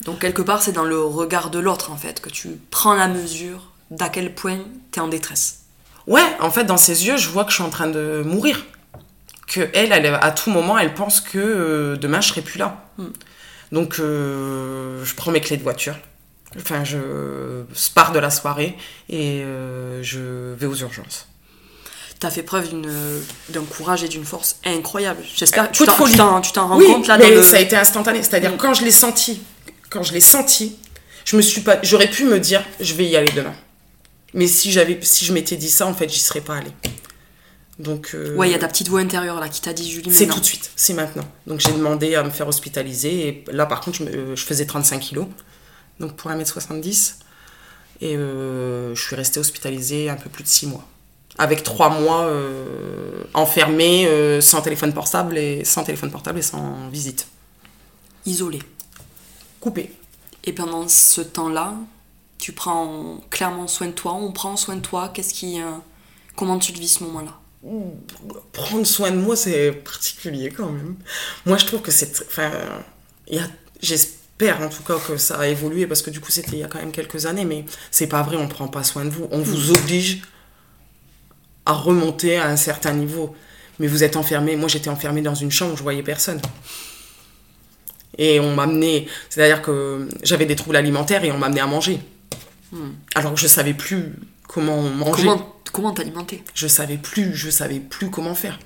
Donc 0.05 0.19
quelque 0.19 0.41
part, 0.41 0.61
c'est 0.61 0.71
dans 0.71 0.85
le 0.85 1.01
regard 1.03 1.49
de 1.49 1.59
l'autre, 1.59 1.91
en 1.91 1.97
fait, 1.97 2.21
que 2.21 2.29
tu 2.29 2.59
prends 2.71 2.93
la 2.93 3.09
mesure 3.09 3.73
d'à 3.91 4.07
quel 4.07 4.33
point 4.33 4.59
t'es 4.91 5.01
en 5.01 5.09
détresse. 5.09 5.63
Ouais, 6.07 6.25
en 6.39 6.49
fait, 6.49 6.63
dans 6.63 6.77
ses 6.77 7.07
yeux, 7.07 7.17
je 7.17 7.29
vois 7.29 7.43
que 7.43 7.49
je 7.49 7.55
suis 7.55 7.63
en 7.63 7.69
train 7.69 7.87
de 7.87 8.23
mourir. 8.25 8.65
Que 9.51 9.67
elle, 9.73 9.91
elle 9.91 10.05
à 10.21 10.31
tout 10.31 10.51
moment, 10.51 10.77
elle 10.77 10.93
pense 10.93 11.21
que 11.21 11.37
euh, 11.39 11.95
demain, 11.97 12.21
je 12.21 12.29
serai 12.29 12.41
plus 12.41 12.59
là. 12.59 12.85
Hmm. 12.97 13.07
Donc, 13.71 13.99
euh, 13.99 15.03
je 15.03 15.15
prends 15.15 15.31
mes 15.31 15.41
clés 15.41 15.57
de 15.57 15.63
voiture. 15.63 15.95
Enfin, 16.57 16.83
je 16.83 16.97
pars 17.93 18.11
de 18.11 18.19
la 18.19 18.29
soirée 18.29 18.75
et 19.09 19.41
euh, 19.43 20.01
je 20.03 20.53
vais 20.55 20.65
aux 20.67 20.75
urgences. 20.75 21.27
T'as 22.19 22.29
fait 22.31 22.43
preuve 22.43 22.69
d'un 23.49 23.63
courage 23.63 24.03
et 24.03 24.07
d'une 24.07 24.25
force 24.25 24.57
incroyable. 24.65 25.21
J'espère 25.35 25.71
que 25.71 25.77
tu 25.77 25.85
t'en- 25.85 26.41
tu 26.41 26.59
rends 26.59 26.77
oui, 26.77 26.85
compte 26.87 27.07
là 27.07 27.17
mais 27.17 27.29
dans 27.29 27.35
le- 27.37 27.43
ça 27.43 27.57
a 27.57 27.59
été 27.59 27.75
instantané. 27.77 28.21
C'est-à-dire 28.23 28.51
Mm. 28.53 28.57
quand 28.57 28.73
je 28.73 28.83
l'ai 28.83 28.91
senti, 28.91 29.41
quand 29.89 30.03
je 30.03 30.11
l'ai 30.13 30.19
senti, 30.21 30.77
je 31.25 31.37
me 31.37 31.41
suis 31.41 31.61
pas, 31.61 31.77
j'aurais 31.81 32.09
pu 32.09 32.25
me 32.25 32.39
dire, 32.39 32.63
je 32.79 32.93
vais 32.93 33.05
y 33.05 33.15
aller 33.15 33.31
demain. 33.35 33.53
Mais 34.33 34.47
si 34.47 34.71
j'avais, 34.71 34.99
si 35.01 35.25
je 35.25 35.31
m'étais 35.33 35.55
dit 35.55 35.69
ça, 35.69 35.85
en 35.87 35.93
fait, 35.93 36.09
j'y 36.09 36.19
serais 36.19 36.41
pas 36.41 36.55
allée. 36.57 36.71
Donc. 37.79 38.11
euh, 38.13 38.35
Ouais, 38.35 38.49
il 38.49 38.51
y 38.51 38.55
a 38.55 38.59
ta 38.59 38.67
petite 38.67 38.89
voix 38.89 38.99
intérieure 38.99 39.39
là 39.39 39.49
qui 39.49 39.61
t'a 39.61 39.73
dit 39.73 39.89
Julie, 39.89 40.13
C'est 40.13 40.27
tout 40.27 40.39
de 40.39 40.45
suite, 40.45 40.69
c'est 40.75 40.93
maintenant. 40.93 41.25
Donc 41.47 41.59
j'ai 41.61 41.71
demandé 41.71 42.15
à 42.15 42.23
me 42.23 42.29
faire 42.29 42.47
hospitaliser. 42.47 43.27
Et 43.27 43.43
là, 43.51 43.65
par 43.65 43.79
contre, 43.81 43.97
je, 43.99 44.03
me- 44.03 44.35
je 44.35 44.45
faisais 44.45 44.65
35 44.65 44.99
kilos. 44.99 45.27
Donc 45.99 46.13
pour 46.15 46.29
1m70. 46.31 47.15
Et 48.01 48.15
euh, 48.15 48.95
je 48.95 49.01
suis 49.01 49.15
restée 49.15 49.39
hospitalisée 49.39 50.09
un 50.09 50.15
peu 50.15 50.29
plus 50.29 50.43
de 50.43 50.47
6 50.49 50.67
mois. 50.67 50.85
Avec 51.37 51.63
3 51.63 51.89
mois 51.89 52.23
euh, 52.25 53.23
enfermée, 53.33 54.05
euh, 54.07 54.41
sans 54.41 54.61
téléphone 54.61 54.93
portable 54.93 55.37
et 55.37 55.63
sans 55.63 55.83
téléphone 55.83 56.11
portable 56.11 56.39
et 56.39 56.41
sans 56.41 56.89
visite. 56.89 57.27
Isolée. 58.25 58.61
Coupée. 59.61 59.93
Et 60.45 60.53
pendant 60.53 60.87
ce 60.87 61.21
temps-là, 61.21 61.73
tu 62.37 62.51
prends 62.53 63.19
clairement 63.29 63.67
soin 63.67 63.87
de 63.87 63.91
toi, 63.93 64.13
on 64.13 64.31
prend 64.31 64.55
soin 64.57 64.75
de 64.75 64.81
toi. 64.81 65.09
Qu'est-ce 65.13 65.33
qui, 65.33 65.61
euh, 65.61 65.65
comment 66.35 66.57
tu 66.59 66.71
le 66.73 66.79
vis 66.79 66.87
ce 66.89 67.03
moment-là? 67.03 67.38
Prendre 68.53 68.85
soin 68.85 69.11
de 69.11 69.17
moi, 69.17 69.35
c'est 69.35 69.71
particulier 69.71 70.49
quand 70.49 70.69
même. 70.69 70.95
Moi, 71.45 71.57
je 71.57 71.65
trouve 71.65 71.81
que 71.81 71.91
c'est. 71.91 72.23
Enfin, 72.25 72.51
j'espère 73.81 74.61
en 74.61 74.69
tout 74.69 74.83
cas 74.83 74.97
que 74.97 75.17
ça 75.17 75.39
a 75.39 75.47
évolué 75.47 75.85
parce 75.85 76.01
que 76.01 76.09
du 76.09 76.21
coup, 76.21 76.31
c'était 76.31 76.53
il 76.53 76.59
y 76.59 76.63
a 76.63 76.67
quand 76.67 76.79
même 76.79 76.91
quelques 76.91 77.25
années, 77.25 77.45
mais 77.45 77.65
c'est 77.91 78.07
pas 78.07 78.23
vrai, 78.23 78.37
on 78.37 78.47
prend 78.47 78.69
pas 78.69 78.83
soin 78.83 79.03
de 79.03 79.09
vous. 79.09 79.27
On 79.31 79.39
vous 79.39 79.71
oblige 79.71 80.21
à 81.65 81.73
remonter 81.73 82.37
à 82.37 82.47
un 82.47 82.57
certain 82.57 82.93
niveau. 82.93 83.35
Mais 83.79 83.87
vous 83.87 84.03
êtes 84.03 84.15
enfermé. 84.17 84.55
Moi, 84.55 84.67
j'étais 84.67 84.89
enfermée 84.89 85.21
dans 85.21 85.35
une 85.35 85.51
chambre, 85.51 85.75
je 85.77 85.83
voyais 85.83 86.03
personne. 86.03 86.41
Et 88.17 88.39
on 88.39 88.53
m'amenait. 88.55 89.07
C'est-à-dire 89.29 89.61
que 89.61 90.07
j'avais 90.23 90.45
des 90.45 90.55
troubles 90.55 90.75
alimentaires 90.75 91.23
et 91.23 91.31
on 91.31 91.37
m'amenait 91.37 91.61
à 91.61 91.67
manger. 91.67 91.99
Alors 93.15 93.33
que 93.33 93.39
je 93.39 93.47
savais 93.47 93.73
plus 93.73 94.13
comment 94.49 94.81
manger 94.81 95.29
Comment 95.71 95.91
t'alimenter? 95.93 96.43
Je 96.55 96.67
savais 96.67 96.97
plus, 96.97 97.35
je 97.35 97.49
savais 97.51 97.79
plus 97.79 98.09
comment 98.09 98.33
faire. 98.33 98.57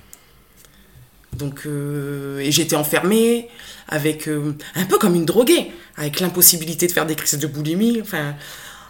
Donc, 1.34 1.62
euh, 1.66 2.38
et 2.38 2.50
j'étais 2.50 2.76
enfermée 2.76 3.48
avec 3.88 4.26
euh, 4.26 4.54
un 4.74 4.84
peu 4.86 4.98
comme 4.98 5.14
une 5.14 5.26
droguée, 5.26 5.70
avec 5.96 6.20
l'impossibilité 6.20 6.86
de 6.86 6.92
faire 6.92 7.04
des 7.04 7.14
crises 7.14 7.38
de 7.38 7.46
boulimie. 7.46 8.00
Enfin, 8.00 8.34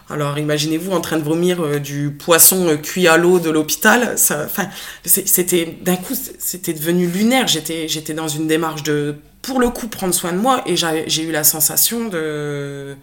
alors 0.09 0.37
imaginez-vous 0.37 0.91
en 0.91 1.01
train 1.01 1.17
de 1.17 1.23
vomir 1.23 1.61
euh, 1.61 1.79
du 1.79 2.11
poisson 2.11 2.77
cuit 2.81 3.07
à 3.07 3.17
l'eau 3.17 3.39
de 3.39 3.49
l'hôpital. 3.49 4.15
Enfin, 4.15 4.69
c'était 5.03 5.77
d'un 5.81 5.97
coup, 5.97 6.15
c'était 6.39 6.73
devenu 6.73 7.07
lunaire. 7.07 7.47
J'étais, 7.47 7.89
j'étais 7.89 8.13
dans 8.13 8.29
une 8.29 8.47
démarche 8.47 8.83
de, 8.83 9.15
pour 9.41 9.59
le 9.59 9.69
coup, 9.69 9.87
prendre 9.87 10.13
soin 10.13 10.31
de 10.31 10.37
moi, 10.37 10.63
et 10.65 10.77
j'ai 10.77 11.23
eu 11.23 11.31
la 11.31 11.43
sensation 11.43 12.07
de 12.07 12.95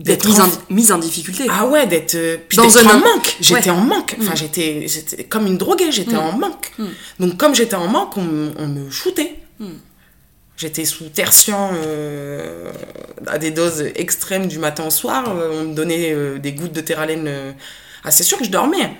D'être 0.00 0.26
mise 0.26 0.40
en, 0.40 0.48
en- 0.48 0.52
mise 0.70 0.90
en 0.92 0.98
difficulté. 0.98 1.46
ah 1.48 1.66
ouais, 1.66 1.86
d'être 1.86 2.16
euh, 2.16 2.36
Dans 2.56 2.78
un 2.78 2.84
en 2.86 2.90
an- 2.96 2.98
manque. 3.00 3.36
J'étais 3.40 3.70
Ouais. 3.70 3.76
en 3.76 3.80
manque. 3.80 4.16
Enfin, 4.20 4.32
Mm. 4.32 4.36
j'étais, 4.36 4.88
j'étais 4.88 5.24
comme 5.24 5.46
une 5.46 5.56
droguée, 5.56 5.92
j'étais 5.92 6.14
Mm. 6.16 6.18
en 6.18 6.32
manque. 6.32 6.72
Mm. 6.78 6.84
Donc, 7.20 7.36
comme 7.36 7.54
j'étais 7.54 7.76
en 7.76 7.86
manque, 7.86 8.16
on, 8.16 8.22
me- 8.24 8.52
on 8.58 8.66
me 8.66 8.90
shootait. 8.90 9.36
J'étais 10.56 10.84
sous 10.84 11.08
tertian 11.08 11.70
euh, 11.74 12.72
à 13.26 13.38
des 13.38 13.50
doses 13.50 13.82
extrêmes 13.96 14.46
du 14.48 14.58
matin 14.58 14.84
au 14.86 14.90
soir. 14.90 15.28
Euh, 15.28 15.62
On 15.62 15.64
me 15.68 15.74
donnait 15.74 16.12
euh, 16.12 16.38
des 16.38 16.52
gouttes 16.52 16.72
de 16.72 16.80
terralène. 16.80 17.54
Ah, 18.04 18.10
c'est 18.10 18.22
sûr 18.24 18.38
que 18.38 18.44
je 18.44 18.50
dormais. 18.50 18.90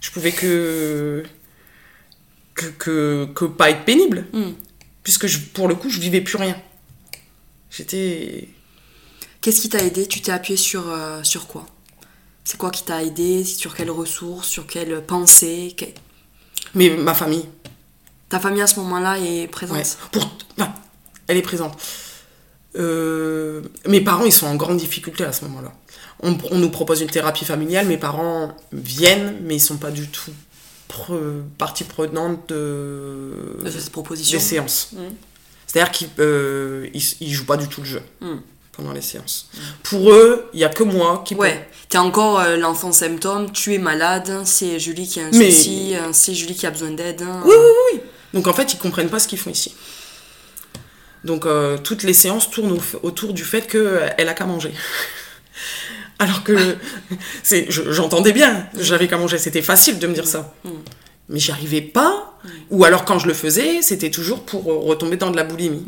Je 0.00 0.10
pouvais 0.10 0.32
que, 0.32 1.22
que, 2.54 2.66
que, 2.66 3.26
que 3.34 3.44
pas 3.46 3.70
être 3.70 3.84
pénible. 3.84 4.26
Puisque 5.02 5.26
je, 5.26 5.38
pour 5.38 5.66
le 5.68 5.74
coup, 5.74 5.90
je 5.90 5.98
vivais 6.00 6.20
plus 6.20 6.36
rien. 6.38 6.56
J'étais. 7.70 8.48
Qu'est-ce 9.44 9.60
qui 9.60 9.68
t'a 9.68 9.82
aidé? 9.82 10.06
Tu 10.06 10.22
t'es 10.22 10.32
appuyé 10.32 10.56
sur, 10.56 10.88
euh, 10.88 11.22
sur 11.22 11.46
quoi? 11.46 11.66
C'est 12.44 12.56
quoi 12.56 12.70
qui 12.70 12.82
t'a 12.82 13.02
aidé? 13.02 13.44
Sur 13.44 13.74
quelles 13.74 13.90
ressources? 13.90 14.48
Sur 14.48 14.66
quelles 14.66 15.04
pensées? 15.04 15.74
Que- 15.76 15.84
Mais 16.74 16.88
ma 16.96 17.12
famille. 17.12 17.44
Ta 18.30 18.40
famille 18.40 18.62
à 18.62 18.66
ce 18.66 18.80
moment-là 18.80 19.18
est 19.18 19.46
présente? 19.48 19.76
Ouais. 19.76 19.84
Pour... 20.12 20.24
non, 20.56 20.68
elle 21.26 21.36
est 21.36 21.42
présente. 21.42 21.76
Euh, 22.76 23.60
Mes 23.86 24.00
parents, 24.00 24.24
ils 24.24 24.32
sont 24.32 24.46
en 24.46 24.56
grande 24.56 24.78
difficulté 24.78 25.24
à 25.24 25.32
ce 25.34 25.44
moment-là. 25.44 25.74
On, 26.22 26.38
on 26.50 26.56
nous 26.58 26.70
propose 26.70 27.02
une 27.02 27.10
thérapie 27.10 27.44
familiale, 27.44 27.86
mes 27.86 27.98
parents 27.98 28.56
viennent, 28.72 29.36
mais 29.42 29.56
ils 29.56 29.60
sont 29.60 29.76
pas 29.76 29.90
du 29.90 30.08
tout 30.08 30.30
pre- 30.88 31.42
partie 31.58 31.84
prenante 31.84 32.48
de... 32.48 33.58
de 33.62 33.70
cette 33.70 33.90
proposition? 33.92 34.38
des 34.38 34.42
séances. 34.42 34.88
Mm. 34.92 34.98
C'est-à-dire 35.66 35.92
qu'ils 35.92 36.08
euh, 36.18 36.88
ils, 36.94 37.02
ils 37.20 37.32
jouent 37.34 37.44
pas 37.44 37.58
du 37.58 37.68
tout 37.68 37.82
le 37.82 37.86
jeu 37.86 38.02
Mm. 38.22 38.36
Pendant 38.76 38.92
les 38.92 39.00
séances. 39.02 39.48
Pour 39.82 40.10
eux, 40.12 40.46
il 40.54 40.60
y 40.60 40.64
a 40.64 40.68
que 40.68 40.82
moi 40.82 41.22
qui 41.26 41.34
Ouais, 41.34 41.68
t'es 41.88 41.98
encore 41.98 42.40
euh, 42.40 42.56
l'enfant 42.56 42.92
symptôme, 42.92 43.50
tu 43.52 43.74
es 43.74 43.78
malade, 43.78 44.42
c'est 44.44 44.78
Julie 44.78 45.06
qui 45.08 45.20
a 45.20 45.26
un 45.26 45.30
Mais- 45.32 45.50
souci, 45.50 45.94
euh, 45.96 46.08
c'est 46.12 46.34
Julie 46.34 46.54
qui 46.54 46.66
a 46.66 46.70
besoin 46.70 46.90
d'aide. 46.90 47.22
hein. 47.22 47.42
Oui, 47.44 47.54
oui, 47.56 47.70
oui. 47.94 48.00
Donc 48.32 48.46
en 48.46 48.52
fait, 48.52 48.72
ils 48.72 48.78
comprennent 48.78 49.08
pas 49.10 49.18
ce 49.18 49.28
qu'ils 49.28 49.38
font 49.38 49.50
ici. 49.50 49.74
Donc 51.24 51.46
euh, 51.46 51.78
toutes 51.78 52.02
les 52.02 52.12
séances 52.14 52.50
tournent 52.50 52.72
au- 52.72 53.06
autour 53.06 53.32
du 53.32 53.44
fait 53.44 53.62
qu'elle 53.66 54.28
a 54.28 54.34
qu'à 54.34 54.44
manger. 54.46 54.72
Alors 56.18 56.44
que 56.44 56.76
je- 57.50 57.92
j'entendais 57.92 58.32
bien, 58.32 58.66
j'avais 58.78 59.08
qu'à 59.08 59.16
manger, 59.18 59.38
c'était 59.38 59.62
facile 59.62 59.98
de 59.98 60.06
me 60.06 60.14
dire 60.14 60.26
ça. 60.26 60.54
Mm. 60.64 60.70
Mais 61.30 61.38
j'y 61.38 61.50
arrivais 61.52 61.80
pas. 61.80 62.38
Ou 62.70 62.84
alors 62.84 63.06
quand 63.06 63.18
je 63.18 63.26
le 63.26 63.32
faisais, 63.32 63.80
c'était 63.80 64.10
toujours 64.10 64.44
pour 64.44 64.70
euh, 64.70 64.76
retomber 64.80 65.16
dans 65.16 65.30
de 65.30 65.36
la 65.36 65.44
boulimie. 65.44 65.86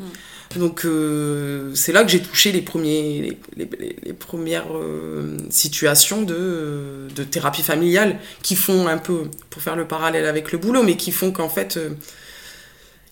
Donc 0.55 0.85
euh, 0.85 1.75
c'est 1.75 1.93
là 1.93 2.05
que 2.05 2.11
j'ai 2.11 2.23
touché 2.23 2.53
les, 2.53 2.63
premiers, 2.63 3.37
les, 3.57 3.69
les- 3.79 3.97
les 4.03 4.13
premières 4.13 4.75
euh, 4.75 5.37
situations 5.51 6.23
de, 6.23 7.09
de 7.15 7.25
thérapie 7.25 7.63
familiale 7.63 8.19
qui 8.43 8.55
font 8.57 8.87
un 8.87 8.99
peu, 8.99 9.25
pour 9.51 9.61
faire 9.61 9.77
le 9.77 9.87
parallèle 9.87 10.25
avec 10.27 10.53
le 10.53 10.59
boulot, 10.59 10.83
mais 10.83 10.97
qui 10.97 11.11
font 11.13 11.33
qu'en 11.33 11.49
fait, 11.49 11.77
euh, 11.77 11.91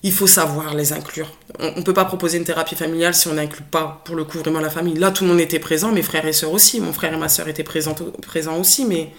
il 0.03 0.13
faut 0.13 0.27
savoir 0.27 0.75
les 0.75 0.93
inclure. 0.93 1.33
On 1.59 1.77
ne 1.79 1.83
peut 1.83 1.95
pas 1.95 2.05
proposer 2.05 2.37
une 2.39 2.45
thérapie 2.45 2.77
familiale 2.77 3.15
si 3.15 3.27
on 3.29 3.35
n'inclut 3.35 3.65
pas, 3.71 4.03
pour 4.05 4.17
le 4.17 4.25
coup, 4.25 4.39
vraiment 4.39 4.61
la 4.61 4.69
famille. 4.71 4.95
Là, 4.95 5.11
tout 5.11 5.25
le 5.25 5.31
monde 5.31 5.41
était 5.41 5.59
présent, 5.59 5.93
mes 5.93 6.03
frères 6.03 6.27
et 6.27 6.33
sœurs 6.35 6.53
aussi. 6.53 6.81
Mon 6.81 6.93
frère 6.93 7.15
et 7.15 7.17
ma 7.17 7.29
sœur 7.31 7.49
étaient 7.49 7.65
présents, 7.65 7.95
présents 8.21 8.59
aussi, 8.61 8.85
mais, 8.85 9.11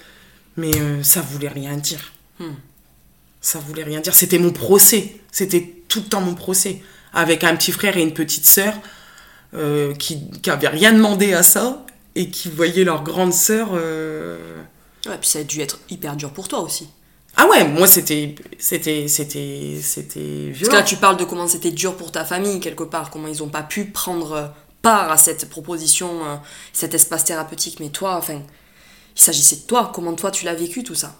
mais 0.58 0.72
ça 1.02 1.22
voulait 1.22 1.48
rien 1.50 1.76
dire. 1.76 2.14
Hmm. 2.40 2.54
Ça 3.42 3.58
voulait 3.60 3.84
rien 3.84 4.00
dire. 4.00 4.14
C'était 4.14 4.38
mon 4.38 4.52
procès. 4.52 5.16
C'était 5.32 5.74
tout 5.88 6.02
le 6.02 6.06
temps 6.06 6.22
mon 6.22 6.36
procès. 6.36 6.82
Avec 7.16 7.44
un 7.44 7.56
petit 7.56 7.72
frère 7.72 7.98
et 7.98 8.02
une 8.04 8.14
petite 8.14 8.46
sœur 8.46 8.74
euh, 9.56 9.94
qui 9.96 10.22
n'avaient 10.46 10.68
rien 10.68 10.94
demandé 10.94 11.34
à 11.34 11.42
ça 11.44 11.84
et 12.14 12.30
qui 12.30 12.50
voyaient 12.50 12.84
leur 12.84 13.04
grande 13.04 13.34
sœur. 13.34 13.70
euh, 13.74 14.38
Ouais, 15.08 15.18
puis 15.20 15.30
ça 15.30 15.40
a 15.40 15.44
dû 15.44 15.62
être 15.62 15.80
hyper 15.90 16.16
dur 16.16 16.32
pour 16.32 16.48
toi 16.48 16.60
aussi. 16.60 16.88
Ah 17.38 17.48
ouais, 17.48 17.68
moi 17.68 17.86
c'était 17.88 18.36
c'était 18.58 19.08
c'était 19.08 19.78
c'était 19.82 20.48
Parce 20.48 20.58
violent. 20.60 20.72
que 20.72 20.76
là, 20.78 20.84
tu 20.84 20.96
parles 20.96 21.18
de 21.18 21.26
comment 21.26 21.48
c'était 21.48 21.72
dur 21.72 21.96
pour 21.98 22.12
ta 22.12 22.24
famille, 22.26 22.60
quelque 22.60 22.84
part, 22.84 23.10
comment 23.12 23.28
ils 23.28 23.44
ont 23.44 23.50
pas 23.50 23.62
pu 23.64 23.86
prendre 23.86 24.54
part 24.82 25.12
à 25.12 25.18
cette 25.18 25.50
proposition, 25.50 26.26
euh, 26.26 26.36
cet 26.74 26.94
espace 26.94 27.26
thérapeutique. 27.26 27.80
Mais 27.82 27.90
toi, 27.90 28.16
enfin, 28.18 28.42
il 29.16 29.22
s'agissait 29.22 29.58
de 29.58 29.62
toi. 29.64 29.92
Comment 29.94 30.14
toi, 30.14 30.32
tu 30.32 30.46
l'as 30.46 30.54
vécu 30.56 30.84
tout 30.84 30.96
ça? 30.96 31.16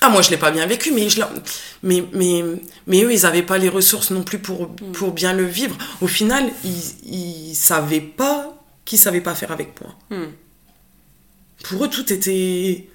Ah 0.00 0.08
moi 0.10 0.22
je 0.22 0.30
l'ai 0.30 0.36
pas 0.36 0.50
bien 0.50 0.66
vécu, 0.66 0.92
mais 0.92 1.08
je 1.08 1.20
mais 1.82 2.04
mais 2.12 2.44
mais 2.86 3.02
eux 3.02 3.12
ils 3.12 3.26
avaient 3.26 3.42
pas 3.42 3.58
les 3.58 3.68
ressources 3.68 4.10
non 4.10 4.22
plus 4.22 4.38
pour 4.38 4.68
pour 4.92 5.12
bien 5.12 5.32
le 5.32 5.44
vivre. 5.44 5.76
Au 6.00 6.06
final 6.06 6.50
ils 6.64 7.50
ils 7.50 7.54
savaient 7.54 8.00
pas 8.00 8.54
qu'ils 8.84 8.98
savaient 8.98 9.20
pas 9.20 9.34
faire 9.34 9.50
avec 9.50 9.80
moi. 9.80 9.94
Hmm. 10.10 10.32
Pour 11.64 11.84
eux 11.84 11.88
tout 11.88 12.12
était 12.12 12.88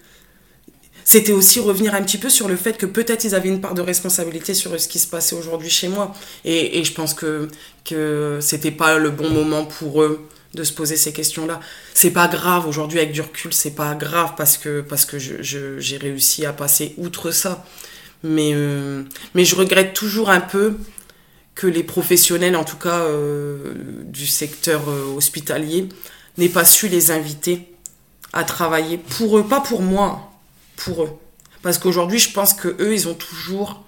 c'était 1.03 1.33
aussi 1.33 1.59
revenir 1.59 1.93
un 1.95 2.01
petit 2.01 2.17
peu 2.17 2.29
sur 2.29 2.47
le 2.47 2.55
fait 2.55 2.77
que 2.77 2.85
peut-être 2.85 3.25
ils 3.25 3.35
avaient 3.35 3.49
une 3.49 3.59
part 3.59 3.73
de 3.73 3.81
responsabilité 3.81 4.53
sur 4.53 4.79
ce 4.79 4.87
qui 4.87 4.99
se 4.99 5.07
passait 5.07 5.35
aujourd'hui 5.35 5.69
chez 5.69 5.89
moi. 5.89 6.13
Et, 6.45 6.79
et 6.79 6.83
je 6.85 6.93
pense 6.93 7.13
que, 7.13 7.49
que 7.83 8.39
c'était 8.41 8.71
pas 8.71 8.97
le 8.97 9.09
bon 9.09 9.29
moment 9.29 9.65
pour 9.65 10.01
eux 10.01 10.25
de 10.53 10.63
se 10.63 10.71
poser 10.73 10.95
ces 10.97 11.13
questions-là. 11.13 11.59
C'est 11.93 12.11
pas 12.11 12.27
grave 12.27 12.67
aujourd'hui 12.67 12.99
avec 12.99 13.11
du 13.11 13.21
recul, 13.21 13.53
c'est 13.53 13.71
pas 13.75 13.95
grave 13.95 14.33
parce 14.37 14.57
que, 14.57 14.81
parce 14.81 15.05
que 15.05 15.17
je- 15.19 15.41
je- 15.41 15.79
j'ai 15.79 15.97
réussi 15.97 16.45
à 16.45 16.53
passer 16.53 16.93
outre 16.97 17.31
ça. 17.31 17.65
Mais, 18.23 18.51
euh, 18.53 19.03
mais 19.33 19.45
je 19.45 19.55
regrette 19.55 19.93
toujours 19.93 20.29
un 20.29 20.39
peu 20.41 20.75
que 21.55 21.67
les 21.67 21.83
professionnels, 21.83 22.55
en 22.55 22.63
tout 22.63 22.77
cas 22.77 22.99
euh, 23.01 23.73
du 24.05 24.25
secteur 24.27 24.89
euh, 24.89 25.13
hospitalier, 25.15 25.89
n'aient 26.37 26.49
pas 26.49 26.65
su 26.65 26.87
les 26.87 27.11
inviter 27.11 27.67
à 28.31 28.43
travailler 28.43 28.97
pour 28.97 29.37
eux, 29.37 29.43
pas 29.47 29.59
pour 29.61 29.81
moi, 29.81 30.31
pour 30.77 31.03
eux. 31.03 31.11
Parce 31.61 31.77
qu'aujourd'hui, 31.77 32.17
je 32.19 32.31
pense 32.31 32.53
que 32.53 32.69
eux, 32.79 32.93
ils 32.93 33.07
ont 33.07 33.13
toujours 33.13 33.83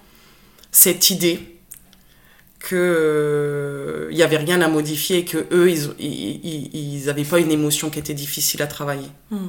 cette 0.70 1.10
idée 1.10 1.55
que 2.68 4.08
il 4.10 4.16
y 4.16 4.22
avait 4.22 4.36
rien 4.36 4.60
à 4.60 4.68
modifier, 4.68 5.24
que 5.24 5.38
eux, 5.52 5.70
ils 5.70 7.02
n'avaient 7.06 7.24
pas 7.24 7.38
une 7.38 7.52
émotion 7.52 7.90
qui 7.90 7.98
était 7.98 8.14
difficile 8.14 8.60
à 8.62 8.66
travailler. 8.66 9.10
Hmm. 9.30 9.48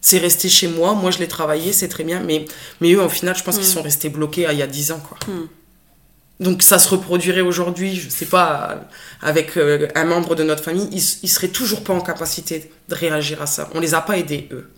C'est 0.00 0.18
resté 0.18 0.48
chez 0.48 0.68
moi, 0.68 0.94
moi 0.94 1.10
je 1.10 1.18
l'ai 1.18 1.28
travaillé, 1.28 1.72
c'est 1.72 1.88
très 1.88 2.04
bien, 2.04 2.20
mais, 2.20 2.44
mais 2.80 2.92
eux, 2.92 3.02
au 3.02 3.08
final, 3.08 3.34
je 3.36 3.42
pense 3.42 3.56
qu'ils 3.58 3.66
Hmm. 3.66 3.78
sont 3.78 3.82
restés 3.82 4.10
bloqués 4.10 4.46
à 4.46 4.52
il 4.52 4.58
y 4.58 4.62
a 4.62 4.66
10 4.66 4.92
ans, 4.92 5.00
quoi. 5.08 5.18
Hmm. 5.26 5.46
Donc 6.40 6.62
ça 6.62 6.78
se 6.78 6.88
reproduirait 6.90 7.40
aujourd'hui, 7.40 7.96
je 7.96 8.08
sais 8.08 8.26
pas, 8.26 8.80
avec 9.22 9.56
euh, 9.56 9.88
un 9.96 10.04
membre 10.04 10.34
de 10.36 10.44
notre 10.44 10.62
famille, 10.62 10.88
ils, 10.92 11.02
ils 11.24 11.28
seraient 11.28 11.48
toujours 11.48 11.82
pas 11.82 11.94
en 11.94 12.00
capacité 12.00 12.70
de 12.88 12.94
réagir 12.94 13.42
à 13.42 13.46
ça. 13.46 13.68
On 13.74 13.80
les 13.80 13.94
a 13.94 14.00
pas 14.00 14.18
aidés, 14.18 14.46
eux. 14.52 14.70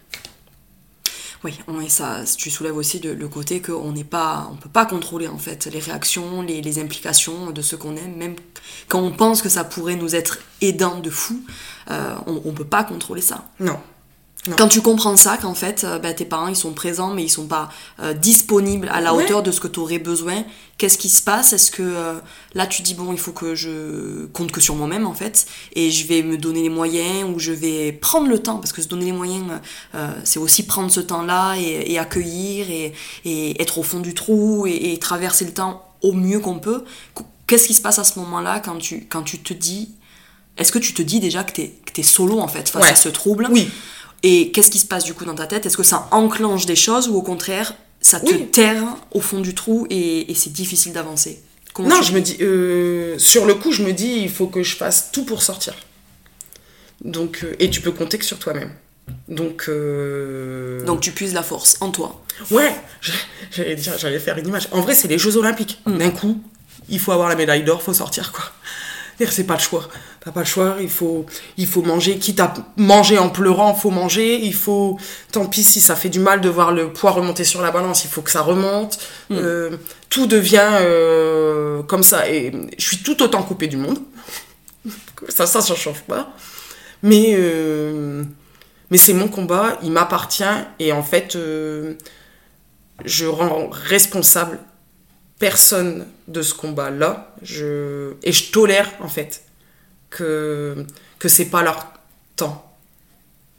Oui, 1.43 1.59
et 1.83 1.89
ça, 1.89 2.23
tu 2.37 2.51
soulèves 2.51 2.77
aussi 2.77 3.01
de- 3.01 3.11
le 3.11 3.29
côté 3.29 3.63
qu'on 3.63 3.93
n'est 3.93 4.05
pas, 4.05 4.49
on 4.53 4.57
peut 4.57 4.69
pas 4.69 4.85
contrôler 4.85 5.27
en 5.27 5.39
fait 5.39 5.67
les 5.73 5.79
réactions, 5.79 6.43
les, 6.43 6.79
implications 6.79 7.51
de 7.51 7.63
ce 7.63 7.77
qu'on 7.77 7.97
aime, 7.97 8.15
même 8.17 8.37
quand 8.89 9.01
on 9.01 9.11
pense 9.11 9.41
que 9.41 9.49
ça 9.49 9.65
pourrait 9.65 9.97
nous 9.97 10.15
être 10.15 10.39
aidant 10.61 11.01
de 11.01 11.09
fou, 11.09 11.41
euh, 11.91 12.15
on, 12.27 12.43
on 12.45 12.53
peut 12.53 12.65
pas 12.67 12.85
contrôler 12.85 13.23
ça. 13.23 13.49
Non. 13.59 13.79
Non. 14.47 14.57
Quand 14.57 14.69
tu 14.69 14.81
comprends 14.81 15.19
ça, 15.19 15.37
qu'en 15.37 15.53
fait, 15.53 15.85
bah, 16.03 16.15
tes 16.15 16.25
parents 16.25 16.49
ils 16.49 16.57
sont 16.57 16.73
présents, 16.73 17.13
mais 17.13 17.23
ils 17.23 17.29
sont 17.29 17.47
pas 17.47 17.69
euh, 18.03 18.15
disponibles 18.15 18.89
à 18.91 19.03
la 19.03 19.13
Ouais. 19.15 19.25
hauteur 19.25 19.43
de 19.43 19.51
ce 19.51 19.61
que 19.61 19.69
tu 19.69 19.79
aurais 19.81 19.99
besoin, 19.99 20.45
qu'est-ce 20.79 20.97
qui 20.97 21.11
se 21.11 21.21
passe? 21.21 21.53
Est-ce 21.53 21.71
que 21.71 21.83
euh, 21.83 22.15
là 22.55 22.67
tu 22.67 22.81
dis 22.81 22.95
bon, 22.95 23.13
il 23.13 23.19
faut 23.19 23.33
que 23.33 23.55
je 23.55 24.25
compte 24.33 24.51
que 24.51 24.63
sur 24.63 24.77
moi-même 24.77 25.07
en 25.07 25.13
fait, 25.13 25.45
et 25.75 25.91
je 25.91 26.07
vais 26.07 26.23
me 26.23 26.39
donner 26.39 26.63
les 26.63 26.71
moyens, 26.71 27.29
ou 27.29 27.39
je 27.39 27.53
vais 27.53 27.93
prendre 27.93 28.29
le 28.29 28.39
temps, 28.39 28.57
parce 28.57 28.73
que 28.73 28.81
se 28.81 28.89
donner 28.89 29.05
les 29.07 29.13
moyens, 29.13 29.45
euh, 29.95 30.11
c'est 30.25 30.39
aussi 30.39 30.63
prendre 30.63 30.91
ce 30.91 31.01
temps-là 31.01 31.57
et, 31.59 31.93
et 31.93 31.99
accueillir 31.99 32.71
et, 32.71 32.95
et 33.27 33.61
être 33.61 33.77
au 33.77 33.83
fond 33.83 34.01
du 34.01 34.15
trou 34.15 34.67
et, 34.67 34.93
et 34.95 34.99
traverser 34.99 35.45
le 35.45 35.53
temps 35.53 35.85
au 36.01 36.13
mieux 36.13 36.41
qu'on 36.41 36.59
peut. 36.61 36.85
Qu'est-ce 37.47 37.67
qui 37.67 37.75
se 37.75 37.83
passe 37.83 37.99
à 37.99 38.05
ce 38.05 38.19
moment-là 38.21 38.61
quand 38.61 38.79
tu, 38.79 39.07
quand 39.07 39.23
tu 39.23 39.39
te 39.39 39.53
dis. 39.53 39.91
Est-ce 40.57 40.73
que 40.73 40.79
tu 40.79 40.93
te 40.95 41.03
dis 41.03 41.21
déjà 41.21 41.45
que 41.45 41.53
t'es 41.53 41.75
es 41.97 42.03
solo 42.03 42.41
en 42.41 42.49
fait 42.49 42.69
face 42.71 42.83
Ouais. 42.85 42.91
à 42.91 42.95
ce 42.95 43.09
trouble? 43.11 43.47
Oui. 43.51 43.69
Et 44.23 44.51
qu'est-ce 44.53 44.71
qui 44.71 44.79
se 44.79 44.87
passe 44.87 45.05
du 45.05 45.15
coup 45.15 45.25
dans 45.25 45.35
ta 45.35 45.47
tête? 45.47 45.67
Est-ce 45.67 45.77
que 45.77 45.83
ça 45.83 46.09
enclenche 46.11 46.67
des 46.67 46.77
choses 46.77 47.09
ou 47.09 47.17
au 47.17 47.23
contraire, 47.23 47.75
ça 48.01 48.21
te 48.21 48.27
Oui. 48.33 48.47
terre 48.49 48.83
au 49.13 49.21
fond 49.21 49.41
du 49.41 49.55
trou 49.55 49.87
et, 49.91 50.31
et 50.31 50.35
c'est 50.35 50.53
difficile 50.53 50.93
d'avancer? 50.93 51.41
Non, 51.79 52.03
je 52.03 52.13
me 52.13 52.21
dis, 52.21 52.37
euh, 52.41 53.17
sur 53.19 53.47
le 53.47 53.55
coup, 53.55 53.73
je 53.73 53.83
me 53.83 53.93
dis, 53.93 54.19
il 54.23 54.29
faut 54.31 54.49
que 54.49 54.63
je 54.63 54.75
fasse 54.77 55.11
tout 55.13 55.25
pour 55.25 55.43
sortir. 55.43 55.75
Donc, 57.03 57.41
euh, 57.45 57.55
et 57.59 57.71
tu 57.71 57.81
peux 57.81 57.93
compter 57.93 58.19
que 58.19 58.25
sur 58.25 58.39
toi-même. 58.39 58.73
Donc, 59.29 59.65
euh, 59.69 60.85
Donc 60.85 61.01
tu 61.01 61.13
puises 61.13 61.33
la 61.35 61.43
force 61.43 61.77
en 61.81 61.91
toi. 61.91 62.21
ouais, 62.51 62.75
j'allais 63.51 63.77
dire, 63.77 63.95
j'allais 63.99 64.19
faire 64.19 64.37
une 64.39 64.49
image. 64.49 64.69
En 64.73 64.81
vrai, 64.81 64.95
c'est 64.95 65.09
les 65.09 65.19
Jeux 65.19 65.37
Olympiques. 65.37 65.81
Mm. 65.87 65.99
D'un 65.99 66.11
coup, 66.11 66.43
il 66.89 66.99
faut 66.99 67.13
avoir 67.13 67.29
la 67.29 67.37
médaille 67.37 67.65
d'or, 67.65 67.83
faut 67.83 67.95
sortir 67.95 68.33
quoi. 68.33 68.45
C'est-à-dire, 69.21 69.35
C'est 69.35 69.45
pas 69.45 69.55
le 69.55 69.61
choix. 69.61 69.87
T'as 70.21 70.31
pas 70.33 70.41
le 70.41 70.47
choix. 70.47 70.77
Il 70.81 70.89
faut, 70.89 71.27
il 71.59 71.67
faut 71.67 71.83
manger. 71.83 72.19
Quitte 72.19 72.41
à 72.41 72.55
manger 72.79 73.19
en 73.19 73.29
pleurant, 73.29 73.75
faut 73.75 73.91
manger. 73.91 74.37
Il 74.37 74.55
faut. 74.55 74.99
Tant 75.31 75.45
pis 75.45 75.63
si 75.63 75.83
ça 75.83 75.95
fait 75.95 76.09
du 76.09 76.21
mal 76.21 76.41
de 76.41 76.49
voir 76.49 76.73
le 76.73 76.91
poids 76.91 77.11
remonter 77.11 77.45
sur 77.45 77.61
la 77.61 77.71
balance. 77.71 78.05
Il 78.05 78.09
faut 78.09 78.23
que 78.23 78.31
ça 78.31 78.41
remonte. 78.41 78.99
Mm. 79.29 79.35
Euh, 79.37 79.71
tout 80.09 80.27
devient 80.27 80.67
euh, 80.81 81.83
comme 81.83 82.03
ça. 82.03 82.31
Et 82.31 82.51
je 82.79 82.83
suis 82.83 83.03
tout 83.03 83.23
autant 83.23 83.43
coupée 83.43 83.69
du 83.69 83.77
monde. 83.77 83.99
Ça, 85.29 85.45
ça, 85.45 85.61
ça 85.61 85.75
change 85.75 86.01
pas. 86.05 86.33
Mais, 87.03 87.35
euh, 87.37 88.25
mais 88.91 88.97
c'est 88.97 89.13
mon 89.13 89.29
combat, 89.29 89.79
il 89.83 89.93
m'appartient 89.93 90.43
et 90.79 90.93
en 90.93 91.03
fait, 91.03 91.37
je 93.05 93.27
rends 93.27 93.69
responsable 93.71 94.59
personne 95.41 96.07
de 96.29 96.43
ce 96.43 96.55
combat-là. 96.55 97.35
Je, 97.43 98.13
et 98.23 98.31
je 98.31 98.53
tolère 98.53 98.89
en 99.01 99.09
fait 99.09 99.43
que, 100.11 100.87
que 101.19 101.29
c'est 101.29 101.47
pas 101.47 101.63
leur 101.63 101.89
temps 102.37 102.65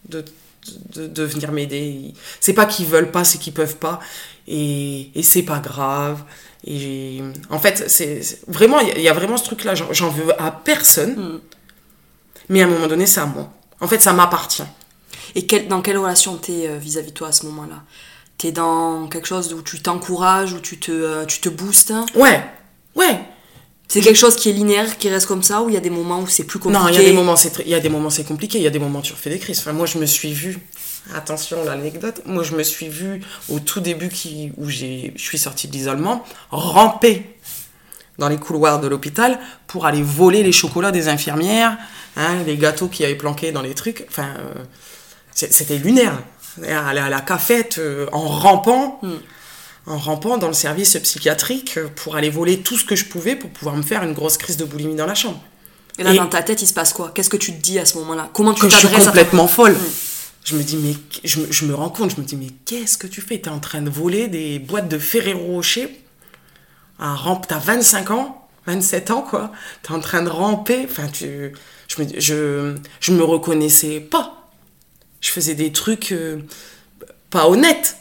de, 0.07 0.23
de, 0.95 1.07
de 1.07 1.23
venir 1.23 1.51
m'aider. 1.51 2.13
C'est 2.39 2.53
pas 2.53 2.65
qu'ils 2.65 2.85
veulent 2.85 3.11
pas, 3.11 3.25
c'est 3.25 3.37
qu'ils 3.39 3.53
peuvent 3.53 3.75
pas. 3.77 3.99
Et, 4.47 5.09
et 5.15 5.23
c'est 5.23 5.43
pas 5.43 5.59
grave. 5.59 6.23
Et 6.65 7.21
en 7.49 7.59
fait, 7.59 7.89
c'est 7.89 8.21
vraiment, 8.47 8.79
il 8.79 9.01
y 9.01 9.09
a- 9.09 9.13
vraiment 9.13 9.35
ce 9.37 9.43
truc-là. 9.45 9.73
J'en 9.75 10.09
veux 10.09 10.39
à 10.41 10.51
personne. 10.51 11.15
Mm. 11.15 11.41
Mais 12.49 12.61
à 12.61 12.65
un 12.65 12.69
moment 12.69 12.87
donné, 12.87 13.05
c'est 13.07 13.19
à 13.21 13.25
moi. 13.25 13.51
En 13.79 13.87
fait, 13.87 13.99
ça 13.99 14.13
m'appartient. 14.13 14.63
Et 15.35 15.45
quel- 15.47 15.67
dans 15.67 15.81
quelle 15.81 15.97
relation 15.97 16.37
t'es 16.37 16.67
euh, 16.67 16.77
vis-à-vis 16.77 17.11
de 17.11 17.15
toi 17.15 17.29
à 17.29 17.31
ce 17.31 17.45
moment-là? 17.47 17.81
T'es 18.41 18.51
dans 18.51 19.05
quelque 19.07 19.27
chose 19.27 19.53
où 19.53 19.61
tu 19.61 19.81
t'encourages, 19.83 20.53
où 20.53 20.59
tu 20.59 20.79
te, 20.79 20.91
euh, 20.91 21.25
tu 21.25 21.41
te 21.41 21.49
boostes 21.49 21.93
Ouais, 22.15 22.43
ouais. 22.95 23.19
C'est 23.87 24.01
quelque 24.01 24.15
chose 24.17 24.35
qui 24.35 24.49
est 24.49 24.53
linéaire, 24.53 24.97
qui 24.97 25.09
reste 25.09 25.27
comme 25.27 25.43
ça, 25.43 25.61
ou 25.61 25.69
il 25.69 25.75
y 25.75 25.77
a 25.77 25.79
des 25.79 25.91
moments 25.91 26.21
où 26.21 26.27
c'est 26.27 26.45
plus 26.45 26.57
compliqué 26.57 26.83
Non, 26.83 26.89
il 26.89 26.95
y 26.95 26.97
a 26.97 27.03
des 27.03 27.13
moments, 27.13 27.35
c'est 27.35 27.51
très- 27.51 27.61
il 27.65 27.69
y 27.69 27.75
a 27.75 27.79
des 27.79 27.89
moments, 27.89 28.09
c'est 28.09 28.23
compliqué. 28.23 28.57
Il 28.57 28.63
y 28.63 28.67
a 28.67 28.71
des 28.71 28.79
moments, 28.79 29.01
tu 29.01 29.13
refais 29.13 29.29
des 29.29 29.37
crises. 29.37 29.59
Enfin, 29.59 29.73
moi, 29.73 29.85
je 29.85 29.99
me 29.99 30.07
suis 30.07 30.33
vue. 30.33 30.57
Attention, 31.13 31.63
l'anecdote. 31.65 32.21
Moi, 32.25 32.41
je 32.41 32.55
me 32.55 32.63
suis 32.63 32.87
vue 32.89 33.21
au 33.47 33.59
tout 33.59 33.79
début 33.79 34.09
qui, 34.09 34.51
où 34.57 34.67
j'ai, 34.67 35.13
je 35.15 35.21
suis 35.21 35.37
sortie 35.37 35.67
de 35.67 35.73
l'isolement, 35.73 36.25
ramper 36.49 37.35
dans 38.17 38.27
les 38.27 38.37
couloirs 38.37 38.79
de 38.81 38.87
l'hôpital 38.87 39.39
pour 39.67 39.85
aller 39.85 40.01
voler 40.01 40.41
les 40.41 40.51
chocolats 40.51 40.91
des 40.91 41.09
infirmières, 41.09 41.77
hein, 42.17 42.41
les 42.47 42.57
gâteaux 42.57 42.87
qui 42.87 43.05
avaient 43.05 43.13
planqués 43.13 43.51
dans 43.51 43.61
les 43.61 43.75
trucs. 43.75 44.03
Enfin, 44.09 44.29
euh, 44.39 44.63
c'était 45.35 45.77
lunaire. 45.77 46.17
Aller 46.63 46.99
à 46.99 47.09
la 47.09 47.21
cafette 47.21 47.77
euh, 47.79 48.07
en 48.11 48.27
rampant. 48.27 48.99
Mm. 49.03 49.13
en 49.87 49.97
rampant 49.97 50.37
dans 50.37 50.47
le 50.47 50.53
service 50.53 50.95
psychiatrique 51.01 51.79
pour 51.95 52.15
aller 52.15 52.29
voler 52.29 52.59
tout 52.61 52.77
ce 52.77 52.85
que 52.85 52.95
je 52.95 53.05
pouvais 53.05 53.35
pour 53.35 53.49
pouvoir 53.49 53.75
me 53.75 53.81
faire 53.81 54.03
une 54.03 54.13
grosse 54.13 54.37
crise 54.37 54.57
de 54.57 54.63
boulimie 54.65 54.95
dans 54.95 55.07
la 55.07 55.15
chambre. 55.15 55.41
Et 55.97 56.03
là, 56.03 56.13
Et- 56.13 56.17
dans 56.17 56.27
ta 56.27 56.43
tête, 56.43 56.61
il 56.61 56.67
se 56.67 56.73
passe 56.73 56.93
quoi? 56.93 57.11
Qu'est-ce 57.15 57.29
que 57.29 57.37
tu 57.37 57.51
te 57.53 57.61
dis 57.61 57.79
à 57.79 57.85
ce 57.85 57.97
moment-là? 57.97 58.29
Comment 58.33 58.53
tu 58.53 58.61
que 58.61 58.69
je 58.69 58.75
suis 58.75 58.87
t'adresses 58.87 59.03
à 59.07 59.11
ta- 59.11 59.11
complètement 59.11 59.47
folle. 59.47 59.73
Mm. 59.73 59.77
Je 60.43 60.55
me 60.55 60.63
dis, 60.63 60.77
mais 60.77 60.95
je 61.23 61.39
me, 61.39 61.51
je 61.51 61.65
me 61.65 61.73
rends 61.75 61.89
compte, 61.89 62.11
je 62.15 62.21
me 62.21 62.25
dis, 62.25 62.35
mais 62.35 62.47
qu'est-ce 62.65 62.97
que 62.97 63.07
tu 63.07 63.21
fais? 63.21 63.39
T'es 63.39 63.49
en 63.49 63.59
train 63.59 63.81
de 63.81 63.89
voler 63.89 64.27
des 64.27 64.57
boîtes 64.59 64.87
de 64.87 64.97
Ferrero 64.99 65.43
Rocher 65.53 65.99
à 66.99 67.13
rampe, 67.15 67.47
t'as 67.47 67.57
25 67.59 68.11
ans, 68.11 68.47
27 68.67 69.09
ans, 69.11 69.21
quoi. 69.27 69.51
T'es 69.83 69.91
en 69.91 69.99
train 69.99 70.21
de 70.21 70.29
ramper. 70.29 70.85
Enfin, 70.89 71.07
tu, 71.11 71.51
je, 71.87 72.01
me, 72.03 72.07
je, 72.19 72.75
je 72.99 73.11
me 73.11 73.23
reconnaissais 73.23 73.99
pas. 73.99 74.40
Je 75.21 75.29
faisais 75.29 75.53
des 75.55 75.71
trucs 75.71 76.11
euh, 76.11 76.37
pas 77.29 77.47
honnêtes. 77.47 77.97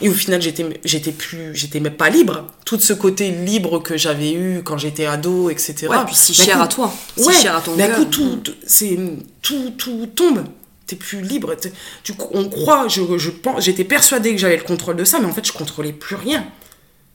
Et 0.00 0.08
au 0.08 0.12
final, 0.14 0.40
j'étais, 0.40 0.64
j'étais 0.84 1.10
plus, 1.10 1.56
j'étais 1.56 1.80
même 1.80 1.94
pas 1.96 2.08
libre. 2.08 2.46
Tout 2.64 2.78
ce 2.78 2.92
côté 2.92 3.32
libre 3.32 3.80
que 3.80 3.96
j'avais 3.96 4.32
eu 4.32 4.62
quand 4.62 4.78
j'étais 4.78 5.06
ado, 5.06 5.50
etc. 5.50 5.88
Ouais, 5.88 5.96
puis 6.06 6.14
si 6.14 6.32
cher 6.34 6.56
coup- 6.58 6.62
à 6.62 6.68
toi, 6.68 6.94
si 7.16 7.24
ouais, 7.26 7.34
cher 7.34 7.56
à 7.56 7.60
ton 7.60 7.74
cœur. 7.88 7.96
coup, 7.98 8.04
tout, 8.04 8.40
c'est, 8.64 8.96
tout, 9.42 9.70
tout 9.76 10.06
tombe. 10.14 10.44
T'es 10.86 10.94
plus 10.94 11.20
libre. 11.20 11.54
T'es- 11.56 11.72
Tu, 12.04 12.12
on 12.32 12.48
croit, 12.48 12.86
je, 12.86 13.18
je 13.18 13.30
pense, 13.30 13.64
j'étais 13.64 13.82
persuadée 13.84 14.30
que 14.32 14.38
j'avais 14.38 14.56
le 14.56 14.62
contrôle 14.62 14.94
de 14.96 15.04
ça, 15.04 15.18
mais 15.18 15.26
en 15.26 15.32
fait, 15.32 15.44
je 15.44 15.52
contrôlais 15.52 15.92
plus 15.92 16.14
rien. 16.14 16.46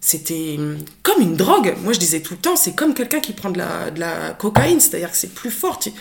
C'était 0.02 0.56
hum, 0.60 0.78
comme 1.04 1.22
une 1.22 1.38
drogue. 1.38 1.76
Moi, 1.84 1.94
je 1.94 2.00
disais 2.00 2.20
tout 2.20 2.34
le 2.34 2.40
temps, 2.42 2.58
c'est 2.58 2.76
comme 2.76 2.94
quelqu'un 2.94 3.22
qui 3.22 3.32
prend 3.32 3.50
de 3.50 3.60
la, 3.60 3.92
de 3.92 4.00
la 4.02 4.32
cocaïne, 4.32 4.82
c'est-à-dire 4.82 5.10
que 5.10 5.16
c'est 5.18 5.34
plus 5.34 5.52
fort. 5.52 5.80
Tu- 5.80 5.94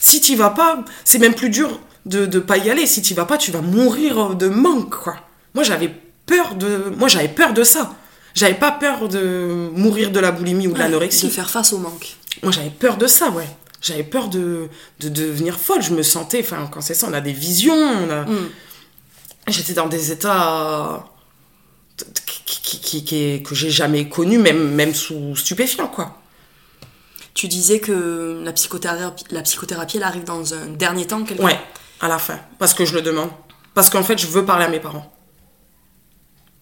si 0.00 0.20
tu 0.20 0.34
vas 0.34 0.50
pas, 0.50 0.84
c'est 1.04 1.18
même 1.18 1.34
plus 1.34 1.50
dur 1.50 1.80
de 2.08 2.26
ne 2.26 2.38
pas 2.40 2.56
y 2.58 2.70
aller. 2.70 2.86
Si 2.86 3.02
tu 3.02 3.14
vas 3.14 3.24
pas, 3.24 3.38
tu 3.38 3.50
vas 3.50 3.60
mourir 3.60 4.34
de 4.34 4.48
manque, 4.48 4.90
quoi. 5.02 5.16
Moi, 5.54 5.62
j'avais 5.64 5.92
peur 6.26 6.54
de, 6.54 6.92
moi, 6.96 7.08
j'avais 7.08 7.28
peur 7.28 7.52
de 7.52 7.62
ça. 7.62 7.94
J'avais 8.34 8.54
pas 8.54 8.70
peur 8.72 9.08
de 9.08 9.70
mourir 9.74 10.10
de 10.10 10.20
la 10.20 10.30
boulimie 10.32 10.66
ou 10.68 10.72
de 10.72 10.76
Ouais, 10.78 10.84
l'anorexie. 10.84 11.26
De 11.26 11.32
faire 11.32 11.50
face 11.50 11.72
au 11.72 11.78
manque. 11.78 12.16
Moi, 12.42 12.52
j'avais 12.52 12.70
peur 12.70 12.96
de 12.96 13.06
ça, 13.06 13.30
ouais. 13.30 13.48
J'avais 13.80 14.02
peur 14.04 14.28
de, 14.28 14.68
de 15.00 15.08
devenir 15.08 15.58
folle. 15.58 15.82
Je 15.82 15.92
me 15.92 16.02
sentais, 16.02 16.40
enfin, 16.40 16.68
quand 16.70 16.80
c'est 16.80 16.94
ça, 16.94 17.06
on 17.08 17.12
a 17.14 17.20
des 17.20 17.32
visions. 17.32 17.74
On 17.74 18.10
a... 18.10 18.24
Mm. 18.24 18.48
J'étais 19.48 19.72
dans 19.72 19.86
des 19.88 20.12
états 20.12 21.06
qui, 22.26 22.80
qui, 22.80 23.04
qui- 23.04 23.42
que 23.42 23.54
j'ai 23.54 23.70
jamais 23.70 24.08
connus, 24.08 24.38
même, 24.38 24.70
même 24.74 24.94
sous 24.94 25.34
stupéfiants, 25.36 25.88
quoi. 25.88 26.18
Tu 27.34 27.48
disais 27.48 27.78
que 27.78 28.40
la 28.44 28.52
psychothérapie, 28.52 29.24
la 29.30 29.42
psychothérapie, 29.42 29.96
elle 29.98 30.02
arrive 30.02 30.24
dans 30.24 30.54
un 30.54 30.66
dernier 30.66 31.06
temps, 31.06 31.22
quelque 31.24 31.42
Ouais, 31.42 31.58
à 32.00 32.08
la 32.08 32.18
fin. 32.18 32.38
Parce 32.58 32.74
que 32.74 32.84
je 32.84 32.94
le 32.94 33.02
demande. 33.02 33.30
Parce 33.74 33.90
qu'en 33.90 34.02
fait, 34.02 34.18
je 34.18 34.26
veux 34.26 34.44
parler 34.44 34.64
à 34.64 34.68
mes 34.68 34.80
parents. 34.80 35.12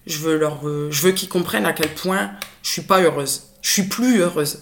Je 0.06 0.18
veux, 0.18 0.36
leur, 0.38 0.66
euh, 0.68 0.88
je 0.90 1.02
veux 1.02 1.12
qu'ils 1.12 1.28
comprennent 1.28 1.66
à 1.66 1.72
quel 1.72 1.92
point 1.94 2.30
je 2.62 2.70
suis 2.70 2.82
pas 2.82 3.00
heureuse. 3.00 3.42
Je 3.62 3.70
suis 3.70 3.82
plus 3.84 4.20
heureuse. 4.20 4.60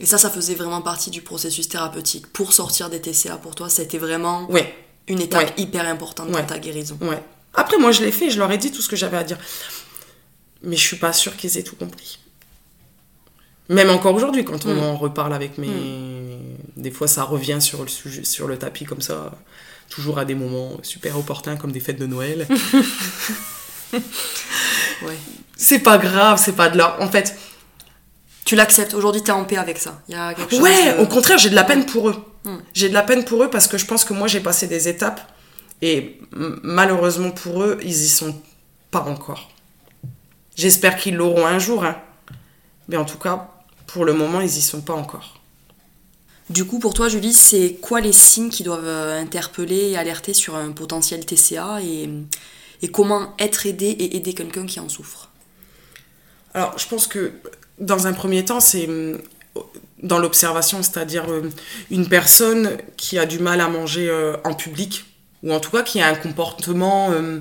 Et 0.00 0.06
ça, 0.06 0.18
ça 0.18 0.30
faisait 0.30 0.54
vraiment 0.54 0.80
partie 0.82 1.10
du 1.10 1.20
processus 1.22 1.68
thérapeutique. 1.68 2.26
Pour 2.32 2.52
sortir 2.52 2.88
des 2.90 3.00
TCA, 3.00 3.36
pour 3.36 3.54
toi, 3.54 3.68
ça 3.68 3.82
a 3.82 3.84
été 3.84 3.98
vraiment 3.98 4.50
Ouais, 4.50 4.74
une 5.08 5.20
étape 5.20 5.42
Ouais. 5.42 5.52
hyper 5.58 5.86
importante 5.86 6.28
Ouais. 6.30 6.40
dans 6.40 6.46
ta 6.46 6.58
guérison. 6.58 6.96
ouais. 7.02 7.22
Après, 7.54 7.76
moi, 7.78 7.92
je 7.92 8.00
l'ai 8.02 8.12
fait, 8.12 8.30
je 8.30 8.38
leur 8.38 8.50
ai 8.50 8.58
dit 8.58 8.72
tout 8.72 8.80
ce 8.82 8.88
que 8.88 8.96
j'avais 8.96 9.16
à 9.18 9.24
dire. 9.24 9.38
Mais 10.62 10.76
je 10.76 10.82
suis 10.86 10.96
pas 10.96 11.12
sûre 11.12 11.36
qu'ils 11.36 11.56
aient 11.58 11.62
tout 11.62 11.76
compris. 11.76 12.18
Même 13.68 13.90
encore 13.90 14.14
aujourd'hui, 14.14 14.44
quand 14.44 14.66
on 14.66 14.74
Mm. 14.74 14.78
en 14.80 14.96
reparle 14.96 15.34
avec 15.34 15.58
mes. 15.58 15.68
Des 16.80 16.90
fois, 16.90 17.06
ça 17.06 17.22
revient 17.24 17.58
sur 17.60 17.82
le, 17.82 17.88
sujet, 17.88 18.24
sur 18.24 18.46
le 18.48 18.58
tapis 18.58 18.84
comme 18.84 19.00
ça. 19.02 19.32
toujours 19.88 20.18
à 20.18 20.24
des 20.24 20.34
moments 20.34 20.78
super 20.82 21.16
opportuns 21.18 21.56
comme 21.56 21.72
des 21.72 21.80
fêtes 21.80 21.98
de 21.98 22.06
Noël. 22.06 22.46
Ouais. 23.92 25.16
C'est 25.56 25.80
pas 25.80 25.98
grave, 25.98 26.40
c'est 26.42 26.52
pas 26.54 26.68
de 26.68 26.78
l'or. 26.78 26.96
En 27.00 27.08
fait, 27.08 27.36
Tu 28.44 28.54
l'acceptes. 28.56 28.94
Aujourd'hui, 28.94 29.22
t'es 29.22 29.32
en 29.32 29.44
paix 29.44 29.56
avec 29.56 29.78
ça. 29.78 30.00
Il 30.08 30.14
y 30.14 30.18
a 30.18 30.34
quelque 30.34 30.50
chose. 30.50 30.60
ouais, 30.60 30.94
de- 30.96 31.02
au 31.02 31.06
contraire, 31.06 31.38
j'ai 31.38 31.50
de 31.50 31.54
la 31.54 31.64
peine 31.64 31.86
pour 31.86 32.08
eux. 32.08 32.16
J'ai 32.72 32.88
de 32.88 32.94
la 32.94 33.02
peine 33.02 33.24
pour 33.24 33.42
eux 33.42 33.50
parce 33.50 33.66
que 33.68 33.78
je 33.78 33.84
pense 33.86 34.04
que 34.04 34.12
moi, 34.14 34.26
j'ai 34.28 34.40
passé 34.40 34.66
des 34.66 34.88
étapes 34.88 35.20
et 35.82 36.18
malheureusement 36.32 37.30
pour 37.30 37.62
eux, 37.62 37.78
ils 37.82 37.90
y 37.90 38.08
sont 38.08 38.34
pas 38.90 39.00
encore. 39.02 39.50
J'espère 40.56 40.96
qu'ils 40.96 41.16
l'auront 41.16 41.46
un 41.46 41.58
jour, 41.58 41.84
hein. 41.84 41.96
mais 42.88 42.96
en 42.96 43.04
tout 43.04 43.18
cas, 43.18 43.48
pour 43.86 44.04
le 44.04 44.12
moment, 44.14 44.40
ils 44.40 44.56
y 44.56 44.62
sont 44.62 44.80
pas 44.80 44.94
encore. 44.94 45.39
Du 46.50 46.66
coup, 46.66 46.78
pour 46.78 46.92
toi, 46.92 47.08
Julie, 47.08 47.32
c'est 47.32 47.78
quoi 47.80 48.00
les 48.00 48.12
signes 48.12 48.50
qui 48.50 48.62
doivent 48.62 48.86
euh, 48.86 49.20
interpeller 49.20 49.90
et 49.90 49.96
alerter 49.96 50.34
sur 50.34 50.56
un 50.56 50.72
potentiel 50.72 51.24
TCA 51.24 51.80
et, 51.82 52.10
comment 52.92 53.34
être 53.38 53.66
aidé 53.66 53.86
et 53.86 54.16
aider 54.16 54.34
quelqu'un 54.34 54.66
qui 54.66 54.80
en 54.80 54.88
souffre? 54.88 55.30
Alors, 56.52 56.76
je 56.78 56.86
pense 56.88 57.06
que 57.06 57.32
dans 57.78 58.06
un 58.06 58.12
premier 58.12 58.44
temps, 58.44 58.60
c'est 58.60 58.88
hum, 58.88 59.18
dans 60.02 60.18
l'observation, 60.18 60.82
c'est-à-dire 60.82 61.24
euh, 61.28 61.50
une 61.90 62.08
personne 62.08 62.78
qui 62.96 63.18
a 63.18 63.26
du 63.26 63.38
mal 63.38 63.60
à 63.60 63.68
manger 63.68 64.08
euh, 64.08 64.36
en 64.44 64.54
public, 64.54 65.04
ou 65.42 65.52
en 65.52 65.60
tout 65.60 65.70
cas 65.70 65.82
qui 65.82 66.00
a 66.00 66.08
un 66.08 66.14
comportement 66.14 67.10
euh, 67.10 67.38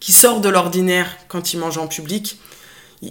qui 0.00 0.12
sort 0.12 0.40
de 0.40 0.48
l'ordinaire 0.48 1.16
quand 1.28 1.52
il 1.52 1.60
mange 1.60 1.78
en 1.78 1.86
public, 1.86 2.38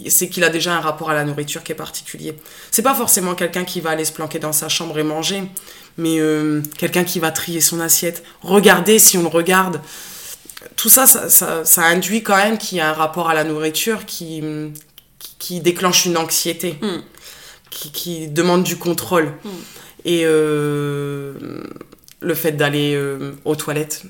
c'est 0.08 0.28
qu'il 0.28 0.42
a 0.44 0.48
déjà 0.48 0.74
un 0.74 0.80
rapport 0.80 1.10
à 1.10 1.14
la 1.14 1.24
nourriture 1.24 1.62
qui 1.62 1.72
est 1.72 1.76
particulier. 1.76 2.34
C'est 2.70 2.82
pas 2.82 2.94
forcément 2.94 3.34
quelqu'un 3.34 3.64
qui 3.64 3.80
va 3.80 3.90
aller 3.90 4.04
se 4.04 4.12
planquer 4.12 4.38
dans 4.38 4.52
sa 4.52 4.68
chambre 4.68 4.98
et 4.98 5.02
manger, 5.02 5.42
mais 5.98 6.18
euh, 6.18 6.62
quelqu'un 6.78 7.04
qui 7.04 7.18
va 7.20 7.30
trier 7.30 7.60
son 7.60 7.78
assiette, 7.80 8.22
regarder 8.42 8.98
si 8.98 9.18
on 9.18 9.22
le 9.22 9.28
regarde. 9.28 9.80
Tout 10.76 10.88
ça, 10.88 11.06
ça, 11.06 11.28
ça, 11.28 11.64
ça 11.64 11.82
induit 11.82 12.22
quand 12.22 12.36
même 12.36 12.56
qu'il 12.56 12.78
y 12.78 12.80
a 12.80 12.88
un 12.88 12.92
rapport 12.94 13.28
à 13.28 13.34
la 13.34 13.44
nourriture 13.44 14.06
qui, 14.06 14.42
qui, 15.18 15.34
qui 15.38 15.60
déclenche 15.60 16.06
une 16.06 16.16
anxiété, 16.16 16.78
Mm. 16.80 17.02
qui, 17.70 17.90
qui 17.92 18.28
demande 18.28 18.62
du 18.62 18.76
contrôle. 18.76 19.32
Et 20.04 20.22
euh, 20.24 21.34
le 22.20 22.34
fait 22.34 22.52
d'aller 22.52 22.94
euh, 22.94 23.32
aux 23.44 23.56
toilettes 23.56 24.02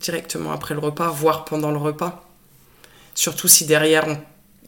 directement 0.00 0.52
après 0.52 0.74
le 0.74 0.80
repas, 0.80 1.08
voire 1.08 1.44
pendant 1.44 1.70
le 1.70 1.76
repas, 1.78 2.26
surtout 3.14 3.48
si 3.48 3.66
derrière 3.66 4.06
on- 4.08 4.18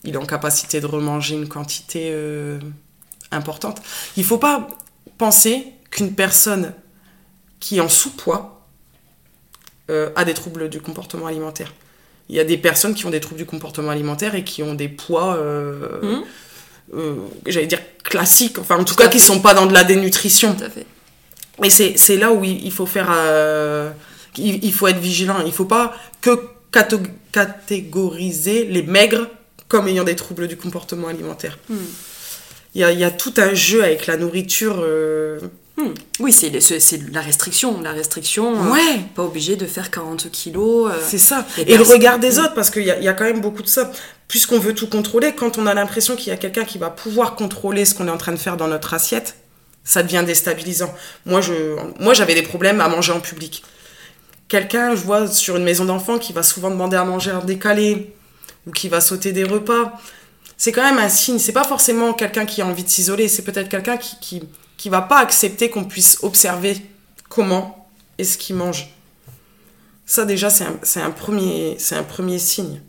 il 0.05 0.15
est 0.15 0.19
en 0.19 0.27
capacité 0.27 0.81
de 0.81 0.87
remanger 0.87 1.37
une 1.37 1.49
quantité 1.49 2.11
euh, 2.13 2.59
importante. 3.31 3.83
Il 4.17 4.25
faut 4.25 4.39
pas 4.39 4.69
penser 5.19 5.67
qu'une 5.91 6.15
personne 6.15 6.73
qui 7.61 7.77
est 7.79 7.81
en 7.81 7.89
sous-poids 7.89 8.67
euh, 9.91 10.11
a 10.17 10.25
des 10.25 10.35
troubles 10.35 10.69
du 10.69 10.81
comportement 10.81 11.27
alimentaire. 11.27 11.73
Il 12.29 12.37
y 12.37 12.41
a 12.41 12.45
des 12.45 12.57
personnes 12.57 12.95
qui 12.95 13.05
ont 13.07 13.11
des 13.11 13.21
troubles 13.21 13.39
du 13.39 13.47
comportement 13.47 13.91
alimentaire 13.91 14.35
et 14.35 14.45
qui 14.45 14.63
ont 14.63 14.75
des 14.75 14.89
poids, 14.89 15.37
euh, 15.37 16.23
euh, 16.95 17.17
j'allais 17.47 17.67
dire 17.67 17.81
classiques, 18.03 18.59
enfin 18.59 18.77
en 18.77 18.85
tout, 18.85 18.95
Tout 18.95 19.03
cas 19.03 19.09
qui 19.09 19.19
fait. 19.19 19.27
sont 19.27 19.41
pas 19.41 19.55
dans 19.55 19.67
de 19.67 19.73
la 19.75 19.85
dénutrition. 19.85 20.55
Tout 20.55 20.65
à 20.65 20.71
fait. 20.71 20.87
Et 21.63 21.97
c'est 21.97 22.17
là 22.17 22.33
où 22.33 22.43
il 22.43 22.65
il 22.65 22.73
faut 22.73 22.87
faire. 22.87 23.11
il, 24.39 24.65
il 24.65 24.73
faut 24.73 24.87
être 24.87 24.99
vigilant. 24.99 25.37
Il 25.45 25.53
faut 25.53 25.67
pas 25.67 25.95
que 26.21 26.49
catégoriser 27.33 28.65
les 28.65 28.83
maigres 28.83 29.27
comme 29.73 29.89
ayant 29.89 30.05
des 30.05 30.17
troubles 30.17 30.49
du 30.49 30.59
comportement 30.59 31.09
alimentaire. 31.09 31.59
Hmm. 31.71 31.77
Il 32.75 32.83
y, 32.83 32.85
a, 32.85 32.93
il 32.93 32.99
y 32.99 33.05
a 33.05 33.11
tout 33.11 33.33
un 33.39 33.55
jeu 33.55 33.83
avec 33.83 34.07
la 34.07 34.17
nourriture. 34.19 34.77
euh, 34.81 35.41
Hmm. 35.79 35.95
Oui, 36.21 36.35
c'est 36.35 36.51
la 37.11 37.21
restriction. 37.23 37.81
La 37.81 37.93
restriction. 37.93 38.55
euh, 38.55 38.71
Ouais, 38.71 39.01
Pas 39.15 39.23
obligé 39.23 39.57
de 39.57 39.65
faire 39.67 39.91
40 39.91 40.31
kilos. 40.31 40.91
euh, 40.93 40.99
c'est 41.03 41.17
ça. 41.17 41.47
Et 41.57 41.79
le 41.79 41.83
regard 41.83 42.19
des 42.19 42.39
autres, 42.39 42.53
parce 42.53 42.69
qu'il 42.69 42.83
y 42.85 42.91
a, 42.91 42.99
il 42.99 43.05
y 43.05 43.09
a 43.09 43.15
quand 43.15 43.25
même 43.25 43.41
beaucoup 43.41 43.63
de 43.63 43.69
ça. 43.69 43.91
Puisqu'on 44.29 44.59
veut 44.59 44.75
tout 44.75 44.87
contrôler, 44.89 45.33
quand 45.35 45.57
on 45.57 45.67
a 45.67 45.73
l'impression 45.73 46.15
qu'il 46.15 46.29
y 46.29 46.33
a 46.33 46.37
quelqu'un 46.37 46.65
qui 46.65 46.77
va 46.77 46.91
pouvoir 46.91 47.35
contrôler 47.37 47.87
ce 47.87 47.95
qu'on 47.95 48.07
est 48.07 48.11
en 48.11 48.19
train 48.19 48.33
de 48.33 48.37
faire 48.47 48.59
dans 48.59 48.69
notre 48.69 48.93
assiette, 48.93 49.37
ça 49.85 50.03
devient 50.03 50.23
déstabilisant. 50.27 50.93
Moi, 51.25 51.41
je, 51.41 51.55
moi, 51.99 52.13
j'avais 52.13 52.35
des 52.35 52.43
problèmes 52.43 52.83
à 52.83 52.89
manger 52.89 53.13
en 53.13 53.21
public. 53.21 53.63
Quelqu'un, 54.49 54.95
je 54.95 55.01
vois 55.03 55.27
sur 55.29 55.57
une 55.57 55.65
maison 55.65 55.87
d'enfants, 55.87 56.19
qui 56.19 56.35
va 56.35 56.43
souvent 56.43 56.71
demander 56.71 56.99
à 56.99 57.05
manger 57.05 57.33
en 57.33 57.43
décalé, 57.43 58.13
ou 58.67 58.71
qui 58.71 58.89
va 58.89 59.01
sauter 59.01 59.33
des 59.33 59.45
repas. 59.45 59.93
C'est 60.57 60.73
quand 60.73 60.83
même 60.85 60.99
un 60.99 61.09
signe. 61.09 61.39
C'est 61.39 61.53
pas 61.53 61.65
forcément 61.65 62.13
quelqu'un 62.13 62.47
qui 62.47 62.63
a 62.63 62.67
envie 62.67 62.85
de 62.85 62.89
s'isoler. 62.89 63.29
C'est 63.29 63.43
peut-être 63.43 63.69
quelqu'un 63.69 63.97
qui, 63.97 64.17
qui, 64.21 64.43
qui 64.77 64.89
va 64.89 65.03
pas 65.03 65.19
accepter 65.19 65.71
qu'on 65.71 65.85
puisse 65.85 66.19
observer 66.23 66.77
comment 67.29 67.89
est-ce 68.19 68.39
qu'il 68.39 68.57
mange. 68.57 68.95
Ça, 70.07 70.25
déjà, 70.25 70.51
c'est 70.51 70.65
un, 70.65 71.05
un, 71.05 71.11
premier, 71.11 71.77
un 71.93 72.03
premier 72.03 72.39
signe. 72.39 72.81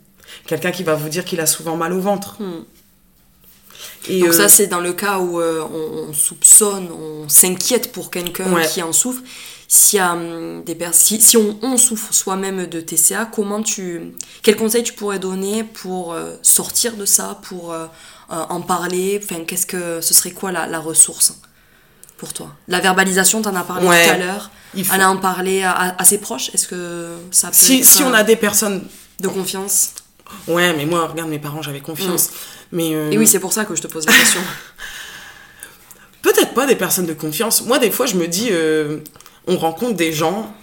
Quelqu'un 0.46 0.70
qui 0.72 0.82
va 0.82 0.94
vous 0.94 1.08
dire 1.08 1.24
qu'il 1.24 1.40
a 1.40 1.46
souvent 1.46 1.76
mal 1.76 1.92
au 1.92 2.00
ventre. 2.00 2.36
Hmm. 2.40 2.64
Et 4.08 4.20
Donc 4.20 4.28
euh, 4.30 4.32
ça, 4.32 4.48
c'est 4.48 4.66
dans 4.66 4.80
le 4.80 4.92
cas 4.92 5.18
où 5.18 5.40
euh, 5.40 5.62
on, 5.62 6.08
on 6.10 6.12
soupçonne, 6.12 6.88
on 6.92 7.28
s'inquiète 7.28 7.92
pour 7.92 8.10
quelqu'un 8.10 8.52
Ouais. 8.52 8.66
qui 8.66 8.82
en 8.82 8.92
souffre. 8.92 9.22
A, 9.98 10.12
hum, 10.12 10.62
des 10.64 10.76
si, 10.92 11.20
si 11.20 11.36
on, 11.36 11.58
on 11.62 11.76
souffre 11.76 12.12
soi-même 12.12 12.66
de 12.66 12.80
TCA, 12.80 13.26
comment 13.26 13.62
tu, 13.62 14.12
quel 14.42 14.56
conseil 14.56 14.82
tu 14.82 14.92
pourrais 14.92 15.18
donner 15.18 15.64
pour 15.64 16.12
euh, 16.12 16.34
sortir 16.42 16.96
de 16.96 17.06
ça, 17.06 17.38
pour 17.42 17.72
euh, 17.72 17.86
en 18.28 18.60
parler? 18.60 19.20
Enfin, 19.22 19.44
qu'est-ce 19.44 19.66
que 19.66 20.00
ce 20.00 20.14
serait 20.14 20.32
quoi 20.32 20.52
la, 20.52 20.66
la 20.66 20.78
ressource 20.80 21.34
pour 22.18 22.32
toi? 22.32 22.52
La 22.68 22.80
verbalisation, 22.80 23.42
t'en 23.42 23.54
as 23.56 23.64
parlé 23.64 23.86
Ouais. 23.86 24.04
tout 24.06 24.10
à 24.14 24.18
l'heure. 24.18 24.50
il 24.74 24.84
faut- 24.84 24.92
Aller 24.94 25.04
en 25.04 25.16
parler 25.16 25.62
à, 25.62 25.72
à- 25.72 26.02
à 26.02 26.04
ses 26.04 26.18
proches, 26.18 26.50
est-ce 26.54 26.68
que 26.68 27.16
ça 27.30 27.48
peut 27.48 27.54
si, 27.56 27.78
être 27.80 27.84
si 27.84 28.02
on 28.02 28.10
euh, 28.12 28.16
a 28.18 28.22
des 28.24 28.36
personnes. 28.36 28.84
de 29.20 29.28
confiance? 29.28 29.90
Ouais, 30.48 30.74
mais 30.76 30.86
moi, 30.86 31.06
regarde, 31.06 31.30
mes 31.30 31.38
parents, 31.38 31.62
j'avais 31.62 31.80
confiance. 31.80 32.30
Mais 32.72 32.94
euh, 32.94 33.10
Et 33.10 33.18
oui, 33.18 33.26
c'est 33.26 33.38
pour 33.40 33.52
ça 33.52 33.64
que 33.64 33.74
je 33.76 33.82
te 33.82 33.86
pose 33.86 34.04
la 34.06 34.12
question. 34.12 34.40
peut-être 36.22 36.54
pas 36.54 36.66
des 36.66 36.76
personnes 36.76 37.06
de 37.06 37.12
confiance. 37.14 37.62
Moi, 37.62 37.78
des 37.78 37.90
fois, 37.90 38.06
je 38.06 38.16
me 38.16 38.26
dis, 38.26 38.48
euh, 38.50 38.98
on 39.46 39.56
rencontre 39.56 39.94
des 39.94 40.12
gens, 40.12 40.54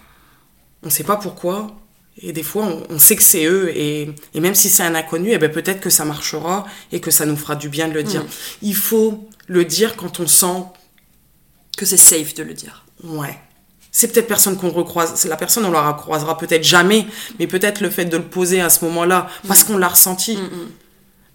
on 0.83 0.89
sait 0.89 1.03
pas 1.03 1.17
pourquoi, 1.17 1.67
et 2.21 2.33
des 2.33 2.43
fois, 2.43 2.65
on, 2.65 2.83
on 2.89 2.99
sait 2.99 3.15
que 3.15 3.23
c'est 3.23 3.45
eux, 3.45 3.71
et, 3.75 4.13
et 4.33 4.39
même 4.39 4.55
si 4.55 4.69
c'est 4.69 4.83
un 4.83 4.95
inconnu, 4.95 5.31
eh 5.31 5.37
ben, 5.37 5.51
peut-être 5.51 5.79
que 5.79 5.89
ça 5.89 6.05
marchera 6.05 6.65
et 6.91 6.99
que 6.99 7.11
ça 7.11 7.25
nous 7.25 7.37
fera 7.37 7.55
du 7.55 7.69
bien 7.69 7.87
de 7.87 7.93
le 7.93 8.03
dire. 8.03 8.23
Mm. 8.23 8.27
Il 8.63 8.75
faut 8.75 9.27
le 9.47 9.65
dire 9.65 9.95
quand 9.95 10.19
on 10.19 10.27
sent, 10.27 10.65
que 11.77 11.85
c'est 11.85 11.97
safe 11.97 12.33
de 12.33 12.43
le 12.43 12.53
dire. 12.53 12.85
ouais. 13.03 13.37
C'est 13.93 14.07
peut-être 14.09 14.27
personne 14.27 14.55
qu'on 14.55 14.69
recroise, 14.69 15.13
c'est 15.15 15.27
la 15.27 15.35
personne, 15.35 15.65
on 15.65 15.71
la 15.71 15.91
recroisera 15.91 16.37
peut-être 16.37 16.63
jamais, 16.63 17.05
mais 17.39 17.47
peut-être 17.47 17.81
le 17.81 17.89
fait 17.89 18.05
de 18.05 18.15
le 18.15 18.23
poser 18.23 18.61
à 18.61 18.69
ce 18.69 18.85
moment-là, 18.85 19.27
parce 19.47 19.65
qu'on 19.65 19.77
l'a 19.77 19.89
ressenti. 19.89 20.37
Mm, 20.37 20.43
mm. 20.43 20.71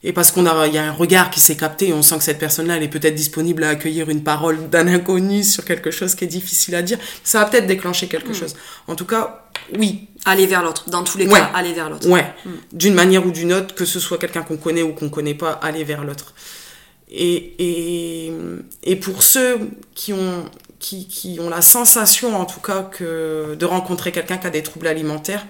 Et 0.08 0.12
parce 0.12 0.30
qu'on 0.30 0.46
a, 0.46 0.68
il 0.68 0.72
y 0.72 0.78
a 0.78 0.84
un 0.84 0.92
regard 0.92 1.30
qui 1.30 1.40
s'est 1.40 1.56
capté 1.56 1.88
et 1.88 1.92
on 1.92 2.00
sent 2.00 2.18
que 2.18 2.22
cette 2.22 2.38
personne-là, 2.38 2.76
elle 2.76 2.84
est 2.84 2.88
peut-être 2.88 3.16
disponible 3.16 3.64
à 3.64 3.70
accueillir 3.70 4.08
une 4.08 4.22
parole 4.22 4.70
d'un 4.70 4.86
inconnu 4.86 5.42
sur 5.42 5.64
quelque 5.64 5.90
chose 5.90 6.14
qui 6.14 6.22
est 6.22 6.28
difficile 6.28 6.76
à 6.76 6.82
dire. 6.82 6.96
Ça 7.24 7.40
va 7.40 7.46
peut-être 7.46 7.66
déclencher 7.66 8.06
quelque 8.06 8.32
chose. 8.32 8.54
En 8.86 8.94
tout 8.94 9.04
cas, 9.04 9.44
oui, 9.76 10.06
Aller 10.24 10.46
vers 10.46 10.62
l'autre. 10.62 10.88
Dans 10.90 11.02
tous 11.04 11.18
les 11.18 11.26
Ouais. 11.26 11.38
cas, 11.38 11.50
aller 11.54 11.72
vers 11.72 11.88
l'autre. 11.90 12.08
ouais. 12.08 12.26
D'une 12.72 12.94
manière 12.94 13.24
ou 13.26 13.30
d'une 13.32 13.52
autre, 13.52 13.74
que 13.74 13.84
ce 13.84 13.98
soit 14.00 14.18
quelqu'un 14.18 14.42
qu'on 14.42 14.56
connaît 14.56 14.82
ou 14.82 14.92
qu'on 14.92 15.08
connaît 15.08 15.34
pas, 15.34 15.52
aller 15.52 15.82
vers 15.84 16.02
l'autre. 16.04 16.34
Et, 17.10 17.54
et, 17.60 18.32
et 18.82 18.96
pour 18.96 19.22
ceux 19.22 19.58
qui 19.94 20.12
ont, 20.12 20.44
qui, 20.80 21.06
qui 21.06 21.38
ont 21.40 21.48
la 21.48 21.62
sensation, 21.62 22.36
en 22.40 22.44
tout 22.44 22.58
cas, 22.60 22.82
que 22.82 23.54
de 23.56 23.64
rencontrer 23.64 24.10
quelqu'un 24.12 24.36
qui 24.38 24.46
a 24.46 24.50
des 24.50 24.62
troubles 24.64 24.88
alimentaires, 24.88 25.46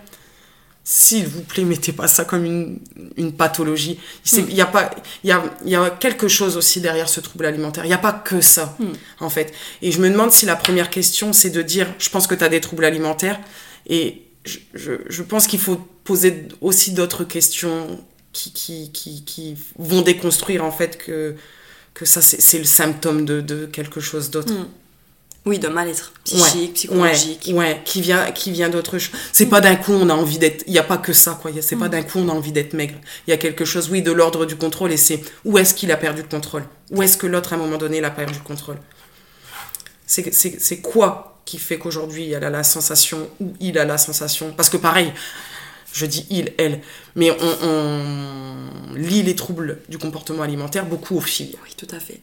s'il 0.88 1.26
vous 1.26 1.42
plaît, 1.42 1.64
mettez 1.64 1.90
pas 1.92 2.06
ça 2.06 2.24
comme 2.24 2.44
une, 2.44 2.78
une 3.16 3.32
pathologie. 3.32 3.98
Il 4.32 4.54
y, 4.54 4.60
a 4.60 4.66
pas- 4.66 4.88
il 5.24 5.30
y, 5.30 5.32
a, 5.32 5.42
y 5.64 5.74
a 5.74 5.90
quelque 5.90 6.28
chose 6.28 6.56
aussi 6.56 6.80
derrière 6.80 7.08
ce 7.08 7.18
trouble 7.18 7.44
alimentaire. 7.44 7.84
Il 7.84 7.88
n'y 7.88 7.94
a 7.94 7.98
pas 7.98 8.12
que 8.12 8.40
ça, 8.40 8.76
Mm. 8.78 8.84
en 9.18 9.28
fait. 9.28 9.52
Et 9.82 9.90
je 9.90 10.00
me 10.00 10.08
demande 10.08 10.30
si 10.30 10.46
la 10.46 10.54
première 10.54 10.88
question, 10.88 11.32
c'est 11.32 11.50
de 11.50 11.60
dire, 11.60 11.88
je 11.98 12.08
pense 12.08 12.28
que 12.28 12.36
tu 12.36 12.44
as 12.44 12.48
des 12.48 12.60
troubles 12.60 12.84
alimentaires. 12.84 13.40
Et 13.88 14.22
je, 14.44 14.58
je, 14.74 14.92
je 15.08 15.22
pense 15.24 15.48
qu'il 15.48 15.58
faut 15.58 15.76
poser 16.04 16.46
aussi 16.60 16.92
d'autres 16.92 17.24
questions 17.24 18.04
qui, 18.32 18.52
qui, 18.52 18.92
qui, 18.92 19.24
qui 19.24 19.56
vont 19.78 20.02
déconstruire, 20.02 20.64
en 20.64 20.70
fait, 20.70 20.98
que, 20.98 21.34
que 21.94 22.04
ça, 22.04 22.22
c'est 22.22 22.40
c'est 22.40 22.58
le 22.58 22.64
symptôme 22.64 23.24
de, 23.24 23.40
de 23.40 23.66
quelque 23.66 23.98
chose 24.00 24.30
d'autre. 24.30 24.52
Mm. 24.52 24.68
Oui, 25.46 25.60
de 25.60 25.68
mal-être 25.68 26.12
psychique, 26.24 26.60
Ouais, 26.60 26.68
psychologique. 26.74 27.44
Ouais, 27.48 27.54
ouais, 27.54 27.82
qui 27.84 28.00
vient, 28.00 28.32
qui 28.32 28.50
vient 28.50 28.68
d'autre 28.68 28.98
chose. 28.98 29.12
C'est 29.32 29.46
pas 29.46 29.60
d'un 29.60 29.76
coup 29.76 29.92
on 29.92 30.08
a 30.10 30.14
envie 30.14 30.38
d'être. 30.38 30.64
Il 30.66 30.72
y 30.72 30.78
a 30.78 30.82
pas 30.82 30.98
que 30.98 31.12
ça, 31.12 31.38
quoi. 31.40 31.52
C'est 31.60 31.76
Mm. 31.76 31.78
pas 31.78 31.88
d'un 31.88 32.02
coup 32.02 32.18
on 32.18 32.28
a 32.28 32.32
envie 32.32 32.50
d'être 32.52 32.72
maigre. 32.74 32.96
Il 33.26 33.30
y 33.30 33.32
a 33.32 33.36
quelque 33.36 33.64
chose, 33.64 33.88
oui, 33.88 34.02
de 34.02 34.10
l'ordre 34.10 34.44
du 34.44 34.56
contrôle 34.56 34.92
et 34.92 34.96
c'est 34.96 35.20
où 35.44 35.56
est-ce 35.56 35.72
qu'il 35.74 35.92
a 35.92 35.96
perdu 35.96 36.22
le 36.22 36.28
contrôle? 36.28 36.64
Où 36.90 37.00
est-ce 37.02 37.16
que 37.16 37.26
l'autre, 37.28 37.52
à 37.52 37.56
un 37.56 37.58
moment 37.60 37.78
donné, 37.78 37.98
il 37.98 38.04
a 38.04 38.10
perdu 38.10 38.34
le 38.34 38.40
contrôle? 38.44 38.76
C'est 40.06 40.80
quoi 40.82 41.40
qui 41.44 41.58
fait 41.58 41.78
qu'aujourd'hui 41.78 42.32
elle 42.32 42.42
a 42.44 42.50
la 42.50 42.64
sensation 42.64 43.28
ou 43.40 43.54
il 43.60 43.78
a 43.78 43.84
la 43.84 43.98
sensation? 43.98 44.52
Parce 44.56 44.68
que 44.68 44.76
pareil, 44.76 45.12
je 45.92 46.06
dis 46.06 46.26
il, 46.28 46.52
elle, 46.58 46.80
mais 47.14 47.30
on, 47.30 47.66
on 47.68 48.94
lit 48.96 49.22
les 49.22 49.36
troubles 49.36 49.78
du 49.88 49.98
comportement 49.98 50.42
alimentaire 50.42 50.86
beaucoup 50.86 51.16
aux 51.16 51.20
filles. 51.20 51.56
Oui, 51.64 51.70
tout 51.76 51.88
à 51.94 52.00
fait. 52.00 52.20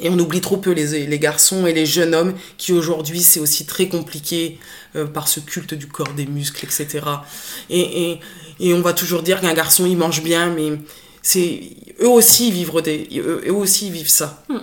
Et 0.00 0.10
on 0.10 0.18
oublie 0.18 0.40
trop 0.40 0.56
peu 0.56 0.72
les, 0.72 1.06
les 1.06 1.18
garçons 1.18 1.66
et 1.66 1.72
les 1.72 1.86
jeunes 1.86 2.14
hommes 2.14 2.34
qui 2.58 2.72
aujourd'hui 2.72 3.20
c'est 3.20 3.40
aussi 3.40 3.64
très 3.64 3.88
compliqué 3.88 4.58
euh, 4.96 5.06
par 5.06 5.28
ce 5.28 5.40
culte 5.40 5.74
du 5.74 5.86
corps, 5.86 6.12
des 6.14 6.26
muscles, 6.26 6.64
etc. 6.64 7.04
Et, 7.70 8.10
et, 8.10 8.20
et 8.60 8.74
on 8.74 8.80
va 8.80 8.92
toujours 8.92 9.22
dire 9.22 9.40
qu'un 9.40 9.54
garçon 9.54 9.86
il 9.86 9.96
mange 9.96 10.22
bien, 10.22 10.50
mais 10.50 10.78
c'est 11.22 11.60
eux 12.00 12.08
aussi 12.08 12.50
vivent 12.50 12.82
des, 12.82 13.08
eux, 13.16 13.52
aussi 13.52 13.90
vivent 13.90 14.08
ça. 14.08 14.44
Hmm. 14.48 14.58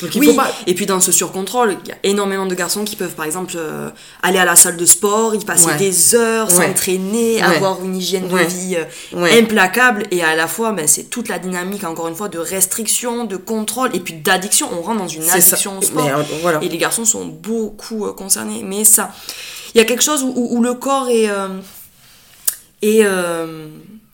Donc, 0.00 0.12
il 0.16 0.20
oui, 0.20 0.26
faut 0.26 0.34
pas... 0.34 0.50
et 0.66 0.74
puis 0.74 0.86
dans 0.86 1.00
ce 1.00 1.12
surcontrôle, 1.12 1.76
il 1.84 1.88
y 1.88 1.92
a 1.92 1.96
énormément 2.02 2.46
de 2.46 2.54
garçons 2.56 2.84
qui 2.84 2.96
peuvent 2.96 3.14
par 3.14 3.26
exemple 3.26 3.54
euh, 3.56 3.90
aller 4.22 4.38
à 4.38 4.44
la 4.44 4.56
salle 4.56 4.76
de 4.76 4.86
sport, 4.86 5.36
y 5.36 5.44
passer 5.44 5.72
des 5.78 6.16
heures, 6.16 6.50
s'entraîner, 6.50 7.40
avoir 7.40 7.82
une 7.84 7.96
hygiène 7.96 8.26
de 8.26 8.36
vie 8.38 8.76
euh, 8.76 9.38
implacable. 9.40 10.02
Et 10.10 10.22
à 10.22 10.34
la 10.34 10.48
fois 10.48 10.72
ben, 10.72 10.88
c'est 10.88 11.04
toute 11.04 11.28
la 11.28 11.38
dynamique 11.38 11.84
encore 11.84 12.08
une 12.08 12.16
fois 12.16 12.28
de 12.28 12.38
restriction, 12.38 13.24
de 13.24 13.36
contrôle 13.36 13.94
et 13.94 14.00
puis 14.00 14.14
d'addiction. 14.14 14.68
On 14.72 14.82
rentre 14.82 14.98
dans 14.98 15.08
une 15.08 15.30
addiction 15.30 15.78
au 15.78 15.82
sport. 15.82 16.08
euh, 16.08 16.60
et 16.60 16.68
les 16.68 16.78
garçons 16.78 17.04
sont 17.04 17.26
beaucoup 17.26 18.10
concernés. 18.14 18.62
Mais 18.64 18.82
ça, 18.82 19.14
il 19.74 19.78
y 19.78 19.80
a 19.80 19.84
quelque 19.84 20.02
chose 20.02 20.24
où, 20.24 20.32
où 20.34 20.60
le 20.60 20.74
corps 20.74 21.08
est... 21.08 21.30
est 22.82 23.04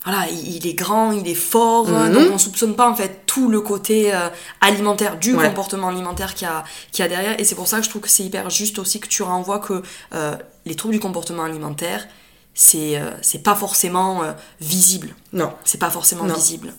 voilà, 0.03 0.27
il 0.29 0.65
est 0.65 0.73
grand, 0.73 1.11
il 1.11 1.27
est 1.27 1.35
fort, 1.35 1.87
mhm. 1.87 2.13
donc 2.13 2.31
on 2.33 2.37
soupçonne 2.39 2.75
pas 2.75 2.89
en 2.89 2.95
fait 2.95 3.21
tout 3.27 3.49
le 3.49 3.61
côté 3.61 4.13
euh, 4.13 4.29
alimentaire, 4.59 5.17
du 5.17 5.35
comportement 5.35 5.89
alimentaire 5.89 6.33
qu'il 6.33 6.47
y, 6.47 6.49
a, 6.49 6.63
y 6.97 7.01
a 7.03 7.07
derrière. 7.07 7.39
Et 7.39 7.43
c'est 7.43 7.53
pour 7.53 7.67
ça 7.67 7.77
que 7.77 7.85
je 7.85 7.89
trouve 7.89 8.01
que 8.01 8.09
c'est 8.09 8.23
hyper 8.23 8.49
juste 8.49 8.79
aussi 8.79 8.99
que 8.99 9.07
tu 9.07 9.21
renvoies 9.21 9.59
que 9.59 9.83
euh, 10.15 10.35
les 10.65 10.73
troubles 10.73 10.95
du 10.95 10.99
comportement 10.99 11.43
alimentaire, 11.43 12.07
c'est 12.55 12.97
euh, 12.97 13.11
c'est 13.21 13.43
pas 13.43 13.53
forcément 13.53 14.23
visible. 14.59 15.15
Non. 15.33 15.53
C'est 15.65 15.77
pas 15.77 15.91
forcément 15.91 16.25
visible. 16.25 16.73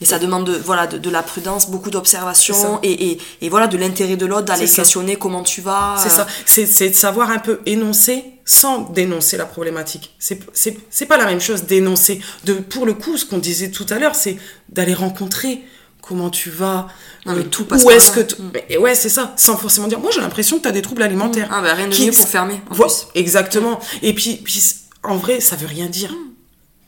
Et 0.00 0.04
ça 0.04 0.18
demande 0.20 0.44
de, 0.44 0.52
voilà, 0.52 0.86
de, 0.86 1.10
la 1.10 1.24
prudence, 1.24 1.70
beaucoup 1.70 1.90
d'observation 1.90 2.78
et, 2.84 3.10
et, 3.10 3.18
et, 3.40 3.48
voilà, 3.48 3.66
de 3.66 3.76
l'intérêt 3.76 4.16
de 4.16 4.26
l'autre, 4.26 4.44
d'aller 4.44 4.68
questionner 4.68 5.16
comment 5.16 5.42
tu 5.42 5.60
vas. 5.60 5.96
C'est 5.98 6.08
ça, 6.08 6.26
c'est 6.46 6.90
de 6.90 6.94
savoir 6.94 7.30
un 7.30 7.38
peu 7.38 7.60
énoncer 7.66 8.24
sans 8.48 8.80
dénoncer 8.80 9.36
la 9.36 9.44
problématique. 9.44 10.16
C'est 10.18 11.06
pas 11.06 11.18
la 11.18 11.26
même 11.26 11.40
chose 11.40 11.64
d'énoncer. 11.64 12.22
De, 12.44 12.54
pour 12.54 12.86
le 12.86 12.94
coup, 12.94 13.18
ce 13.18 13.26
qu'on 13.26 13.36
disait 13.36 13.70
tout 13.70 13.84
à 13.90 13.98
l'heure, 13.98 14.14
c'est 14.14 14.38
d'aller 14.70 14.94
rencontrer 14.94 15.62
comment 16.00 16.30
tu 16.30 16.48
vas, 16.48 16.88
non, 17.26 17.34
mais 17.36 17.44
tout 17.44 17.66
passe 17.66 17.84
où 17.84 17.90
est-ce 17.90 18.10
que... 18.10 18.20
Mm. 18.20 18.80
Ouais, 18.80 18.94
c'est 18.94 19.10
ça, 19.10 19.34
sans 19.36 19.58
forcément 19.58 19.86
dire, 19.86 20.00
moi 20.00 20.10
j'ai 20.14 20.22
l'impression 20.22 20.56
que 20.56 20.62
tu 20.62 20.68
as 20.68 20.72
des 20.72 20.80
troubles 20.80 21.02
alimentaires. 21.02 21.50
Ah 21.52 21.60
bah 21.60 21.74
rien 21.74 21.88
de 21.88 21.94
mieux 21.94 22.10
pour 22.10 22.26
fermer, 22.26 22.62
en 22.70 22.74
plus. 22.74 23.08
Exactement. 23.14 23.80
Et 24.00 24.14
puis, 24.14 24.36
puis, 24.42 24.62
en 25.02 25.16
vrai, 25.18 25.40
ça 25.40 25.54
veut 25.54 25.66
rien 25.66 25.86
dire. 25.86 26.12
Mm. 26.12 26.16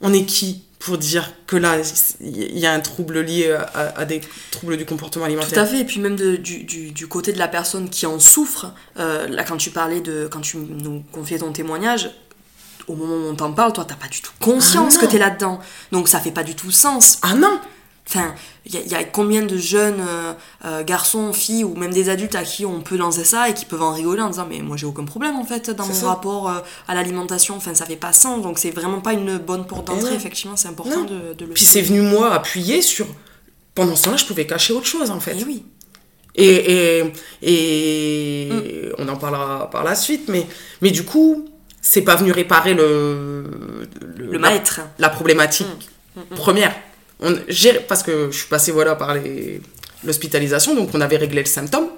On 0.00 0.14
est 0.14 0.24
qui? 0.24 0.62
Pour 0.80 0.96
dire 0.96 1.30
que 1.46 1.56
là, 1.56 1.76
il 2.20 2.58
y 2.58 2.66
a 2.66 2.72
un 2.72 2.80
trouble 2.80 3.20
lié 3.20 3.54
à, 3.74 4.04
des 4.06 4.22
troubles 4.50 4.78
du 4.78 4.86
comportement 4.86 5.26
alimentaire. 5.26 5.52
Tout 5.52 5.60
à 5.60 5.66
fait, 5.66 5.80
et 5.80 5.84
puis 5.84 6.00
même 6.00 6.16
de, 6.16 6.36
du, 6.36 6.64
du, 6.64 6.90
du, 6.90 7.06
côté 7.06 7.32
de 7.32 7.38
la 7.38 7.48
personne 7.48 7.90
qui 7.90 8.06
en 8.06 8.18
souffre, 8.18 8.72
euh, 8.98 9.28
là 9.28 9.44
quand 9.44 9.58
tu 9.58 9.70
parlais 9.70 10.00
de, 10.00 10.26
quand 10.30 10.40
tu 10.40 10.56
nous 10.56 11.04
confiais 11.12 11.38
ton 11.38 11.52
témoignage, 11.52 12.10
au 12.88 12.94
moment 12.94 13.14
où 13.14 13.30
on 13.30 13.34
t'en 13.34 13.52
parle, 13.52 13.74
toi, 13.74 13.84
t'as 13.86 13.94
pas 13.94 14.08
du 14.08 14.22
tout 14.22 14.32
conscience 14.40 14.96
ah 14.96 15.00
que 15.02 15.06
t'es 15.06 15.18
là-dedans. 15.18 15.60
Donc 15.92 16.08
ça 16.08 16.18
fait 16.18 16.32
pas 16.32 16.42
du 16.44 16.54
tout 16.54 16.70
sens. 16.70 17.18
Ah 17.20 17.34
non 17.34 17.60
Enfin, 18.12 18.34
il 18.66 18.74
y, 18.74 18.94
a 18.96 19.04
combien 19.04 19.42
de 19.42 19.56
jeunes 19.56 20.00
euh, 20.00 20.32
euh, 20.64 20.82
garçons, 20.82 21.32
filles 21.32 21.62
ou 21.62 21.76
même 21.76 21.92
des 21.92 22.08
adultes 22.08 22.34
à 22.34 22.42
qui 22.42 22.66
on 22.66 22.80
peut 22.80 22.96
lancer 22.96 23.22
ça 23.22 23.48
et 23.48 23.54
qui 23.54 23.64
peuvent 23.64 23.82
en 23.82 23.92
rigoler 23.92 24.20
en 24.20 24.30
disant 24.30 24.48
mais 24.50 24.58
moi 24.62 24.76
j'ai 24.76 24.86
aucun 24.86 25.04
problème 25.04 25.36
en 25.36 25.44
fait 25.44 25.70
dans 25.70 25.86
mon 25.86 26.06
rapport 26.08 26.50
euh, 26.50 26.58
à 26.88 26.96
l'alimentation. 26.96 27.54
Enfin, 27.56 27.72
ça 27.74 27.86
fait 27.86 27.94
pas 27.94 28.12
sens 28.12 28.42
donc 28.42 28.58
c'est 28.58 28.72
vraiment 28.72 29.00
pas 29.00 29.12
une 29.12 29.38
bonne 29.38 29.64
porte 29.64 29.86
d'entrée. 29.86 30.12
Effectivement, 30.12 30.56
c'est 30.56 30.66
important 30.66 31.04
de, 31.04 31.34
de, 31.34 31.44
le. 31.44 31.52
Puis 31.52 31.64
c'est 31.64 31.82
venu 31.82 32.00
moi 32.00 32.34
appuyer 32.34 32.82
sur. 32.82 33.06
Pendant 33.76 33.94
ce 33.94 34.02
temps-là, 34.02 34.16
je 34.16 34.24
pouvais 34.24 34.44
cacher 34.44 34.72
autre 34.72 34.86
chose 34.86 35.12
en 35.12 35.20
fait. 35.20 35.38
Et 35.38 35.44
oui. 35.44 35.64
Et, 36.34 37.02
et, 37.02 37.12
et 37.42 38.50
mm. 38.50 38.94
on 38.98 39.08
en 39.08 39.16
parlera 39.16 39.70
par 39.70 39.84
la 39.84 39.94
suite, 39.94 40.28
mais, 40.28 40.48
mais 40.82 40.90
du 40.90 41.04
coup, 41.04 41.48
c'est 41.80 42.02
pas 42.02 42.16
venu 42.16 42.32
réparer 42.32 42.74
le. 42.74 43.44
Le, 44.16 44.38
maître. 44.40 44.80
La, 44.98 45.10
problématique 45.10 45.90
mm. 46.16 46.20
Mm, 46.20 46.34
première 46.34 46.74
on, 47.22 47.36
parce 47.88 48.02
que 48.02 48.30
je 48.30 48.36
suis 48.36 48.48
passée 48.48 48.72
voilà, 48.72 48.96
par 48.96 49.16
l'hospitalisation, 50.04 50.74
donc 50.74 50.90
on 50.94 51.00
avait 51.00 51.16
réglé 51.16 51.40
le 51.40 51.46
symptôme. 51.46 51.88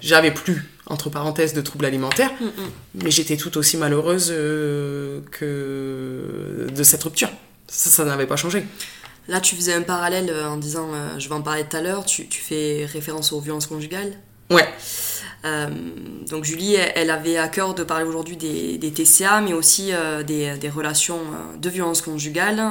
J'avais 0.00 0.30
plus, 0.30 0.62
entre 0.86 1.10
parenthèses, 1.10 1.52
de 1.52 1.60
troubles 1.60 1.84
alimentaires, 1.84 2.32
mm, 2.40 2.44
mm. 2.44 3.02
mais 3.02 3.10
j'étais 3.10 3.36
tout 3.36 3.58
aussi 3.58 3.76
malheureuse 3.76 4.28
euh, 4.30 5.20
que 5.30 6.66
de 6.74 6.82
cette 6.82 7.02
rupture. 7.02 7.30
Ça, 7.68 7.90
ça 7.90 8.04
n'avait 8.04 8.26
pas 8.26 8.36
changé. 8.36 8.64
Là, 9.28 9.40
tu 9.40 9.54
faisais 9.54 9.74
un 9.74 9.82
parallèle 9.82 10.30
euh, 10.30 10.48
en 10.48 10.56
disant, 10.56 10.88
euh, 10.92 11.18
je 11.18 11.28
vais 11.28 11.34
en 11.34 11.42
parler 11.42 11.64
tout 11.64 11.76
à 11.76 11.82
l'heure, 11.82 12.04
tu, 12.06 12.26
tu, 12.28 12.40
fais 12.40 12.86
référence 12.90 13.32
aux 13.32 13.40
violences 13.40 13.66
conjugales? 13.66 14.14
Ouais. 14.50 14.68
Euh, 15.44 15.68
donc 16.28 16.44
Julie, 16.44 16.74
elle 16.74 17.10
avait 17.10 17.38
à 17.38 17.48
cœur 17.48 17.74
de 17.74 17.82
parler 17.82 18.04
aujourd'hui 18.04 18.36
des, 18.36 18.76
des, 18.76 18.92
TCA, 18.92 19.40
mais 19.40 19.54
aussi 19.54 19.92
euh, 19.92 20.22
des, 20.22 20.56
des, 20.58 20.68
relations 20.68 21.18
euh, 21.18 21.56
de 21.56 21.70
violence 21.70 22.02
conjugale, 22.02 22.62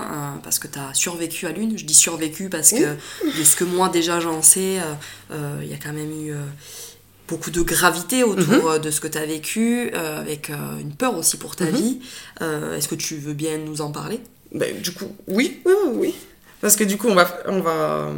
parce 0.43 0.59
que 0.59 0.67
tu 0.67 0.77
as 0.77 0.93
survécu 0.93 1.47
à 1.47 1.51
l'une. 1.51 1.77
Je 1.77 1.85
dis 1.85 1.95
survécu 1.95 2.49
parce 2.49 2.71
que 2.71 2.95
de 3.39 3.43
ce 3.43 3.55
que 3.55 3.63
moi 3.63 3.89
déjà 3.89 4.19
j'en 4.19 4.41
sais, 4.41 4.77
il 5.31 5.67
y 5.67 5.73
a 5.73 5.77
quand 5.81 5.93
même 5.93 6.11
eu 6.11 6.33
beaucoup 7.27 7.51
de 7.51 7.61
gravité 7.61 8.23
autour 8.23 8.73
mhm. 8.73 8.79
de 8.79 8.91
ce 8.91 8.99
que 8.99 9.07
tu 9.07 9.17
as 9.17 9.25
vécu, 9.25 9.91
avec 9.91 10.49
une 10.79 10.93
peur 10.93 11.17
aussi 11.17 11.37
pour 11.37 11.55
ta 11.55 11.65
mhm. 11.65 11.75
vie. 11.75 11.99
Est-ce 12.41 12.87
que 12.87 12.95
tu 12.95 13.15
veux 13.15 13.33
bien 13.33 13.57
nous 13.57 13.81
en 13.81 13.91
parler? 13.91 14.19
Ben, 14.53 14.79
Du 14.81 14.91
coup, 14.91 15.15
oui, 15.27 15.61
oui, 15.65 15.73
oui. 15.93 16.15
Parce 16.61 16.75
que 16.75 16.83
du 16.83 16.97
coup, 16.97 17.07
on 17.07 17.15
va, 17.15 17.39
on 17.47 17.61
va 17.61 18.11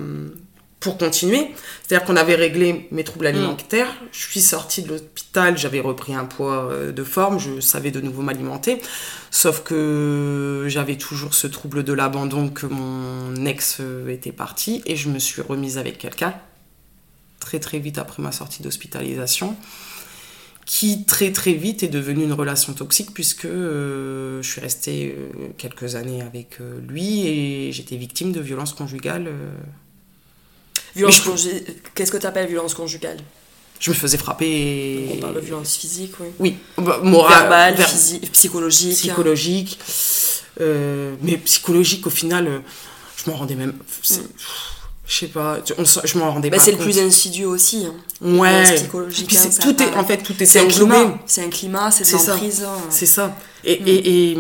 pour 0.82 0.98
continuer. 0.98 1.52
C'est-à-dire 1.84 2.06
qu'on 2.06 2.18
avait 2.18 2.36
réglé 2.36 2.88
mes 2.92 3.04
troubles 3.06 3.28
alimentaires. 3.28 3.88
Je 4.12 4.20
suis 4.20 4.42
sortie 4.42 4.82
de 4.82 4.90
l'hôpital, 4.90 5.58
j'avais 5.58 5.80
repris 5.80 6.16
un 6.16 6.26
poids 6.26 6.70
euh, 6.72 6.92
de 6.92 7.04
forme, 7.04 7.40
je 7.40 7.62
savais 7.62 7.92
de 7.92 8.02
nouveau 8.02 8.24
m'alimenter. 8.24 8.82
Sauf 9.30 9.64
que 9.64 10.66
j'avais 10.68 10.98
toujours 10.98 11.36
ce 11.36 11.46
trouble 11.46 11.84
de 11.84 11.94
l'abandon 11.94 12.50
que 12.50 12.66
mon 12.66 13.46
ex 13.46 13.78
euh, 13.80 14.10
était 14.10 14.32
parti 14.32 14.82
et 14.88 14.96
je 14.96 15.10
me 15.10 15.20
suis 15.20 15.42
remise 15.42 15.78
avec 15.78 16.00
quelqu'un 16.00 16.34
très 17.40 17.60
très 17.60 17.80
vite 17.80 17.98
après 17.98 18.22
ma 18.22 18.32
sortie 18.32 18.62
d'hospitalisation 18.62 19.56
qui 20.66 21.06
très 21.06 21.32
très 21.32 21.54
vite 21.54 21.82
est 21.82 21.90
devenu 21.90 22.24
une 22.24 22.34
relation 22.34 22.74
toxique 22.74 23.14
puisque 23.14 23.46
euh, 23.46 24.42
je 24.42 24.50
suis 24.50 24.62
restée 24.62 25.16
quelques 25.58 25.96
années 25.96 26.22
avec 26.22 26.60
lui 26.88 27.28
et 27.28 27.72
j'étais 27.72 27.98
victime 27.98 28.32
de 28.32 28.40
violences 28.40 28.74
conjugales 28.74 29.28
Qu'est-ce 30.96 32.12
que 32.12 32.18
tu 32.18 32.26
appelles 32.26 32.48
violence 32.48 32.74
conjugale? 32.74 33.18
Je 33.80 33.90
me 33.90 33.96
faisais 33.96 34.18
frapper. 34.18 35.10
On 35.14 35.18
parle 35.18 35.36
de 35.36 35.40
violence 35.40 35.76
physique, 35.76 36.14
oui. 36.20 36.28
Oui, 36.40 36.58
bah, 36.78 37.00
morale, 37.02 37.50
verbale, 37.50 37.78
physique, 37.78 38.32
psychologique. 38.32 38.94
Psychologique. 38.96 39.80
Euh, 40.60 41.16
mais 41.22 41.38
psychologique, 41.38 42.06
au 42.06 42.12
final, 42.12 42.48
euh, 42.48 42.60
je 43.18 43.30
m'en 43.30 43.38
rendais 43.38 43.56
même. 43.56 43.72
Mm. 43.72 44.16
Je 45.08 45.18
sais 45.18 45.28
pas, 45.28 45.58
je 45.66 46.18
m'en 46.20 46.32
rendais 46.32 46.50
bah, 46.52 46.58
pas 46.58 46.64
C'est 46.64 46.74
le 46.74 46.78
plus 46.78 47.00
insidieux 47.00 47.48
aussi. 47.48 47.88
Hein. 47.88 47.96
Ouais. 48.22 48.76
Psychologique. 48.76 49.36
Hein, 49.36 49.50
tout 49.60 49.82
est, 49.82 49.96
en 49.96 50.06
fait, 50.06 50.18
tout 50.18 50.42
est 50.42 50.46
C'est 50.46 50.60
un 50.60 50.68
climat, 50.68 51.20
c'est 51.26 51.44
un 51.44 51.50
climat, 51.50 51.90
c'est 51.90 52.04
de 52.04 52.28
l'emprise. 52.28 52.66
C'est 52.90 53.08
ça. 53.08 53.36
Et, 53.64 53.80
mm. 53.80 53.88
et, 53.88 54.30
et, 54.30 54.38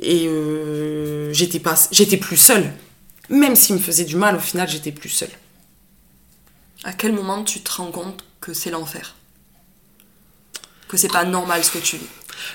et 0.00 0.26
euh, 0.26 1.32
j'étais 1.34 1.60
pas, 1.60 1.74
j'étais 1.92 2.16
plus 2.16 2.38
seule. 2.38 2.72
Même 3.28 3.54
s'il 3.56 3.76
me 3.76 3.80
faisait 3.80 4.04
du 4.04 4.16
mal, 4.16 4.36
au 4.36 4.40
final, 4.40 4.68
j'étais 4.68 4.90
plus 4.90 5.10
seule. 5.10 5.30
À 6.84 6.92
quel 6.92 7.12
moment 7.12 7.44
tu 7.44 7.60
te 7.60 7.72
rends 7.72 7.90
compte 7.90 8.24
que 8.40 8.54
c'est 8.54 8.70
l'enfer? 8.70 9.14
Que 10.88 10.96
c'est 10.96 11.12
pas 11.12 11.24
normal 11.24 11.62
ce 11.62 11.70
que 11.72 11.78
tu 11.78 11.96
vis? 11.96 12.06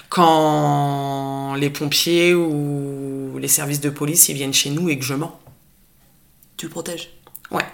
Quand 0.09 1.53
les 1.55 1.69
pompiers 1.69 2.33
ou 2.33 3.37
les 3.37 3.47
services 3.47 3.81
de 3.81 3.89
police 3.89 4.27
ils 4.29 4.35
viennent 4.35 4.53
chez 4.53 4.71
nous 4.71 4.89
et 4.89 4.97
que 4.97 5.05
je 5.05 5.13
mens. 5.13 5.39
Tu 6.57 6.65
le 6.65 6.71
protèges? 6.71 7.11
Ouais. 7.51 7.65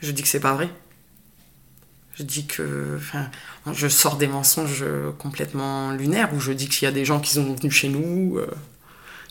Je 0.00 0.10
dis 0.10 0.22
que 0.22 0.28
c'est 0.28 0.40
pas 0.40 0.54
vrai. 0.54 0.68
Je 2.14 2.24
dis 2.24 2.46
que. 2.46 2.96
Enfin, 2.96 3.30
je 3.72 3.86
sors 3.86 4.16
des 4.16 4.26
mensonges 4.26 4.84
complètement 5.18 5.92
lunaires 5.92 6.32
où 6.34 6.40
je 6.40 6.52
dis 6.52 6.68
qu'il 6.68 6.84
y 6.84 6.86
a 6.86 6.92
des 6.92 7.04
gens 7.04 7.20
qui 7.20 7.34
sont 7.34 7.54
venus 7.54 7.72
chez 7.72 7.88
nous, 7.88 8.38
euh, 8.38 8.50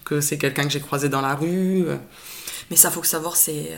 que 0.05 0.21
c'est 0.21 0.37
quelqu'un 0.37 0.63
que 0.63 0.69
j'ai 0.69 0.81
croisé 0.81 1.09
dans 1.09 1.21
la 1.21 1.35
rue. 1.35 1.85
Euh, 1.87 1.97
mais 2.71 2.77
ça, 2.77 2.89
faut 2.89 3.01
que 3.01 3.07
savoir, 3.07 3.35
c'est 3.35 3.69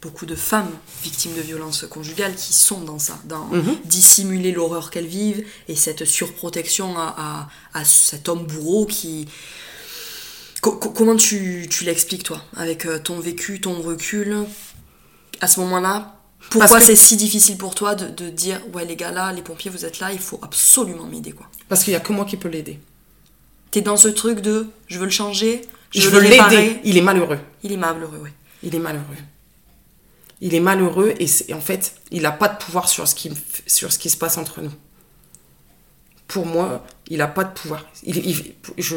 beaucoup 0.00 0.24
de 0.24 0.34
femmes 0.34 0.70
victimes 1.02 1.34
de 1.34 1.42
violences 1.42 1.86
conjugales 1.86 2.34
qui 2.34 2.54
sont 2.54 2.80
dans 2.80 2.98
ça, 2.98 3.18
dans 3.24 3.46
mhm. 3.46 3.76
dissimuler 3.84 4.52
l'horreur 4.52 4.90
qu'elles 4.90 5.06
vivent 5.06 5.44
et 5.68 5.76
cette 5.76 6.04
surprotection 6.04 6.96
à, 6.96 7.48
à, 7.74 7.84
cet 7.84 8.28
homme 8.28 8.46
bourreau 8.46 8.86
qui. 8.86 9.28
comment 10.62 11.16
tu, 11.16 11.66
tu 11.68 11.84
l'expliques, 11.84 12.24
toi, 12.24 12.42
avec 12.56 12.86
euh, 12.86 12.98
ton 12.98 13.20
vécu, 13.20 13.60
ton 13.60 13.82
recul 13.82 14.46
À 15.42 15.46
ce 15.46 15.60
moment-là, 15.60 16.18
pourquoi 16.50 16.80
c'est 16.80 16.96
si 16.96 17.16
difficile 17.16 17.58
pour 17.58 17.74
toi 17.74 17.94
de, 17.94 18.08
de, 18.08 18.30
dire 18.30 18.60
ouais 18.72 18.84
les 18.84 18.96
gars 18.96 19.10
là, 19.10 19.32
les 19.32 19.42
pompiers 19.42 19.70
vous 19.70 19.84
êtes 19.84 20.00
là, 20.00 20.12
il 20.12 20.18
faut 20.18 20.38
absolument 20.42 21.04
m'aider 21.04 21.32
quoi? 21.32 21.46
Parce 21.68 21.84
qu'il 21.84 21.92
y 21.92 21.96
a 21.96 22.00
que 22.00 22.12
moi 22.12 22.24
qui 22.24 22.36
peux 22.36 22.48
l'aider. 22.48 22.78
T'es 23.70 23.80
dans 23.80 23.96
ce 23.96 24.08
truc 24.08 24.40
de 24.40 24.68
je 24.86 24.98
veux 24.98 25.04
le 25.04 25.10
changer, 25.10 25.62
je, 25.94 26.08
veux 26.08 26.20
l'aider. 26.20 26.80
Il 26.84 26.96
est 26.96 27.00
malheureux. 27.02 27.38
Il 27.62 27.72
est 27.72 27.76
malheureux, 27.76 28.20
oui. 28.22 28.30
Il 28.62 28.74
est 28.74 28.78
malheureux. 28.78 29.04
il 30.40 30.54
est 30.54 30.60
malheureux 30.60 31.14
et, 31.18 31.54
en 31.54 31.60
fait, 31.60 31.94
il 32.10 32.22
n'a 32.22 32.32
pas 32.32 32.48
de 32.48 32.56
pouvoir 32.58 32.88
sur 32.88 33.06
ce, 33.08 33.14
qui, 33.14 33.30
sur 33.66 33.92
ce 33.92 33.98
qui 33.98 34.10
se 34.10 34.16
passe 34.16 34.36
entre 34.36 34.60
nous. 34.60 34.72
Pour 36.26 36.46
moi, 36.46 36.84
il 37.08 37.18
n'a 37.18 37.26
pas 37.28 37.44
de 37.44 37.52
pouvoir. 37.52 37.84
Il, 38.02 38.16
il- 38.16 38.54
je, 38.78 38.96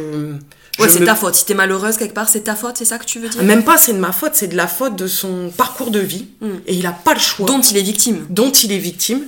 Ouais, 0.79 0.89
c'est 0.89 1.01
me- 1.01 1.05
ta 1.05 1.15
faute. 1.15 1.35
Si 1.35 1.45
t'es 1.45 1.53
malheureuse 1.55 1.97
quelque 1.97 2.13
part, 2.13 2.29
c'est 2.29 2.41
ta 2.41 2.55
faute, 2.55 2.77
c'est 2.77 2.85
ça 2.85 2.97
que 2.99 3.05
tu 3.05 3.19
veux 3.19 3.29
dire? 3.29 3.43
Même 3.43 3.63
pas, 3.63 3.77
c'est 3.77 3.93
de 3.93 3.97
ma 3.99 4.11
faute, 4.11 4.33
c'est 4.35 4.47
de 4.47 4.55
la 4.55 4.67
faute 4.67 4.95
de 4.95 5.07
son 5.07 5.49
parcours 5.55 5.91
de 5.91 5.99
vie. 5.99 6.27
Et 6.67 6.73
il 6.75 6.83
n'a 6.83 6.93
pas 6.93 7.13
le 7.13 7.19
choix. 7.19 7.45
Dont 7.47 7.61
il 7.61 7.77
est 7.77 7.81
victime. 7.81 8.25
dont 8.29 8.51
il 8.51 8.71
est 8.71 8.77
victime. 8.77 9.27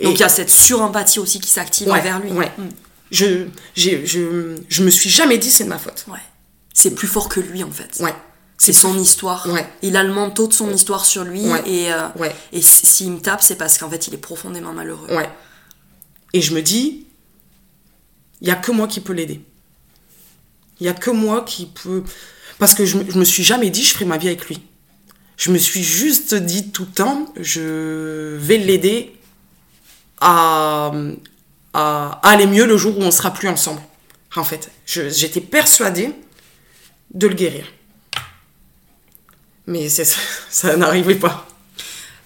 Et- 0.00 0.04
Donc 0.06 0.14
il 0.14 0.20
y 0.20 0.24
a 0.24 0.28
cette 0.28 0.50
surempathie 0.50 1.18
aussi 1.20 1.38
qui 1.40 1.50
s'active 1.50 1.88
Ouais, 1.88 1.98
envers 2.00 2.18
lui. 2.20 2.32
ouais. 2.32 2.50
Mm. 2.58 2.62
je, 3.12 3.46
je, 3.76 4.56
je 4.68 4.82
me 4.82 4.90
suis 4.90 5.10
jamais 5.10 5.38
dit 5.38 5.50
c'est 5.50 5.64
de 5.64 5.68
ma 5.68 5.78
faute. 5.78 6.04
Ouais. 6.08 6.18
C'est 6.74 6.90
plus 6.94 7.08
fort 7.08 7.28
que 7.30 7.40
lui 7.40 7.62
en 7.64 7.70
fait. 7.70 7.98
Ouais. 8.00 8.14
C'est 8.58 8.72
son 8.74 8.98
histoire. 8.98 9.46
Ouais. 9.48 9.66
Il 9.82 9.96
a 9.96 10.02
le 10.02 10.12
manteau 10.12 10.46
de 10.46 10.52
son 10.52 10.70
histoire 10.70 11.04
sur 11.06 11.24
lui 11.24 11.46
Ouais. 11.48 11.62
et, 11.66 11.92
euh, 11.92 12.08
Ouais. 12.18 12.34
et 12.52 12.60
s'il 12.62 13.12
me 13.12 13.20
tape, 13.20 13.42
c'est 13.42 13.56
parce 13.56 13.78
qu'en 13.78 13.88
fait 13.88 14.06
il 14.08 14.14
est 14.14 14.18
profondément 14.18 14.72
malheureux. 14.72 15.08
Ouais. 15.14 15.28
Et 16.34 16.40
je 16.42 16.54
me 16.54 16.60
dis, 16.62 17.06
il 18.40 18.48
y 18.48 18.50
a 18.50 18.56
que 18.56 18.70
moi 18.72 18.86
qui 18.88 19.00
peux 19.00 19.12
l'aider. 19.12 19.40
Il 20.80 20.86
y 20.86 20.88
a 20.88 20.92
que 20.94 21.10
moi 21.10 21.42
qui 21.42 21.66
peut. 21.66 22.02
Parce 22.58 22.74
que 22.74 22.84
je, 22.84 22.98
je 23.08 23.18
me 23.18 23.24
suis 23.24 23.44
jamais 23.44 23.70
dit 23.70 23.82
je 23.84 23.94
ferai 23.94 24.04
ma 24.04 24.18
vie 24.18 24.26
avec 24.28 24.46
lui. 24.46 24.60
Je 25.36 25.50
me 25.50 25.58
suis 25.58 25.82
juste 25.82 26.34
dit 26.34 26.70
tout 26.70 26.84
le 26.84 26.90
temps, 26.92 27.32
je 27.40 28.36
vais 28.36 28.58
l'aider 28.58 29.16
à, 30.20 30.92
à 31.72 32.20
aller 32.22 32.46
mieux 32.46 32.66
le 32.66 32.76
jour 32.76 32.96
où 32.98 33.02
on 33.02 33.10
sera 33.10 33.32
plus 33.32 33.48
ensemble. 33.48 33.80
En 34.36 34.44
fait, 34.44 34.70
j'étais 34.86 35.40
persuadée 35.40 36.12
de 37.14 37.26
le 37.26 37.34
guérir. 37.34 37.64
Mais 39.66 39.88
ça, 39.88 40.02
ça 40.50 40.76
n'arrivait 40.76 41.14
pas. 41.14 41.46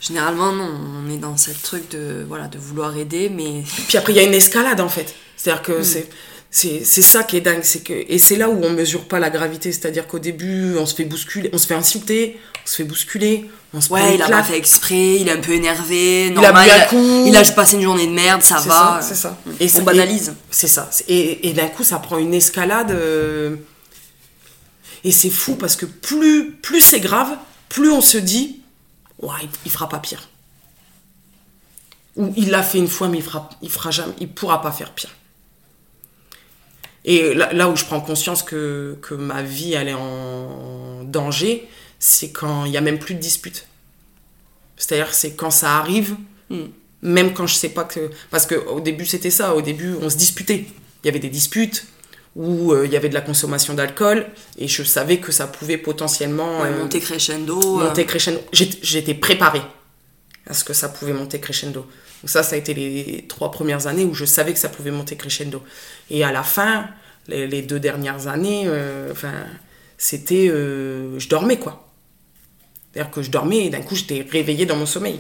Généralement, 0.00 0.52
non, 0.52 0.70
on 1.04 1.10
est 1.10 1.16
dans 1.18 1.36
ce 1.36 1.50
truc 1.50 1.90
de, 1.90 2.24
voilà, 2.28 2.46
de 2.48 2.58
vouloir 2.58 2.96
aider, 2.96 3.28
mais 3.28 3.64
Puis 3.88 3.98
après, 3.98 4.12
il 4.12 4.16
y 4.16 4.20
a 4.20 4.22
une 4.22 4.34
escalade 4.34 4.80
en 4.80 4.88
fait. 4.88 5.14
C'est-à-dire 5.36 5.62
Mm. 5.62 5.66
que 5.66 5.82
c'est. 5.82 6.08
C'est 6.50 7.02
ça 7.02 7.24
qui 7.24 7.36
est 7.36 7.42
dingue, 7.42 7.60
c'est 7.62 7.80
que 7.84 7.92
et 7.92 8.18
c'est 8.18 8.36
là 8.36 8.48
où 8.48 8.58
on 8.64 8.70
mesure 8.70 9.04
pas 9.06 9.18
la 9.18 9.28
gravité, 9.28 9.70
c'est-à-dire 9.70 10.06
qu'au 10.06 10.18
début 10.18 10.76
on 10.78 10.86
se 10.86 10.94
fait 10.94 11.04
bousculer, 11.04 11.50
on 11.52 11.58
se 11.58 11.66
fait 11.66 11.74
insulter, 11.74 12.40
on 12.64 12.66
se 12.66 12.76
fait 12.76 12.84
bousculer, 12.84 13.50
on 13.74 13.82
se 13.82 13.92
ouais, 13.92 14.14
il 14.14 14.22
a 14.22 14.28
pas 14.30 14.42
fait 14.42 14.56
exprès, 14.56 15.16
il 15.16 15.28
est 15.28 15.32
un 15.32 15.40
peu 15.42 15.52
énervé, 15.52 16.30
normal, 16.30 16.66
il 16.66 16.70
a, 16.72 16.86
coup. 16.86 17.24
il 17.26 17.36
a 17.36 17.42
passé 17.52 17.76
une 17.76 17.82
journée 17.82 18.06
de 18.06 18.12
merde, 18.12 18.40
ça 18.42 18.60
va. 18.60 19.00
c'est 19.02 19.14
ça. 19.14 19.38
Mm. 19.44 19.50
Et 19.60 19.64
on 19.66 19.68
ça- 19.68 19.80
banalise. 19.82 20.34
C'est 20.50 20.68
ça. 20.68 20.88
Et, 21.06 21.50
et 21.50 21.52
d'un 21.52 21.66
coup, 21.68 21.84
ça 21.84 21.98
prend 21.98 22.16
une 22.16 22.32
escalade. 22.32 22.92
euh, 22.92 23.56
Et 25.04 25.12
c'est 25.12 25.30
fou 25.30 25.56
parce 25.56 25.76
que 25.76 25.86
plus, 25.86 26.52
plus 26.52 26.80
c'est 26.80 27.00
grave, 27.00 27.36
plus 27.68 27.90
on 27.90 28.00
se 28.00 28.18
dit, 28.18 28.60
ouais, 29.20 29.34
il, 29.42 29.48
il 29.66 29.70
fera 29.70 29.88
pas 29.88 29.98
pire. 29.98 30.28
Ou 32.16 32.32
il 32.36 32.50
l'a 32.50 32.62
fait 32.62 32.78
une 32.78 32.88
fois, 32.88 33.08
mais 33.08 33.18
il 33.18 33.24
fera, 33.24 33.48
il 33.62 33.70
fera 33.70 33.90
jamais, 33.90 34.14
il 34.20 34.28
pourra 34.28 34.60
pas 34.60 34.72
faire 34.72 34.92
pire. 34.92 35.10
Et 37.04 37.32
là, 37.34 37.52
là 37.52 37.68
où 37.68 37.76
je 37.76 37.84
prends 37.84 38.00
conscience 38.00 38.42
que, 38.42 38.98
que 39.02 39.14
ma 39.14 39.42
vie 39.42 39.72
elle 39.72 39.88
est 39.88 39.94
en 39.94 41.04
danger, 41.04 41.68
c'est 41.98 42.30
quand 42.32 42.64
il 42.64 42.72
y 42.72 42.76
a 42.76 42.80
même 42.80 42.98
plus 42.98 43.14
de 43.14 43.20
dispute. 43.20 43.66
C'est-à-dire 44.76 45.14
c'est 45.14 45.34
quand 45.34 45.50
ça 45.50 45.78
arrive, 45.78 46.16
Mm. 46.50 46.64
même 47.02 47.34
quand 47.34 47.46
je 47.46 47.54
sais 47.54 47.68
pas 47.68 47.84
que 47.84 48.10
parce 48.30 48.46
que 48.46 48.54
au 48.54 48.80
début 48.80 49.04
c'était 49.04 49.30
ça 49.30 49.54
au 49.54 49.60
début 49.60 49.94
on 50.00 50.08
se 50.08 50.16
disputait 50.16 50.64
il 51.02 51.06
y 51.06 51.08
avait 51.10 51.18
des 51.18 51.28
disputes 51.28 51.86
où 52.38 52.72
euh, 52.72 52.86
il 52.86 52.92
y 52.92 52.96
avait 52.96 53.08
de 53.10 53.14
la 53.14 53.20
consommation 53.20 53.74
d'alcool 53.74 54.26
et 54.58 54.68
je 54.68 54.82
savais 54.84 55.18
que 55.18 55.32
ça 55.32 55.46
pouvait 55.48 55.76
potentiellement 55.76 56.60
Ouais, 56.60 56.68
euh, 56.68 56.78
monter 56.82 57.00
crescendo. 57.00 57.58
euh, 57.80 57.84
monter 57.88 58.06
crescendo. 58.06 58.40
J'étais- 58.52 59.14
préparée 59.14 59.62
à 60.46 60.54
ce 60.54 60.62
que 60.64 60.72
ça 60.72 60.88
pouvait 60.88 61.12
monter 61.12 61.40
crescendo. 61.40 61.80
Donc 62.22 62.30
ça 62.30 62.42
ça 62.44 62.54
a 62.54 62.58
été 62.58 62.72
les 62.74 63.24
trois 63.28 63.50
premières 63.50 63.86
années 63.88 64.04
où 64.04 64.14
je 64.14 64.24
savais 64.24 64.52
que 64.52 64.58
ça 64.58 64.68
pouvait 64.68 64.92
monter 64.92 65.16
crescendo. 65.16 65.62
Et 66.10 66.22
à 66.24 66.30
la 66.32 66.42
fin 66.44 66.88
les, 67.26 67.46
les 67.48 67.60
deux 67.62 67.80
dernières 67.80 68.28
années 68.28 68.64
euh, 68.66 69.10
enfin 69.12 69.34
c'était 69.98 70.48
euh, 70.48 71.18
je 71.18 71.28
dormais 71.28 71.58
quoi. 71.58 71.88
C'est-à-dire 72.92 73.10
que 73.10 73.20
je 73.22 73.30
dormais 73.30 73.66
et 73.66 73.70
d'un 73.70 73.82
coup 73.82 73.96
j'étais 73.96 74.24
réveillée 74.30 74.64
dans 74.64 74.76
mon 74.76 74.86
sommeil. 74.86 75.18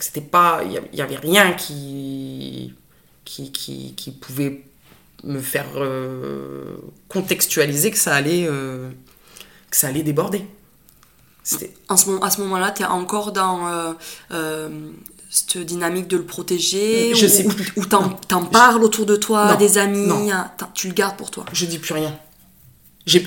C'était 0.00 0.20
pas 0.22 0.62
il 0.64 0.72
y 0.72 0.78
avait- 0.78 0.88
il 0.94 0.98
y 0.98 1.02
avait 1.02 1.16
rien 1.16 1.52
qui 1.52 2.74
qui, 3.24 3.52
qui, 3.52 3.94
qui 3.94 4.10
pouvait 4.12 4.62
me 5.24 5.40
faire 5.40 5.66
euh, 5.76 6.76
contextualiser 7.08 7.90
que 7.90 7.98
ça 7.98 8.14
allait 8.14 8.46
euh, 8.48 8.90
que 9.70 9.76
ça 9.76 9.88
allait 9.88 10.02
déborder. 10.02 10.46
En 11.88 11.96
ce 11.96 12.06
moment, 12.06 12.22
à 12.22 12.30
ce 12.30 12.40
moment-là, 12.40 12.72
tu 12.72 12.82
es 12.82 12.86
encore 12.86 13.30
dans 13.30 13.94
euh, 14.32 14.68
cette 15.30 15.58
dynamique 15.58 16.08
de 16.08 16.16
le 16.16 16.24
protéger 16.24 17.14
Je 17.14 17.26
ou, 17.26 17.28
sais 17.28 17.44
plus. 17.44 17.72
ou 17.76 17.84
t'en, 17.86 18.08
parles 18.46 18.82
autour 18.82 19.06
de 19.06 19.14
toi, 19.14 19.52
Non. 19.52 19.56
des 19.56 19.78
amis, 19.78 20.32
hein, 20.32 20.50
tu 20.74 20.88
le 20.88 20.94
gardes 20.94 21.16
pour 21.16 21.30
toi. 21.30 21.44
je 21.52 21.66
dis 21.66 21.78
plus 21.78 21.94
rien. 21.94 22.18
Je 23.06 23.20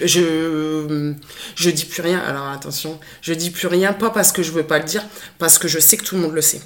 je 1.55 1.69
dis 1.69 1.85
plus 1.85 2.01
rien. 2.01 2.19
Alors 2.19 2.47
attention. 2.47 2.99
Je 3.21 3.33
dis 3.33 3.49
plus 3.51 3.67
rien 3.67 3.93
pas 3.93 4.09
parce 4.09 4.33
que 4.33 4.43
je 4.43 4.51
veux 4.51 4.63
pas 4.63 4.79
le 4.79 4.85
dire 4.85 5.03
parce 5.37 5.57
que 5.57 5.69
je 5.69 5.79
sais 5.79 5.95
que 5.95 6.03
tout 6.03 6.15
le 6.15 6.21
monde 6.21 6.33
le 6.33 6.41
sait. 6.41 6.61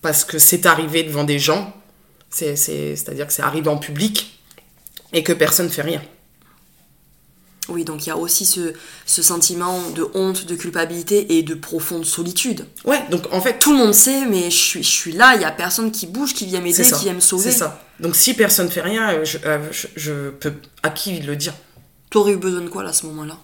Parce 0.00 0.24
que 0.24 0.38
c'est 0.38 0.64
arrivé 0.64 1.02
devant 1.02 1.24
des 1.24 1.38
gens 1.38 1.74
c'est 2.34 2.56
c'est 2.56 2.96
c'est 2.96 3.08
à 3.08 3.14
dire 3.14 3.26
que 3.26 3.32
c'est 3.32 3.42
arrivé 3.42 3.68
en 3.68 3.78
public 3.78 4.40
et 5.12 5.22
que 5.22 5.32
personne 5.32 5.70
fait 5.70 5.82
rien. 5.82 6.02
Oui, 7.70 7.84
donc 7.84 8.04
il 8.04 8.08
y 8.10 8.12
a 8.12 8.16
aussi 8.18 8.44
ce, 8.44 8.74
ce 9.06 9.22
sentiment 9.22 9.80
de 9.90 10.06
honte, 10.12 10.44
de 10.44 10.54
culpabilité 10.54 11.38
et 11.38 11.42
de 11.42 11.54
profonde 11.54 12.04
solitude. 12.04 12.66
ouais 12.84 13.02
donc 13.10 13.22
en 13.32 13.40
fait 13.40 13.58
Tout 13.58 13.72
le 13.72 13.78
monde 13.78 13.94
sait, 13.94 14.26
mais 14.26 14.50
je 14.50 14.56
suis, 14.56 14.82
je 14.82 14.90
suis 14.90 15.12
là, 15.12 15.34
il 15.34 15.40
y 15.40 15.44
a 15.46 15.50
personne 15.50 15.90
qui 15.90 16.06
bouge, 16.06 16.34
qui 16.34 16.44
vient 16.44 16.60
m'aider, 16.60 16.82
qui 16.82 17.04
vient 17.04 17.14
me 17.14 17.20
sauver. 17.20 17.50
c'est 17.50 17.58
ça. 17.58 17.80
Donc 18.00 18.16
si 18.16 18.34
personne 18.34 18.68
fait 18.68 18.82
rien 18.82 19.24
je, 19.24 19.38
euh, 19.46 19.58
je, 19.70 19.86
je 19.96 20.30
peux 20.30 20.52
à 20.82 20.90
qui 20.90 21.20
le 21.20 21.36
dire? 21.36 21.54
T'aurais 22.10 22.32
eu 22.32 22.36
besoin 22.36 22.60
de 22.60 22.68
quoi 22.68 22.82
là, 22.82 22.90
à 22.90 22.92
ce 22.92 23.06
moment-là? 23.06 23.38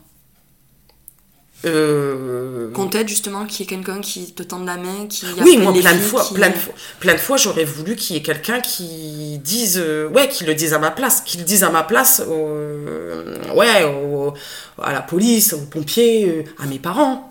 Euh, 1.67 2.71
Qu'on 2.73 2.89
t'aide 2.89 3.09
justement, 3.09 3.45
qu'il 3.47 3.61
y 3.61 3.63
ait 3.65 3.67
quelqu'un 3.67 4.01
qui 4.01 4.33
te 4.33 4.43
tende 4.43 4.65
la 4.67 4.77
main, 4.77 5.07
qui 5.09 5.27
Oui, 5.43 5.59
moi, 5.59 5.73
plein 5.73 5.95
de 5.95 5.99
fois, 6.01 6.25
qui- 6.25 6.35
plein 6.35 6.49
de 6.51 6.55
fois, 6.57 6.75
plein 7.01 7.13
de 7.15 7.19
fois, 7.19 7.37
j'aurais 7.37 7.65
voulu 7.65 7.97
qu'il 7.97 8.17
y 8.17 8.19
ait 8.19 8.23
quelqu'un 8.23 8.61
qui 8.61 9.39
dise, 9.45 9.79
euh, 9.83 10.09
ouais, 10.09 10.29
qui 10.29 10.45
le 10.45 10.55
dise 10.55 10.73
à 10.73 10.79
ma 10.79 10.91
place, 10.91 11.21
qui 11.23 11.39
le 11.39 11.45
dise 11.45 11.63
à 11.65 11.71
ma 11.71 11.83
place, 11.83 12.23
au- 12.27 13.55
ouais, 13.57 13.85
au- 13.85 14.33
à 14.83 14.93
la 14.93 15.03
police, 15.03 15.53
aux 15.53 15.67
pompiers, 15.67 16.29
euh, 16.29 16.63
à 16.63 16.67
mes 16.67 16.79
parents. 16.79 17.27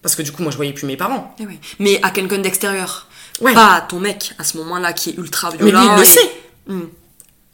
Parce 0.00 0.14
que 0.14 0.22
du 0.22 0.32
coup, 0.32 0.42
moi, 0.42 0.50
je 0.52 0.56
voyais 0.56 0.72
plus 0.72 0.86
mes 0.86 0.96
parents. 0.96 1.34
Eh 1.40 1.46
oui. 1.46 1.58
Mais 1.80 1.98
à 2.02 2.10
quelqu'un 2.10 2.38
d'extérieur. 2.38 3.08
Ouais. 3.40 3.52
Pas 3.54 3.74
à 3.74 3.80
ton 3.82 4.00
mec, 4.00 4.32
à 4.38 4.44
ce 4.44 4.56
moment-là, 4.58 4.92
qui 4.92 5.10
est 5.10 5.14
ultra 5.18 5.50
Mais 5.50 5.58
lui, 5.58 5.64
violent. 5.70 5.92
il 5.94 5.96
le 5.98 6.02
et- 6.02 6.06
sait. 6.06 6.30
Hmm. 6.68 6.80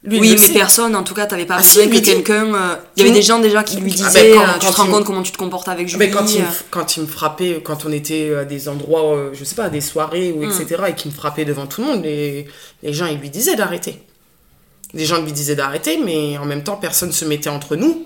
Lui, 0.07 0.21
oui, 0.21 0.37
mais 0.39 0.49
personne, 0.53 0.95
en 0.95 1.03
tout 1.03 1.15
cas, 1.15 1.25
t'avais 1.27 1.47
pas 1.47 1.55
Ah, 1.57 1.63
besoin 1.63 1.85
si, 1.85 1.89
que 1.89 1.95
lui 1.95 2.03
quelqu'un. 2.03 2.55
euh, 2.55 2.77
Il 2.97 3.03
y 3.03 3.07
avait 3.07 3.15
des 3.15 3.23
gens 3.23 3.39
déjà 3.39 3.63
qui 3.65 3.77
lui 3.79 3.91
Ah, 3.95 4.07
disaient 4.09 4.33
ben, 4.33 4.35
quand- 4.35 4.43
euh, 4.43 4.47
quand 4.53 4.59
Tu 4.59 4.67
te 4.67 4.77
rends 4.77 4.87
compte 4.89 5.05
comment 5.07 5.23
tu 5.23 5.33
te 5.33 5.39
comportes 5.39 5.69
avec 5.69 5.89
Julie 5.89 5.99
Mais 5.99 6.11
quand 6.11 6.27
il, 6.31 6.41
me, 6.43 6.45
euh, 6.47 6.51
quand 6.71 6.97
il 6.99 7.03
me 7.05 7.07
frappait, 7.07 7.61
quand 7.65 7.87
on 7.87 7.93
était 7.93 8.35
à 8.35 8.45
des 8.45 8.69
endroits, 8.69 9.15
euh, 9.17 9.31
je 9.33 9.43
sais 9.45 9.55
pas, 9.55 9.65
à 9.65 9.71
des 9.71 9.81
soirées 9.81 10.31
ou 10.33 10.43
etc., 10.45 10.83
et 10.89 10.95
qu'il 10.95 11.11
me 11.11 11.17
frappait 11.17 11.47
devant 11.47 11.67
tout 11.67 11.81
le 11.81 11.87
monde, 11.87 12.03
les, 12.05 12.47
les 12.83 12.93
gens, 12.93 13.07
ils 13.07 13.19
lui 13.19 13.31
disaient 13.31 13.57
d'arrêter. 13.57 14.03
Les 14.93 15.07
gens 15.07 15.23
lui 15.23 15.33
disaient 15.33 15.57
d'arrêter, 15.57 15.99
mais 16.05 16.37
en 16.37 16.45
même 16.45 16.63
temps, 16.63 16.77
personne 16.77 17.11
se 17.11 17.25
mettait 17.25 17.49
entre 17.51 17.75
nous. 17.75 18.05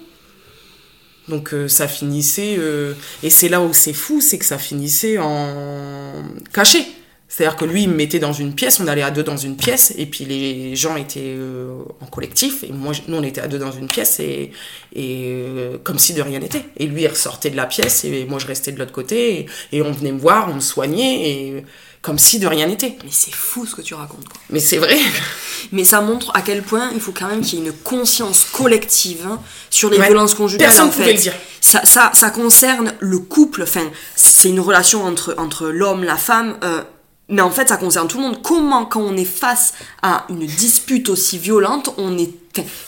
Donc 1.26 1.52
euh, 1.52 1.66
ça 1.68 1.88
finissait, 1.88 2.54
euh, 2.58 2.94
et 3.22 3.28
c'est 3.28 3.48
là 3.50 3.60
où 3.60 3.74
c'est 3.74 3.92
fou, 3.92 4.20
c'est 4.22 4.38
que 4.38 4.46
ça 4.46 4.56
finissait 4.56 5.18
en 5.18 6.12
caché. 6.54 6.86
C'est-à-dire 7.30 7.56
que 7.56 7.66
lui, 7.66 7.82
il 7.82 7.90
me 7.90 7.94
mettait 7.94 8.18
dans 8.18 8.32
une 8.32 8.54
pièce, 8.54 8.80
on 8.80 8.86
allait 8.88 9.02
à 9.02 9.10
deux 9.10 9.22
dans 9.22 9.36
une 9.36 9.56
pièce, 9.56 9.92
et 9.98 10.06
puis 10.06 10.24
les 10.24 10.74
gens 10.76 10.96
étaient 10.96 11.20
euh, 11.36 11.82
en 12.00 12.06
collectif, 12.06 12.64
et 12.64 12.72
moi, 12.72 12.92
nous, 13.06 13.16
on 13.18 13.22
était 13.22 13.42
à 13.42 13.48
deux 13.48 13.58
dans 13.58 13.70
une 13.70 13.86
pièce, 13.86 14.18
et, 14.20 14.50
et 14.94 15.24
euh, 15.28 15.76
comme 15.84 15.98
si 15.98 16.14
de 16.14 16.22
rien 16.22 16.38
n'était. 16.38 16.64
Et 16.78 16.86
lui, 16.86 17.02
il 17.02 17.06
ressortait 17.08 17.50
de 17.50 17.56
la 17.56 17.66
pièce, 17.66 18.04
et 18.06 18.24
moi, 18.24 18.38
je 18.38 18.46
restais 18.46 18.72
de 18.72 18.78
l'autre 18.78 18.92
côté, 18.92 19.40
et, 19.40 19.76
et 19.76 19.82
on 19.82 19.92
venait 19.92 20.12
me 20.12 20.18
voir, 20.18 20.48
on 20.50 20.54
me 20.54 20.60
soignait, 20.60 21.28
et 21.30 21.64
comme 22.00 22.16
si 22.18 22.38
de 22.38 22.46
rien 22.46 22.66
n'était. 22.66 22.96
Mais 23.04 23.10
c'est 23.10 23.34
fou 23.34 23.66
ce 23.66 23.74
que 23.74 23.82
tu 23.82 23.92
racontes. 23.92 24.26
quoi. 24.26 24.40
Mais 24.48 24.60
c'est 24.60 24.78
vrai. 24.78 24.96
Mais 25.72 25.84
ça 25.84 26.00
montre 26.00 26.30
à 26.34 26.40
quel 26.42 26.62
point 26.62 26.90
il 26.94 27.00
faut 27.00 27.12
quand 27.12 27.26
même 27.28 27.42
qu'il 27.42 27.58
y 27.58 27.62
ait 27.62 27.66
une 27.66 27.72
conscience 27.72 28.44
collective 28.52 29.26
hein, 29.26 29.40
sur 29.68 29.90
les 29.90 29.98
Ouais. 29.98 30.06
violences 30.06 30.32
conjugales. 30.34 30.68
Personne 30.68 30.86
en 30.86 30.90
pouvait 30.90 31.06
fait. 31.06 31.12
le 31.14 31.18
dire. 31.18 31.34
Ça, 31.60 31.84
ça, 31.84 32.10
ça 32.14 32.30
concerne 32.30 32.94
le 33.00 33.18
couple, 33.18 33.64
enfin, 33.64 33.90
c'est 34.14 34.48
une 34.48 34.60
relation 34.60 35.04
entre, 35.04 35.34
entre 35.38 35.66
l'homme, 35.68 36.04
la 36.04 36.16
femme, 36.16 36.56
euh, 36.62 36.82
mais 37.28 37.42
en 37.42 37.50
fait, 37.50 37.68
ça 37.68 37.76
concerne 37.76 38.08
tout 38.08 38.16
le 38.18 38.24
monde. 38.24 38.42
Comment, 38.42 38.86
quand 38.86 39.00
on 39.02 39.16
est 39.16 39.24
face 39.24 39.74
à 40.02 40.24
une 40.30 40.46
dispute 40.46 41.08
aussi 41.08 41.38
violente, 41.38 41.92
on 41.98 42.16
est. 42.18 42.30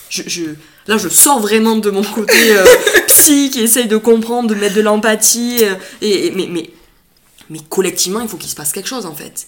je, 0.08 0.22
je- 0.26 0.50
là, 0.86 0.96
je 0.98 1.08
sors 1.08 1.40
vraiment 1.40 1.76
de 1.76 1.90
mon 1.90 2.02
côté 2.02 2.56
euh, 2.56 2.64
psy 3.06 3.50
qui 3.50 3.60
essaye 3.60 3.86
de 3.86 3.96
comprendre, 3.96 4.48
de 4.48 4.54
mettre 4.54 4.74
de 4.74 4.80
l'empathie, 4.80 5.58
euh, 5.62 5.74
et, 6.00 6.26
et- 6.26 6.30
mais, 6.32 6.46
mais, 6.50 6.70
mais 7.50 7.58
collectivement, 7.68 8.20
il 8.20 8.28
faut 8.28 8.36
qu'il 8.38 8.50
se 8.50 8.56
passe 8.56 8.72
quelque 8.72 8.88
chose 8.88 9.06
en 9.06 9.14
fait. 9.14 9.46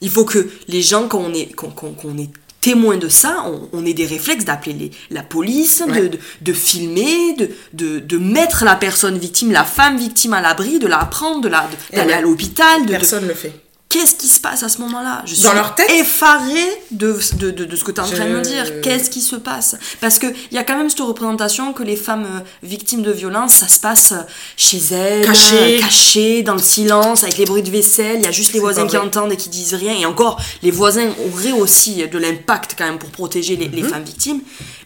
Il 0.00 0.10
faut 0.10 0.24
que 0.24 0.48
les 0.68 0.82
gens, 0.82 1.08
quand 1.08 1.18
on 1.20 1.32
est, 1.32 1.52
qu'on- 1.54 1.70
qu'on 1.70 2.18
est 2.18 2.30
témoin 2.60 2.96
de 2.98 3.08
ça, 3.08 3.44
on, 3.46 3.68
on 3.72 3.86
ait 3.86 3.94
des 3.94 4.04
réflexes 4.06 4.44
d'appeler 4.44 4.90
la 5.10 5.22
police, 5.22 5.82
de, 5.86 5.90
Ouais. 5.90 6.08
de, 6.08 6.18
de 6.42 6.52
filmer, 6.52 7.34
de, 7.34 7.50
de, 7.72 7.98
de 8.00 8.18
mettre 8.18 8.64
la 8.64 8.74
personne 8.76 9.16
victime, 9.18 9.52
la 9.52 9.64
femme 9.64 9.96
victime 9.96 10.34
à 10.34 10.40
l'abri, 10.42 10.78
de 10.78 10.86
la 10.86 10.98
prendre, 11.06 11.40
de 11.40 11.48
la, 11.48 11.62
de- 11.62 11.76
Et 11.92 11.96
d'aller 11.96 12.10
ouais. 12.10 12.14
à 12.18 12.20
l'hôpital. 12.20 12.84
Personne 12.86 13.24
ne 13.24 13.28
le 13.28 13.34
fait. 13.34 13.52
Qu'est-ce 13.88 14.16
qui 14.16 14.28
se 14.28 14.38
passe 14.38 14.62
à 14.62 14.68
ce 14.68 14.82
moment-là? 14.82 15.22
Je 15.24 15.32
suis 15.34 15.44
Dans 15.44 15.54
leur 15.54 15.74
tête? 15.74 15.88
effarée 15.90 16.68
de, 16.90 17.18
de, 17.38 17.50
de, 17.50 17.64
de 17.64 17.74
ce 17.76 17.84
que 17.84 17.90
tu 17.90 17.98
es 18.00 18.04
en 18.04 18.06
train 18.06 18.26
de 18.26 18.32
me 18.34 18.42
dire. 18.42 18.82
Qu'est-ce 18.82 19.08
qui 19.08 19.22
se 19.22 19.34
passe? 19.36 19.76
Parce 20.02 20.18
qu'il 20.18 20.34
y 20.52 20.58
a 20.58 20.64
quand 20.64 20.76
même 20.76 20.90
cette 20.90 21.00
représentation 21.00 21.72
que 21.72 21.82
les 21.82 21.96
femmes 21.96 22.26
euh, 22.26 22.40
victimes 22.62 23.00
de 23.02 23.10
violence, 23.10 23.54
ça 23.54 23.66
se 23.68 23.80
passe 23.80 24.12
euh, 24.12 24.16
chez 24.58 24.76
elles, 24.92 25.24
Caché. 25.24 25.76
euh, 25.76 25.80
caché, 25.80 26.42
dans 26.42 26.52
le 26.52 26.60
silence, 26.62 27.22
avec 27.22 27.38
les 27.38 27.46
bruits 27.46 27.62
de 27.62 27.70
vaisselle. 27.70 28.16
Il 28.18 28.24
y 28.24 28.26
a 28.26 28.30
juste 28.30 28.52
les 28.52 28.60
voisins 28.60 28.86
qui 28.86 28.98
entendent 28.98 29.32
et 29.32 29.36
qui 29.38 29.48
disent 29.48 29.72
rien. 29.74 29.94
Et 29.94 30.04
encore, 30.04 30.38
les 30.62 30.70
voisins 30.70 31.08
auraient 31.32 31.52
aussi 31.52 32.06
de 32.06 32.18
l'impact 32.18 32.74
quand 32.76 32.84
même 32.84 32.98
pour 32.98 33.08
protéger 33.08 33.56
les, 33.56 33.68
les 33.68 33.82
femmes 33.82 34.04
victimes. 34.04 34.40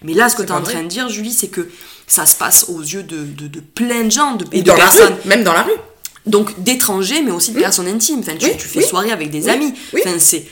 Mais 0.05 0.15
là, 0.15 0.29
ce 0.29 0.37
que 0.37 0.43
Mhm. 0.43 0.47
Tu 0.47 0.53
es 0.53 0.57
en 0.57 0.61
vrai. 0.61 0.73
train 0.74 0.83
de 0.85 0.89
dire, 0.89 1.09
Julie, 1.09 1.33
c'est 1.33 1.49
que 1.49 1.69
ça 2.07 2.24
se 2.27 2.37
passe 2.37 2.66
aux 2.69 2.81
yeux 2.81 3.03
de, 3.03 3.24
de, 3.24 3.49
de 3.49 3.61
plein 3.61 4.05
de 4.05 4.11
gens 4.11 4.35
de, 4.35 4.45
et 4.53 4.62
de 4.62 4.66
dans 4.69 4.74
la 4.77 4.85
personnes 4.85 5.15
rue, 5.15 5.29
même 5.29 5.43
dans 5.45 5.53
la 5.55 5.62
rue. 5.62 5.73
Donc 6.27 6.62
d'étrangers 6.62 7.23
mais 7.23 7.31
aussi 7.32 7.53
de 7.53 7.59
personnes 7.59 7.89
intimes 7.89 8.20
enfin 8.20 8.36
tu, 8.39 8.47
Oui, 8.47 8.53
tu 8.59 8.69
fais 8.69 8.78
oui. 8.81 8.85
soirée 8.86 9.11
avec 9.12 9.31
des 9.31 9.44
Oui, 9.44 9.51
amis 9.51 9.74
oui. 9.93 10.01
enfin 10.05 10.16
c'est 10.19 10.47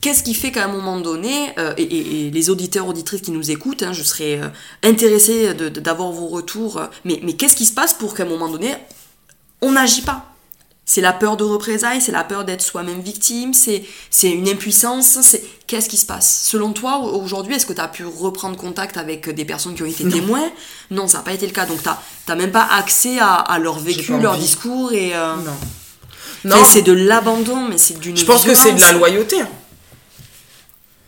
qu'est-ce 0.00 0.22
qui 0.22 0.34
fait 0.34 0.52
qu'à 0.52 0.64
un 0.64 0.68
moment 0.68 1.00
donné 1.00 1.32
euh, 1.58 1.72
et, 1.78 1.82
et- 1.82 2.26
et 2.26 2.30
les 2.30 2.50
auditeurs 2.50 2.86
auditrices 2.86 3.22
qui 3.22 3.30
nous 3.30 3.50
écoutent 3.50 3.82
hein, 3.82 3.92
je 3.94 4.02
serais 4.02 4.38
euh, 4.40 4.48
intéressée 4.82 5.54
d'avoir 5.54 6.10
vos 6.12 6.26
retours 6.26 6.76
euh, 6.78 6.86
mais, 7.04 7.20
mais 7.22 7.32
qu'est-ce 7.34 7.56
qui 7.56 7.64
se 7.64 7.72
passe 7.72 7.94
pour 7.94 8.14
qu'à 8.14 8.24
un 8.24 8.26
moment 8.26 8.48
donné 8.50 8.74
on 9.62 9.72
n'agit 9.72 10.02
pas? 10.02 10.33
C'est 10.86 11.00
la 11.00 11.12
peur 11.14 11.36
de 11.36 11.44
représailles, 11.44 12.00
c'est 12.02 12.12
la 12.12 12.24
peur 12.24 12.44
d'être 12.44 12.60
soi-même 12.62 13.00
victime, 13.00 13.54
c'est 13.54 13.84
c'est 14.10 14.30
une 14.30 14.48
impuissance, 14.48 15.18
c'est 15.22 15.42
qu'est-ce 15.66 15.88
qui 15.88 15.96
se 15.96 16.04
passe? 16.06 16.42
Selon 16.44 16.72
toi, 16.72 16.98
au- 16.98 17.22
aujourd'hui, 17.22 17.54
est-ce 17.54 17.64
que 17.66 17.72
tu 17.72 17.80
as 17.80 17.88
pu 17.88 18.04
reprendre 18.04 18.56
contact 18.56 18.96
avec 18.98 19.28
des 19.30 19.44
personnes 19.46 19.74
qui 19.74 19.82
ont 19.82 19.86
été 19.86 20.06
témoins? 20.08 20.50
Non, 20.90 21.08
ça 21.08 21.18
n'a 21.18 21.24
pas 21.24 21.32
été 21.32 21.46
le 21.46 21.52
cas. 21.52 21.64
Donc 21.66 21.82
tu 21.82 21.88
n'as 22.28 22.34
même 22.36 22.52
pas 22.52 22.68
accès 22.70 23.18
à, 23.18 23.32
à 23.34 23.58
leur 23.58 23.78
vécu, 23.78 24.18
leur 24.18 24.36
discours 24.36 24.92
et... 24.92 25.14
euh, 25.14 25.36
Non. 25.36 25.52
Enfin, 26.46 26.58
Non, 26.58 26.64
c'est 26.66 26.82
de 26.82 26.92
l'abandon, 26.92 27.68
mais 27.70 27.78
c'est 27.78 27.98
d'une 27.98 28.14
je 28.16 28.24
pense 28.26 28.44
que 28.44 28.54
c'est 28.54 28.74
de 28.74 28.80
la 28.80 28.92
loyauté. 28.92 29.36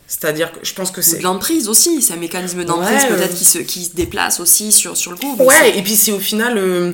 C'est-à-dire 0.08 0.52
que 0.52 0.60
je 0.62 0.72
pense 0.72 0.90
que 0.92 1.02
c'est. 1.02 1.18
de 1.18 1.22
l'emprise 1.24 1.68
aussi, 1.68 2.00
c'est 2.00 2.12
un 2.14 2.16
mécanisme 2.18 2.64
d'emprise 2.64 3.02
Ouais, 3.02 3.08
peut-être 3.08 3.32
euh. 3.34 3.36
qui, 3.36 3.44
se, 3.44 3.58
qui 3.58 3.84
se 3.86 3.94
déplace 3.94 4.38
aussi 4.40 4.70
sur, 4.72 4.96
sur 4.96 5.10
le 5.10 5.16
groupe. 5.18 5.40
Ouais, 5.40 5.76
et 5.76 5.82
puis 5.82 5.96
c'est 5.96 6.12
au 6.12 6.20
final. 6.20 6.56
euh, 6.58 6.92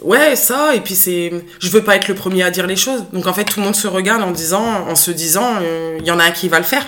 Ouais, 0.00 0.34
ça, 0.36 0.74
et 0.74 0.80
puis 0.80 0.94
c'est. 0.94 1.32
Je 1.60 1.68
veux 1.70 1.82
pas 1.84 1.96
être 1.96 2.08
le 2.08 2.14
premier 2.14 2.42
à 2.42 2.50
dire 2.50 2.66
les 2.66 2.76
choses. 2.76 3.04
Donc 3.12 3.26
en 3.26 3.32
fait, 3.32 3.44
tout 3.44 3.60
le 3.60 3.64
monde 3.64 3.76
se 3.76 3.86
regarde 3.86 4.22
en, 4.22 4.32
disant, 4.32 4.64
en 4.88 4.96
se 4.96 5.10
disant 5.10 5.58
euh, 5.62 5.96
il 6.00 6.06
y 6.06 6.10
en 6.10 6.18
a 6.18 6.24
un 6.24 6.30
qui 6.32 6.48
va 6.48 6.58
le 6.58 6.64
faire. 6.64 6.84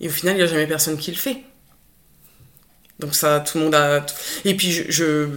Et 0.00 0.08
au 0.08 0.10
final, 0.10 0.34
il 0.34 0.38
n'y 0.38 0.42
a 0.42 0.46
jamais 0.46 0.66
personne 0.66 0.96
qui 0.98 1.10
le 1.10 1.16
fait. 1.16 1.38
Donc 3.00 3.14
ça, 3.14 3.40
tout 3.40 3.58
le 3.58 3.64
monde 3.64 3.74
a. 3.74 4.04
Et 4.44 4.54
puis 4.56 4.70
je. 4.72 4.84
je- 4.90 5.28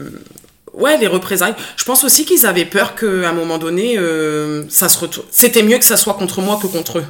Ouais, 0.74 0.95
les 0.99 1.08
représailles. 1.08 1.56
Je 1.76 1.84
pense 1.86 2.04
aussi 2.04 2.24
qu'ils 2.24 2.45
avaient 2.45 2.66
peur 2.66 2.94
qu'à 2.94 3.08
un 3.08 3.34
moment 3.34 3.58
donné, 3.58 3.98
euh, 3.98 4.64
ça 4.70 4.90
se 4.90 4.99
retourne. 4.99 5.26
C'était 5.32 5.64
mieux 5.64 5.80
que 5.80 5.86
ça 5.86 5.98
soit 5.98 6.14
contre 6.14 6.40
moi 6.40 6.60
que 6.62 6.68
contre 6.68 6.99
eux. 6.99 7.06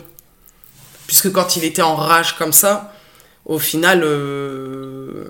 Puisque 1.06 1.34
quand 1.34 1.58
il 1.58 1.66
était 1.66 1.82
en 1.82 1.96
rage 1.98 2.38
comme 2.38 2.54
ça, 2.54 2.94
au 3.44 3.60
final, 3.60 4.04
euh, 4.06 5.26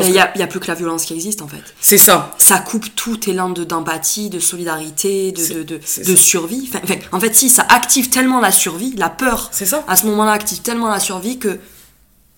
Il 0.00 0.10
n'y 0.12 0.18
a, 0.18 0.36
y 0.36 0.42
a 0.42 0.46
plus 0.46 0.60
que 0.60 0.66
la 0.66 0.74
violence 0.74 1.06
qui 1.06 1.14
existe 1.14 1.40
en 1.40 1.48
fait. 1.48 1.62
c'est 1.80 1.96
ça. 1.96 2.34
Ça 2.38 2.58
coupe 2.58 2.94
tout 2.94 3.30
élan 3.30 3.48
de- 3.48 3.64
d'empathie, 3.64 4.28
de, 4.28 4.38
solidarité, 4.38 5.32
de, 5.32 5.42
C'est- 5.42 5.54
de, 5.54 5.62
de, 5.62 6.04
de 6.04 6.16
survie. 6.16 6.68
Enfin, 6.68 6.80
enfin, 6.84 6.96
en 7.12 7.18
fait, 7.20 7.34
si, 7.34 7.48
ça 7.48 7.62
active 7.68 8.10
tellement 8.10 8.40
la 8.40 8.52
survie, 8.52 8.94
la 8.96 9.08
peur, 9.08 9.48
C'est 9.52 9.64
ça. 9.64 9.82
à 9.88 9.96
ce 9.96 10.04
moment-là, 10.06 10.32
active 10.32 10.60
tellement 10.60 10.88
la 10.90 11.00
survie 11.00 11.38
que 11.38 11.58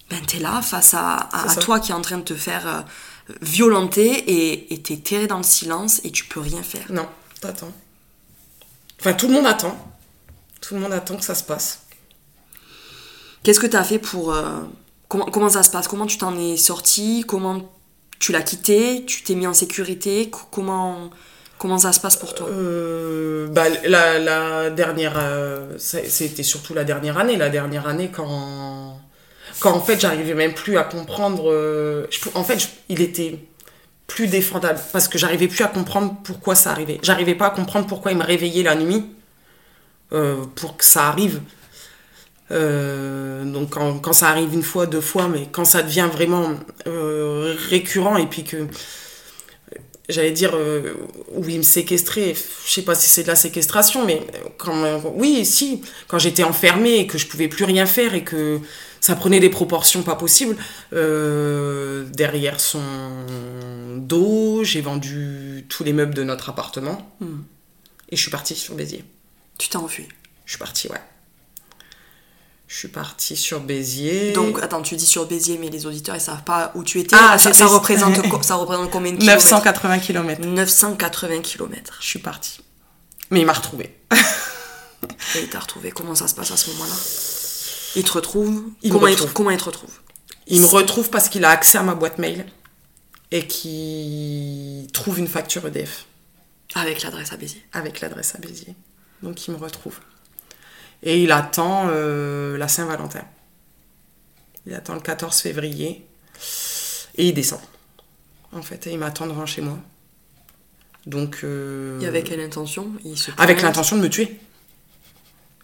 ben, 0.09 0.21
t'es 0.27 0.39
là 0.39 0.63
face 0.63 0.95
à, 0.95 1.17
à, 1.33 1.57
toi 1.57 1.81
qui 1.81 1.91
est 1.91 1.95
en 1.95 2.01
train 2.03 2.19
de 2.19 2.23
te 2.23 2.35
faire 2.37 2.67
euh, 2.69 3.35
violenter 3.41 4.73
et 4.73 4.81
t'es 4.83 4.99
terré 4.99 5.27
dans 5.27 5.39
le 5.39 5.43
silence 5.43 6.01
et 6.05 6.13
tu 6.13 6.25
peux 6.27 6.39
rien 6.41 6.63
faire. 6.63 6.85
Non, 6.91 7.09
t'attends. 7.41 7.73
Enfin, 9.01 9.15
tout 9.15 9.27
le 9.27 9.35
monde 9.35 9.47
attend. 9.47 9.77
Tout 10.61 10.75
le 10.75 10.81
monde 10.81 10.93
attend 10.93 11.17
que 11.17 11.25
ça 11.25 11.35
se 11.35 11.43
passe. 11.43 11.81
Qu'est-ce 13.43 13.59
que 13.59 13.67
tu 13.67 13.77
as 13.77 13.83
fait 13.83 13.99
pour... 13.99 14.33
euh, 14.33 14.61
comment, 15.13 15.27
comment 15.27 15.51
ça 15.51 15.63
se 15.63 15.71
passe? 15.71 15.89
Comment 15.89 16.07
tu 16.07 16.17
t'en 16.17 16.35
es 16.39 16.57
sorti? 16.57 17.25
Comment 17.29 17.71
tu 18.19 18.33
l'as 18.33 18.41
quitté? 18.41 19.05
Tu 19.05 19.23
t'es 19.23 19.35
mis 19.35 19.47
en 19.47 19.53
sécurité? 19.53 20.31
Co- 20.31 20.41
Comment, 20.51 21.11
comment 21.59 21.77
ça 21.77 21.93
se 21.93 22.01
passe 22.01 22.17
pour 22.17 22.35
toi? 22.35 22.49
Euh, 22.49 23.47
bah, 23.49 23.65
la, 23.85 24.19
la 24.19 24.71
dernière, 24.71 25.15
euh, 25.19 25.77
c'était 25.77 26.43
surtout 26.43 26.73
la 26.73 26.85
dernière 26.85 27.19
année. 27.19 27.37
La 27.37 27.51
dernière 27.51 27.87
année, 27.87 28.11
quand, 28.11 28.99
quand 29.61 29.73
en 29.73 29.81
fait, 29.83 30.01
j'arrivais 30.01 30.33
même 30.33 30.55
plus 30.55 30.79
à 30.79 30.85
comprendre. 30.85 31.53
euh, 31.53 32.07
en 32.35 32.43
fait, 32.43 32.71
il 32.89 33.03
était 33.03 33.39
plus 34.07 34.29
défendable 34.29 34.81
parce 34.95 35.09
que 35.09 35.19
j'arrivais 35.19 35.49
plus 35.49 35.63
à 35.63 35.69
comprendre 35.69 36.17
pourquoi 36.25 36.55
ça 36.55 36.71
arrivait. 36.71 36.99
J'arrivais 37.03 37.35
pas 37.35 37.49
à 37.49 37.51
comprendre 37.51 37.87
pourquoi 37.87 38.13
il 38.13 38.19
me 38.19 38.25
réveillait 38.25 38.63
la 38.63 38.77
nuit 38.77 39.05
pour 40.57 40.77
que 40.77 40.85
ça 40.85 41.09
arrive. 41.09 41.41
Euh, 42.53 43.45
donc 43.45 43.71
quand, 43.71 43.99
quand 43.99 44.13
ça 44.13 44.29
arrive 44.29 44.53
une 44.55 44.63
fois, 44.63 44.87
deux 44.87 45.01
fois, 45.01 45.29
mais 45.29 45.49
quand 45.51 45.65
ça 45.65 45.83
devient 45.83 46.09
vraiment 46.13 46.51
euh, 46.87 47.55
récurrent 47.71 48.17
et 48.17 48.27
puis 48.27 48.45
que 48.45 48.67
j'allais 50.09 50.33
dire 50.33 50.53
euh, 50.55 50.95
où 51.33 51.49
il 51.49 51.59
me 51.59 51.63
séquestrait, 51.63 52.35
je 52.67 52.71
sais 52.71 52.83
pas 52.83 52.95
si 52.95 53.09
c'est 53.09 53.23
de 53.23 53.29
la 53.29 53.37
séquestration, 53.37 54.05
mais 54.05 54.23
quand 54.59 55.01
oui, 55.15 55.45
si, 55.45 55.83
quand 56.09 56.19
j'étais 56.19 56.45
enfermée 56.45 56.97
et 56.99 57.07
que 57.07 57.19
je 57.19 57.27
pouvais 57.27 57.49
plus 57.49 57.65
rien 57.65 57.87
faire 57.87 58.15
et 58.15 58.25
que 58.25 58.61
ça 59.01 59.17
prenait 59.17 59.41
des 59.41 59.51
proportions 59.51 60.03
pas 60.03 60.15
possibles, 60.15 60.57
euh, 60.93 62.05
derrière 62.13 62.61
son 62.61 62.83
dos, 63.97 64.63
j'ai 64.63 64.81
vendu 64.81 65.65
tous 65.69 65.85
les 65.85 65.93
meubles 65.93 66.15
de 66.15 66.23
notre 66.23 66.51
appartement 66.51 66.99
Hmm. 67.21 67.43
et 68.11 68.17
je 68.17 68.23
suis 68.23 68.31
partie 68.31 68.55
sur 68.55 68.75
Béziers. 68.75 69.05
Tu 69.59 69.69
t'es 69.69 69.77
enfui. 69.77 70.07
Je 70.45 70.53
suis 70.53 70.59
partie, 70.59 70.89
ouais. 70.89 71.01
Je 72.73 72.79
suis 72.79 72.89
partie 72.89 73.37
sur 73.37 73.61
Béziers. 73.61 74.33
Donc, 74.33 74.59
attends, 74.63 74.81
tu 74.81 74.97
dis 74.97 75.05
sur 75.05 75.27
Béziers, 75.27 75.59
mais 75.59 75.69
les 75.69 75.85
auditeurs, 75.85 76.17
ils 76.17 76.23
savent 76.23 76.43
pas 76.43 76.73
où 76.75 76.83
tu 76.83 77.01
étais. 77.01 77.15
Ah, 77.19 77.37
ça, 77.37 77.67
représente, 77.67 78.15
ça 78.43 78.55
représente 78.55 78.91
combien 78.91 79.13
de 79.13 79.19
kilomètres? 79.19 79.45
980 79.45 79.99
km. 79.99 80.41
980 80.47 81.41
km. 81.43 81.99
Je 82.01 82.07
suis 82.07 82.19
partie. 82.19 82.61
Mais 83.31 83.41
il 83.41 83.47
m'a 83.47 83.53
retrouvée. 83.53 83.95
Et 85.35 85.41
il 85.43 85.51
t'a 85.51 85.61
retrouvé. 85.61 85.91
Comment 85.91 86.15
ça 86.15 86.27
se 86.29 86.35
passe 86.35 86.51
à 86.51 86.57
ce 86.57 86.71
moment-là? 86.71 86.95
Il 87.95 88.05
te 88.05 88.13
retrouve? 88.13 88.65
Il 88.81 88.89
me 88.91 88.95
comment, 88.95 89.07
il 89.07 89.17
te, 89.17 89.21
retrouve. 89.21 89.35
comment 89.35 89.51
il 89.51 89.59
te 89.59 89.65
retrouve? 89.65 90.01
Il 90.47 90.63
me 90.63 90.67
retrouve 90.67 91.11
parce 91.11 91.29
qu'il 91.29 91.45
a 91.45 91.51
accès 91.51 91.77
à 91.77 91.83
ma 91.83 91.95
boîte 91.95 92.17
mail 92.17 92.47
et 93.33 93.47
qu'il 93.47 94.91
trouve 94.93 95.19
une 95.19 95.29
facture 95.29 95.67
EDF 95.67 96.07
Avec 96.75 97.03
l'adresse 97.03 97.35
à 97.35 97.37
Béziers. 97.37 97.67
avec 97.75 98.01
l'adresse 98.01 98.35
à 98.35 98.39
Béziers. 98.39 98.75
Donc 99.23 99.47
il 99.47 99.51
me 99.51 99.59
retrouve. 99.59 99.99
Et 101.03 101.23
il 101.23 101.33
attend 101.33 101.89
euh, 101.91 102.57
la 102.57 102.69
Saint-Valentin. 102.69 103.25
Il 104.67 104.75
attend 104.75 104.95
le 104.95 105.01
14 105.01 105.41
février 105.41 106.07
et 107.17 107.29
il 107.29 107.35
descend. 107.35 107.61
En 108.53 108.63
fait, 108.63 108.87
et 108.87 108.93
il 108.93 108.99
m'attend 108.99 109.27
devant 109.27 109.47
chez 109.47 109.63
moi. 109.63 109.79
Donc. 111.07 111.41
euh, 111.43 111.99
Et 112.01 112.07
avec 112.07 112.25
quelle 112.27 112.41
intention 112.41 112.93
il 113.05 113.19
se 113.19 113.31
avec 113.39 113.63
l'intention 113.63 113.97
de 113.97 114.03
me 114.03 114.09
tuer. 114.09 114.39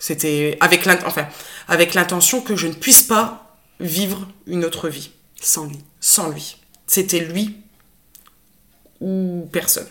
C'était 0.00 0.56
avec 0.60 0.84
l'int- 0.84 1.04
enfin, 1.06 1.28
avec 1.68 1.94
l'intention 1.94 2.40
que 2.40 2.56
je 2.56 2.66
ne 2.66 2.72
puisse 2.74 3.02
pas 3.02 3.56
vivre 3.80 4.26
une 4.46 4.64
autre 4.64 4.88
vie 4.88 5.10
Sans 5.40 5.66
lui. 5.66 5.78
sans 6.00 6.30
lui. 6.30 6.56
C'était 6.86 7.20
lui 7.20 7.56
ou 9.00 9.48
personne. 9.52 9.86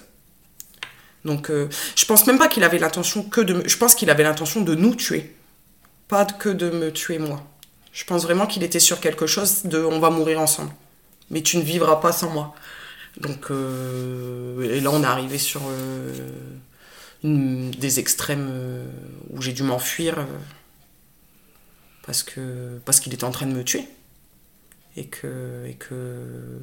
Donc, 1.26 1.50
euh, 1.50 1.70
je 1.96 2.06
pense 2.06 2.26
même 2.28 2.38
pas 2.38 2.48
qu'il 2.48 2.64
avait 2.64 2.80
l'intention 2.80 3.24
que 3.24 3.42
de. 3.42 3.64
Je 3.68 3.78
pense 3.78 3.96
qu'il 3.96 4.10
avait 4.10 4.24
l'intention 4.24 4.62
de 4.62 4.76
nous 4.76 4.96
tuer. 4.96 5.36
Pas 6.08 6.26
que 6.26 6.50
de 6.50 6.70
me 6.70 6.92
tuer 6.92 7.20
moi. 7.20 7.44
Je 7.94 8.04
pense 8.06 8.24
vraiment 8.24 8.46
qu'il 8.46 8.64
était 8.64 8.80
sur 8.80 9.00
quelque 9.00 9.28
chose 9.28 9.64
de 9.64 9.80
on 9.84 10.00
va 10.00 10.10
mourir 10.10 10.40
ensemble. 10.40 10.72
Mais 11.32 11.42
tu 11.42 11.58
ne 11.58 11.64
vivras 11.64 11.98
pas 11.98 12.12
sans 12.12 12.30
moi. 12.30 12.56
Donc, 13.20 13.50
euh, 13.52 14.62
et 14.76 14.80
là, 14.80 14.92
on 14.92 15.02
est 15.04 15.06
arrivé 15.08 15.38
sur 15.38 15.62
euh, 15.68 16.14
une- 17.24 17.72
des 17.72 18.00
extrêmes 18.00 18.48
euh, 18.52 18.86
où 19.32 19.42
j'ai 19.42 19.54
dû 19.54 19.64
m'enfuir 19.64 20.16
parce 22.06 22.24
que 22.24 22.80
parce 22.86 23.00
qu'il 23.00 23.14
était 23.14 23.24
en 23.26 23.32
train 23.32 23.48
de 23.48 23.54
me 23.54 23.64
tuer 23.64 23.86
et 24.96 25.08
que 25.08 25.66
et 25.68 25.74
que 25.74 26.60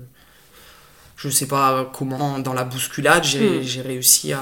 je 1.17 1.29
sais 1.29 1.47
pas 1.47 1.91
comment 1.93 2.39
dans 2.39 2.55
la 2.55 2.65
bousculade 2.65 3.25
j'ai 3.25 3.59
Hmm. 3.59 3.63
j'ai 3.63 3.83
réussi 3.83 4.33
à 4.33 4.41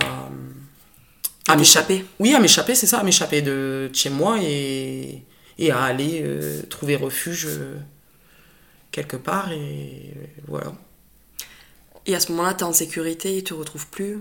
À 1.48 1.56
m'échapper 1.56 2.04
oui 2.20 2.34
à 2.34 2.40
m'échapper 2.40 2.74
c'est 2.74 2.86
ça 2.86 2.98
à 2.98 3.02
m'échapper 3.02 3.42
de, 3.42 3.88
de 3.90 3.96
chez 3.96 4.10
moi 4.10 4.38
et 4.40 5.22
et 5.58 5.70
à 5.70 5.82
aller 5.82 6.22
euh, 6.24 6.62
trouver 6.70 6.96
refuge 6.96 7.46
euh, 7.48 7.76
quelque 8.90 9.16
part 9.16 9.50
et 9.52 10.12
voilà 10.48 10.72
Et 12.06 12.14
à 12.16 12.20
ce 12.20 12.32
moment-là, 12.32 12.54
t'es 12.54 12.64
en 12.64 12.72
sécurité, 12.72 13.36
il 13.36 13.44
te 13.44 13.54
retrouve 13.54 13.86
plus. 13.86 14.18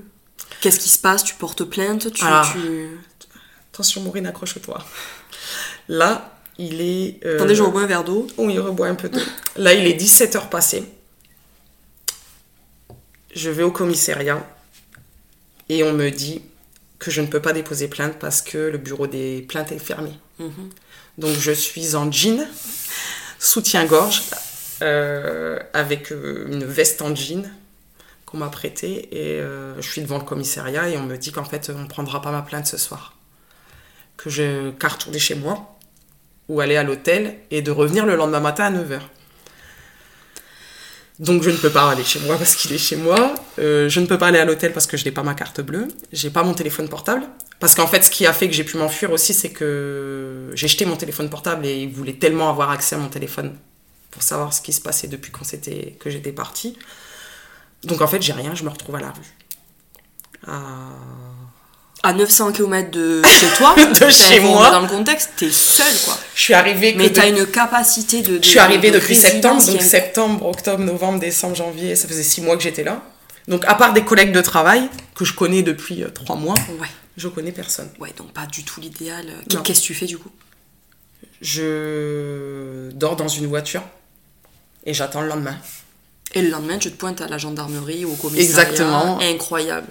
Qu'est-ce 0.62 0.80
qui 0.80 0.90
se 0.90 1.00
passe? 1.00 1.24
Tu 1.24 1.34
portes 1.36 1.64
plainte 1.64 2.12
tu, 2.14 2.24
Ah. 2.26 2.44
tu... 2.54 3.00
Attention, 3.74 4.02
Maureen, 4.02 4.28
accroche-toi. 4.28 4.84
Là, 5.88 6.38
Il 6.60 6.80
est. 6.82 7.20
euh, 7.26 7.38
Attendez, 7.38 7.56
je 7.56 7.64
rebois 7.64 7.82
un 7.82 7.88
verre 7.88 8.04
d'eau. 8.04 8.28
Oui, 8.38 8.54
il 8.54 8.60
reboit 8.60 8.88
un 8.88 8.94
peu 8.96 9.10
d'eau. 9.10 9.20
Là, 9.56 9.74
il 9.74 9.88
est 9.88 9.98
17h 10.00 10.50
passé. 10.50 10.84
Je 13.34 13.50
vais 13.50 13.64
au 13.64 13.72
commissariat 13.72 14.46
et 15.70 15.84
on 15.84 15.94
me 15.94 16.10
dit 16.12 16.42
que 17.02 17.10
je 17.10 17.20
ne 17.20 17.26
peux 17.26 17.42
pas 17.42 17.52
déposer 17.52 17.88
plainte 17.88 18.20
parce 18.20 18.44
que 18.44 18.60
le 18.60 18.78
bureau 18.78 19.08
des 19.08 19.42
plaintes 19.42 19.72
est 19.72 19.80
fermé. 19.80 20.12
Donc 21.18 21.36
je 21.36 21.52
suis 21.52 21.96
en 21.96 22.12
jean, 22.12 22.48
soutien-gorge, 23.40 24.22
euh, 24.84 25.60
avec 25.74 26.12
euh, 26.12 26.46
une 26.48 26.64
veste 26.64 27.02
en 27.02 27.16
jean 27.16 27.50
qu'on 28.28 28.38
m'a 28.38 28.50
prêtée 28.50 29.10
et 29.12 29.42
euh, 29.42 29.82
je 29.82 29.90
suis 29.90 30.02
devant 30.02 30.20
le 30.20 30.24
commissariat 30.24 30.90
et 30.90 30.98
on 30.98 31.04
me 31.04 31.18
dit 31.18 31.32
qu'en 31.32 31.44
fait 31.44 31.72
on 31.76 31.80
ne 31.80 31.88
prendra 31.88 32.22
pas 32.22 32.32
ma 32.32 32.44
plainte 32.44 32.68
ce 32.68 32.78
soir. 32.78 33.16
Que 34.16 34.30
je 34.30 34.70
qu'à 34.70 34.90
retourner 34.90 35.20
chez 35.20 35.36
moi 35.36 35.80
ou 36.50 36.62
aller 36.62 36.78
à 36.78 36.84
l'hôtel 36.84 37.36
et 37.50 37.64
de 37.64 37.72
revenir 37.72 38.06
le 38.06 38.16
lendemain 38.16 38.42
matin 38.42 38.66
à 38.66 38.72
9h. 38.72 39.00
Donc 41.22 41.44
je 41.44 41.52
ne 41.52 41.56
peux 41.56 41.70
pas 41.70 41.92
aller 41.92 42.04
chez 42.04 42.20
moi 42.22 42.36
parce 42.36 42.56
qu'il 42.56 42.74
est 42.74 42.80
chez 42.80 42.96
moi. 42.96 43.36
Euh, 43.60 43.88
je 43.88 44.00
ne 44.00 44.08
peux 44.08 44.18
pas 44.18 44.28
aller 44.28 44.40
à 44.40 44.46
l'hôtel 44.46 44.74
parce 44.74 44.88
que 44.88 44.98
je 44.98 45.06
n'ai 45.06 45.12
pas 45.12 45.22
ma 45.22 45.36
carte 45.36 45.62
bleue. 45.62 45.88
J'ai 46.12 46.32
pas 46.32 46.42
mon 46.42 46.56
téléphone 46.56 46.90
portable. 46.90 47.22
Parce 47.60 47.76
qu'en 47.76 47.86
fait, 47.86 48.04
ce 48.04 48.10
qui 48.10 48.26
a 48.26 48.34
fait 48.34 48.48
que 48.48 48.56
j'ai 48.56 48.64
pu 48.64 48.76
m'enfuir 48.78 49.12
aussi, 49.12 49.36
c'est 49.36 49.52
que 49.52 50.50
j'ai 50.56 50.68
jeté 50.68 50.84
mon 50.86 50.96
téléphone 50.96 51.30
portable 51.30 51.64
et 51.68 51.84
ils 51.84 51.94
voulaient 51.94 52.18
tellement 52.18 52.50
avoir 52.50 52.72
accès 52.72 52.96
à 52.96 52.98
mon 52.98 53.08
téléphone 53.08 53.56
pour 54.10 54.24
savoir 54.24 54.52
ce 54.52 54.62
qui 54.62 54.74
se 54.74 54.82
passait 54.82 55.08
depuis 55.08 55.32
que 55.32 56.10
j'étais 56.10 56.32
partie. 56.32 56.76
Donc 57.84 58.02
en 58.02 58.08
fait, 58.08 58.20
j'ai 58.24 58.34
rien, 58.34 58.56
je 58.56 58.64
me 58.64 58.70
retrouve 58.70 58.96
à 58.96 59.02
la 59.02 59.12
rue. 59.12 59.22
À 62.04 62.14
900 62.14 62.52
km 62.54 62.90
de 62.92 63.22
chez 63.40 63.46
toi, 63.58 63.76
De 63.76 63.92
enfin, 63.92 64.10
chez 64.10 64.40
moi. 64.40 64.72
Dans 64.72 64.82
le 64.82 64.88
contexte, 64.88 65.32
t'es 65.38 65.52
seule 65.52 65.86
quoi. 66.06 66.18
Je 66.36 66.42
suis 66.42 66.54
arrivée 66.56 66.94
que 66.94 66.98
Mais 66.98 67.10
de- 67.10 67.14
t'as 67.16 67.28
une 67.30 67.46
capacité 67.46 68.22
de. 68.24 68.38
de- 68.38 68.44
Je 68.44 68.48
suis 68.50 68.60
arrivée 68.60 68.90
de 68.90 68.98
depuis 69.00 69.16
septembre, 69.16 69.64
donc 69.64 69.82
septembre, 69.82 70.46
octobre, 70.48 70.84
novembre, 70.84 71.20
décembre, 71.20 71.56
janvier, 71.56 71.96
ça 71.96 72.08
faisait 72.08 72.24
six 72.24 72.42
mois 72.42 72.58
que 72.58 72.64
j'étais 72.64 72.84
là. 72.84 73.04
Donc 73.48 73.66
à 73.66 73.76
part 73.76 73.94
des 73.94 74.04
collègues 74.04 74.32
de 74.32 74.42
travail 74.42 74.90
que 75.16 75.26
je 75.26 75.34
connais 75.34 75.62
depuis 75.64 76.04
euh, 76.04 76.10
trois 76.10 76.36
mois, 76.36 76.56
Ouais, 76.80 76.88
je 77.18 77.28
connais 77.28 77.52
personne. 77.52 77.90
ouais, 78.00 78.14
donc 78.18 78.32
pas 78.34 78.46
du 78.48 78.64
tout 78.64 78.80
l'idéal. 78.82 79.26
Qu'est-ce 79.64 79.82
que 79.82 79.86
tu 79.86 79.94
fais 79.94 80.06
du 80.08 80.18
coup? 80.18 80.32
Je 81.42 82.90
dors 82.94 83.16
dans 83.16 83.28
une 83.28 83.48
voiture 83.48 83.82
et 84.86 84.94
j'attends 84.94 85.22
le 85.22 85.28
lendemain. 85.28 85.58
Et 86.34 86.42
le 86.42 86.50
lendemain, 86.50 86.78
tu 86.78 86.90
te 86.92 86.96
pointes 86.98 87.20
à 87.22 87.28
la 87.28 87.38
gendarmerie 87.38 88.06
ou 88.06 88.14
au 88.14 88.16
commissariat. 88.16 88.44
Exactement. 88.70 89.20
Incroyable. 89.22 89.88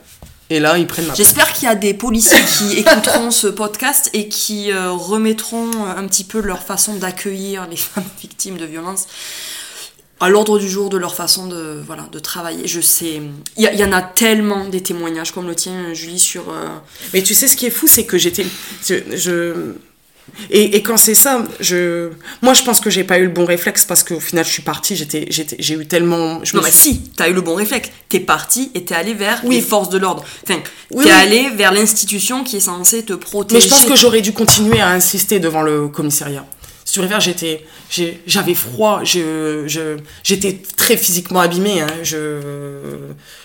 Et 0.50 0.58
là, 0.60 0.76
ils 0.78 0.86
prennent 0.86 1.06
J'espère 1.14 1.52
qu'il 1.52 1.64
y 1.64 1.70
a 1.70 1.74
des 1.76 1.94
policiers 1.94 2.36
qui 2.58 2.78
écouteront 2.78 3.30
ce 3.30 3.46
podcast 3.46 4.10
et 4.12 4.28
qui 4.28 4.72
euh, 4.72 4.90
remettront 4.90 5.70
un 5.84 6.06
petit 6.08 6.24
peu 6.24 6.40
leur 6.40 6.62
façon 6.62 6.94
d'accueillir 6.96 7.66
les 7.68 7.76
femmes 7.76 8.04
victimes 8.20 8.58
de 8.58 8.66
violences 8.66 9.06
à 10.22 10.28
l'ordre 10.28 10.58
du 10.58 10.68
jour 10.68 10.90
de 10.90 10.98
leur 10.98 11.14
façon 11.14 11.46
de, 11.46 11.80
voilà, 11.86 12.02
de 12.12 12.18
travailler. 12.18 12.66
Je 12.68 12.80
sais, 12.82 13.22
il 13.56 13.62
y, 13.62 13.66
a- 13.66 13.72
il 13.72 13.78
y 13.80 13.84
en 13.84 13.92
a 13.92 14.02
tellement 14.02 14.68
des 14.68 14.82
témoignages 14.82 15.32
comme 15.32 15.46
le 15.46 15.54
tien, 15.54 15.94
Julie, 15.94 16.18
sur... 16.18 16.50
euh, 16.50 16.66
Mais 17.14 17.22
tu 17.22 17.32
sais, 17.34 17.48
ce 17.48 17.56
qui 17.56 17.64
est 17.64 17.70
fou, 17.70 17.86
c'est 17.86 18.04
que 18.04 18.18
j'étais. 18.18 18.44
Je. 18.86 19.72
Et, 20.50 20.76
et 20.76 20.82
quand 20.82 20.96
c'est 20.96 21.14
ça, 21.14 21.44
je. 21.60 22.10
Moi, 22.42 22.54
je 22.54 22.62
pense 22.62 22.80
que 22.80 22.90
j'ai 22.90 23.04
pas 23.04 23.18
eu 23.18 23.24
le 23.24 23.30
bon 23.30 23.44
réflexe 23.44 23.84
parce 23.84 24.02
qu'au 24.02 24.20
final, 24.20 24.44
je 24.44 24.50
suis 24.50 24.62
partie, 24.62 24.96
j'étais, 24.96 25.26
j'étais, 25.30 25.56
j'ai 25.58 25.74
eu 25.74 25.86
tellement. 25.86 26.40
Je 26.44 26.54
Non 26.56 26.62
me 26.62 26.66
mais 26.66 26.72
suis- 26.72 26.90
si, 26.94 27.00
t'as 27.16 27.28
eu 27.28 27.32
le 27.32 27.40
bon 27.40 27.54
réflexe. 27.54 27.90
T'es 28.08 28.20
parti 28.20 28.70
et 28.74 28.84
t'es 28.84 28.94
allé 28.94 29.14
vers 29.14 29.40
Oui. 29.44 29.56
les 29.56 29.60
forces 29.62 29.88
de 29.90 29.98
l'ordre. 29.98 30.24
Enfin, 30.44 30.60
Oui, 30.90 31.04
t'es 31.04 31.10
oui. 31.10 31.16
allé 31.16 31.50
vers 31.50 31.72
l'institution 31.72 32.42
qui 32.44 32.56
est 32.56 32.60
censée 32.60 33.02
te 33.04 33.12
protéger. 33.12 33.60
Mais 33.60 33.64
je 33.64 33.70
pense 33.70 33.84
que 33.86 33.96
j'aurais 33.96 34.20
dû 34.22 34.32
continuer 34.32 34.80
à 34.80 34.88
insister 34.90 35.38
devant 35.40 35.62
le 35.62 35.88
commissariat. 35.88 36.44
Tu 36.92 36.98
préfères, 36.98 37.20
j'étais, 37.20 37.64
j'avais 38.26 38.54
froid, 38.54 39.00
je, 39.04 39.64
je, 39.66 39.96
j'étais 40.24 40.60
très 40.76 40.96
physiquement 40.96 41.40
abîmée. 41.40 41.80
Hein, 41.80 41.86
je, 42.02 42.38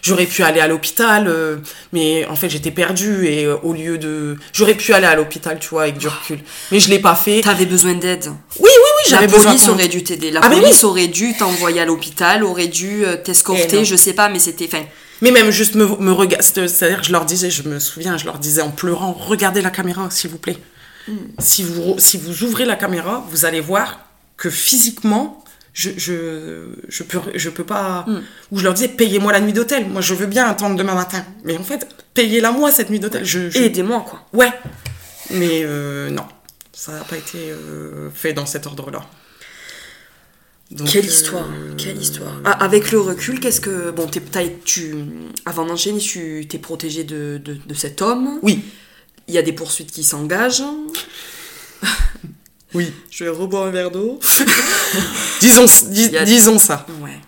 j'aurais 0.02 0.26
pu 0.26 0.42
aller 0.44 0.60
à 0.60 0.68
l'hôpital, 0.68 1.28
euh, 1.28 1.58
mais 1.94 2.26
en 2.28 2.36
fait 2.36 2.50
j'étais 2.50 2.72
perdue 2.72 3.28
et 3.28 3.46
euh, 3.46 3.56
au 3.64 3.74
lieu 3.74 3.98
de, 3.98 4.38
j'aurais 4.54 4.74
pu 4.76 4.94
aller 4.94 5.06
à 5.06 5.16
l'hôpital, 5.16 5.60
tu 5.60 5.70
vois, 5.70 5.84
avec 5.84 5.98
du 5.98 6.08
recul. 6.08 6.40
Mais 6.72 6.80
je 6.80 6.90
l'ai 6.90 7.00
pas 7.00 7.16
fait. 7.16 7.42
T'avais 7.42 7.66
besoin 7.66 7.94
d'aide. 7.94 8.26
Oui, 8.26 8.34
oui, 8.64 8.70
oui, 8.74 9.10
j'avais 9.10 9.28
besoin. 9.28 9.52
police 9.52 9.68
aurait 9.70 9.88
dû 9.88 10.04
t'aider. 10.04 10.32
La 10.32 10.42
Ah, 10.44 10.50
police 10.50 10.84
aurait 10.84 11.08
dû 11.08 11.36
t'envoyer 11.38 11.82
à 11.82 11.86
l'hôpital, 11.86 12.44
aurait 12.44 12.68
dû 12.68 13.06
euh, 13.06 13.16
Eh 13.20 13.24
t'escorter, 13.24 13.78
non. 13.78 13.84
je 13.84 13.96
sais 13.96 14.14
pas, 14.14 14.30
mais 14.30 14.40
c'était. 14.40 14.66
Enfin, 14.66 14.84
Mais 15.22 15.32
même 15.32 15.52
juste 15.52 15.76
me, 15.76 15.86
me 15.86 16.12
regarder, 16.12 16.44
c'est-à-dire 16.46 17.02
que 17.02 17.06
je 17.08 17.12
leur 17.12 17.26
disais, 17.26 17.52
je 17.52 17.64
me 17.64 17.80
souviens, 17.80 18.18
je 18.18 18.26
leur 18.26 18.38
disais 18.40 18.62
en 18.62 18.72
pleurant, 18.72 19.14
regardez 19.18 19.62
la 19.62 19.70
caméra, 19.70 20.08
s'il 20.10 20.32
vous 20.32 20.38
plaît. 20.40 20.58
Si, 21.40 21.64
vous, 21.64 21.95
si 21.99 22.18
vous 22.18 22.44
ouvrez 22.44 22.65
la 22.65 22.76
caméra, 22.76 23.26
vous 23.30 23.45
allez 23.45 23.61
voir 23.61 23.99
que 24.38 24.49
physiquement, 24.49 25.44
je, 25.73 25.91
je, 25.98 26.69
je, 26.88 27.03
peux, 27.03 27.19
je 27.36 27.49
peux 27.49 27.64
pas. 27.65 28.06
Ou 28.52 28.60
je 28.60 28.64
leur 28.64 28.73
disais, 28.73 28.88
payez-moi 28.88 29.32
la 29.32 29.41
nuit 29.41 29.53
d'hôtel. 29.53 29.88
Moi, 29.88 30.02
je 30.02 30.14
veux 30.14 30.26
bien 30.26 30.45
attendre 30.48 30.76
demain 30.76 30.95
matin. 30.95 31.23
Mais 31.44 31.57
en 31.57 31.64
fait, 31.64 31.88
payez-la 32.14 32.52
moi, 32.52 32.72
cette 32.72 32.90
nuit 32.90 32.99
d'hôtel. 32.99 33.23
Je, 33.26 33.49
je- 33.49 33.60
aidez-moi 33.60 34.06
quoi. 34.07 34.23
Ouais. 34.34 34.52
Mais 35.32 35.61
euh, 35.64 36.10
non, 36.10 36.26
ça 36.72 36.91
n'a 36.94 37.03
pas 37.03 37.18
été 37.18 37.38
euh, 37.52 38.10
fait 38.14 38.34
dans 38.34 38.45
cet 38.45 38.65
ordre-là. 38.68 39.02
Donc, 40.72 40.88
Quelle 40.90 41.06
euh, 41.06 41.07
histoire, 41.07 41.48
quelle 41.77 41.98
histoire. 42.02 42.41
Ah, 42.44 42.52
avec 42.64 42.91
le 42.91 42.99
recul, 42.99 43.40
qu'est-ce 43.40 43.61
que. 43.61 43.91
Bon, 43.91 44.07
t'es- 44.07 44.22
tu, 44.65 44.95
avant 45.45 45.65
d'enchaîner, 45.65 45.99
tu 45.99 46.45
t'es 46.49 46.57
protégé 46.57 47.03
de, 47.03 47.40
de, 47.44 47.53
de 47.65 47.73
cet 47.76 48.02
homme. 48.02 48.40
Oui, 48.41 48.64
Il 49.27 49.34
y 49.34 49.38
a 49.38 49.41
des 49.41 49.53
poursuites 49.53 49.91
qui 49.91 50.03
s'engagent. 50.03 50.64
oui. 52.73 52.93
Je 53.10 53.23
vais 53.23 53.30
reboire 53.30 53.65
un 53.68 53.72
verre 53.72 53.91
d'eau. 53.91 54.19
Disons, 55.41 55.65
dis- 55.89 56.11
disons 56.26 56.60
ça. 56.60 56.85
Ouais. 57.02 57.19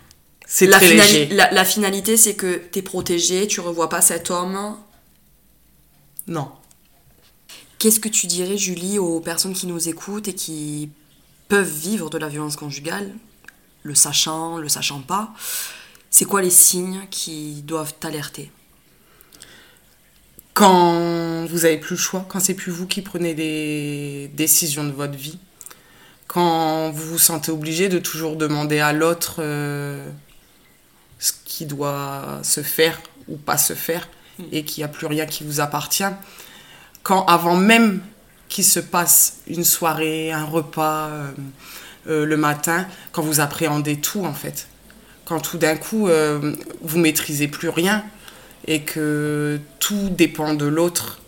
C'est 0.46 0.66
La, 0.66 0.78
très 0.78 0.88
finali- 0.88 1.12
léger. 1.12 1.34
la, 1.34 1.50
la 1.52 1.64
finalité, 1.64 2.16
c'est 2.16 2.34
que 2.34 2.56
t'es 2.56 2.82
protégé, 2.82 3.46
tu 3.46 3.60
revois 3.60 3.88
pas 3.88 4.00
cet 4.00 4.30
homme. 4.30 4.76
Non. 6.26 6.50
Qu'est-ce 7.78 8.00
que 8.00 8.08
tu 8.08 8.26
dirais, 8.26 8.56
Julie, 8.56 8.98
aux 8.98 9.20
personnes 9.20 9.52
qui 9.54 9.66
nous 9.66 9.88
écoutent 9.88 10.28
et 10.28 10.34
qui 10.34 10.90
peuvent 11.48 11.70
vivre 11.70 12.10
de 12.10 12.18
la 12.18 12.28
violence 12.28 12.56
conjugale, 12.56 13.14
le 13.82 13.94
sachant, 13.94 14.56
le 14.58 14.68
sachant 14.68 15.00
pas? 15.00 15.32
C'est 16.10 16.24
quoi 16.24 16.40
les 16.42 16.50
signes 16.50 17.02
qui 17.10 17.62
doivent 17.62 17.94
t'alerter? 18.00 18.50
Quand 20.58 21.46
vous 21.46 21.66
avez 21.66 21.76
plus 21.76 21.94
le 21.94 22.00
choix, 22.00 22.26
quand 22.28 22.40
c'est 22.40 22.54
plus 22.54 22.72
vous 22.72 22.88
qui 22.88 23.00
prenez 23.00 23.32
les 23.32 24.26
décisions 24.34 24.82
de 24.82 24.90
votre 24.90 25.16
vie, 25.16 25.38
quand 26.26 26.90
vous 26.90 27.12
vous 27.12 27.18
sentez 27.18 27.52
obligé 27.52 27.88
de 27.88 28.00
toujours 28.00 28.34
demander 28.34 28.80
à 28.80 28.92
l'autre 28.92 29.36
euh, 29.38 30.04
ce 31.20 31.30
qui 31.44 31.64
doit 31.64 32.40
se 32.42 32.64
faire 32.64 33.00
ou 33.28 33.36
pas 33.36 33.56
se 33.56 33.74
faire 33.74 34.08
et 34.50 34.64
qu'il 34.64 34.80
n'y 34.80 34.84
a 34.84 34.88
plus 34.88 35.06
rien 35.06 35.26
qui 35.26 35.44
vous 35.44 35.60
appartient, 35.60 36.02
quand 37.04 37.24
avant 37.26 37.54
même 37.54 38.00
qu'il 38.48 38.64
se 38.64 38.80
passe 38.80 39.36
une 39.46 39.62
soirée, 39.62 40.32
un 40.32 40.44
repas 40.44 41.06
euh, 41.06 41.30
euh, 42.08 42.26
le 42.26 42.36
matin, 42.36 42.84
quand 43.12 43.22
vous 43.22 43.38
appréhendez 43.38 44.00
tout 44.00 44.24
en 44.24 44.34
fait, 44.34 44.66
quand 45.24 45.38
tout 45.38 45.58
d'un 45.58 45.76
coup 45.76 46.08
vous 46.82 46.98
maîtrisez 46.98 47.46
plus 47.46 47.68
rien 47.68 48.04
et 48.68 48.82
que 48.82 49.58
tout 49.80 50.10
dépend 50.10 50.54
de 50.54 50.66
l'autre. 50.66 51.18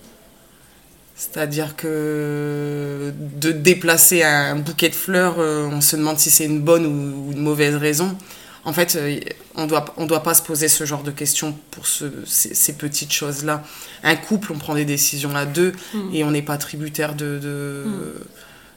C'est-à-dire 1.16 1.76
que 1.76 3.12
de 3.36 3.52
déplacer 3.52 4.22
un 4.22 4.56
bouquet 4.56 4.88
de 4.88 4.94
fleurs, 4.94 5.36
euh, 5.38 5.68
on 5.70 5.80
se 5.80 5.96
demande 5.96 6.18
si 6.18 6.30
c'est 6.30 6.46
une 6.46 6.60
bonne 6.60 6.86
ou 6.86 7.32
une 7.32 7.40
mauvaise 7.42 7.74
raison. 7.74 8.16
En 8.64 8.72
fait, 8.72 8.96
euh, 8.96 9.18
on 9.54 9.66
doit, 9.66 9.84
on 9.98 10.06
doit 10.06 10.22
pas 10.22 10.32
se 10.34 10.42
poser 10.42 10.68
ce 10.68 10.84
genre 10.84 11.02
de 11.02 11.10
questions 11.10 11.56
pour 11.70 11.86
ce- 11.86 12.04
ces, 12.26 12.54
ces 12.54 12.72
petites 12.74 13.12
choses-là. 13.12 13.64
Un 14.02 14.16
couple, 14.16 14.52
on 14.52 14.58
prend 14.58 14.74
des 14.74 14.84
décisions 14.86 15.34
à 15.34 15.44
deux 15.44 15.72
et 16.12 16.24
on 16.24 16.30
n'est 16.30 16.42
pas 16.42 16.56
tributaire 16.58 17.14
de, 17.14 17.38
de, 17.38 17.84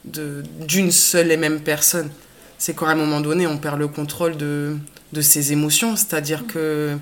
de- 0.05 0.43
d'une 0.65 0.91
seule 0.91 1.31
et 1.31 1.37
même 1.37 1.61
personne. 1.61 2.09
C'est 2.57 2.73
quand 2.73 2.87
à 2.87 2.91
un 2.91 2.95
moment 2.95 3.21
donné, 3.21 3.45
on 3.47 3.57
perd 3.57 3.77
le 3.79 3.87
contrôle 3.89 4.35
de, 4.37 4.75
de 5.13 5.21
ses 5.21 5.51
émotions. 5.53 5.95
C'est-à-dire 5.97 6.45
que 6.47 6.97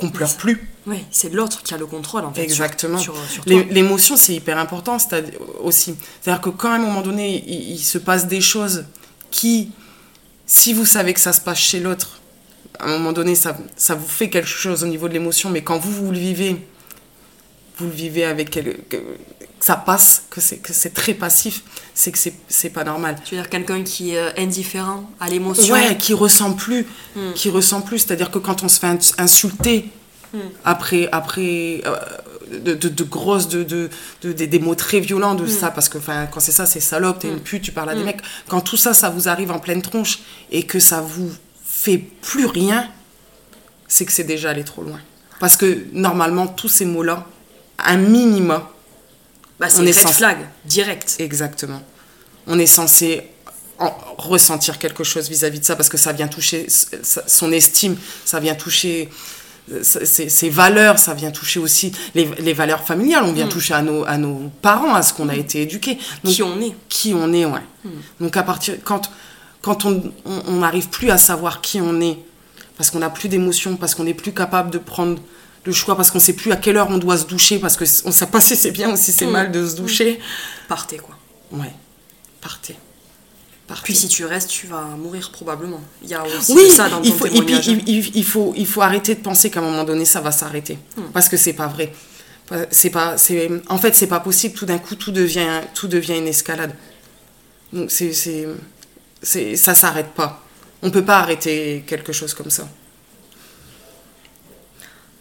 qu'on 0.00 0.10
pleure 0.10 0.34
plus. 0.36 0.66
Oui, 0.86 1.04
c'est 1.10 1.32
l'autre 1.32 1.62
qui 1.62 1.74
a 1.74 1.78
le 1.78 1.86
contrôle 1.86 2.24
en 2.24 2.32
fait. 2.32 2.42
Exactement. 2.42 2.98
Sur, 2.98 3.14
sur. 3.28 3.44
L'émotion, 3.46 4.16
c'est 4.16 4.34
hyper 4.34 4.58
important 4.58 4.96
aussi. 5.62 5.94
C'est-à-dire 6.22 6.40
que 6.40 6.50
quand 6.50 6.70
à 6.72 6.76
un 6.76 6.78
moment 6.78 7.02
donné, 7.02 7.44
il, 7.46 7.72
il 7.72 7.78
se 7.78 7.98
passe 7.98 8.26
des 8.26 8.40
choses 8.40 8.84
qui, 9.30 9.70
si 10.46 10.72
vous 10.72 10.86
savez 10.86 11.12
que 11.14 11.20
ça 11.20 11.32
se 11.32 11.40
passe 11.40 11.58
chez 11.58 11.80
l'autre, 11.80 12.20
à 12.78 12.86
un 12.86 12.92
moment 12.98 13.12
donné, 13.12 13.34
ça, 13.34 13.56
ça 13.76 13.94
vous 13.94 14.08
fait 14.08 14.30
quelque 14.30 14.48
chose 14.48 14.82
au 14.82 14.86
niveau 14.86 15.06
de 15.08 15.12
l'émotion, 15.12 15.50
mais 15.50 15.62
quand 15.62 15.78
vous, 15.78 15.92
vous 15.92 16.10
le 16.12 16.18
vivez, 16.18 16.56
vous 17.76 17.86
le 17.86 17.92
vivez 17.92 18.24
avec 18.24 18.50
quel- 18.50 18.78
que, 19.60 19.66
ça 19.66 19.76
passe, 19.76 20.22
que 20.30 20.40
c'est, 20.40 20.56
que 20.56 20.72
c'est 20.72 20.90
très 20.94 21.14
passif, 21.14 21.62
c'est 21.94 22.10
que 22.10 22.18
c'est, 22.18 22.32
c'est 22.48 22.70
pas 22.70 22.82
normal. 22.82 23.16
Tu 23.24 23.34
veux 23.36 23.40
dire 23.42 23.50
quelqu'un 23.50 23.82
qui 23.84 24.14
est 24.14 24.18
euh, 24.18 24.30
indifférent 24.38 25.08
à 25.20 25.28
l'émotion 25.28 25.72
Ouais, 25.74 25.96
qui 25.98 26.14
ressent 26.14 26.52
plus, 26.54 26.86
Mm. 27.14 27.32
qui 27.34 27.50
ressent 27.50 27.82
plus. 27.82 27.98
C'est-à-dire 28.00 28.30
que 28.30 28.38
quand 28.38 28.62
on 28.64 28.68
se 28.68 28.80
fait 28.80 28.86
ins- 28.88 28.98
insulter 29.18 29.88
après, 30.64 31.08
après, 31.12 31.82
euh, 31.86 31.96
de, 32.64 32.74
de, 32.74 32.88
de 32.88 33.04
grosses, 33.04 33.48
de, 33.48 33.62
de, 33.64 33.90
de- 34.22 34.32
des- 34.32 34.46
des 34.46 34.58
mots 34.60 34.74
très 34.76 35.00
violents 35.00 35.34
de 35.34 35.46
ça, 35.46 35.70
parce 35.70 35.88
que 35.88 35.98
quand 35.98 36.40
c'est 36.40 36.52
ça, 36.52 36.66
c'est 36.66 36.80
salope, 36.80 37.18
t'es 37.20 37.28
une 37.28 37.40
pute, 37.40 37.62
tu 37.62 37.72
parles 37.72 37.90
à 37.90 37.94
des 37.94 38.02
mecs. 38.04 38.20
Quand 38.48 38.60
tout 38.60 38.76
ça, 38.76 38.94
ça 38.94 39.10
vous 39.10 39.28
arrive 39.28 39.50
en 39.50 39.58
pleine 39.58 39.82
tronche 39.82 40.20
et 40.50 40.62
que 40.64 40.78
ça 40.80 41.00
vous 41.00 41.30
fait 41.64 41.98
plus 41.98 42.46
rien, 42.46 42.88
c'est 43.88 44.04
que 44.04 44.12
c'est 44.12 44.24
déjà 44.24 44.50
allé 44.50 44.64
trop 44.64 44.82
loin. 44.82 45.00
Parce 45.40 45.56
que 45.56 45.84
normalement, 45.92 46.46
tous 46.46 46.68
ces 46.68 46.84
mots-là, 46.84 47.26
un 47.78 47.96
minima, 47.96 48.70
Bah, 49.60 49.68
c'est 49.68 49.80
On 49.80 49.86
est 49.86 49.96
red 49.98 50.08
flag, 50.12 50.38
direct. 50.64 51.16
Exactement. 51.18 51.82
On 52.46 52.58
est 52.58 52.66
censé 52.66 53.22
en- 53.78 53.94
ressentir 54.18 54.78
quelque 54.78 55.04
chose 55.04 55.28
vis-à-vis 55.28 55.60
de 55.60 55.64
ça 55.64 55.76
parce 55.76 55.88
que 55.88 55.98
ça 55.98 56.12
vient 56.12 56.28
toucher 56.28 56.66
son 57.26 57.52
estime, 57.52 57.96
ça 58.24 58.40
vient 58.40 58.54
toucher 58.54 59.08
ses, 59.82 60.28
ses 60.28 60.48
valeurs, 60.50 60.98
ça 60.98 61.14
vient 61.14 61.30
toucher 61.30 61.60
aussi 61.60 61.92
les, 62.14 62.24
les 62.38 62.52
valeurs 62.54 62.82
familiales, 62.84 63.22
on 63.24 63.32
vient 63.32 63.46
toucher 63.46 63.74
à 63.74 63.82
nos, 63.82 64.04
à 64.04 64.16
nos 64.18 64.50
parents, 64.62 64.94
à 64.94 65.02
ce 65.02 65.12
qu'on 65.12 65.28
a 65.28 65.36
été 65.36 65.62
éduqué. 65.62 65.98
Donc, 66.24 66.34
Qui 66.34 66.42
on 66.42 66.60
est. 66.60 66.74
qui 66.88 67.14
on 67.14 67.32
est, 67.32 67.44
ouais. 67.44 67.60
Donc 68.18 68.36
à 68.36 68.42
partir 68.42 68.74
quand 68.82 69.10
quand 69.62 69.84
on 69.84 70.02
n'arrive 70.58 70.88
plus 70.88 71.10
à 71.10 71.18
savoir 71.18 71.60
qui 71.60 71.80
on 71.82 72.00
est, 72.00 72.18
parce 72.78 72.90
qu'on 72.90 73.00
n'a 73.00 73.10
plus 73.10 73.28
d'émotions, 73.28 73.76
parce 73.76 73.94
qu'on 73.94 74.04
n'est 74.04 74.14
plus 74.14 74.32
capable 74.32 74.70
de 74.70 74.78
prendre 74.78 75.20
le 75.64 75.72
choix, 75.72 75.96
parce 75.96 76.10
qu'on 76.10 76.20
sait 76.20 76.32
plus 76.32 76.52
à 76.52 76.56
quelle 76.56 76.76
heure 76.76 76.88
on 76.90 76.98
doit 76.98 77.18
se 77.18 77.26
doucher, 77.26 77.58
parce 77.58 77.76
que 77.76 77.84
on 78.04 78.12
sait 78.12 78.26
pas 78.26 78.40
si 78.48 78.56
c'est 78.56 78.70
bien 78.70 78.92
ou 78.92 78.96
si 78.96 79.12
c'est 79.12 79.26
mal 79.26 79.52
de 79.52 79.66
se 79.66 79.76
doucher. 79.76 80.18
Partez, 80.68 80.96
quoi. 80.98 81.16
Ouais, 81.52 81.72
partez. 82.40 82.76
Partez. 83.66 83.84
Puis 83.84 83.94
si 83.94 84.08
tu 84.08 84.24
restes, 84.24 84.48
tu 84.50 84.66
vas 84.66 84.82
mourir 84.82 85.30
probablement. 85.30 85.80
Il 86.02 86.08
y 86.08 86.14
a 86.14 86.24
aussi 86.24 86.52
oui, 86.52 86.70
ça 86.70 86.88
dans 86.88 87.02
il 87.02 87.10
ton 87.12 87.16
faut, 87.18 87.26
et 87.26 87.30
puis 87.30 87.38
témoignage. 87.60 87.66
il, 87.68 87.88
il- 87.88 88.16
il 88.16 88.24
faut, 88.24 88.52
il 88.56 88.66
faut 88.66 88.82
arrêter 88.82 89.14
de 89.14 89.20
penser 89.20 89.48
qu'à 89.50 89.60
un 89.60 89.62
moment 89.62 89.84
donné, 89.84 90.04
ça 90.04 90.20
va 90.20 90.32
s'arrêter. 90.32 90.76
Hmm. 90.96 91.02
Parce 91.12 91.28
que 91.28 91.36
c'est 91.36 91.52
pas 91.52 91.66
vrai. 91.68 91.92
C'est 92.72 92.90
pas, 92.90 93.16
c'est, 93.16 93.48
en 93.68 93.78
fait, 93.78 93.94
c'est 93.94 94.08
pas 94.08 94.18
possible. 94.18 94.54
Tout 94.56 94.66
d'un 94.66 94.78
coup, 94.78 94.96
tout 94.96 95.12
devient, 95.12 95.60
tout 95.72 95.86
devient 95.86 96.18
une 96.18 96.26
escalade. 96.26 96.74
Donc, 97.72 97.92
c'est, 97.92 98.12
c'est, 99.22 99.54
ça 99.54 99.74
s'arrête 99.76 100.08
pas. 100.14 100.42
On 100.82 100.90
peut 100.90 101.04
pas 101.04 101.18
arrêter 101.20 101.84
quelque 101.86 102.12
chose 102.12 102.34
comme 102.34 102.50
ça. 102.50 102.68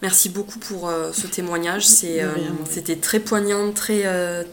Merci 0.02 0.30
beaucoup 0.30 0.60
pour 0.60 0.88
euh, 0.90 1.12
ce 1.14 1.28
témoignage. 1.38 1.86
C'est, 1.86 2.22
euh, 2.24 2.30
c'était 2.70 2.96
très 2.98 3.20
poignant, 3.20 3.72
très. 3.72 4.02
euh, 4.06 4.44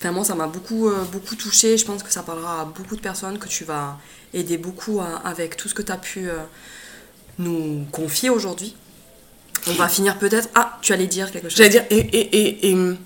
Enfin, 0.00 0.12
moi, 0.12 0.24
ça 0.24 0.34
m'a 0.34 0.48
beaucoup, 0.48 0.90
beaucoup 1.12 1.34
touché. 1.34 1.78
Je 1.78 1.84
pense 1.86 2.02
que 2.02 2.12
ça 2.12 2.22
parlera 2.22 2.60
à 2.60 2.64
beaucoup 2.66 2.94
de 2.94 3.00
personnes, 3.00 3.38
que 3.38 3.48
tu 3.48 3.64
vas 3.64 3.96
aider 4.34 4.58
beaucoup 4.58 5.00
à- 5.00 5.22
avec 5.26 5.56
tout 5.56 5.66
ce 5.66 5.72
que 5.72 5.80
tu 5.80 5.90
as 5.92 5.96
pu 5.96 6.28
nous 7.38 7.86
confier 7.90 8.28
aujourd'hui. 8.28 8.74
On 9.66 9.72
va 9.72 9.88
finir 9.88 10.18
peut-être. 10.18 10.50
Ah, 10.54 10.78
tu 10.82 10.92
allais 10.92 11.06
dire 11.06 11.30
quelque 11.30 11.48
chose. 11.48 11.56
J'allais 11.56 11.70
dire, 11.70 11.84
et, 11.88 11.96
et, 12.00 12.36
et, 12.36 12.70
et, 12.70 12.74
hum, 12.74 12.98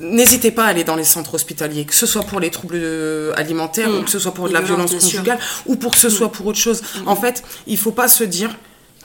n'hésitez 0.00 0.50
pas 0.50 0.64
à 0.64 0.68
aller 0.68 0.84
dans 0.84 0.96
les 0.96 1.04
centres 1.04 1.32
hospitaliers, 1.34 1.86
que 1.86 1.94
ce 1.94 2.04
soit 2.06 2.24
pour 2.24 2.38
les 2.40 2.50
troubles 2.50 3.32
alimentaires, 3.36 3.88
Mm. 3.88 3.98
ou 4.00 4.02
que 4.02 4.10
ce 4.10 4.18
soit 4.18 4.34
pour 4.34 4.48
de 4.48 4.52
la 4.52 4.60
violence 4.60 4.90
sûr. 4.90 5.00
conjugale, 5.00 5.38
ou 5.64 5.76
pour 5.76 5.92
que 5.92 5.98
ce 5.98 6.10
soit 6.10 6.30
pour 6.30 6.44
autre 6.46 6.58
chose. 6.58 6.82
En 7.06 7.16
fait, 7.16 7.42
il 7.66 7.78
faut 7.78 7.92
pas 7.92 8.08
se 8.08 8.24
dire 8.24 8.54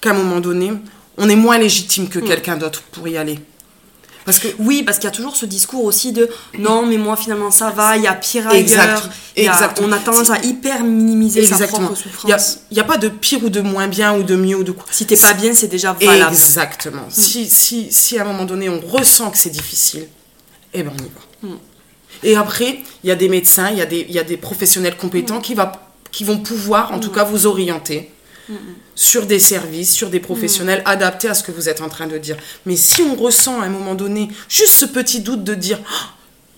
qu'à 0.02 0.10
un 0.10 0.14
moment 0.16 0.42
donné, 0.42 0.74
on 1.20 1.30
est 1.30 1.36
moins 1.36 1.58
légitime 1.60 2.10
que 2.10 2.18
quelqu'un 2.20 2.58
d'autre 2.58 2.82
pour 2.92 3.08
y 3.08 3.18
aller. 3.18 3.40
Parce 4.26 4.40
que 4.40 4.48
Oui, 4.60 4.84
parce 4.84 4.98
qu'il 5.00 5.06
y 5.06 5.14
a 5.14 5.16
toujours 5.16 5.36
ce 5.36 5.46
discours 5.46 5.84
aussi 5.86 6.12
de 6.12 6.30
non, 6.58 6.86
mais 6.86 6.98
moi 6.98 7.16
finalement 7.16 7.50
ça 7.52 7.72
va, 7.72 7.98
il 7.98 8.04
y 8.04 8.08
a 8.08 8.14
pire 8.14 8.48
ailleurs. 8.48 8.60
Exact, 8.62 9.10
a- 9.38 9.40
exactement. 9.42 9.88
On 9.88 9.92
a 9.92 9.98
tendance 9.98 10.30
à 10.30 10.40
hyper 10.44 10.84
minimiser 10.84 11.46
sa 11.46 11.56
Exactement. 11.56 11.88
propre 11.88 12.02
Il 12.24 12.28
n'y 12.28 12.34
a, 12.34 12.38
souffrance. 12.40 12.64
il 12.70 12.78
y 12.78 12.80
a 12.80 12.84
pas 12.84 12.98
de 12.98 13.08
pire 13.10 13.44
ou 13.44 13.50
de 13.50 13.62
moins 13.62 13.88
bien 13.88 14.16
ou 14.18 14.24
de 14.24 14.36
mieux 14.36 14.56
ou 14.58 14.64
de 14.64 14.72
quoi. 14.72 14.86
Si 14.92 15.06
t'es 15.08 15.16
pas 15.18 15.34
bien, 15.34 15.54
c'est 15.54 15.68
déjà 15.68 15.94
valable. 15.94 16.32
Exactement. 16.32 17.06
Si, 17.10 17.50
si, 17.50 17.88
si 17.92 18.20
à 18.20 18.22
un 18.22 18.26
moment 18.26 18.46
donné 18.46 18.70
on 18.70 18.80
ressent 18.82 19.32
que 19.32 19.38
c'est 19.38 19.50
difficile, 19.50 20.08
eh 20.74 20.84
ben 20.84 20.92
on 20.94 21.04
y 21.04 21.48
va. 21.48 21.56
Mm. 21.56 21.58
Et 22.24 22.36
après, 22.36 22.80
il 23.04 23.08
y 23.08 23.12
a 23.12 23.16
des 23.16 23.30
médecins, 23.30 23.70
il 23.72 23.78
y, 23.78 23.82
a 23.82 23.86
des- 23.86 24.06
il 24.08 24.14
y 24.14 24.20
a 24.20 24.24
des 24.24 24.38
professionnels 24.38 24.98
compétents 24.98 25.40
qui, 25.40 25.54
va, 25.56 25.72
qui 26.12 26.24
vont 26.26 26.38
pouvoir, 26.38 26.92
en 26.92 27.00
tout 27.00 27.12
cas, 27.12 27.24
vous 27.24 27.48
orienter 27.48 28.12
sur 28.96 29.26
des 29.26 29.40
services, 29.40 29.92
sur 29.94 30.10
des 30.10 30.20
professionnels 30.20 30.82
adaptés 30.86 31.28
à 31.30 31.34
ce 31.34 31.44
que 31.44 31.52
vous 31.52 31.70
êtes 31.70 31.82
en 31.82 31.90
train 31.90 32.08
de 32.08 32.18
dire. 32.18 32.38
Mais 32.66 32.76
si 32.76 33.02
on 33.02 33.16
ressent 33.16 33.62
à 33.62 33.66
un 33.66 33.70
moment 33.70 33.96
donné 33.96 34.30
juste 34.48 34.74
ce 34.74 34.86
petit 34.86 35.22
doute 35.22 35.44
de 35.44 35.54
dire 35.56 35.80
Ah, 35.88 36.14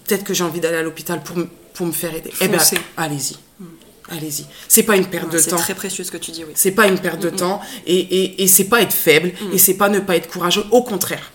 peut-être 0.05 0.23
que 0.23 0.33
j'ai 0.33 0.43
envie 0.43 0.59
d'aller 0.59 0.77
à 0.77 0.83
l'hôpital 0.83 1.21
pour, 1.23 1.37
me- 1.37 1.49
pour 1.73 1.85
me 1.85 1.91
faire 1.91 2.13
aider, 2.15 2.31
eh 2.41 2.47
ben, 2.47 2.59
allez-y. 2.97 3.35
Allez-y. 4.09 4.45
C'est 4.67 4.83
pas 4.83 4.97
une 4.97 5.05
perte 5.05 5.31
de 5.31 5.37
C'est 5.37 5.51
temps. 5.51 5.55
très 5.57 5.73
précieux 5.73 6.03
ce 6.03 6.11
que 6.11 6.17
tu 6.17 6.31
dis, 6.31 6.43
oui. 6.43 6.51
C'est 6.55 6.71
pas 6.71 6.87
une 6.87 6.99
perte 6.99 7.21
de 7.21 7.29
temps 7.29 7.61
et, 7.87 7.95
et, 7.97 8.43
et 8.43 8.47
c'est 8.47 8.65
pas 8.65 8.81
être 8.81 8.91
faible 8.93 9.31
et 9.53 9.57
c'est 9.57 9.75
pas 9.75 9.87
ne 9.87 9.99
pas 9.99 10.17
être 10.17 10.29
courageux. 10.29 10.65
Au 10.71 10.83
contraire. 10.83 11.31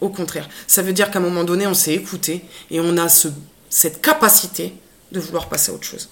Au 0.00 0.10
contraire. 0.10 0.48
Ça 0.68 0.80
veut 0.82 0.92
dire 0.92 1.10
qu'à 1.10 1.18
un 1.18 1.22
moment 1.22 1.42
donné, 1.44 1.66
on 1.66 1.74
s'est 1.74 1.92
écouté 1.94 2.42
et 2.70 2.78
on 2.78 2.96
a 2.98 3.08
ce, 3.08 3.28
cette 3.68 4.00
capacité 4.00 4.72
de 5.10 5.18
vouloir 5.18 5.48
passer 5.48 5.72
à 5.72 5.74
autre 5.74 5.84
chose. 5.84 6.08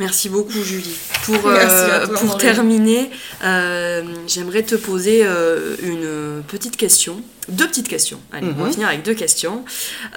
Merci 0.00 0.28
beaucoup, 0.28 0.62
Julie. 0.62 0.96
Pour, 1.24 1.36
euh, 1.46 2.06
toi, 2.06 2.14
pour 2.18 2.36
terminer, 2.38 3.10
euh, 3.44 4.02
j'aimerais 4.26 4.62
te 4.64 4.74
poser 4.74 5.22
euh, 5.24 5.76
une 5.82 6.42
petite 6.42 6.76
question. 6.76 7.22
Deux 7.48 7.68
petites 7.68 7.86
questions. 7.88 8.18
Allez, 8.32 8.48
on 8.48 8.52
va 8.58 8.64
Mhm. 8.66 8.72
finir 8.72 8.88
avec 8.88 9.02
deux 9.04 9.14
questions. 9.14 9.64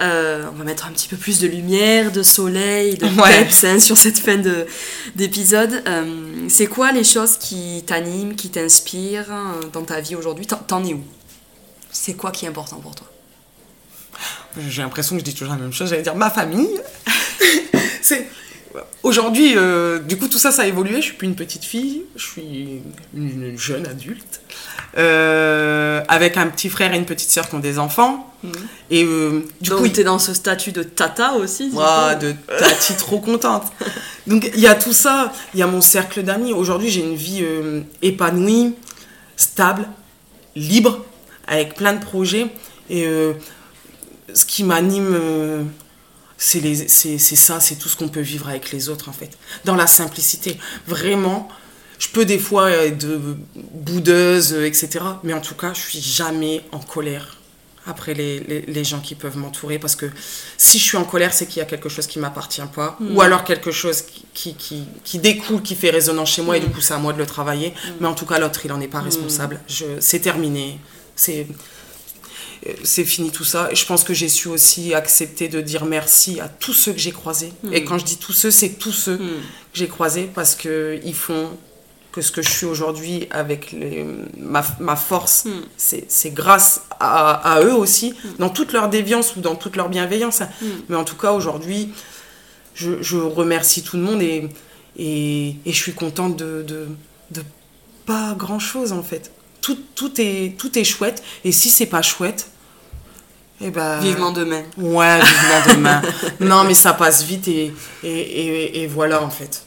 On 0.00 0.04
va 0.56 0.64
mettre 0.64 0.86
un 0.86 0.90
petit 0.92 1.06
peu 1.08 1.16
plus 1.16 1.38
de 1.40 1.46
lumière, 1.46 2.10
de 2.10 2.22
soleil, 2.22 2.96
de 2.96 3.04
Ouais. 3.06 3.44
peps 3.44 3.64
hein, 3.64 3.78
sur 3.78 3.96
cette 3.98 4.18
fin 4.18 4.36
de- 4.38 4.66
d'épisode. 5.14 5.82
C'est 6.48 6.66
quoi 6.66 6.90
les 6.90 7.04
choses 7.04 7.36
qui 7.36 7.84
t'animent, 7.86 8.34
qui 8.34 8.48
t'inspirent 8.48 9.26
dans 9.72 9.82
ta 9.84 10.00
vie 10.00 10.16
aujourd'hui? 10.16 10.46
T'en- 10.46 10.56
T'en 10.56 10.82
es 10.84 10.94
où? 10.94 11.04
C'est 11.92 12.14
quoi 12.14 12.30
qui 12.30 12.46
est 12.46 12.48
important 12.48 12.76
pour 12.76 12.94
toi? 12.94 13.06
J'ai 14.68 14.82
l'impression 14.82 15.14
que 15.16 15.20
je 15.20 15.24
dis 15.24 15.34
toujours 15.34 15.52
la 15.54 15.60
même 15.60 15.72
chose. 15.72 15.90
J'allais 15.90 16.02
dire 16.02 16.16
ma 16.16 16.30
famille. 16.30 16.80
c'est 18.02 18.26
aujourd'hui, 19.02 19.54
euh, 19.56 19.98
du 19.98 20.16
coup, 20.16 20.28
tout 20.28 20.38
ça, 20.38 20.50
ça 20.50 20.62
a 20.62 20.66
évolué. 20.66 20.96
Je 20.96 21.06
suis 21.06 21.14
plus 21.14 21.26
une 21.26 21.34
petite 21.34 21.64
fille. 21.64 22.02
Je 22.16 22.24
suis 22.24 22.82
une 23.14 23.56
jeune 23.56 23.86
adulte 23.86 24.40
euh, 24.96 26.02
avec 26.08 26.36
un 26.36 26.46
petit 26.48 26.68
frère 26.68 26.92
et 26.94 26.96
une 26.96 27.04
petite 27.04 27.30
sœur 27.30 27.48
qui 27.48 27.54
ont 27.54 27.60
des 27.60 27.78
enfants. 27.78 28.32
Et 28.90 29.04
euh, 29.04 29.44
du 29.60 29.70
Donc 29.70 29.80
coup, 29.80 29.88
t'es 29.88 30.04
dans 30.04 30.18
ce 30.18 30.32
statut 30.32 30.72
de 30.72 30.82
tata 30.82 31.34
aussi 31.34 31.70
Moi, 31.72 32.14
de 32.14 32.34
tati 32.58 32.94
trop 32.94 33.18
contente. 33.18 33.64
Donc 34.26 34.50
il 34.54 34.60
y 34.60 34.66
a 34.66 34.74
tout 34.74 34.92
ça, 34.92 35.32
il 35.54 35.60
y 35.60 35.62
a 35.62 35.66
mon 35.66 35.80
cercle 35.80 36.22
d'amis. 36.22 36.52
Aujourd'hui, 36.52 36.88
j'ai 36.88 37.00
une 37.00 37.16
vie 37.16 37.44
épanouie, 38.02 38.74
stable, 39.36 39.86
libre, 40.54 41.04
avec 41.46 41.74
plein 41.74 41.94
de 41.94 42.00
projets. 42.00 42.46
Et 42.90 43.06
ce 44.32 44.44
qui 44.44 44.62
m'anime, 44.64 45.68
c'est 46.38 47.18
ça, 47.18 47.60
c'est 47.60 47.74
tout 47.74 47.88
ce 47.88 47.96
qu'on 47.96 48.08
peut 48.08 48.20
vivre 48.20 48.48
avec 48.48 48.70
les 48.70 48.88
autres, 48.88 49.08
en 49.08 49.12
fait. 49.12 49.36
Dans 49.64 49.74
la 49.74 49.86
simplicité. 49.86 50.56
Vraiment, 50.86 51.48
je 51.98 52.08
peux 52.08 52.24
des 52.24 52.38
fois 52.38 52.70
être 52.70 52.98
de 52.98 53.20
boudeuse, 53.72 54.54
euh, 54.54 54.66
etc. 54.66 55.00
Mais 55.24 55.32
en 55.32 55.40
tout 55.40 55.54
cas, 55.56 55.74
je 55.74 55.80
suis 55.80 56.00
jamais 56.00 56.62
en 56.70 56.78
colère 56.78 57.38
après 57.86 58.14
les, 58.14 58.40
les, 58.40 58.60
les 58.62 58.84
gens 58.84 59.00
qui 59.00 59.14
peuvent 59.14 59.36
m'entourer 59.36 59.78
parce 59.78 59.96
que 59.96 60.06
si 60.58 60.78
je 60.78 60.84
suis 60.84 60.96
en 60.98 61.04
colère 61.04 61.32
c'est 61.32 61.46
qu'il 61.46 61.58
y 61.58 61.62
a 61.62 61.64
quelque 61.64 61.88
chose 61.88 62.06
qui 62.06 62.18
m'appartient 62.18 62.60
pas 62.74 62.98
ou 63.00 63.22
alors 63.22 63.44
quelque 63.44 63.70
chose 63.70 64.02
qui, 64.02 64.26
qui, 64.34 64.54
qui, 64.54 64.84
qui 65.04 65.18
découle 65.18 65.62
qui 65.62 65.74
fait 65.74 65.88
résonance 65.88 66.30
chez 66.32 66.42
moi 66.42 66.58
et 66.58 66.60
du 66.60 66.68
coup 66.68 66.82
c'est 66.82 66.92
à 66.92 66.98
moi 66.98 67.14
de 67.14 67.18
le 67.18 67.24
travailler 67.24 67.72
mais 67.98 68.06
en 68.06 68.12
tout 68.12 68.26
cas 68.26 68.38
l'autre 68.38 68.60
il 68.66 68.72
en 68.72 68.80
est 68.82 68.88
pas 68.88 69.00
responsable 69.00 69.58
c'est 70.00 70.20
terminé 70.20 70.78
c'est 71.16 71.46
c'est 72.84 73.04
fini 73.04 73.30
tout 73.30 73.44
ça. 73.44 73.68
Et 73.70 73.76
je 73.76 73.86
pense 73.86 74.04
que 74.04 74.14
j'ai 74.14 74.28
su 74.28 74.48
aussi 74.48 74.94
accepter 74.94 75.48
de 75.48 75.60
dire 75.60 75.84
merci 75.84 76.40
à 76.40 76.48
tous 76.48 76.72
ceux 76.72 76.92
que 76.92 76.98
j'ai 76.98 77.12
croisés. 77.12 77.52
Et 77.72 77.84
quand 77.84 77.98
je 77.98 78.04
dis 78.04 78.16
tous 78.18 78.32
ceux 78.32 78.50
c'est 78.50 78.70
tous 78.70 78.92
ceux 78.92 79.16
que 79.18 79.24
j'ai 79.74 79.88
croisés 79.88 80.28
parce 80.34 80.54
que 80.54 80.98
ils 81.04 81.14
font 81.14 81.50
que 82.10 82.22
ce 82.22 82.32
que 82.32 82.40
je 82.42 82.48
suis 82.50 82.66
aujourd'hui 82.66 83.26
avec 83.30 83.70
les, 83.72 84.04
ma, 84.38 84.64
ma 84.80 84.96
force, 84.96 85.46
c'est 85.76 86.04
c'est 86.08 86.30
grâce 86.30 86.82
à, 86.98 87.34
à 87.54 87.62
eux 87.62 87.74
aussi, 87.74 88.14
dans 88.38 88.48
toute 88.48 88.72
leur 88.72 88.88
déviance 88.88 89.36
ou 89.36 89.40
dans 89.40 89.54
toute 89.56 89.76
leur 89.76 89.88
bienveillance. 89.88 90.40
Mais 90.88 90.96
en 90.96 91.04
tout 91.04 91.16
cas, 91.16 91.32
aujourd'hui, 91.32 91.90
je, 92.74 93.02
je 93.02 93.18
remercie 93.18 93.82
tout 93.82 93.96
le 93.98 94.02
monde 94.02 94.22
et, 94.22 94.48
et, 94.96 95.48
et 95.66 95.72
je 95.72 95.76
suis 95.76 95.92
contente 95.92 96.36
de, 96.36 96.62
de, 96.62 96.88
de 97.30 97.42
pas 98.06 98.34
grand-chose 98.36 98.92
en 98.92 99.02
fait. 99.02 99.30
Tout, 99.68 99.78
tout, 99.94 100.18
est, 100.18 100.56
tout 100.56 100.78
est 100.78 100.84
chouette 100.84 101.22
et 101.44 101.52
si 101.52 101.68
c'est 101.68 101.84
pas 101.86 102.00
chouette, 102.00 102.48
eh 103.60 103.70
ben... 103.70 103.98
Vivement 104.00 104.30
demain. 104.32 104.62
Ouais, 104.78 105.18
vivement 105.20 105.62
demain. 105.74 106.02
non, 106.40 106.64
mais 106.64 106.72
ça 106.72 106.94
passe 106.94 107.22
vite 107.22 107.48
et, 107.48 107.70
et, 108.02 108.08
et, 108.08 108.82
et 108.82 108.86
voilà 108.86 109.22
en 109.22 109.28
fait. 109.28 109.64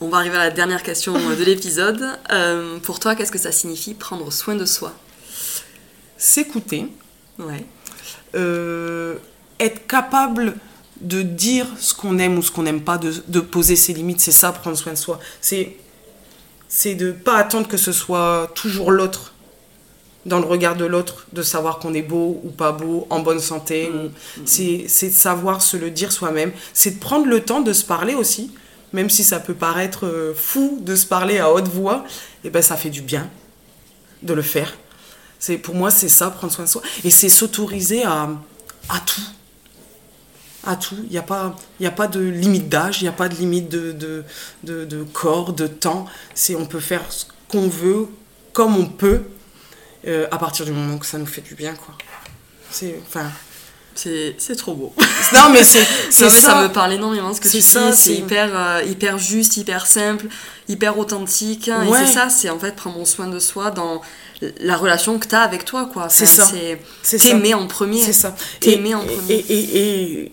On 0.00 0.08
va 0.08 0.16
arriver 0.16 0.36
à 0.36 0.44
la 0.44 0.50
dernière 0.50 0.82
question 0.82 1.12
de 1.12 1.44
l'épisode. 1.44 2.02
Euh, 2.32 2.78
pour 2.78 2.98
toi, 2.98 3.14
qu'est-ce 3.14 3.32
que 3.32 3.38
ça 3.38 3.52
signifie 3.52 3.92
prendre 3.92 4.32
soin 4.32 4.54
de 4.54 4.64
soi? 4.64 4.94
S'écouter, 6.16 6.86
Ouais. 7.38 7.66
euh, 8.34 9.16
être 9.60 9.86
capable 9.86 10.56
de 11.02 11.20
dire 11.20 11.66
ce 11.78 11.92
qu'on 11.94 12.18
aime 12.18 12.38
ou 12.38 12.42
ce 12.42 12.50
qu'on 12.50 12.62
n'aime 12.62 12.80
pas, 12.80 12.96
de, 12.96 13.12
de 13.28 13.40
poser 13.40 13.76
ses 13.76 13.92
limites, 13.92 14.20
c'est 14.20 14.32
ça, 14.32 14.52
prendre 14.52 14.78
soin 14.78 14.92
de 14.94 14.98
soi. 14.98 15.20
C'est, 15.42 15.76
c'est 16.68 16.94
de 16.94 17.12
pas 17.12 17.36
attendre 17.36 17.68
que 17.68 17.76
ce 17.76 17.92
soit 17.92 18.50
toujours 18.54 18.90
l'autre 18.90 19.32
dans 20.26 20.40
le 20.40 20.46
regard 20.46 20.74
de 20.74 20.84
l'autre, 20.84 21.26
de 21.32 21.42
savoir 21.42 21.78
qu'on 21.78 21.94
est 21.94 22.02
beau 22.02 22.40
ou 22.42 22.50
pas 22.50 22.72
beau, 22.72 23.06
en 23.10 23.20
bonne 23.20 23.38
santé. 23.38 23.88
Mm. 23.88 24.42
C'est 24.44 25.08
de 25.08 25.12
savoir 25.12 25.62
se 25.62 25.76
le 25.76 25.90
dire 25.90 26.10
soi-même. 26.12 26.52
C'est 26.74 26.96
de 26.96 26.98
prendre 26.98 27.26
le 27.26 27.40
temps 27.40 27.60
de 27.60 27.72
se 27.72 27.84
parler 27.84 28.14
aussi, 28.14 28.50
même 28.92 29.08
si 29.08 29.22
ça 29.22 29.38
peut 29.38 29.54
paraître 29.54 30.06
euh, 30.06 30.34
fou 30.34 30.78
de 30.82 30.96
se 30.96 31.06
parler 31.06 31.38
à 31.38 31.52
haute 31.52 31.68
voix. 31.68 32.04
Et 32.44 32.50
ben 32.50 32.60
ça 32.60 32.76
fait 32.76 32.90
du 32.90 33.02
bien 33.02 33.30
de 34.22 34.34
le 34.34 34.42
faire. 34.42 34.76
C'est 35.38 35.58
pour 35.58 35.74
moi 35.74 35.90
c'est 35.90 36.08
ça 36.08 36.30
prendre 36.30 36.52
soin 36.52 36.64
de 36.64 36.70
soi 36.70 36.82
et 37.04 37.10
c'est 37.10 37.28
s'autoriser 37.28 38.02
à 38.04 38.28
à 38.88 38.98
tout. 39.00 39.20
À 40.66 40.74
tout, 40.76 40.96
il 41.04 41.10
n'y 41.10 41.18
a, 41.18 41.22
pas- 41.22 41.54
y 41.80 41.86
a 41.86 41.90
pas 41.92 42.08
de 42.08 42.20
limite 42.20 42.68
d'âge, 42.68 43.00
il 43.00 43.04
n'y 43.04 43.08
a 43.08 43.12
pas 43.12 43.28
de 43.28 43.34
limite 43.36 43.68
de, 43.68 43.92
de, 43.92 44.24
de, 44.64 44.84
de 44.84 45.02
corps, 45.04 45.52
de 45.52 45.66
temps. 45.66 46.06
C'est 46.34 46.54
on 46.56 46.66
peut 46.66 46.80
faire 46.80 47.02
ce 47.10 47.24
qu'on 47.48 47.68
veut, 47.68 48.08
comme 48.52 48.76
on 48.76 48.86
peut, 48.86 49.22
euh, 50.06 50.26
à 50.30 50.38
partir 50.38 50.64
du 50.66 50.72
moment 50.72 50.98
que 50.98 51.06
ça 51.06 51.18
nous 51.18 51.26
fait 51.26 51.40
du 51.42 51.54
bien. 51.54 51.74
quoi. 51.74 51.94
C'est, 52.70 53.00
enfin, 53.06 53.30
C'est 53.94 54.34
trop 54.56 54.74
beau. 54.74 54.92
non 55.32 55.50
mais 55.52 55.62
c'est, 55.64 55.84
ça. 56.10 56.28
ça. 56.28 56.62
me 56.62 56.68
parle 56.68 56.92
énormément 56.94 57.32
ce 57.32 57.40
que 57.40 57.48
C'est 57.48 57.58
tu 57.58 57.62
ça, 57.64 57.90
dis. 57.90 57.96
C'est 57.96 58.14
hyper, 58.14 58.50
euh, 58.52 58.82
hyper 58.82 59.16
juste, 59.18 59.56
hyper 59.56 59.86
simple, 59.86 60.26
hyper 60.68 60.98
authentique. 60.98 61.68
hein, 61.68 61.86
Ouais. 61.86 62.02
Et 62.02 62.06
c'est 62.06 62.12
ça, 62.12 62.28
c'est 62.28 62.50
en 62.50 62.58
fait 62.58 62.74
prendre 62.76 63.06
soin 63.06 63.28
de 63.28 63.38
soi 63.38 63.70
dans 63.70 64.02
la 64.60 64.76
relation 64.76 65.18
que 65.18 65.26
tu 65.28 65.34
as 65.34 65.40
avec 65.42 65.64
toi. 65.64 65.88
quoi. 65.92 66.08
C'est 66.10 66.24
Enfin, 66.24 66.42
ça. 66.42 66.50
C'est 67.02 67.18
ça. 67.18 67.28
t'aimer 67.28 67.54
en 67.54 67.66
premier. 67.68 68.02
C'est 68.02 68.12
ça. 68.12 68.34
T'aimer 68.60 68.94
en 68.94 69.04
premier. 69.04 69.34
Et, 69.34 69.54
et, 69.54 70.22
et 70.22 70.32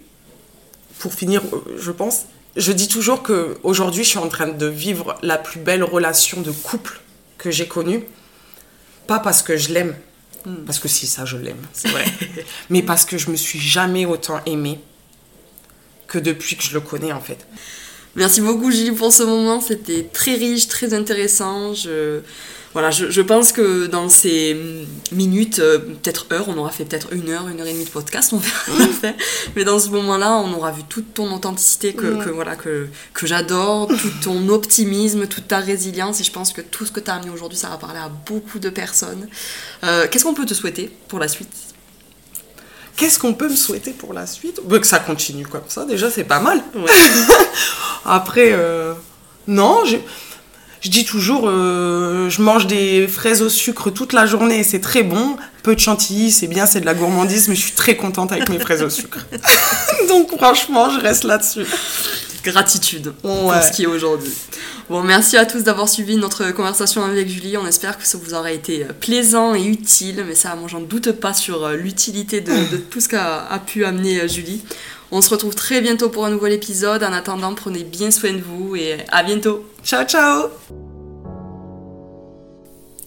pour 1.04 1.14
finir, 1.14 1.42
euh, 1.54 1.78
je 1.78 1.92
pense, 1.92 2.26
je 2.56 2.72
dis 2.72 2.88
toujours 2.88 3.24
que 3.24 3.58
aujourd'hui, 3.64 4.04
je 4.04 4.10
suis 4.10 4.20
en 4.20 4.30
train 4.30 4.48
de 4.48 4.66
vivre 4.66 5.18
la 5.22 5.38
plus 5.38 5.60
belle 5.60 5.84
relation 5.84 6.42
de 6.42 6.52
couple 6.52 7.02
que 7.38 7.52
j'ai 7.52 7.68
connue. 7.68 8.06
Pas 9.06 9.20
parce 9.20 9.42
que 9.42 9.58
je 9.58 9.74
l'aime, 9.74 9.96
Hmm. 10.46 10.66
parce 10.66 10.80
que 10.80 10.90
si 10.90 11.08
ça, 11.08 11.24
je 11.24 11.38
l'aime, 11.38 11.62
c'est 11.72 11.88
vrai. 11.88 12.06
mais 12.70 12.82
parce 12.82 13.06
que 13.06 13.18
je 13.18 13.30
me 13.32 13.38
suis 13.38 13.60
jamais 13.60 14.06
autant 14.06 14.42
aimée 14.46 14.80
que 16.08 16.20
depuis 16.20 16.58
que 16.58 16.64
je 16.64 16.74
le 16.74 16.82
connais, 16.82 17.14
en 17.14 17.22
fait. 17.22 17.48
Merci 18.16 18.42
beaucoup 18.42 18.70
Julie 18.70 18.92
pour 18.92 19.12
ce 19.14 19.24
moment, 19.24 19.62
c'était 19.62 20.04
très 20.04 20.36
riche, 20.36 20.68
très 20.68 20.94
intéressant. 20.94 21.74
Je, 21.74 22.20
voilà, 22.74 22.90
je, 22.92 23.10
je 23.12 23.22
pense 23.22 23.52
que 23.52 23.86
dans 23.86 24.10
ces 24.10 24.58
minutes, 25.12 25.60
euh, 25.60 25.78
peut-être 25.78 26.26
heures, 26.32 26.46
on 26.50 26.58
aura 26.58 26.72
fait 26.72 26.86
peut-être 26.86 27.14
une 27.14 27.30
heure, 27.30 27.48
une 27.48 27.60
heure 27.62 27.68
et 27.68 27.74
demie 27.74 27.86
de 27.86 27.90
podcast, 27.90 28.34
on 28.34 28.38
verra 28.38 28.58
qu'on 28.66 28.88
fait. 28.94 29.16
Mais 29.56 29.64
dans 29.64 29.78
ce 29.80 29.90
moment-là, 29.90 30.38
on 30.38 30.54
aura 30.54 30.72
vu 30.72 30.82
toute 30.90 31.14
ton 31.14 31.32
authenticité 31.34 31.94
que, 31.94 32.06
Mm. 32.08 32.24
que, 32.26 32.30
voilà, 32.32 32.56
que, 32.56 32.88
que 33.14 33.28
j'adore, 33.28 33.88
tout 33.90 34.10
ton 34.24 34.50
optimisme, 34.50 35.28
toute 35.28 35.48
ta 35.48 35.60
résilience. 35.60 36.20
Et 36.20 36.24
je 36.24 36.32
pense 36.32 36.52
que 36.52 36.62
tout 36.62 36.86
ce 36.86 36.92
que 36.92 37.00
tu 37.00 37.12
as 37.12 37.16
amené 37.16 37.30
aujourd'hui, 37.30 37.58
ça 37.58 37.70
va 37.70 37.78
parler 37.78 38.00
à 38.00 38.10
beaucoup 38.10 38.58
de 38.60 38.70
personnes. 38.70 39.28
Euh, 39.84 40.08
Qu'est-ce 40.10 40.24
qu'on 40.24 40.34
peut 40.34 40.46
te 40.46 40.54
souhaiter 40.56 40.90
pour 41.08 41.20
la 41.20 41.28
suite? 41.28 41.50
Qu'est-ce 42.96 43.18
qu'on 43.20 43.34
peut 43.34 43.50
me 43.50 43.56
souhaiter 43.56 43.92
pour 43.92 44.14
la 44.14 44.26
suite? 44.28 44.62
Bah, 44.66 44.80
Que 44.80 44.86
ça 44.88 45.00
continue 45.00 45.46
comme 45.48 45.64
ça, 45.68 45.86
déjà, 45.86 46.10
c'est 46.12 46.24
pas 46.26 46.40
mal. 46.40 46.62
Après, 48.06 48.50
euh, 48.54 48.94
non, 49.48 49.84
je, 49.86 49.98
je 50.84 50.90
dis 50.90 51.06
toujours, 51.06 51.46
euh, 51.48 52.30
je 52.30 52.42
mange 52.42 52.68
des 52.68 53.08
fraises 53.08 53.42
au 53.42 53.50
sucre 53.50 53.90
toute 53.90 54.14
la 54.14 54.26
journée 54.26 54.64
c'est 54.64 54.82
très 54.82 55.02
bon. 55.04 55.38
Peu 55.64 55.76
de 55.76 55.80
chantilly, 55.80 56.30
c'est 56.32 56.48
bien, 56.48 56.66
c'est 56.66 56.82
de 56.82 56.86
la 56.86 56.94
gourmandise, 56.94 57.48
mais 57.48 57.56
je 57.56 57.62
suis 57.62 57.72
très 57.72 57.96
contente 57.96 58.34
avec 58.34 58.50
mes 58.50 58.60
fraises 58.60 58.84
au 58.84 58.90
sucre. 58.90 59.26
Donc 60.10 60.36
franchement, 60.38 60.90
je 60.90 61.00
reste 61.00 61.24
là-dessus. 61.24 61.66
gratitude 62.44 63.14
pour 63.22 63.46
Ouais. 63.46 63.62
ce 63.62 63.72
qui 63.72 63.84
est 63.84 63.88
aujourd'hui. 63.88 64.34
Bon, 64.90 65.02
merci 65.02 65.38
à 65.38 65.46
tous 65.46 65.64
d'avoir 65.64 65.88
suivi 65.88 66.18
notre 66.18 66.52
conversation 66.52 67.06
avec 67.06 67.30
Julie. 67.30 67.56
On 67.56 67.66
espère 67.66 67.98
que 67.98 68.06
ça 68.06 68.18
vous 68.22 68.34
aura 68.34 68.52
été 68.52 68.84
euh, 68.84 68.88
plaisant 69.00 69.56
et 69.56 69.64
utile, 69.64 70.26
mais 70.28 70.36
ça, 70.36 70.54
moi, 70.56 70.68
j'en 70.70 70.82
doute 70.82 71.14
pas 71.14 71.34
sur 71.34 71.64
euh, 71.64 71.76
l'utilité 71.78 72.42
de, 72.42 72.52
de 72.52 72.76
tout 72.78 73.00
ce 73.00 73.08
qu'a 73.08 73.46
a 73.50 73.60
pu 73.60 73.86
amener 73.86 74.28
Julie. 74.28 74.62
On 75.12 75.22
se 75.22 75.30
retrouve 75.30 75.56
très 75.56 75.82
bientôt 75.82 76.10
pour 76.10 76.26
un 76.26 76.32
nouvel 76.32 76.54
épisode. 76.54 77.04
En 77.04 77.14
attendant, 77.14 77.54
prenez 77.54 77.84
bien 77.84 78.12
soin 78.12 78.34
de 78.34 78.42
vous 78.42 78.76
et 78.76 78.98
à 79.10 79.24
bientôt. 79.24 79.66
Ciao, 79.84 80.06
ciao 80.06 80.50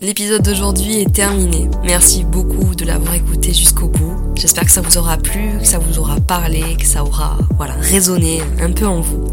L'épisode 0.02 0.43
d'aujourd'hui 0.43 1.01
est 1.01 1.12
terminé. 1.12 1.70
Merci 1.82 2.23
beaucoup 2.23 2.74
de 2.74 2.85
l'avoir 2.85 3.14
écouté 3.14 3.55
jusqu'au 3.55 3.89
bout. 3.89 4.14
J'espère 4.35 4.66
que 4.66 4.70
ça 4.70 4.82
vous 4.82 4.98
aura 4.98 5.16
plu, 5.16 5.59
que 5.59 5.66
ça 5.66 5.78
vous 5.78 5.98
aura 5.98 6.20
parlé, 6.20 6.77
que 6.78 6.85
ça 6.85 7.02
aura 7.02 7.39
voilà, 7.56 7.74
résonné 7.81 8.43
un 8.60 8.73
peu 8.73 8.86
en 8.86 9.01
vous. 9.01 9.24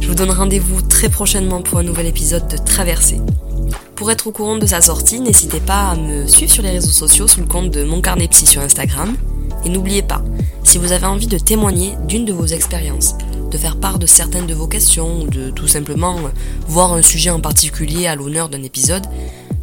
Je 0.00 0.06
vous 0.06 0.14
donne 0.14 0.30
rendez-vous 0.30 0.82
très 0.82 1.08
prochainement 1.08 1.62
pour 1.62 1.78
un 1.78 1.82
nouvel 1.82 2.06
épisode 2.06 2.46
de 2.46 2.58
Traversée. 2.58 3.20
Pour 3.94 4.10
être 4.10 4.26
au 4.26 4.32
courant 4.32 4.58
de 4.58 4.66
sa 4.66 4.82
sortie, 4.82 5.18
n'hésitez 5.20 5.60
pas 5.60 5.90
à 5.90 5.96
me 5.96 6.26
suivre 6.26 6.52
sur 6.52 6.62
les 6.62 6.70
réseaux 6.70 6.90
sociaux 6.90 7.26
sous 7.26 7.40
le 7.40 7.46
compte 7.46 7.70
de 7.70 7.82
Mon 7.82 8.02
Carnet 8.02 8.28
Psy 8.28 8.46
sur 8.46 8.60
Instagram. 8.60 9.16
Et 9.64 9.68
n'oubliez 9.68 10.02
pas, 10.02 10.22
si 10.64 10.78
vous 10.78 10.92
avez 10.92 11.06
envie 11.06 11.26
de 11.26 11.38
témoigner 11.38 11.94
d'une 12.06 12.24
de 12.24 12.32
vos 12.32 12.46
expériences, 12.46 13.14
de 13.50 13.58
faire 13.58 13.76
part 13.76 13.98
de 13.98 14.06
certaines 14.06 14.46
de 14.46 14.54
vos 14.54 14.66
questions 14.66 15.22
ou 15.22 15.28
de 15.28 15.50
tout 15.50 15.68
simplement 15.68 16.18
euh, 16.18 16.28
voir 16.68 16.92
un 16.92 17.02
sujet 17.02 17.30
en 17.30 17.40
particulier 17.40 18.06
à 18.06 18.14
l'honneur 18.14 18.48
d'un 18.48 18.62
épisode, 18.62 19.06